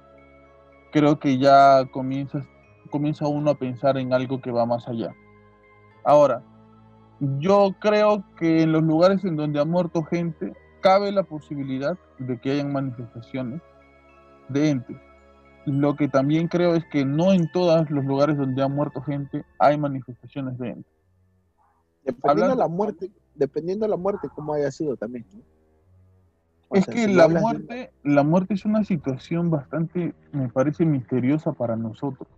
Creo 0.91 1.19
que 1.19 1.37
ya 1.37 1.85
comienza, 1.91 2.45
comienza 2.89 3.27
uno 3.27 3.51
a 3.51 3.55
pensar 3.55 3.97
en 3.97 4.13
algo 4.13 4.41
que 4.41 4.51
va 4.51 4.65
más 4.65 4.87
allá. 4.87 5.13
Ahora, 6.03 6.41
yo 7.39 7.75
creo 7.79 8.23
que 8.37 8.63
en 8.63 8.71
los 8.71 8.83
lugares 8.83 9.23
en 9.25 9.35
donde 9.35 9.59
ha 9.59 9.65
muerto 9.65 10.03
gente, 10.03 10.53
cabe 10.87 11.11
la 11.11 11.23
posibilidad 11.23 11.97
de 12.17 12.39
que 12.39 12.51
hayan 12.51 12.71
manifestaciones 12.71 13.61
de 14.47 14.69
entes. 14.69 14.95
Lo 15.65 15.97
que 15.97 16.07
también 16.07 16.47
creo 16.47 16.75
es 16.75 16.85
que 16.85 17.03
no 17.03 17.33
en 17.33 17.51
todos 17.51 17.91
los 17.91 18.05
lugares 18.05 18.37
donde 18.37 18.63
ha 18.63 18.69
muerto 18.69 19.01
gente 19.01 19.43
hay 19.59 19.77
manifestaciones 19.77 20.57
de 20.57 20.69
entes. 20.69 20.93
Dependiendo 22.05 22.51
de 22.51 22.55
la 22.55 22.69
muerte, 22.69 23.11
dependiendo 23.35 23.85
de 23.85 23.89
la 23.89 23.97
muerte, 23.97 24.29
como 24.33 24.53
haya 24.53 24.71
sido 24.71 24.95
también. 24.95 25.25
es 26.71 26.85
que 26.85 27.05
la 27.09 27.27
muerte, 27.27 27.91
la 28.03 28.23
muerte 28.23 28.53
es 28.53 28.63
una 28.63 28.85
situación 28.85 29.49
bastante, 29.49 30.15
me 30.31 30.47
parece, 30.47 30.85
misteriosa 30.85 31.51
para 31.51 31.75
nosotros. 31.75 32.29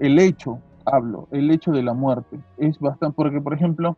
El 0.00 0.18
hecho, 0.18 0.60
hablo, 0.84 1.28
el 1.30 1.48
hecho 1.52 1.70
de 1.70 1.84
la 1.84 1.94
muerte 1.94 2.40
es 2.56 2.76
bastante, 2.80 3.14
porque 3.14 3.40
por 3.40 3.54
ejemplo, 3.54 3.96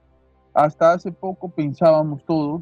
hasta 0.53 0.93
hace 0.93 1.13
poco 1.13 1.49
pensábamos 1.49 2.23
todos, 2.27 2.61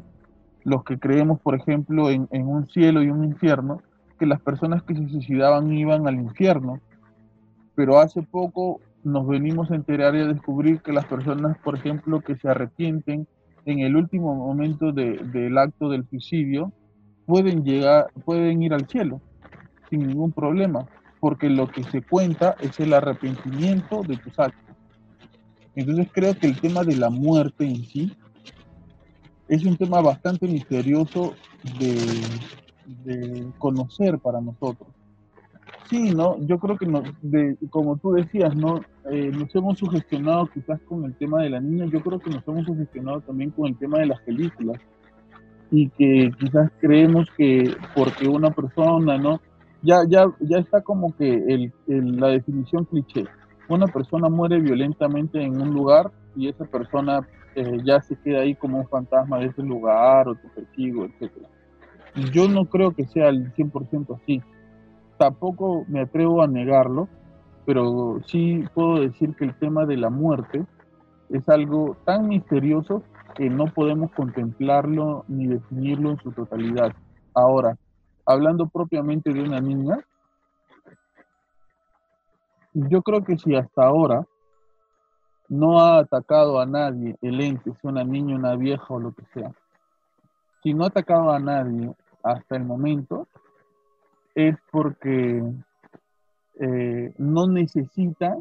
los 0.69 0.83
que 0.83 0.99
creemos, 0.99 1.39
por 1.41 1.55
ejemplo, 1.55 2.09
en, 2.11 2.27
un 2.31 2.69
cielo 2.69 3.01
y 3.01 3.09
un 3.09 3.23
infierno, 3.23 3.81
que 4.19 4.27
las 4.27 4.39
personas 4.39 4.83
que 4.83 4.95
se 4.95 5.09
suicidaban 5.09 5.71
iban 5.71 6.07
al 6.07 6.15
infierno. 6.15 6.79
Pero 7.75 7.97
hace 7.97 8.21
poco 8.21 8.79
nos 9.03 9.27
venimos 9.27 9.71
a 9.71 9.75
enterar 9.75 10.15
y 10.15 10.19
a 10.19 10.27
descubrir 10.27 10.81
que 10.81 10.93
las 10.93 11.05
personas, 11.05 11.57
por 11.57 11.75
ejemplo, 11.75 12.21
que 12.21 12.35
se 12.35 12.47
arrepienten 12.47 13.27
en 13.65 13.79
el 13.79 13.95
último 13.95 14.35
momento 14.35 14.91
del 14.91 15.57
acto 15.57 15.89
del 15.89 16.07
suicidio, 16.07 16.71
pueden 17.25 17.63
llegar, 17.63 18.07
pueden 18.25 18.61
ir 18.61 18.73
al 18.73 18.87
cielo 18.87 19.21
sin 19.89 20.05
ningún 20.05 20.31
problema, 20.31 20.85
porque 21.19 21.49
lo 21.49 21.67
que 21.67 21.83
se 21.83 22.03
cuenta 22.03 22.55
es 22.61 22.79
el 22.79 22.93
arrepentimiento 22.93 24.03
de 24.03 24.17
tus 24.17 24.37
actos. 24.37 24.75
Entonces 25.75 26.09
creo 26.11 26.35
que 26.35 26.45
el 26.45 26.59
tema 26.59 26.83
de 26.83 26.95
la 26.95 27.09
muerte 27.09 27.65
en 27.65 27.83
sí 27.85 28.15
es 29.49 29.65
un 29.65 29.75
tema 29.75 29.99
bastante 29.99 30.47
misterioso 30.47 31.33
de, 31.79 31.95
de 33.03 33.47
conocer 33.57 34.19
para 34.19 34.39
nosotros. 34.39 34.87
Sí, 35.89 36.11
¿no? 36.11 36.37
Yo 36.45 36.59
creo 36.59 36.77
que 36.77 36.85
no, 36.85 37.01
de, 37.23 37.57
como 37.71 37.97
tú 37.97 38.11
decías, 38.11 38.55
¿no? 38.55 38.81
Eh, 39.11 39.31
nos 39.33 39.53
hemos 39.55 39.79
sugestionado 39.79 40.45
quizás 40.53 40.79
con 40.83 41.03
el 41.03 41.15
tema 41.15 41.41
de 41.41 41.49
la 41.49 41.59
niña, 41.59 41.85
yo 41.85 42.01
creo 42.01 42.19
que 42.19 42.29
nos 42.29 42.47
hemos 42.47 42.65
sugestionado 42.65 43.21
también 43.21 43.49
con 43.49 43.67
el 43.67 43.77
tema 43.77 43.97
de 43.97 44.05
las 44.05 44.21
películas 44.21 44.79
y 45.71 45.89
que 45.89 46.31
quizás 46.39 46.71
creemos 46.79 47.27
que 47.35 47.75
porque 47.95 48.27
una 48.27 48.51
persona, 48.51 49.17
¿no? 49.17 49.41
Ya, 49.81 50.03
ya, 50.07 50.25
ya 50.41 50.57
está 50.59 50.81
como 50.81 51.15
que 51.15 51.33
el, 51.33 51.73
el, 51.87 52.17
la 52.17 52.27
definición 52.27 52.85
cliché. 52.85 53.25
Una 53.67 53.87
persona 53.87 54.29
muere 54.29 54.59
violentamente 54.59 55.41
en 55.41 55.59
un 55.59 55.73
lugar 55.73 56.11
y 56.35 56.47
esa 56.47 56.65
persona 56.65 57.27
eh, 57.55 57.77
ya 57.83 58.01
se 58.01 58.15
queda 58.15 58.41
ahí 58.41 58.55
como 58.55 58.79
un 58.79 58.87
fantasma 58.87 59.39
de 59.39 59.47
ese 59.47 59.63
lugar 59.63 60.27
o 60.27 60.35
te 60.35 60.47
persigo, 60.49 61.05
etc. 61.05 61.31
Yo 62.33 62.47
no 62.47 62.65
creo 62.65 62.91
que 62.91 63.05
sea 63.05 63.29
el 63.29 63.53
100% 63.53 64.15
así 64.15 64.41
tampoco 65.19 65.85
me 65.87 66.01
atrevo 66.01 66.41
a 66.41 66.47
negarlo, 66.47 67.07
pero 67.65 68.19
sí 68.25 68.63
puedo 68.73 69.01
decir 69.01 69.35
que 69.35 69.45
el 69.45 69.53
tema 69.59 69.85
de 69.85 69.97
la 69.97 70.09
muerte 70.09 70.65
es 71.29 71.47
algo 71.49 71.97
tan 72.05 72.27
misterioso 72.27 73.03
que 73.35 73.49
no 73.49 73.65
podemos 73.65 74.11
contemplarlo 74.13 75.25
ni 75.27 75.45
definirlo 75.45 76.11
en 76.11 76.17
su 76.17 76.31
totalidad. 76.31 76.93
Ahora, 77.35 77.77
hablando 78.25 78.67
propiamente 78.67 79.31
de 79.31 79.43
una 79.43 79.59
niña, 79.59 79.99
yo 82.73 83.01
creo 83.01 83.23
que 83.23 83.37
si 83.37 83.55
hasta 83.55 83.83
ahora 83.85 84.25
no 85.49 85.79
ha 85.81 85.99
atacado 85.99 86.59
a 86.59 86.65
nadie 86.65 87.17
el 87.21 87.41
ente, 87.41 87.71
sea 87.81 87.91
una 87.91 88.03
niña, 88.03 88.35
una 88.35 88.55
vieja 88.55 88.85
o 88.89 88.99
lo 88.99 89.11
que 89.11 89.25
sea, 89.33 89.51
si 90.63 90.73
no 90.73 90.83
ha 90.83 90.87
atacado 90.87 91.31
a 91.31 91.39
nadie 91.39 91.91
hasta 92.23 92.55
el 92.55 92.65
momento, 92.65 93.27
es 94.35 94.55
porque 94.71 95.43
eh, 96.59 97.13
no 97.17 97.47
necesita 97.47 98.37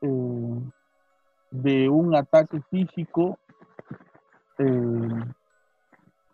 eh, 0.00 0.60
de 1.50 1.88
un 1.88 2.14
ataque 2.14 2.60
físico 2.70 3.38
eh, 4.58 5.24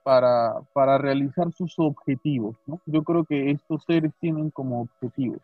para, 0.03 0.61
para, 0.73 0.99
realizar 0.99 1.53
sus 1.53 1.78
objetivos. 1.78 2.57
¿no? 2.66 2.81
Yo 2.86 3.05
creo 3.05 3.24
que 3.24 3.51
estos 3.51 3.85
seres 3.85 4.12
tienen 4.20 4.51
como 4.51 4.82
objetivos. 4.82 5.40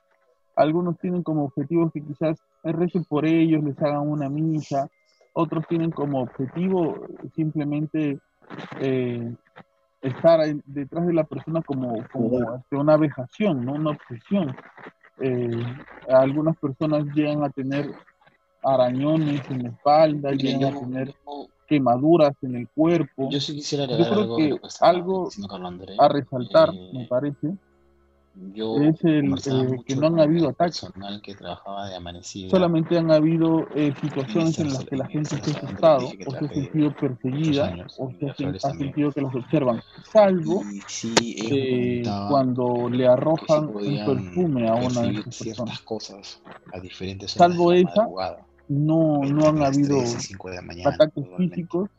Algunos 0.58 0.98
tienen 0.98 1.22
como 1.22 1.44
objetivos 1.44 1.92
que 1.92 2.02
quizás 2.02 2.38
recen 2.62 3.04
por 3.04 3.24
ellos, 3.24 3.62
les 3.62 3.80
hagan 3.80 4.08
una 4.08 4.28
misa. 4.28 4.88
Otros 5.32 5.64
tienen 5.68 5.90
como 5.90 6.22
objetivo 6.22 7.06
simplemente 7.34 8.18
estar 10.02 10.40
detrás 10.66 11.06
de 11.06 11.12
la 11.12 11.24
persona 11.24 11.62
como, 11.62 12.04
como 12.12 12.56
este, 12.56 12.76
una 12.76 12.96
vejación, 12.96 13.64
¿no? 13.64 13.72
una 13.72 13.90
obsesión. 13.90 14.54
Eh, 15.20 15.50
algunas 16.08 16.56
personas 16.58 17.04
llegan 17.14 17.42
a 17.42 17.50
tener 17.50 17.90
arañones 18.62 19.42
en 19.50 19.64
la 19.64 19.68
espalda, 19.70 20.32
llegan 20.32 20.76
a 20.76 20.80
tener 20.80 21.14
quemaduras 21.66 22.34
en 22.42 22.56
el 22.56 22.68
cuerpo. 22.68 23.28
Yo 23.30 23.40
sí 23.40 23.54
quisiera 23.54 23.86
Yo 23.86 23.96
creo 23.96 24.20
algo, 24.22 24.36
que 24.36 24.58
algo 24.80 25.28
a 25.98 26.08
resaltar, 26.08 26.70
Eh, 26.72 26.90
me 26.94 27.06
parece, 27.06 27.54
Yo 28.54 28.76
es 28.76 29.02
el, 29.04 29.34
que 29.84 29.96
no 29.96 30.06
han 30.06 30.20
habido 30.20 30.50
ataques. 30.50 30.80
personal 30.80 31.20
que 31.22 31.34
trabajaba 31.34 31.88
de 31.88 31.96
amanecida. 31.96 32.50
Solamente 32.50 32.96
han 32.96 33.10
habido 33.10 33.66
eh, 33.74 33.92
situaciones 34.00 34.58
en 34.60 34.72
las 34.72 34.84
que 34.84 34.96
la 34.96 35.06
gente 35.06 35.30
se 35.30 35.50
ha 35.50 35.54
asustado 35.60 36.12
o 36.26 36.30
se 36.30 36.44
ha 36.44 36.48
sentido 36.48 36.92
perseguida 36.92 37.66
años, 37.66 37.94
o 37.98 38.12
se 38.12 38.46
ha, 38.46 38.72
sentido 38.72 39.10
que 39.10 39.20
los 39.22 39.34
observan, 39.34 39.82
salvo 40.04 40.62
sí, 40.86 41.36
eh, 41.50 42.02
cuando 42.28 42.88
le 42.88 43.08
arrojan 43.08 43.68
un 43.68 44.04
perfume 44.06 44.68
a 44.68 44.74
una 44.74 45.02
de 45.02 45.12
ciertas 45.14 45.38
personas. 45.38 45.80
cosas 45.80 46.40
a 46.72 46.80
diferentes 46.80 47.32
Salvo 47.32 47.72
de 47.72 47.80
esa, 47.80 48.06
No, 48.68 49.20
no 49.24 49.48
han 49.48 49.62
habido 49.62 49.98
3 49.98 50.14
y 50.14 50.20
5 50.20 50.50
de 50.50 50.56
la 50.56 50.62
mañana, 50.62 50.90
ataques 50.90 51.24
físicos 51.36 51.90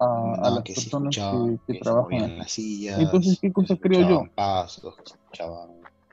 a, 0.00 0.50
las 0.50 0.64
que 0.64 0.74
personas 0.74 1.14
que, 1.14 1.22
que 1.22 1.58
que 1.66 1.72
se 1.74 1.80
trabajan 1.80 2.38
las 2.38 2.50
sillas, 2.50 2.98
Entonces, 2.98 3.38
¿qué 3.40 3.48
que 3.48 3.52
cosa 3.52 3.74
se 3.74 3.80
creo 3.80 4.08
yo? 4.08 4.28
pasos, 4.34 4.94
escuchaban 5.04 5.70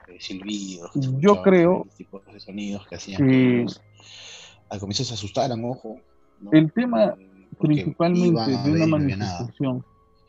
eh, 0.07 0.17
silbidos, 0.19 0.91
Yo 0.93 1.41
creo 1.41 1.85
diferentes 1.85 1.95
tipos 1.95 2.25
de 2.25 2.39
sonidos 2.39 2.87
que 2.87 2.95
hacían 2.95 3.67
al 4.69 4.79
comienzo 4.79 5.03
se 5.05 5.13
asustaran, 5.13 5.63
ojo, 5.63 5.97
¿no? 6.41 6.51
el 6.51 6.71
tema 6.73 7.15
Eh, 7.17 7.47
porque 7.57 7.75
principalmente 7.75 8.51
de 8.51 8.71
una 8.71 8.87
manifestación 8.87 9.83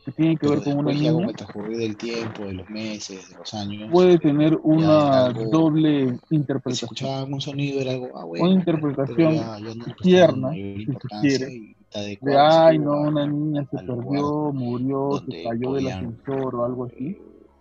que 0.05 0.11
tiene 0.13 0.37
que 0.37 0.47
ver 0.47 0.63
con 0.63 0.73
una 0.73 0.83
con 0.83 0.93
niña 0.93 1.11
el 1.11 1.35
transcurrir 1.35 1.77
del 1.77 1.97
tiempo, 1.97 2.45
de 2.45 2.53
los 2.53 2.69
meses, 2.69 3.29
de 3.29 3.35
los 3.35 3.53
años, 3.53 3.91
puede 3.91 4.17
tener 4.17 4.57
una 4.63 5.25
algo 5.25 5.45
doble 5.49 6.17
si 6.29 6.35
interpretación. 6.35 6.85
escuchaba 6.87 7.19
algún 7.19 7.41
sonido 7.41 7.81
era 7.81 7.91
algo, 7.91 8.07
ah, 8.15 8.19
Una 8.19 8.25
bueno, 8.25 8.51
interpretación 8.51 9.35
ya, 9.35 9.59
ya 9.59 9.75
no 9.75 9.85
le 9.85 9.93
prestaban 9.93 9.97
tierna, 10.01 10.53
si 10.53 10.61
se 10.61 10.81
importancia 10.81 11.37
quiere, 11.37 11.53
y 11.53 11.75
adecuado 11.93 12.65
ay, 12.67 12.79
no, 12.79 13.01
una 13.01 13.25
niña 13.27 13.65
se 13.69 13.77
perdió, 13.77 14.51
murió, 14.53 15.21
se 15.27 15.43
cayó 15.43 15.73
del 15.73 15.87
ascensor 15.87 16.55
o 16.55 16.65
algo 16.65 16.85
así. 16.85 17.17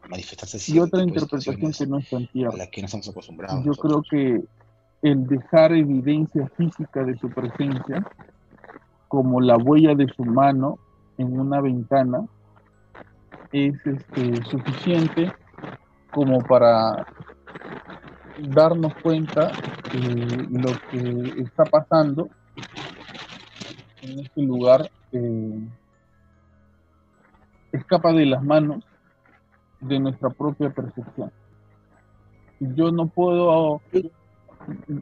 manifestarse 0.09 0.73
Y 0.73 0.79
otra 0.79 1.03
interpretación 1.03 1.73
que 1.73 1.87
no 1.87 1.99
es 1.99 2.11
tan 2.11 2.29
a 2.53 2.57
las 2.57 2.69
que 2.69 2.83
no 2.83 2.87
estamos 2.87 3.09
acostumbrados 3.09 3.65
Yo 3.65 3.73
creo 3.73 4.03
que 4.11 4.45
el 5.03 5.27
dejar 5.27 5.73
evidencia 5.73 6.51
física 6.57 7.05
de 7.05 7.17
su 7.19 7.31
presencia, 7.31 8.05
como 9.07 9.41
la 9.41 9.57
huella 9.57 9.95
de 9.95 10.07
su 10.09 10.25
mano 10.25 10.79
en 11.19 11.39
una 11.39 11.61
ventana, 11.61 12.27
es 13.53 13.75
este, 13.87 14.45
suficiente 14.45 15.33
como 16.11 16.41
para 16.41 17.07
darnos 18.51 18.93
cuenta 19.03 19.53
de 19.93 20.47
lo 20.51 20.73
que 20.91 21.43
está 21.43 21.65
pasando 21.65 22.29
en 24.03 24.21
este 24.21 24.43
lugar 24.43 24.91
eh, 25.13 25.69
escapa 27.73 28.13
de 28.13 28.27
las 28.27 28.43
manos 28.43 28.85
de 29.81 29.99
nuestra 29.99 30.31
propia 30.31 30.71
percepción. 30.71 31.31
Yo 32.61 32.91
no 32.91 33.07
puedo 33.07 33.81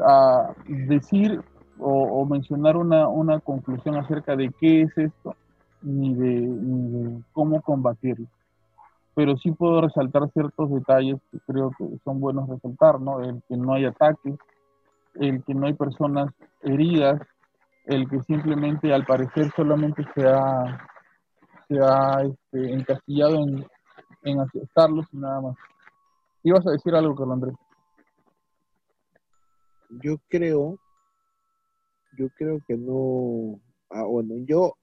ah, 0.00 0.54
decir 0.66 1.42
o, 1.78 2.24
mencionar 2.24 2.76
una, 2.76 3.08
una, 3.08 3.40
conclusión 3.40 3.96
acerca 3.96 4.34
de 4.34 4.50
qué 4.58 4.82
es 4.82 4.96
esto, 4.96 5.36
ni 5.82 6.14
de, 6.14 7.20
cómo 7.32 7.60
combatirlo. 7.60 8.26
Pero 9.14 9.36
sí 9.36 9.50
puedo 9.50 9.82
resaltar 9.82 10.30
ciertos 10.32 10.70
detalles 10.70 11.18
que 11.30 11.38
creo 11.46 11.70
que 11.76 11.84
son 12.04 12.20
buenos 12.20 12.48
resaltar, 12.48 13.00
¿no? 13.00 13.20
El 13.20 13.42
que 13.48 13.56
no 13.56 13.74
hay 13.74 13.86
ataques, 13.86 14.36
el 15.14 15.42
que 15.44 15.54
no 15.54 15.66
hay 15.66 15.74
personas 15.74 16.30
heridas, 16.62 17.20
el 17.86 18.08
que 18.08 18.20
simplemente 18.22 18.92
al 18.92 19.06
parecer 19.06 19.50
solamente 19.54 20.04
se 20.14 20.26
ha, 20.26 20.88
se 21.68 21.78
ha 21.80 22.22
este, 22.22 22.72
encasillado 22.72 23.36
en, 23.36 23.66
en 24.22 24.40
aceptarlos 24.40 25.06
y 25.12 25.18
nada 25.18 25.40
más. 25.40 25.56
¿Ibas 26.42 26.66
a 26.66 26.72
decir 26.72 26.94
algo, 26.94 27.14
Carlos 27.14 27.34
Andrés? 27.34 27.54
Yo 30.02 30.16
creo, 30.28 30.78
yo 32.18 32.28
creo 32.36 32.58
que 32.66 32.76
no, 32.76 33.60
ah, 33.90 34.04
bueno, 34.04 34.34
yo, 34.46 34.74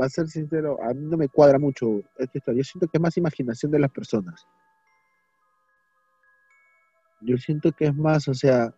va 0.00 0.06
a 0.06 0.08
ser 0.08 0.26
sincero, 0.26 0.78
a 0.82 0.92
mí 0.92 1.06
no 1.06 1.16
me 1.16 1.28
cuadra 1.28 1.58
mucho 1.58 2.00
esta 2.18 2.38
historia. 2.38 2.62
Yo 2.62 2.64
siento 2.64 2.88
que 2.88 2.98
es 2.98 3.02
más 3.02 3.16
imaginación 3.16 3.70
de 3.70 3.78
las 3.78 3.90
personas. 3.90 4.44
Yo 7.20 7.36
siento 7.38 7.70
que 7.72 7.86
es 7.86 7.94
más, 7.94 8.26
o 8.28 8.34
sea, 8.34 8.74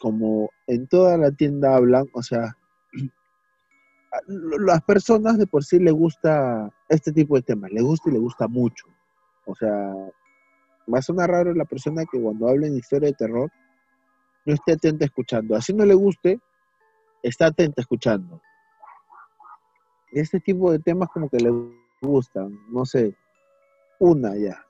como 0.00 0.50
en 0.66 0.88
toda 0.88 1.16
la 1.18 1.30
tienda 1.30 1.76
hablan, 1.76 2.08
o 2.14 2.22
sea, 2.22 2.56
las 4.26 4.82
personas 4.82 5.38
de 5.38 5.46
por 5.46 5.62
sí 5.62 5.78
le 5.78 5.92
gusta 5.92 6.70
este 6.88 7.12
tipo 7.12 7.36
de 7.36 7.42
temas, 7.42 7.70
le 7.70 7.82
gusta 7.82 8.08
y 8.08 8.14
le 8.14 8.18
gusta 8.18 8.48
mucho. 8.48 8.86
O 9.44 9.54
sea, 9.54 9.94
va 10.92 10.98
a 10.98 11.02
sonar 11.02 11.30
raro 11.30 11.54
la 11.54 11.66
persona 11.66 12.04
que 12.10 12.20
cuando 12.20 12.48
hablen 12.48 12.72
de 12.72 12.78
historia 12.78 13.08
de 13.08 13.14
terror 13.14 13.50
no 14.46 14.54
esté 14.54 14.72
atenta 14.72 15.04
escuchando. 15.04 15.54
Así 15.54 15.74
no 15.74 15.84
le 15.84 15.94
guste, 15.94 16.40
está 17.22 17.46
atenta 17.46 17.82
escuchando. 17.82 18.40
Este 20.12 20.40
tipo 20.40 20.72
de 20.72 20.78
temas 20.78 21.10
como 21.10 21.28
que 21.28 21.36
le 21.36 21.52
gustan, 22.00 22.58
no 22.70 22.86
sé, 22.86 23.14
una 23.98 24.34
ya. 24.34 24.64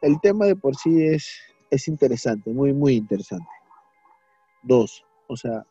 El 0.00 0.20
tema 0.20 0.46
de 0.46 0.54
por 0.54 0.76
sí 0.76 1.04
es, 1.04 1.28
es 1.70 1.88
interesante, 1.88 2.50
muy, 2.50 2.72
muy 2.72 2.94
interesante. 2.94 3.55
Dos, 4.66 5.04
o 5.28 5.36
sea, 5.36 5.64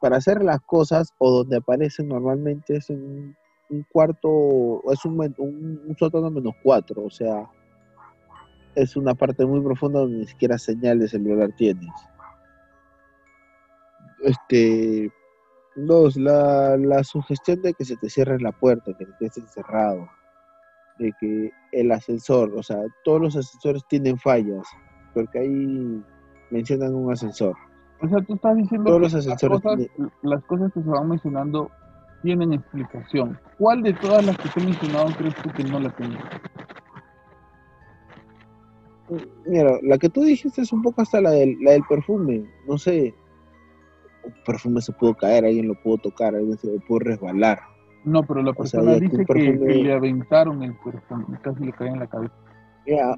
para 0.00 0.18
hacer 0.18 0.42
las 0.42 0.60
cosas 0.60 1.14
o 1.18 1.30
donde 1.30 1.56
aparecen 1.56 2.08
normalmente 2.08 2.76
es 2.76 2.90
en 2.90 3.34
un 3.70 3.82
cuarto, 3.90 4.82
es 4.92 5.02
un, 5.04 5.18
un, 5.38 5.82
un 5.86 5.96
sótano 5.98 6.30
menos 6.30 6.54
cuatro, 6.62 7.04
o 7.04 7.10
sea, 7.10 7.48
es 8.74 8.96
una 8.96 9.14
parte 9.14 9.46
muy 9.46 9.60
profunda 9.62 10.00
donde 10.00 10.18
ni 10.18 10.26
siquiera 10.26 10.58
señal 10.58 10.98
de 10.98 11.08
celular 11.08 11.50
tienes. 11.56 11.90
Este, 14.22 15.10
dos, 15.76 16.16
la, 16.16 16.76
la 16.76 17.04
sugestión 17.04 17.62
de 17.62 17.74
que 17.74 17.84
se 17.84 17.96
te 17.96 18.08
cierre 18.10 18.38
la 18.40 18.52
puerta, 18.52 18.92
que 18.96 19.06
te 19.06 19.12
quedes 19.18 19.38
encerrado, 19.38 20.08
de 20.98 21.12
que 21.20 21.50
el 21.72 21.90
ascensor, 21.92 22.52
o 22.54 22.62
sea, 22.62 22.78
todos 23.04 23.20
los 23.20 23.36
ascensores 23.36 23.82
tienen 23.88 24.18
fallas, 24.18 24.66
porque 25.12 25.38
ahí 25.38 26.02
mencionan 26.50 26.94
un 26.94 27.12
ascensor. 27.12 27.56
O 28.04 28.08
sea, 28.08 28.20
tú 28.20 28.34
estás 28.34 28.56
diciendo 28.56 29.00
que 29.00 29.00
las, 29.00 29.42
cosas, 29.42 29.78
las 30.22 30.44
cosas 30.44 30.72
que 30.72 30.82
se 30.82 30.88
van 30.88 31.08
mencionando 31.08 31.70
tienen 32.22 32.52
explicación. 32.52 33.38
¿Cuál 33.58 33.82
de 33.82 33.94
todas 33.94 34.26
las 34.26 34.36
que 34.36 34.48
te 34.50 34.60
he 34.60 34.64
mencionado 34.64 35.06
crees 35.16 35.34
tú 35.36 35.50
que 35.50 35.64
no 35.64 35.80
la 35.80 35.90
tiene? 35.96 36.18
Mira, 39.46 39.78
la 39.82 39.96
que 39.98 40.10
tú 40.10 40.22
dijiste 40.22 40.62
es 40.62 40.72
un 40.72 40.82
poco 40.82 41.00
hasta 41.00 41.20
la 41.20 41.30
del, 41.30 41.56
la 41.62 41.72
del 41.72 41.82
perfume. 41.88 42.44
No 42.68 42.76
sé, 42.76 43.14
un 44.22 44.34
perfume 44.44 44.82
se 44.82 44.92
pudo 44.92 45.14
caer, 45.14 45.46
alguien 45.46 45.68
lo 45.68 45.74
pudo 45.82 45.98
tocar, 45.98 46.34
alguien 46.34 46.58
se 46.58 46.72
lo 46.72 46.80
pudo 46.80 47.00
resbalar. 47.00 47.60
No, 48.04 48.22
pero 48.22 48.42
la 48.42 48.52
persona 48.52 48.94
dice 48.96 49.24
que, 49.24 49.34
le 49.34 49.92
aventaron 49.94 50.62
el 50.62 50.74
perfume, 50.76 51.38
casi 51.40 51.64
le 51.64 51.72
cae 51.72 51.88
en 51.88 52.00
la 52.00 52.06
cabeza. 52.06 52.34
Ya, 52.86 53.16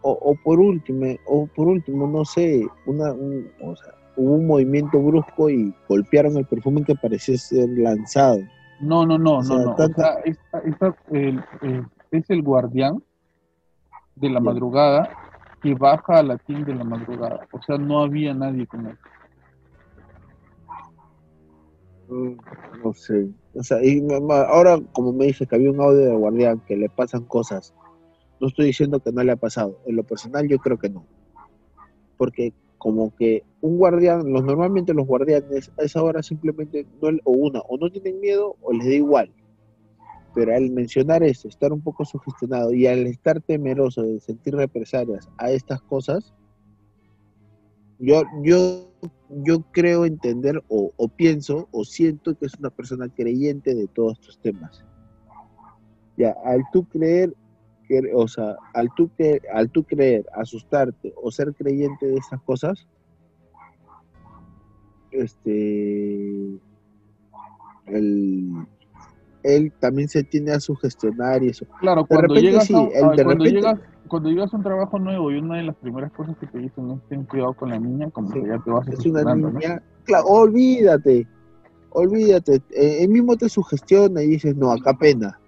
o, 0.00 0.34
por 0.42 0.58
último, 0.58 1.06
o 1.26 1.46
por 1.46 1.68
último, 1.68 2.06
no 2.06 2.24
sé, 2.24 2.66
una, 2.86 3.12
o 3.12 3.76
sea, 3.76 3.97
hubo 4.18 4.34
un 4.34 4.46
movimiento 4.46 5.00
brusco 5.00 5.48
y 5.48 5.72
golpearon 5.88 6.36
el 6.36 6.44
perfume 6.44 6.82
que 6.82 6.94
parecía 6.94 7.38
ser 7.38 7.68
lanzado. 7.70 8.40
No, 8.80 9.06
no, 9.06 9.16
no, 9.16 9.42
no, 9.42 9.76
no. 9.76 9.76
es 12.10 12.30
el 12.30 12.42
guardián 12.42 13.02
de 14.16 14.30
la 14.30 14.40
madrugada 14.40 15.08
que 15.62 15.74
baja 15.74 16.18
a 16.18 16.22
la 16.22 16.36
tienda 16.38 16.66
de 16.66 16.74
la 16.74 16.84
madrugada. 16.84 17.46
O 17.52 17.62
sea, 17.62 17.78
no 17.78 18.00
había 18.00 18.34
nadie 18.34 18.66
con 18.66 18.86
él. 18.86 18.98
Mm, 22.08 22.36
no 22.84 22.92
sé. 22.94 23.28
O 23.54 23.62
sea, 23.62 23.82
y 23.82 24.06
ahora 24.30 24.78
como 24.92 25.12
me 25.12 25.26
dice 25.26 25.46
que 25.46 25.56
había 25.56 25.70
un 25.70 25.80
audio 25.80 26.00
de 26.00 26.16
guardián 26.16 26.60
que 26.66 26.76
le 26.76 26.88
pasan 26.88 27.24
cosas, 27.24 27.74
no 28.40 28.48
estoy 28.48 28.66
diciendo 28.66 29.00
que 29.00 29.12
no 29.12 29.22
le 29.22 29.32
ha 29.32 29.36
pasado. 29.36 29.78
En 29.86 29.96
lo 29.96 30.04
personal 30.04 30.48
yo 30.48 30.58
creo 30.58 30.78
que 30.78 30.90
no. 30.90 31.04
Porque 32.16 32.52
como 32.78 33.14
que 33.16 33.42
un 33.60 33.76
guardián, 33.76 34.32
los 34.32 34.44
normalmente 34.44 34.94
los 34.94 35.06
guardianes 35.06 35.70
a 35.78 35.82
esa 35.82 36.02
hora 36.02 36.22
simplemente 36.22 36.86
no, 37.02 37.08
o 37.24 37.32
una, 37.32 37.60
o 37.60 37.76
no 37.76 37.90
tienen 37.90 38.20
miedo 38.20 38.56
o 38.62 38.72
les 38.72 38.86
da 38.86 38.94
igual. 38.94 39.30
Pero 40.34 40.54
al 40.54 40.70
mencionar 40.70 41.22
eso, 41.22 41.48
estar 41.48 41.72
un 41.72 41.80
poco 41.80 42.04
sugestionado 42.04 42.72
y 42.72 42.86
al 42.86 43.06
estar 43.06 43.40
temeroso 43.40 44.02
de 44.02 44.20
sentir 44.20 44.54
represalias 44.54 45.28
a 45.38 45.50
estas 45.50 45.82
cosas, 45.82 46.32
yo, 47.98 48.22
yo, 48.42 48.88
yo 49.42 49.62
creo 49.72 50.04
entender 50.04 50.62
o, 50.68 50.92
pienso 51.08 51.68
o 51.72 51.84
siento 51.84 52.36
que 52.36 52.46
es 52.46 52.54
una 52.54 52.70
persona 52.70 53.08
creyente 53.08 53.74
de 53.74 53.88
todos 53.88 54.18
estos 54.20 54.38
temas. 54.38 54.84
Ya, 56.16 56.36
al 56.44 56.62
tú 56.72 56.84
creer, 56.84 57.34
o 58.14 58.28
sea, 58.28 58.56
al 58.74 58.90
tú, 58.94 59.10
al 59.52 59.70
tú 59.70 59.84
creer, 59.84 60.26
asustarte 60.34 61.12
o 61.22 61.30
ser 61.30 61.54
creyente 61.54 62.06
de 62.06 62.16
estas 62.16 62.40
cosas, 62.42 62.86
este, 65.10 66.58
el, 67.86 68.66
él 69.42 69.72
también 69.80 70.08
se 70.08 70.24
tiene 70.24 70.52
a 70.52 70.60
sugestionar 70.60 71.42
y 71.42 71.48
eso. 71.48 71.66
Claro, 71.80 72.04
cuando, 72.06 72.34
llegas, 72.34 72.70
a, 72.70 72.88
cuando, 73.14 73.44
llegas, 73.44 73.80
cuando 74.08 74.28
llegas 74.30 74.52
a 74.52 74.56
un 74.56 74.62
trabajo 74.62 74.98
nuevo 74.98 75.30
y 75.30 75.38
una 75.38 75.56
de 75.56 75.64
las 75.64 75.76
primeras 75.76 76.12
cosas 76.12 76.36
que 76.38 76.46
te 76.46 76.58
dicen 76.58 76.90
es 76.90 77.08
ten 77.08 77.24
cuidado 77.24 77.54
con 77.54 77.70
la 77.70 77.78
niña, 77.78 78.10
como 78.10 78.30
que 78.30 78.42
ya 78.42 78.58
te 78.58 78.70
vas 78.70 78.86
a 78.88 78.92
Es 78.92 79.06
una 79.06 79.34
niña, 79.34 79.82
claro, 80.04 80.26
olvídate, 80.26 81.26
olvídate, 81.90 82.56
eh, 82.70 82.98
él 83.02 83.08
mismo 83.08 83.36
te 83.36 83.48
sugestiona 83.48 84.22
y 84.22 84.28
dices, 84.28 84.56
no, 84.56 84.72
acá 84.72 84.94
pena. 84.94 85.38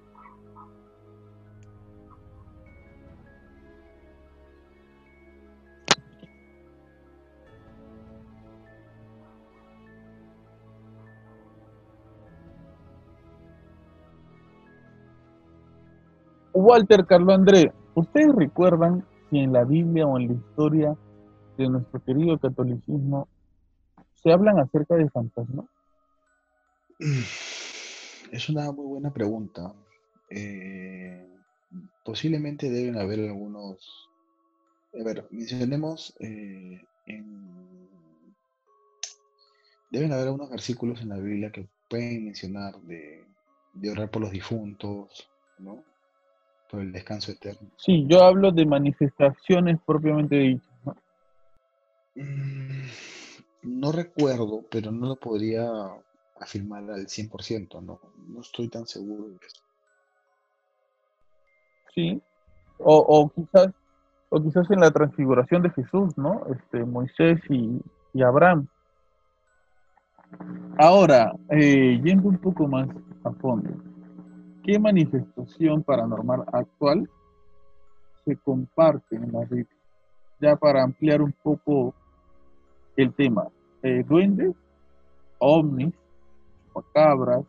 Walter 16.70 17.04
Carlos 17.04 17.34
André, 17.34 17.72
¿ustedes 17.96 18.32
recuerdan 18.32 19.04
si 19.28 19.40
en 19.40 19.52
la 19.52 19.64
Biblia 19.64 20.06
o 20.06 20.16
en 20.20 20.28
la 20.28 20.34
historia 20.34 20.96
de 21.58 21.68
nuestro 21.68 22.00
querido 22.04 22.38
catolicismo 22.38 23.26
se 24.14 24.30
hablan 24.30 24.60
acerca 24.60 24.94
de 24.94 25.10
fantasmas? 25.10 25.66
Es 28.30 28.48
una 28.48 28.70
muy 28.70 28.86
buena 28.86 29.12
pregunta. 29.12 29.74
Eh, 30.30 31.28
posiblemente 32.04 32.70
deben 32.70 32.96
haber 32.98 33.18
algunos. 33.18 34.08
A 34.94 35.02
ver, 35.02 35.26
mencionemos 35.32 36.14
eh, 36.20 36.80
Deben 39.90 40.12
haber 40.12 40.26
algunos 40.26 40.50
versículos 40.50 41.02
en 41.02 41.08
la 41.08 41.16
Biblia 41.16 41.50
que 41.50 41.68
pueden 41.88 42.26
mencionar 42.26 42.80
de, 42.82 43.24
de 43.72 43.90
orar 43.90 44.08
por 44.08 44.22
los 44.22 44.30
difuntos, 44.30 45.28
¿no? 45.58 45.89
El 46.78 46.92
descanso 46.92 47.32
eterno. 47.32 47.68
Sí, 47.76 48.06
yo 48.08 48.22
hablo 48.22 48.52
de 48.52 48.64
manifestaciones 48.64 49.78
propiamente 49.84 50.36
dichas. 50.36 50.70
¿no? 50.84 50.94
Mm, 52.14 52.86
no 53.62 53.92
recuerdo, 53.92 54.64
pero 54.70 54.92
no 54.92 55.08
lo 55.08 55.16
podría 55.16 55.68
afirmar 56.40 56.90
al 56.90 57.06
100%, 57.06 57.82
no, 57.82 58.00
no 58.28 58.40
estoy 58.40 58.68
tan 58.68 58.86
seguro 58.86 59.28
de 59.28 59.36
eso. 59.36 59.62
Sí, 61.94 62.22
o, 62.78 62.96
o, 62.96 63.28
quizás 63.30 63.68
o 64.30 64.40
quizás 64.40 64.70
en 64.70 64.80
la 64.80 64.90
transfiguración 64.90 65.62
de 65.62 65.70
Jesús, 65.70 66.16
¿no? 66.16 66.46
Este, 66.46 66.84
Moisés 66.84 67.40
y, 67.48 67.80
y 68.14 68.22
Abraham. 68.22 68.68
Ahora, 70.78 71.32
eh, 71.50 72.00
yendo 72.02 72.28
un 72.28 72.38
poco 72.38 72.66
más 72.68 72.88
a 73.24 73.32
fondo, 73.32 73.70
¿qué 74.62 74.78
manifestación 74.78 75.82
paranormal 75.82 76.44
actual 76.52 77.08
se 78.24 78.36
comparte 78.36 79.16
en 79.16 79.32
la 79.32 79.40
Biblia? 79.40 79.76
Ya 80.40 80.56
para 80.56 80.82
ampliar 80.82 81.22
un 81.22 81.32
poco 81.32 81.94
el 82.96 83.12
tema, 83.14 83.48
eh, 83.82 84.04
duendes, 84.06 84.54
ovnis, 85.38 85.94
macabras, 86.74 87.44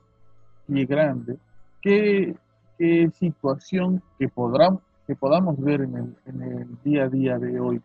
pie 0.67 0.85
grande, 0.85 1.38
¿qué, 1.81 2.35
qué 2.77 3.09
situación 3.19 4.01
que, 4.17 4.27
podrán, 4.27 4.79
que 5.07 5.15
podamos 5.15 5.59
ver 5.59 5.81
en 5.81 5.95
el, 5.95 6.15
en 6.25 6.41
el 6.41 6.81
día 6.83 7.03
a 7.03 7.09
día 7.09 7.38
de 7.38 7.59
hoy? 7.59 7.81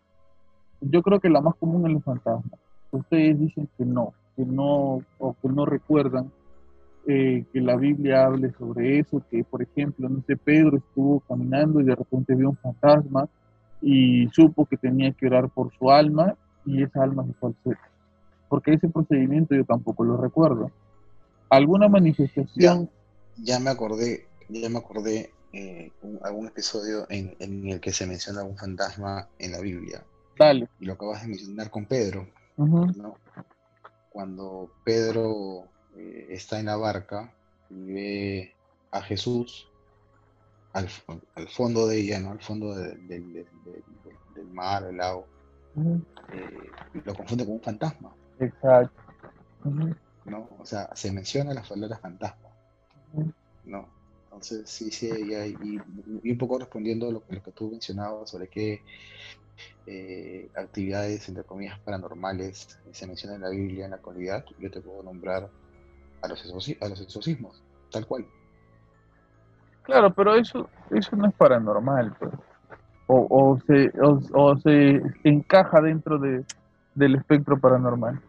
Yo 0.81 1.03
creo 1.03 1.21
que 1.21 1.31
la 1.31 1.41
más 1.41 1.55
común 1.57 1.87
es 1.87 1.93
los 1.93 2.05
fantasmas. 2.05 2.61
Ustedes 2.91 3.39
dicen 3.39 3.69
que 3.77 3.85
no, 3.85 4.13
que 4.37 4.45
no, 4.45 5.01
o 5.19 5.37
que 5.41 5.49
no 5.49 5.67
recuerdan 5.67 6.31
eh, 7.09 7.45
que 7.53 7.61
la 7.61 7.77
Biblia 7.77 8.25
hable 8.25 8.53
sobre 8.59 8.99
eso, 8.99 9.23
que 9.31 9.45
por 9.45 9.63
ejemplo, 9.63 10.09
no 10.09 10.25
sé, 10.27 10.37
Pedro 10.37 10.79
estuvo 10.79 11.21
caminando 11.21 11.81
y 11.81 11.85
de 11.85 11.95
repente 11.95 12.35
vio 12.35 12.51
un 12.51 12.57
fantasma 12.57 13.29
y 13.81 14.29
supo 14.31 14.67
que 14.67 14.77
tenía 14.77 15.13
que 15.13 15.27
orar 15.27 15.49
por 15.49 15.73
su 15.79 15.89
alma 15.91 16.35
y 16.65 16.83
esa 16.83 17.05
alma 17.05 17.25
se 17.25 17.33
fue 17.35 17.51
al 17.51 17.57
cielo. 17.63 17.79
Porque 18.49 18.73
ese 18.73 18.89
procedimiento 18.89 19.55
yo 19.55 19.65
tampoco 19.65 20.03
lo 20.03 20.17
recuerdo. 20.17 20.73
¿Alguna 21.49 21.89
manifestación? 21.89 22.91
Ya, 23.37 23.61
me 23.61 23.71
acordé, 23.71 24.27
ya 24.49 24.69
me 24.69 24.79
acordé 24.79 25.31
eh, 25.53 25.93
algún 26.23 26.49
episodio 26.49 27.07
en, 27.09 27.37
en, 27.39 27.69
el 27.69 27.81
que 27.81 27.93
se 27.93 28.07
menciona 28.07 28.43
un 28.43 28.57
fantasma 28.57 29.29
en 29.39 29.53
la 29.53 29.61
Biblia. 29.61 30.03
Dale. 30.37 30.69
Y 30.81 30.87
lo 30.87 30.95
acabas 30.95 31.23
de 31.23 31.29
mencionar 31.29 31.71
con 31.71 31.87
Pedro. 31.87 32.27
¿no? 32.57 33.17
Cuando 34.11 34.71
Pedro 34.85 35.69
eh, 35.97 36.27
está 36.31 36.61
en 36.61 36.67
la 36.67 36.77
barca 36.77 37.33
y 37.71 37.93
ve 37.93 38.55
a 38.91 39.03
Jesús 39.03 39.69
al, 40.73 40.89
fondo 41.49 41.87
de 41.87 41.99
ella, 41.99 42.21
¿no? 42.21 42.33
Al 42.33 42.41
fondo 42.41 42.75
del 42.75 43.47
mar, 44.53 44.85
el 44.85 44.99
lago. 44.99 45.27
Eh, 46.33 47.01
lo 47.05 47.15
confunde 47.15 47.45
con 47.45 47.55
un 47.55 47.63
fantasma. 47.63 48.15
Exacto. 48.39 49.03
¿No? 50.25 50.49
O 50.59 50.67
sea, 50.67 50.95
se 50.95 51.13
menciona 51.13 51.55
la 51.55 51.63
palabra 51.63 51.99
fantasma. 51.99 52.51
¿No? 53.65 53.89
Entonces, 54.25 54.69
sí, 54.69 54.91
sí, 54.91 55.09
y, 55.09 55.81
y, 56.23 56.31
un 56.31 56.39
poco 56.39 56.59
respondiendo 56.59 57.09
a 57.09 57.13
lo, 57.13 57.23
lo, 57.27 57.43
que 57.43 57.53
tú 57.53 57.71
mencionabas 57.71 58.29
sobre 58.29 58.49
qué 58.49 58.83
eh, 59.87 60.51
actividades, 60.55 61.29
entre 61.29 61.45
comillas, 61.45 61.79
paranormales 61.81 62.79
se 62.91 63.07
menciona 63.07 63.37
en 63.37 63.43
la 63.43 63.49
Biblia 63.49 63.85
en 63.85 63.93
la 63.93 63.97
actualidad, 63.97 64.45
yo 64.59 64.71
te 64.71 64.81
puedo 64.81 65.03
nombrar 65.03 65.49
a 66.27 66.29
los, 66.29 66.69
a 66.81 66.89
los 66.89 67.01
exorcismos, 67.01 67.63
tal 67.91 68.07
cual. 68.07 68.27
Claro, 69.87 70.13
pero 70.13 70.35
eso, 70.35 70.69
eso 70.91 71.15
no 71.17 71.29
es 71.29 71.35
paranormal, 71.35 72.15
pues. 72.19 72.33
o, 73.07 73.27
o, 73.31 73.61
se, 73.67 73.93
o, 74.01 74.57
se 74.59 75.01
encaja 75.23 75.81
dentro 75.81 76.19
de, 76.19 76.45
del 76.95 77.15
espectro 77.15 77.59
paranormal. 77.59 78.21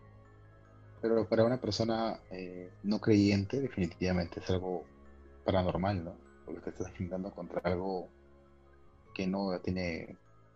Pero 1.02 1.26
para 1.28 1.44
una 1.44 1.58
persona 1.58 2.20
eh, 2.30 2.72
no 2.84 3.00
creyente, 3.00 3.60
definitivamente 3.60 4.40
es 4.40 4.50
algo 4.52 4.84
paranormal, 5.46 6.04
¿no? 6.04 6.14
Porque 6.46 6.62
te 6.62 6.70
estás 6.70 6.88
enfrentando 6.90 7.32
contra 7.32 7.60
algo 7.64 8.08
que 9.16 9.26
no 9.26 9.60
tiene, 9.60 10.16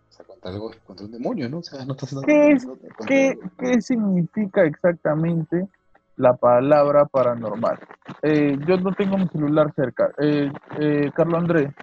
o 0.10 0.14
sea, 0.14 0.26
contra 0.26 0.52
algo, 0.52 0.72
contra 0.86 1.06
un 1.06 1.12
demonio, 1.12 1.50
¿no? 1.50 1.60
O 1.60 1.64
sea, 1.64 1.84
no 1.84 1.94
estás 1.94 2.16
¿Qué, 2.26 2.58
¿qué, 3.08 3.40
¿Qué 3.58 3.82
significa 3.82 4.64
exactamente 4.64 5.68
la 6.22 6.36
palabra 6.36 7.06
paranormal. 7.06 7.80
Eh, 8.22 8.56
yo 8.68 8.78
no 8.78 8.94
tengo 8.94 9.18
mi 9.18 9.28
celular 9.30 9.74
cerca. 9.76 10.12
Eh, 10.20 10.52
eh, 10.80 11.12
Carlos 11.16 11.40
Andrés. 11.42 11.74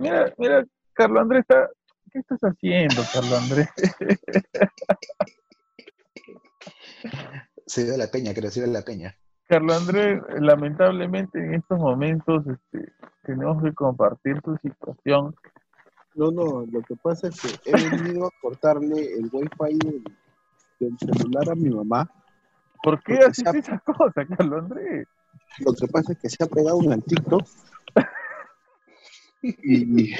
mira, 0.00 0.34
mira, 0.36 0.66
Carlos 0.92 1.22
Andrés 1.22 1.42
está. 1.42 1.70
¿Qué 2.12 2.18
estás 2.18 2.40
haciendo, 2.40 3.02
Carlos 3.12 3.40
Andrés? 3.40 3.68
se 7.66 7.84
dio 7.84 7.96
la 7.96 8.08
peña, 8.08 8.34
creo, 8.34 8.50
se 8.50 8.64
dio 8.64 8.72
la 8.72 8.82
peña. 8.82 9.16
Carlos 9.46 9.80
Andrés, 9.80 10.20
lamentablemente 10.40 11.38
en 11.38 11.54
estos 11.54 11.78
momentos 11.78 12.44
este, 12.48 12.92
tenemos 13.22 13.62
que 13.62 13.72
compartir 13.72 14.40
su 14.44 14.56
situación. 14.56 15.36
No, 16.16 16.32
no, 16.32 16.66
lo 16.66 16.82
que 16.82 16.96
pasa 16.96 17.28
es 17.28 17.40
que 17.40 17.70
he 17.70 17.90
venido 17.90 18.26
a 18.26 18.30
cortarle 18.42 19.14
el 19.14 19.30
wifi 19.32 19.78
del 20.80 20.98
celular 20.98 21.50
a 21.50 21.54
mi 21.54 21.70
mamá 21.70 22.10
¿Por 22.82 23.02
qué 23.02 23.18
haces 23.18 23.54
esa 23.54 23.78
cosa, 23.84 24.24
Carlos 24.24 24.64
Andrés? 24.64 25.06
Lo 25.58 25.72
que 25.74 25.86
pasa 25.88 26.12
es 26.12 26.18
que 26.18 26.30
se 26.30 26.42
ha 26.42 26.46
pegado 26.46 26.76
un 26.76 26.92
al 26.92 27.02
TikTok 27.02 27.42
y, 29.42 30.14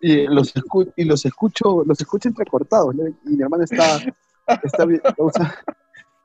y, 0.00 0.26
los 0.26 0.52
y 0.96 1.04
los 1.04 1.24
escucho, 1.24 1.84
los 1.84 2.00
escucho 2.00 2.28
entrecortados, 2.28 2.94
y 3.24 3.30
mi 3.30 3.42
hermana 3.42 3.64
está, 3.64 3.98
está, 4.62 4.86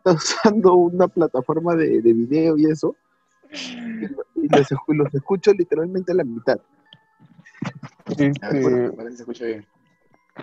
usando 0.06 0.74
una 0.76 1.08
plataforma 1.08 1.76
de, 1.76 2.02
de, 2.02 2.14
video 2.14 2.58
y 2.58 2.66
eso, 2.66 2.96
y, 3.52 4.48
los, 4.48 4.68
los, 4.88 5.14
escucho 5.14 5.52
literalmente 5.54 6.14
a 6.14 6.16
la 6.16 6.24
mitad. 6.24 6.60
Este, 8.18 8.32
parece 8.40 8.94
que 8.96 9.12
se 9.12 9.22
escucha 9.24 9.46
bien. 9.46 9.66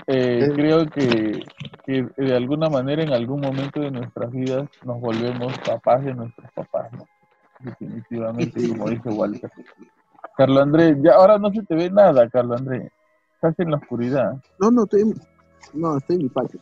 Eh, 0.07 0.51
creo 0.55 0.87
que, 0.87 1.43
de 1.87 2.37
alguna 2.37 2.69
manera 2.69 3.03
en 3.03 3.13
algún 3.13 3.41
momento 3.41 3.81
de 3.81 3.91
nuestras 3.91 4.31
vidas 4.31 4.69
nos 4.85 5.01
volvemos 5.01 5.57
papás 5.59 6.05
de 6.05 6.15
nuestros 6.15 6.51
papás, 6.53 6.93
¿no? 6.93 7.07
Definitivamente, 7.61 8.69
como 8.69 8.91
dice 8.91 9.09
Walter. 9.09 9.51
Carlos 10.37 10.63
Andrés, 10.63 10.97
ya 11.03 11.15
ahora 11.15 11.39
no 11.39 11.51
se 11.51 11.63
te 11.63 11.75
ve 11.75 11.91
nada, 11.91 12.29
Carlos 12.29 12.61
Andrés. 12.61 12.93
Estás 13.35 13.59
en 13.59 13.71
la 13.71 13.79
oscuridad. 13.79 14.43
No, 14.61 14.71
no, 14.71 14.85
estoy, 14.85 15.15
no, 15.73 15.97
estoy 15.97 16.17
en 16.17 16.23
mi 16.23 16.29
patio. 16.29 16.61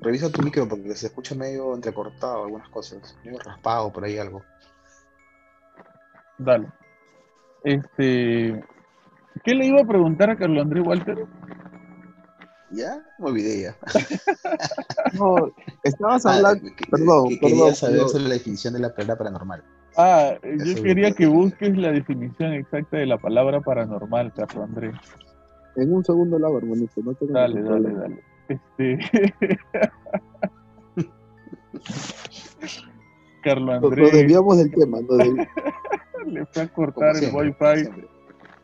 revisa 0.00 0.30
tu 0.30 0.42
micro 0.42 0.68
porque 0.68 0.94
se 0.94 1.06
escucha 1.06 1.34
medio 1.34 1.74
entrecortado 1.74 2.44
algunas 2.44 2.68
cosas, 2.68 3.16
medio 3.24 3.38
raspado 3.40 3.92
por 3.92 4.04
ahí 4.04 4.18
algo. 4.18 4.42
Dale. 6.38 6.68
Este, 7.64 8.62
¿qué 9.42 9.54
le 9.54 9.66
iba 9.66 9.80
a 9.80 9.86
preguntar 9.86 10.30
a 10.30 10.36
Carlos 10.36 10.62
Andrés 10.62 10.84
Walter? 10.86 11.26
Ya, 12.74 13.02
me 13.18 13.26
olvidé 13.26 13.62
ya. 13.62 13.76
no, 15.18 15.52
estabas 15.84 16.26
ah, 16.26 16.34
hablando. 16.34 16.68
perdón, 16.90 17.28
que, 17.28 17.38
quería 17.38 17.74
saber 17.74 18.08
sobre 18.08 18.24
la 18.24 18.34
definición 18.34 18.74
de 18.74 18.80
la 18.80 18.92
palabra 18.94 19.16
paranormal. 19.16 19.62
Ah, 19.96 20.34
yo 20.42 20.82
quería 20.82 21.12
que 21.12 21.26
busques 21.26 21.76
la 21.76 21.92
definición 21.92 22.52
exacta 22.54 22.96
de 22.96 23.06
la 23.06 23.16
palabra 23.18 23.60
paranormal, 23.60 24.32
Carlos 24.34 24.64
Andrés. 24.64 24.96
En 25.76 25.92
un 25.92 26.04
segundo 26.04 26.36
lado, 26.38 26.58
hermanito. 26.58 27.00
No 27.02 27.14
tengo 27.14 27.32
dale, 27.32 27.62
dale, 27.62 27.94
dale. 27.94 28.20
Este. 28.48 28.98
Carlos 33.44 33.76
Andrés. 33.76 34.12
Nos 34.12 34.20
desviamos 34.20 34.58
del 34.58 34.72
tema. 34.72 34.98
No 35.00 35.16
Le 36.26 36.46
fue 36.46 36.62
a 36.62 36.68
cortar 36.68 37.16
el 37.16 37.34
wifi 37.34 37.90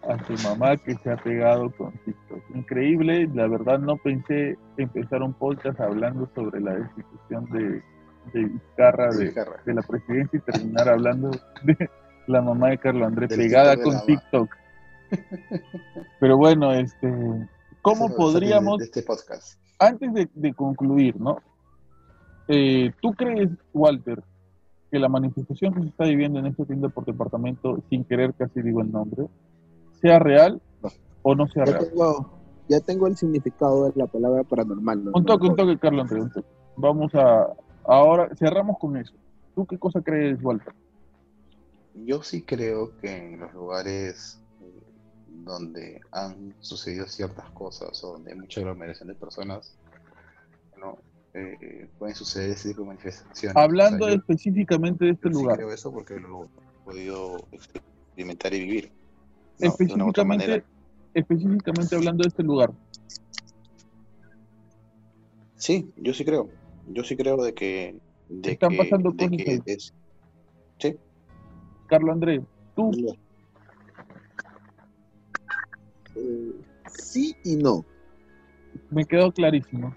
a 0.09 0.25
su 0.27 0.33
mamá 0.49 0.77
que 0.77 0.95
se 0.97 1.11
ha 1.11 1.17
pegado 1.17 1.71
con 1.73 1.93
TikTok. 2.05 2.43
Increíble, 2.55 3.29
la 3.35 3.47
verdad 3.47 3.79
no 3.79 3.97
pensé 3.97 4.57
empezar 4.77 5.23
un 5.23 5.35
podcast 5.35 5.79
hablando 5.81 6.29
sobre 6.35 6.61
la 6.61 6.75
destitución 6.75 7.45
de, 7.51 7.83
de 8.33 8.45
Vizcarra, 8.47 9.11
de, 9.11 9.33
de, 9.67 9.75
la 9.75 9.83
presidencia 9.83 10.39
y 10.39 10.53
terminar 10.53 10.89
hablando 10.89 11.31
de 11.65 11.91
la 12.27 12.41
mamá 12.41 12.71
de 12.71 12.79
Carlos 12.79 13.07
Andrés 13.07 13.29
pegada 13.37 13.77
con 13.77 14.05
TikTok. 14.07 14.51
Pero 16.21 16.37
bueno, 16.37 16.73
este, 16.73 17.13
¿cómo 17.83 18.15
podríamos, 18.15 18.81
este 18.81 19.03
podcast. 19.03 19.59
antes 19.79 20.29
de, 20.35 20.55
concluir, 20.55 21.21
¿no? 21.21 21.39
Eh, 22.49 22.93
¿Tú 23.01 23.13
crees, 23.13 23.51
Walter, 23.73 24.23
que 24.91 24.99
la 24.99 25.09
manifestación 25.09 25.75
que 25.75 25.83
se 25.83 25.89
está 25.89 26.05
viviendo 26.05 26.39
en 26.39 26.47
este 26.47 26.65
tienda 26.65 26.89
por 26.89 27.05
departamento, 27.05 27.83
sin 27.91 28.05
querer 28.05 28.35
casi 28.35 28.63
digo 28.63 28.81
el 28.81 28.91
nombre, 28.91 29.27
sea 30.01 30.19
real 30.19 30.61
o 31.23 31.35
no 31.35 31.47
sea 31.49 31.65
ya 31.65 31.73
real. 31.73 31.89
Tengo, 31.89 32.41
ya 32.69 32.81
tengo 32.81 33.07
el 33.07 33.17
significado 33.17 33.91
de 33.91 33.93
la 33.97 34.07
palabra 34.07 34.45
paranormal. 34.45 35.11
Un 35.13 35.25
toque, 35.25 35.49
un 35.49 35.57
toque, 35.57 35.79
Carlos 35.79 36.11
Andrés. 36.11 36.45
Vamos 36.77 37.15
a. 37.15 37.49
Ahora 37.85 38.31
cerramos 38.37 38.79
con 38.79 38.97
eso. 38.97 39.15
¿Tú 39.55 39.67
qué 39.67 39.79
cosa 39.79 40.01
crees, 40.01 40.43
Walter? 40.43 40.73
Yo 41.95 42.23
sí 42.23 42.43
creo 42.43 42.97
que 42.99 43.35
en 43.35 43.41
los 43.41 43.53
lugares 43.53 44.41
eh, 44.63 44.83
donde 45.29 46.01
han 46.13 46.55
sucedido 46.61 47.07
ciertas 47.07 47.51
cosas 47.51 48.03
o 48.05 48.13
donde 48.13 48.33
hay 48.33 48.39
mucha 48.39 48.61
aglomeración 48.61 49.09
de 49.09 49.15
personas, 49.15 49.77
no, 50.79 50.99
eh, 51.35 51.89
pueden 51.99 52.15
suceder 52.15 52.51
ese 52.51 52.69
tipo 52.69 52.83
de 52.83 52.89
manifestaciones. 52.89 53.57
Hablando 53.57 54.09
específicamente 54.09 55.07
de 55.07 55.11
este 55.13 55.29
yo 55.29 55.41
lugar. 55.41 55.57
Sí 55.57 55.63
creo 55.63 55.75
eso 55.75 55.93
porque 55.93 56.21
lo 56.21 56.45
he 56.45 56.85
podido 56.85 57.49
experimentar 57.51 58.55
y 58.55 58.61
vivir 58.61 59.00
específicamente, 59.61 60.65
específicamente 61.15 61.97
hablando 61.97 62.23
de 62.23 62.29
este 62.29 62.43
lugar. 62.43 62.73
Sí, 65.57 65.93
yo 65.97 66.15
sí 66.15 66.25
creo. 66.25 66.49
Yo 66.89 67.05
sí 67.05 67.17
creo 67.17 67.37
de 67.37 67.55
que. 67.55 68.01
Están 68.43 68.77
pasando 68.77 69.15
cosas. 69.15 69.93
sí. 70.79 70.97
Carlos 71.89 72.13
Andrés, 72.13 72.41
tú. 72.77 72.93
Eh, 76.15 76.53
sí 76.87 77.37
y 77.45 77.57
no. 77.57 77.85
Me 78.91 79.05
quedó 79.05 79.33
clarísimo. 79.33 79.95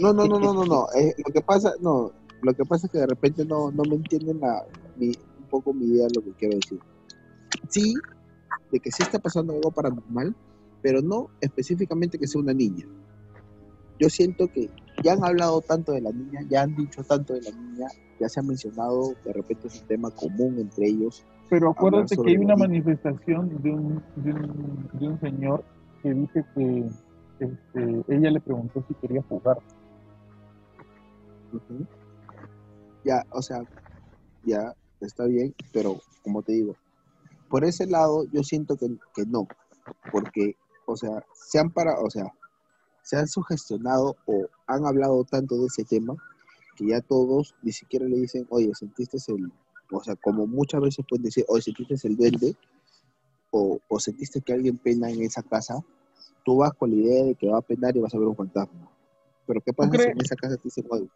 No, 0.00 0.12
no, 0.12 0.26
no, 0.26 0.38
no, 0.38 0.52
no, 0.52 0.64
no. 0.64 0.86
Eh, 0.96 1.14
lo 1.24 1.32
que 1.32 1.40
pasa, 1.40 1.72
no, 1.80 2.12
lo 2.42 2.54
que 2.54 2.64
pasa 2.64 2.86
es 2.86 2.92
que 2.92 2.98
de 2.98 3.06
repente 3.06 3.44
no, 3.44 3.70
no 3.70 3.82
me 3.84 3.96
entienden 3.96 4.40
la, 4.40 4.64
mi, 4.96 5.08
un 5.08 5.46
poco 5.48 5.72
mi 5.72 5.86
idea 5.86 6.06
de 6.06 6.14
lo 6.16 6.24
que 6.24 6.32
quiero 6.32 6.56
decir. 6.56 6.80
Sí, 7.68 7.94
de 8.70 8.80
que 8.80 8.90
sí 8.90 9.02
está 9.02 9.18
pasando 9.18 9.52
algo 9.54 9.70
paranormal, 9.70 10.34
pero 10.82 11.02
no 11.02 11.28
específicamente 11.40 12.18
que 12.18 12.26
sea 12.26 12.40
una 12.40 12.52
niña. 12.52 12.86
Yo 13.98 14.08
siento 14.08 14.48
que 14.48 14.70
ya 15.02 15.12
han 15.12 15.24
hablado 15.24 15.60
tanto 15.60 15.92
de 15.92 16.00
la 16.00 16.10
niña, 16.10 16.40
ya 16.48 16.62
han 16.62 16.74
dicho 16.74 17.02
tanto 17.02 17.34
de 17.34 17.42
la 17.42 17.50
niña, 17.50 17.86
ya 18.18 18.28
se 18.28 18.40
ha 18.40 18.42
mencionado, 18.42 19.14
de 19.24 19.32
repente 19.32 19.68
es 19.68 19.80
un 19.80 19.86
tema 19.86 20.10
común 20.10 20.58
entre 20.58 20.86
ellos. 20.88 21.24
Pero 21.48 21.70
acuérdate 21.70 22.16
que 22.16 22.30
hay 22.30 22.36
una 22.36 22.54
niña. 22.54 22.68
manifestación 22.68 23.62
de 23.62 23.70
un, 23.70 24.02
de 24.16 24.32
un, 24.32 24.88
de 24.92 25.08
un 25.08 25.20
señor 25.20 25.64
que 26.02 26.14
dice 26.14 26.44
que 26.54 26.88
este, 27.40 28.04
ella 28.08 28.30
le 28.30 28.40
preguntó 28.40 28.84
si 28.86 28.94
quería 28.94 29.22
jugar. 29.22 29.58
Ya, 33.04 33.26
o 33.32 33.42
sea, 33.42 33.62
ya 34.44 34.74
está 35.00 35.24
bien, 35.24 35.54
pero 35.72 35.96
como 36.22 36.42
te 36.42 36.52
digo, 36.52 36.76
por 37.50 37.64
ese 37.64 37.86
lado 37.86 38.24
yo 38.32 38.42
siento 38.42 38.76
que, 38.76 38.88
que 39.14 39.26
no, 39.26 39.46
porque, 40.12 40.56
o 40.86 40.96
sea, 40.96 41.24
se 41.34 41.58
han 41.58 41.70
para, 41.70 42.00
o 42.00 42.08
sea, 42.08 42.32
se 43.02 43.16
han 43.16 43.26
sugestionado 43.26 44.16
o 44.26 44.46
han 44.66 44.86
hablado 44.86 45.24
tanto 45.24 45.58
de 45.58 45.66
ese 45.66 45.84
tema 45.84 46.14
que 46.76 46.86
ya 46.86 47.00
todos 47.00 47.54
ni 47.62 47.72
siquiera 47.72 48.06
le 48.06 48.16
dicen, 48.16 48.46
oye, 48.50 48.70
sentiste 48.74 49.18
el, 49.32 49.52
o 49.90 50.02
sea, 50.02 50.14
como 50.16 50.46
muchas 50.46 50.80
veces 50.80 51.04
pueden 51.08 51.24
decir, 51.24 51.44
oye, 51.48 51.60
sentiste 51.60 52.08
el 52.08 52.16
duende 52.16 52.56
o, 53.50 53.80
o 53.88 54.00
sentiste 54.00 54.40
que 54.40 54.52
alguien 54.52 54.78
pena 54.78 55.10
en 55.10 55.22
esa 55.22 55.42
casa, 55.42 55.84
tú 56.44 56.58
vas 56.58 56.72
con 56.74 56.90
la 56.90 56.96
idea 56.96 57.24
de 57.24 57.34
que 57.34 57.48
va 57.48 57.58
a 57.58 57.62
penar 57.62 57.96
y 57.96 58.00
vas 58.00 58.14
a 58.14 58.18
ver 58.18 58.28
un 58.28 58.36
fantasma. 58.36 58.88
Pero 59.44 59.60
¿qué 59.60 59.72
pasa 59.72 59.90
si 59.98 60.08
en 60.08 60.20
esa 60.20 60.36
casa 60.36 60.56
te 60.56 60.62
dicen, 60.62 60.86
oye, 60.88 61.08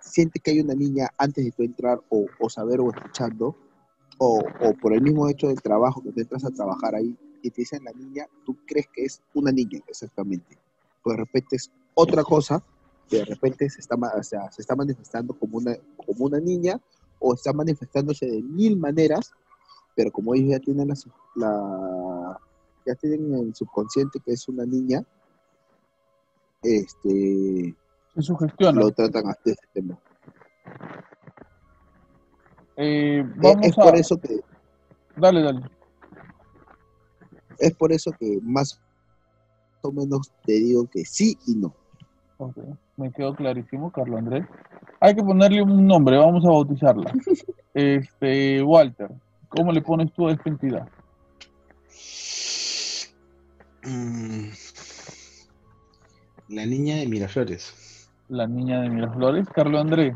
siente 0.00 0.40
que 0.40 0.50
hay 0.50 0.60
una 0.60 0.74
niña 0.74 1.10
antes 1.16 1.44
de 1.44 1.52
tú 1.52 1.62
entrar 1.62 2.00
o, 2.08 2.26
o 2.40 2.50
saber 2.50 2.80
o 2.80 2.90
escuchando, 2.90 3.56
o, 4.24 4.38
o 4.38 4.74
por 4.74 4.92
el 4.92 5.02
mismo 5.02 5.28
hecho 5.28 5.48
del 5.48 5.60
trabajo 5.60 6.00
que 6.00 6.12
tú 6.12 6.20
entras 6.20 6.44
a 6.44 6.50
trabajar 6.50 6.94
ahí 6.94 7.16
y 7.42 7.50
te 7.50 7.62
dicen 7.62 7.82
la 7.82 7.90
niña, 7.90 8.24
tú 8.46 8.56
crees 8.66 8.86
que 8.92 9.04
es 9.04 9.20
una 9.34 9.50
niña 9.50 9.80
exactamente. 9.88 10.56
Pues 11.02 11.16
de 11.16 11.24
repente 11.24 11.56
es 11.56 11.72
otra 11.94 12.22
cosa 12.22 12.62
que 13.10 13.16
de 13.16 13.24
repente 13.24 13.68
se 13.68 13.80
está, 13.80 13.96
o 13.96 14.22
sea, 14.22 14.48
se 14.52 14.62
está 14.62 14.76
manifestando 14.76 15.36
como 15.36 15.58
una, 15.58 15.76
como 16.06 16.26
una 16.26 16.38
niña 16.38 16.80
o 17.18 17.34
está 17.34 17.52
manifestándose 17.52 18.26
de 18.26 18.40
mil 18.42 18.76
maneras, 18.76 19.32
pero 19.96 20.12
como 20.12 20.34
ellos 20.36 20.50
ya 20.50 20.60
tienen 20.60 20.88
la, 21.34 22.38
ya 22.86 22.94
tienen 22.94 23.34
el 23.34 23.54
subconsciente 23.56 24.20
que 24.24 24.34
es 24.34 24.48
una 24.48 24.64
niña, 24.64 25.04
este, 26.62 27.74
Se 28.14 28.22
sugestiona. 28.22 28.80
lo 28.80 28.92
tratan 28.92 29.26
hasta 29.26 29.50
ese 29.50 29.66
tema. 29.72 29.98
Eh, 32.76 33.22
vamos 33.36 33.66
es 33.66 33.78
a... 33.78 33.82
por 33.82 33.96
eso 33.96 34.20
que 34.20 34.40
Dale, 35.16 35.42
dale. 35.42 35.60
es 37.58 37.74
por 37.74 37.92
eso 37.92 38.10
que 38.18 38.38
más 38.42 38.80
o 39.82 39.92
menos 39.92 40.30
te 40.44 40.52
digo 40.54 40.86
que 40.86 41.04
sí 41.04 41.36
y 41.46 41.54
no. 41.56 41.74
Ok, 42.38 42.56
Me 42.96 43.12
quedó 43.12 43.34
clarísimo, 43.34 43.90
Carlos 43.92 44.18
Andrés. 44.18 44.46
Hay 45.00 45.14
que 45.14 45.22
ponerle 45.22 45.62
un 45.62 45.86
nombre, 45.86 46.16
vamos 46.16 46.44
a 46.44 46.48
bautizarla. 46.48 47.12
Este, 47.74 48.62
Walter, 48.62 49.10
¿cómo 49.48 49.72
le 49.72 49.80
pones 49.80 50.12
tú 50.12 50.28
a 50.28 50.32
esta 50.32 50.50
entidad? 50.50 50.86
Mm, 53.84 54.48
La 56.48 56.66
niña 56.66 56.96
de 56.96 57.06
Miraflores. 57.06 58.08
La 58.28 58.46
niña 58.46 58.80
de 58.82 58.90
Miraflores, 58.90 59.48
Carlos 59.48 59.80
Andrés, 59.80 60.14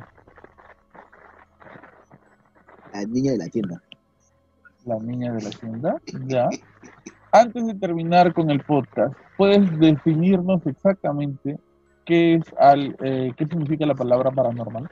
La 2.97 3.05
niña 3.05 3.33
de 3.33 3.39
la 3.39 3.49
tienda. 3.49 3.83
la 4.87 4.99
niña 4.99 5.35
de 5.35 5.43
la 5.43 5.51
tienda, 5.51 6.01
ya. 6.27 6.49
Antes 7.31 7.67
de 7.67 7.75
terminar 7.75 8.33
con 8.33 8.51
el 8.51 8.65
podcast, 8.65 9.15
¿puedes 9.37 9.79
definirnos 9.79 10.67
exactamente 10.67 11.59
qué 12.07 12.37
es 12.37 12.45
al, 12.59 12.97
eh, 13.03 13.33
qué 13.37 13.45
significa 13.45 13.85
la 13.85 13.95
palabra 13.95 14.31
paranormal? 14.31 14.89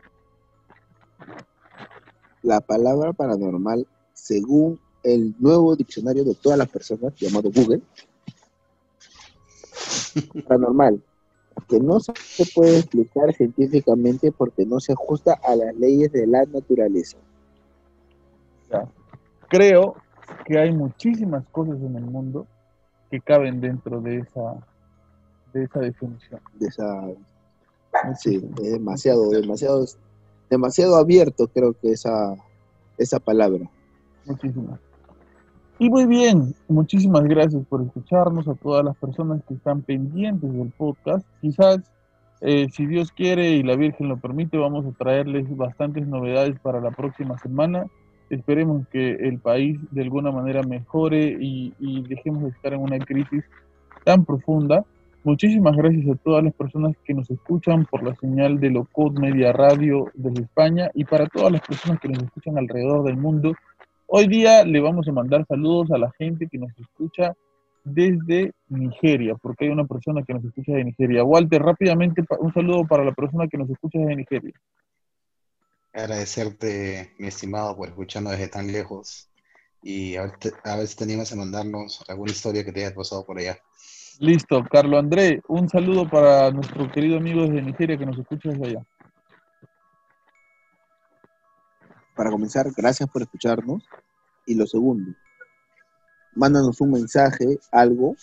La 2.42 2.60
palabra 2.60 3.14
paranormal, 3.14 3.86
según 4.12 4.78
el 5.02 5.34
nuevo 5.38 5.74
diccionario 5.74 6.24
de 6.24 6.34
todas 6.34 6.58
las 6.58 6.68
personas 6.68 7.14
llamado 7.14 7.50
Google, 7.50 7.80
paranormal, 10.46 11.00
que 11.70 11.80
no 11.80 12.00
se 12.00 12.12
puede 12.54 12.80
explicar 12.80 13.32
científicamente 13.32 14.30
porque 14.30 14.66
no 14.66 14.78
se 14.78 14.92
ajusta 14.92 15.40
a 15.42 15.56
las 15.56 15.74
leyes 15.76 16.12
de 16.12 16.26
la 16.26 16.44
naturaleza. 16.44 17.16
Creo 19.48 19.96
que 20.44 20.58
hay 20.58 20.72
muchísimas 20.72 21.44
cosas 21.50 21.76
en 21.80 21.96
el 21.96 22.04
mundo 22.04 22.46
que 23.10 23.20
caben 23.20 23.60
dentro 23.60 24.00
de 24.00 24.18
esa, 24.18 24.56
de 25.52 25.64
esa 25.64 25.80
definición. 25.80 26.40
De 26.54 26.66
esa, 26.66 27.06
sí, 28.18 28.42
es 28.62 28.72
demasiado, 28.72 29.30
demasiado, 29.30 29.84
demasiado 30.50 30.96
abierto 30.96 31.48
creo 31.48 31.74
que 31.74 31.92
esa, 31.92 32.34
esa 32.98 33.20
palabra. 33.20 33.68
Muchísimas. 34.26 34.80
Y 35.78 35.90
muy 35.90 36.06
bien, 36.06 36.54
muchísimas 36.68 37.24
gracias 37.24 37.64
por 37.66 37.82
escucharnos 37.82 38.46
a 38.46 38.54
todas 38.54 38.84
las 38.84 38.96
personas 38.96 39.42
que 39.46 39.54
están 39.54 39.82
pendientes 39.82 40.52
del 40.52 40.70
podcast. 40.70 41.26
Quizás, 41.40 41.80
eh, 42.40 42.68
si 42.70 42.86
Dios 42.86 43.10
quiere 43.10 43.50
y 43.50 43.62
la 43.64 43.74
Virgen 43.74 44.08
lo 44.08 44.16
permite, 44.16 44.56
vamos 44.56 44.86
a 44.86 44.96
traerles 44.96 45.44
bastantes 45.56 46.06
novedades 46.06 46.58
para 46.60 46.80
la 46.80 46.92
próxima 46.92 47.38
semana. 47.38 47.86
Esperemos 48.30 48.86
que 48.88 49.12
el 49.12 49.38
país 49.38 49.78
de 49.90 50.02
alguna 50.02 50.32
manera 50.32 50.62
mejore 50.62 51.36
y, 51.38 51.72
dejemos 52.08 52.44
de 52.44 52.48
estar 52.50 52.72
en 52.72 52.80
una 52.80 52.98
crisis 52.98 53.44
tan 54.04 54.24
profunda. 54.24 54.84
Muchísimas 55.24 55.76
gracias 55.76 56.06
a 56.08 56.16
todas 56.16 56.44
las 56.44 56.54
personas 56.54 56.94
que 57.04 57.14
nos 57.14 57.30
escuchan 57.30 57.86
por 57.86 58.02
la 58.02 58.14
señal 58.16 58.60
de 58.60 58.70
Locod 58.70 59.18
Media 59.18 59.52
Radio 59.52 60.10
desde 60.14 60.42
España 60.42 60.90
y 60.94 61.04
para 61.04 61.26
todas 61.26 61.52
las 61.52 61.62
personas 61.62 61.98
que 62.00 62.08
nos 62.08 62.22
escuchan 62.22 62.58
alrededor 62.58 63.04
del 63.04 63.16
mundo. 63.16 63.54
Hoy 64.06 64.28
día 64.28 64.64
le 64.64 64.80
vamos 64.80 65.08
a 65.08 65.12
mandar 65.12 65.46
saludos 65.46 65.90
a 65.90 65.98
la 65.98 66.10
gente 66.18 66.46
que 66.46 66.58
nos 66.58 66.70
escucha 66.78 67.34
desde 67.84 68.52
Nigeria, 68.68 69.34
porque 69.34 69.66
hay 69.66 69.70
una 69.70 69.84
persona 69.84 70.22
que 70.22 70.34
nos 70.34 70.44
escucha 70.44 70.72
de 70.72 70.84
Nigeria. 70.84 71.22
Walter, 71.24 71.62
rápidamente 71.62 72.24
un 72.38 72.52
saludo 72.52 72.86
para 72.86 73.04
la 73.04 73.12
persona 73.12 73.46
que 73.46 73.58
nos 73.58 73.68
escucha 73.68 73.98
desde 73.98 74.16
Nigeria. 74.16 74.52
Agradecerte, 75.94 77.14
mi 77.18 77.28
estimado, 77.28 77.76
por 77.76 77.88
escucharnos 77.88 78.32
desde 78.32 78.48
tan 78.48 78.70
lejos. 78.70 79.30
Y 79.80 80.16
a 80.16 80.22
ver, 80.22 80.38
te- 80.38 80.52
a 80.64 80.76
ver 80.76 80.86
si 80.88 80.96
te 80.96 81.04
animas 81.04 81.32
a 81.32 81.36
mandarnos 81.36 82.02
alguna 82.08 82.32
historia 82.32 82.64
que 82.64 82.72
te 82.72 82.84
haya 82.84 82.94
pasado 82.94 83.24
por 83.24 83.38
allá. 83.38 83.58
Listo, 84.18 84.62
Carlo 84.70 84.98
André, 84.98 85.40
un 85.48 85.68
saludo 85.68 86.08
para 86.08 86.50
nuestro 86.50 86.90
querido 86.90 87.16
amigo 87.18 87.42
desde 87.42 87.62
Nigeria 87.62 87.96
que 87.96 88.06
nos 88.06 88.18
escucha 88.18 88.48
desde 88.50 88.66
allá. 88.66 88.82
Para 92.14 92.30
comenzar, 92.30 92.66
gracias 92.76 93.08
por 93.08 93.22
escucharnos. 93.22 93.88
Y 94.46 94.54
lo 94.54 94.66
segundo, 94.66 95.12
mándanos 96.34 96.80
un 96.80 96.90
mensaje, 96.92 97.58
algo, 97.72 98.16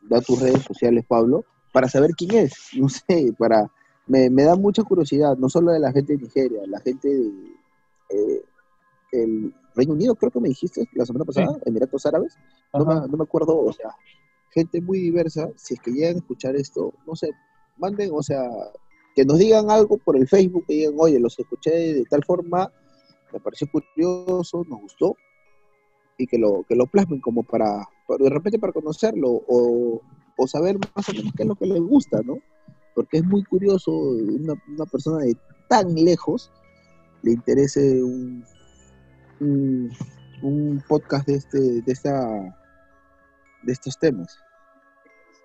da 0.00 0.20
tus 0.20 0.40
redes 0.40 0.62
sociales, 0.62 1.04
Pablo, 1.06 1.44
para 1.72 1.88
saber 1.88 2.10
quién 2.16 2.46
es. 2.46 2.52
No 2.74 2.88
sé, 2.88 3.32
para 3.38 3.70
me, 4.08 4.30
me 4.30 4.42
da 4.44 4.56
mucha 4.56 4.82
curiosidad, 4.82 5.36
no 5.36 5.48
solo 5.48 5.72
de 5.72 5.80
la 5.80 5.92
gente 5.92 6.16
de 6.16 6.22
Nigeria, 6.22 6.60
la 6.66 6.80
gente 6.80 7.08
de 7.08 7.26
eh, 8.10 8.42
el 9.12 9.54
Reino 9.74 9.92
Unido, 9.94 10.14
creo 10.14 10.30
que 10.30 10.40
me 10.40 10.48
dijiste 10.48 10.88
la 10.94 11.04
semana 11.06 11.24
pasada, 11.24 11.58
Emiratos 11.66 12.04
Árabes, 12.06 12.36
no 12.72 12.84
me, 12.84 13.08
no 13.08 13.16
me 13.16 13.24
acuerdo, 13.24 13.58
o 13.58 13.72
sea, 13.72 13.90
gente 14.50 14.80
muy 14.80 14.98
diversa, 14.98 15.48
si 15.56 15.74
es 15.74 15.80
que 15.80 15.92
llegan 15.92 16.16
a 16.16 16.18
escuchar 16.18 16.56
esto, 16.56 16.92
no 17.06 17.14
sé, 17.14 17.30
manden, 17.76 18.10
o 18.12 18.22
sea, 18.22 18.48
que 19.14 19.24
nos 19.24 19.38
digan 19.38 19.70
algo 19.70 19.98
por 19.98 20.16
el 20.16 20.26
Facebook, 20.26 20.64
que 20.66 20.74
digan, 20.74 20.94
oye, 20.98 21.20
los 21.20 21.38
escuché 21.38 21.70
de 21.70 22.04
tal 22.10 22.24
forma, 22.24 22.72
me 23.32 23.40
pareció 23.40 23.68
curioso, 23.70 24.64
nos 24.68 24.80
gustó, 24.80 25.16
y 26.16 26.26
que 26.26 26.38
lo, 26.38 26.64
que 26.68 26.74
lo 26.74 26.86
plasmen 26.86 27.20
como 27.20 27.42
para, 27.44 27.86
para- 28.06 28.24
de 28.24 28.30
repente 28.30 28.58
para 28.58 28.72
conocerlo, 28.72 29.28
o, 29.46 30.00
o 30.36 30.46
saber 30.48 30.78
más 30.96 31.08
o 31.08 31.12
menos 31.12 31.32
qué 31.36 31.42
es 31.44 31.48
lo 31.48 31.54
que 31.54 31.66
les 31.66 31.80
gusta, 31.80 32.20
¿no? 32.22 32.38
Porque 32.98 33.18
es 33.18 33.24
muy 33.24 33.44
curioso 33.44 33.92
una, 33.92 34.54
una 34.66 34.86
persona 34.86 35.18
de 35.18 35.36
tan 35.68 35.94
lejos 35.94 36.50
le 37.22 37.30
interese 37.30 38.02
un, 38.02 38.44
un, 39.38 39.88
un 40.42 40.82
podcast 40.88 41.28
de 41.28 41.34
este, 41.36 41.60
de 41.82 41.92
esta, 41.92 42.28
de 43.62 43.72
estos 43.72 43.96
temas. 44.00 44.36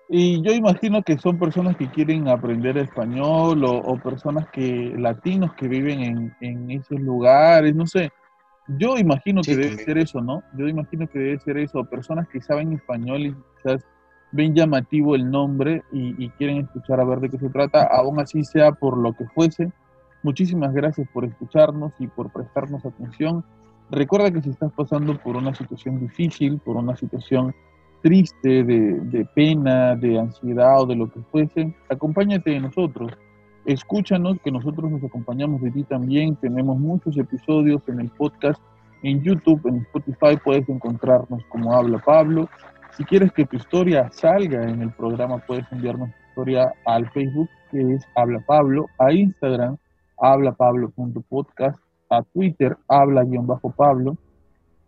Y 0.08 0.42
yo 0.42 0.52
imagino 0.52 1.00
que 1.04 1.16
son 1.16 1.38
personas 1.38 1.76
que 1.76 1.88
quieren 1.88 2.26
aprender 2.26 2.76
español 2.76 3.64
o, 3.64 3.78
o 3.78 4.00
personas 4.00 4.48
que 4.48 4.92
latinos 4.98 5.54
que 5.54 5.68
viven 5.68 6.00
en, 6.00 6.36
en 6.40 6.72
esos 6.72 6.98
lugares, 6.98 7.72
no 7.76 7.86
sé. 7.86 8.10
Yo 8.66 8.98
imagino 8.98 9.42
que 9.42 9.54
debe 9.54 9.76
ser 9.76 9.98
eso, 9.98 10.20
¿no? 10.20 10.42
Yo 10.58 10.66
imagino 10.66 11.06
que 11.06 11.20
debe 11.20 11.38
ser 11.38 11.56
eso. 11.58 11.84
Personas 11.84 12.26
que 12.26 12.40
saben 12.40 12.72
español 12.72 13.26
y 13.26 13.36
quizás 13.62 13.86
ven 14.34 14.52
llamativo 14.54 15.14
el 15.14 15.30
nombre 15.30 15.84
y, 15.92 16.28
quieren 16.30 16.58
escuchar 16.58 17.00
a 17.00 17.04
ver 17.04 17.20
de 17.20 17.30
qué 17.30 17.38
se 17.38 17.48
trata, 17.50 17.84
aún 17.84 18.18
así 18.18 18.42
sea 18.44 18.72
por 18.72 18.98
lo 18.98 19.12
que 19.12 19.26
fuese. 19.28 19.70
Muchísimas 20.24 20.72
gracias 20.72 21.06
por 21.12 21.24
escucharnos 21.24 21.92
y 22.00 22.08
por 22.08 22.32
prestarnos 22.32 22.84
atención. 22.84 23.44
Recuerda 23.90 24.32
que 24.32 24.42
si 24.42 24.50
estás 24.50 24.72
pasando 24.72 25.16
por 25.18 25.36
una 25.36 25.54
situación 25.54 26.00
difícil, 26.00 26.58
por 26.58 26.76
una 26.76 26.96
situación 26.96 27.54
triste, 28.02 28.64
de 28.64 29.28
pena, 29.34 29.94
de 29.94 30.18
ansiedad 30.18 30.80
o 30.80 30.86
de 30.86 30.96
lo 30.96 31.10
que 31.10 31.20
fuese, 31.30 31.72
acompáñate 31.88 32.50
de 32.50 32.60
nosotros. 32.60 33.12
Escúchanos, 33.64 34.38
que 34.44 34.50
nosotros 34.50 34.90
nos 34.90 35.02
acompañamos 35.04 35.62
de 35.62 35.70
ti 35.70 35.84
también. 35.84 36.36
Tenemos 36.36 36.76
muchos 36.78 37.16
episodios 37.16 37.82
en 37.88 38.00
el 38.00 38.10
podcast, 38.10 38.60
en 39.02 39.22
YouTube, 39.22 39.66
en 39.68 39.76
Spotify. 39.76 40.36
Puedes 40.42 40.68
encontrarnos 40.68 41.42
como 41.48 41.72
Habla 41.72 41.98
Pablo. 41.98 42.48
Si 42.96 43.04
quieres 43.04 43.32
que 43.32 43.44
tu 43.46 43.56
historia 43.56 44.08
salga 44.12 44.68
en 44.68 44.82
el 44.82 44.92
programa, 44.92 45.38
puedes 45.46 45.70
enviarnos 45.72 46.10
tu 46.10 46.28
historia 46.28 46.72
al 46.86 47.10
Facebook, 47.10 47.48
que 47.70 47.94
es 47.94 48.04
Habla 48.14 48.40
Pablo, 48.46 48.86
a 48.98 49.12
Instagram, 49.12 49.76
hablapablo.podcast, 50.18 51.78
a 52.10 52.22
Twitter, 52.22 52.76
habla-pablo, 52.88 54.16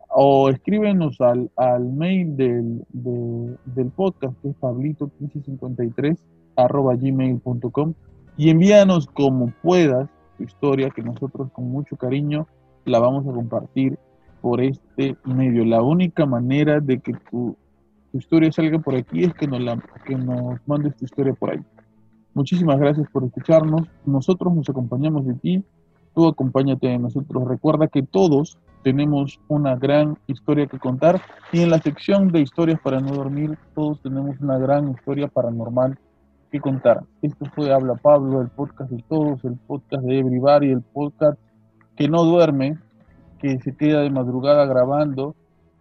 o 0.08 0.48
escríbenos 0.50 1.20
al, 1.20 1.50
al 1.56 1.84
mail 1.92 2.36
del, 2.36 2.84
de- 2.90 3.56
del 3.64 3.90
podcast, 3.90 4.34
que 4.40 4.50
es 4.50 4.56
pablito1553, 4.60 6.16
arroba 6.56 6.94
gmail.com, 6.94 7.94
y 8.36 8.50
envíanos 8.50 9.06
como 9.08 9.52
puedas 9.62 10.08
tu 10.36 10.44
historia, 10.44 10.90
que 10.90 11.02
nosotros 11.02 11.50
con 11.52 11.70
mucho 11.70 11.96
cariño 11.96 12.46
la 12.84 12.98
vamos 13.00 13.26
a 13.26 13.32
compartir 13.32 13.98
por 14.40 14.60
este 14.60 15.16
medio. 15.24 15.64
La 15.64 15.82
única 15.82 16.24
manera 16.26 16.78
de 16.80 17.00
que 17.00 17.14
tu, 17.30 17.56
tu 18.16 18.20
historia 18.20 18.50
salga 18.50 18.78
por 18.78 18.94
aquí 18.94 19.24
es 19.24 19.34
que 19.34 19.46
nos, 19.46 19.60
la, 19.60 19.78
que 20.06 20.16
nos 20.16 20.58
mandes 20.66 20.96
tu 20.96 21.04
historia 21.04 21.34
por 21.34 21.50
ahí. 21.50 21.60
Muchísimas 22.32 22.78
gracias 22.78 23.08
por 23.10 23.24
escucharnos. 23.24 23.82
Nosotros 24.06 24.54
nos 24.54 24.68
acompañamos 24.70 25.26
de 25.26 25.34
ti. 25.34 25.64
Tú 26.14 26.26
acompáñate 26.26 26.86
de 26.86 26.98
nosotros. 26.98 27.46
Recuerda 27.46 27.88
que 27.88 28.02
todos 28.02 28.58
tenemos 28.82 29.38
una 29.48 29.76
gran 29.76 30.16
historia 30.28 30.66
que 30.66 30.78
contar 30.78 31.20
y 31.52 31.60
en 31.60 31.70
la 31.70 31.78
sección 31.78 32.28
de 32.28 32.40
historias 32.40 32.80
para 32.80 33.00
no 33.00 33.12
dormir 33.12 33.58
todos 33.74 34.00
tenemos 34.00 34.40
una 34.40 34.56
gran 34.58 34.90
historia 34.92 35.28
paranormal 35.28 35.98
que 36.50 36.60
contar. 36.60 37.02
Esto 37.20 37.44
fue 37.54 37.70
Habla 37.70 37.96
Pablo, 37.96 38.40
el 38.40 38.48
podcast 38.48 38.90
de 38.90 39.02
todos, 39.08 39.44
el 39.44 39.56
podcast 39.66 40.04
de 40.04 40.20
Everybody, 40.20 40.70
el 40.70 40.80
podcast 40.80 41.38
que 41.96 42.08
no 42.08 42.24
duerme, 42.24 42.78
que 43.40 43.58
se 43.58 43.76
queda 43.76 44.00
de 44.00 44.10
madrugada 44.10 44.64
grabando 44.64 45.34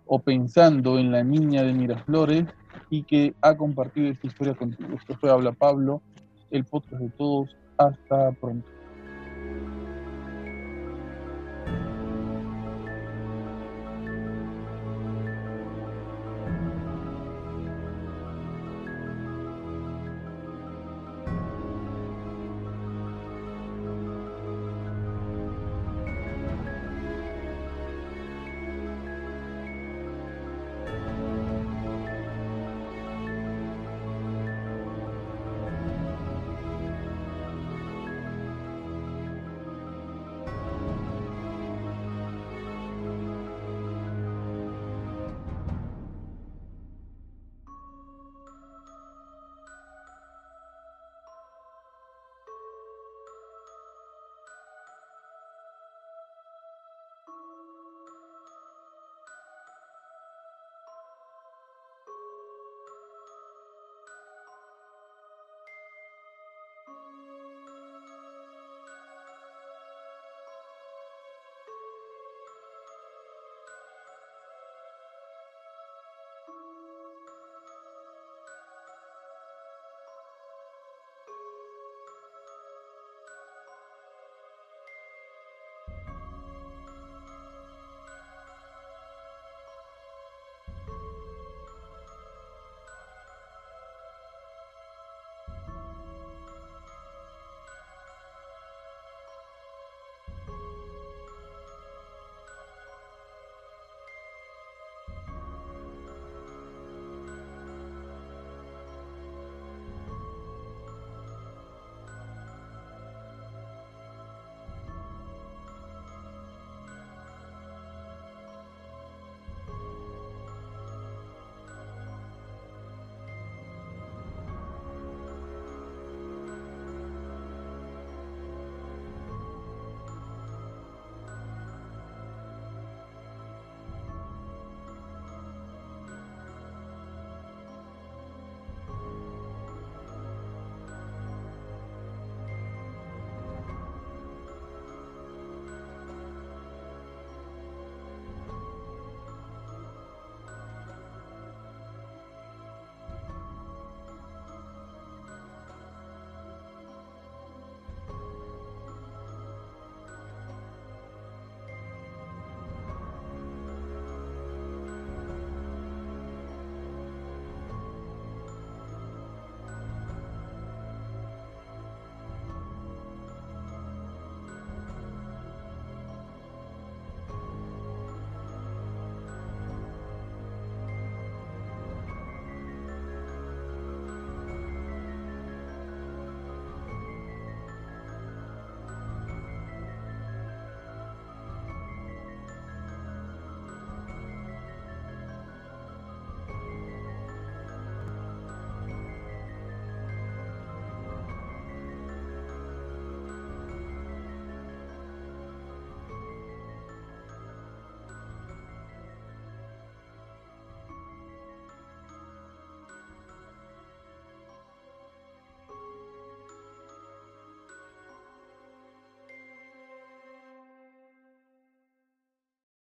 o 0.06 0.20
pensando 0.20 1.00
en 1.00 1.12
la 1.12 1.24
niña 1.24 1.64
de 1.64 1.74
Miraflores 1.74 2.46
y 2.90 3.04
que 3.04 3.34
ha 3.42 3.56
compartido 3.56 4.10
esta 4.10 4.28
historia 4.28 4.54
contigo. 4.54 4.90
Esto 4.96 5.16
fue 5.16 5.32
Habla 5.32 5.52
Pablo, 5.52 6.02
el 6.52 6.64
podcast 6.66 7.02
de 7.02 7.10
todos. 7.10 7.56
Hasta 7.78 8.32
pronto. 8.34 8.70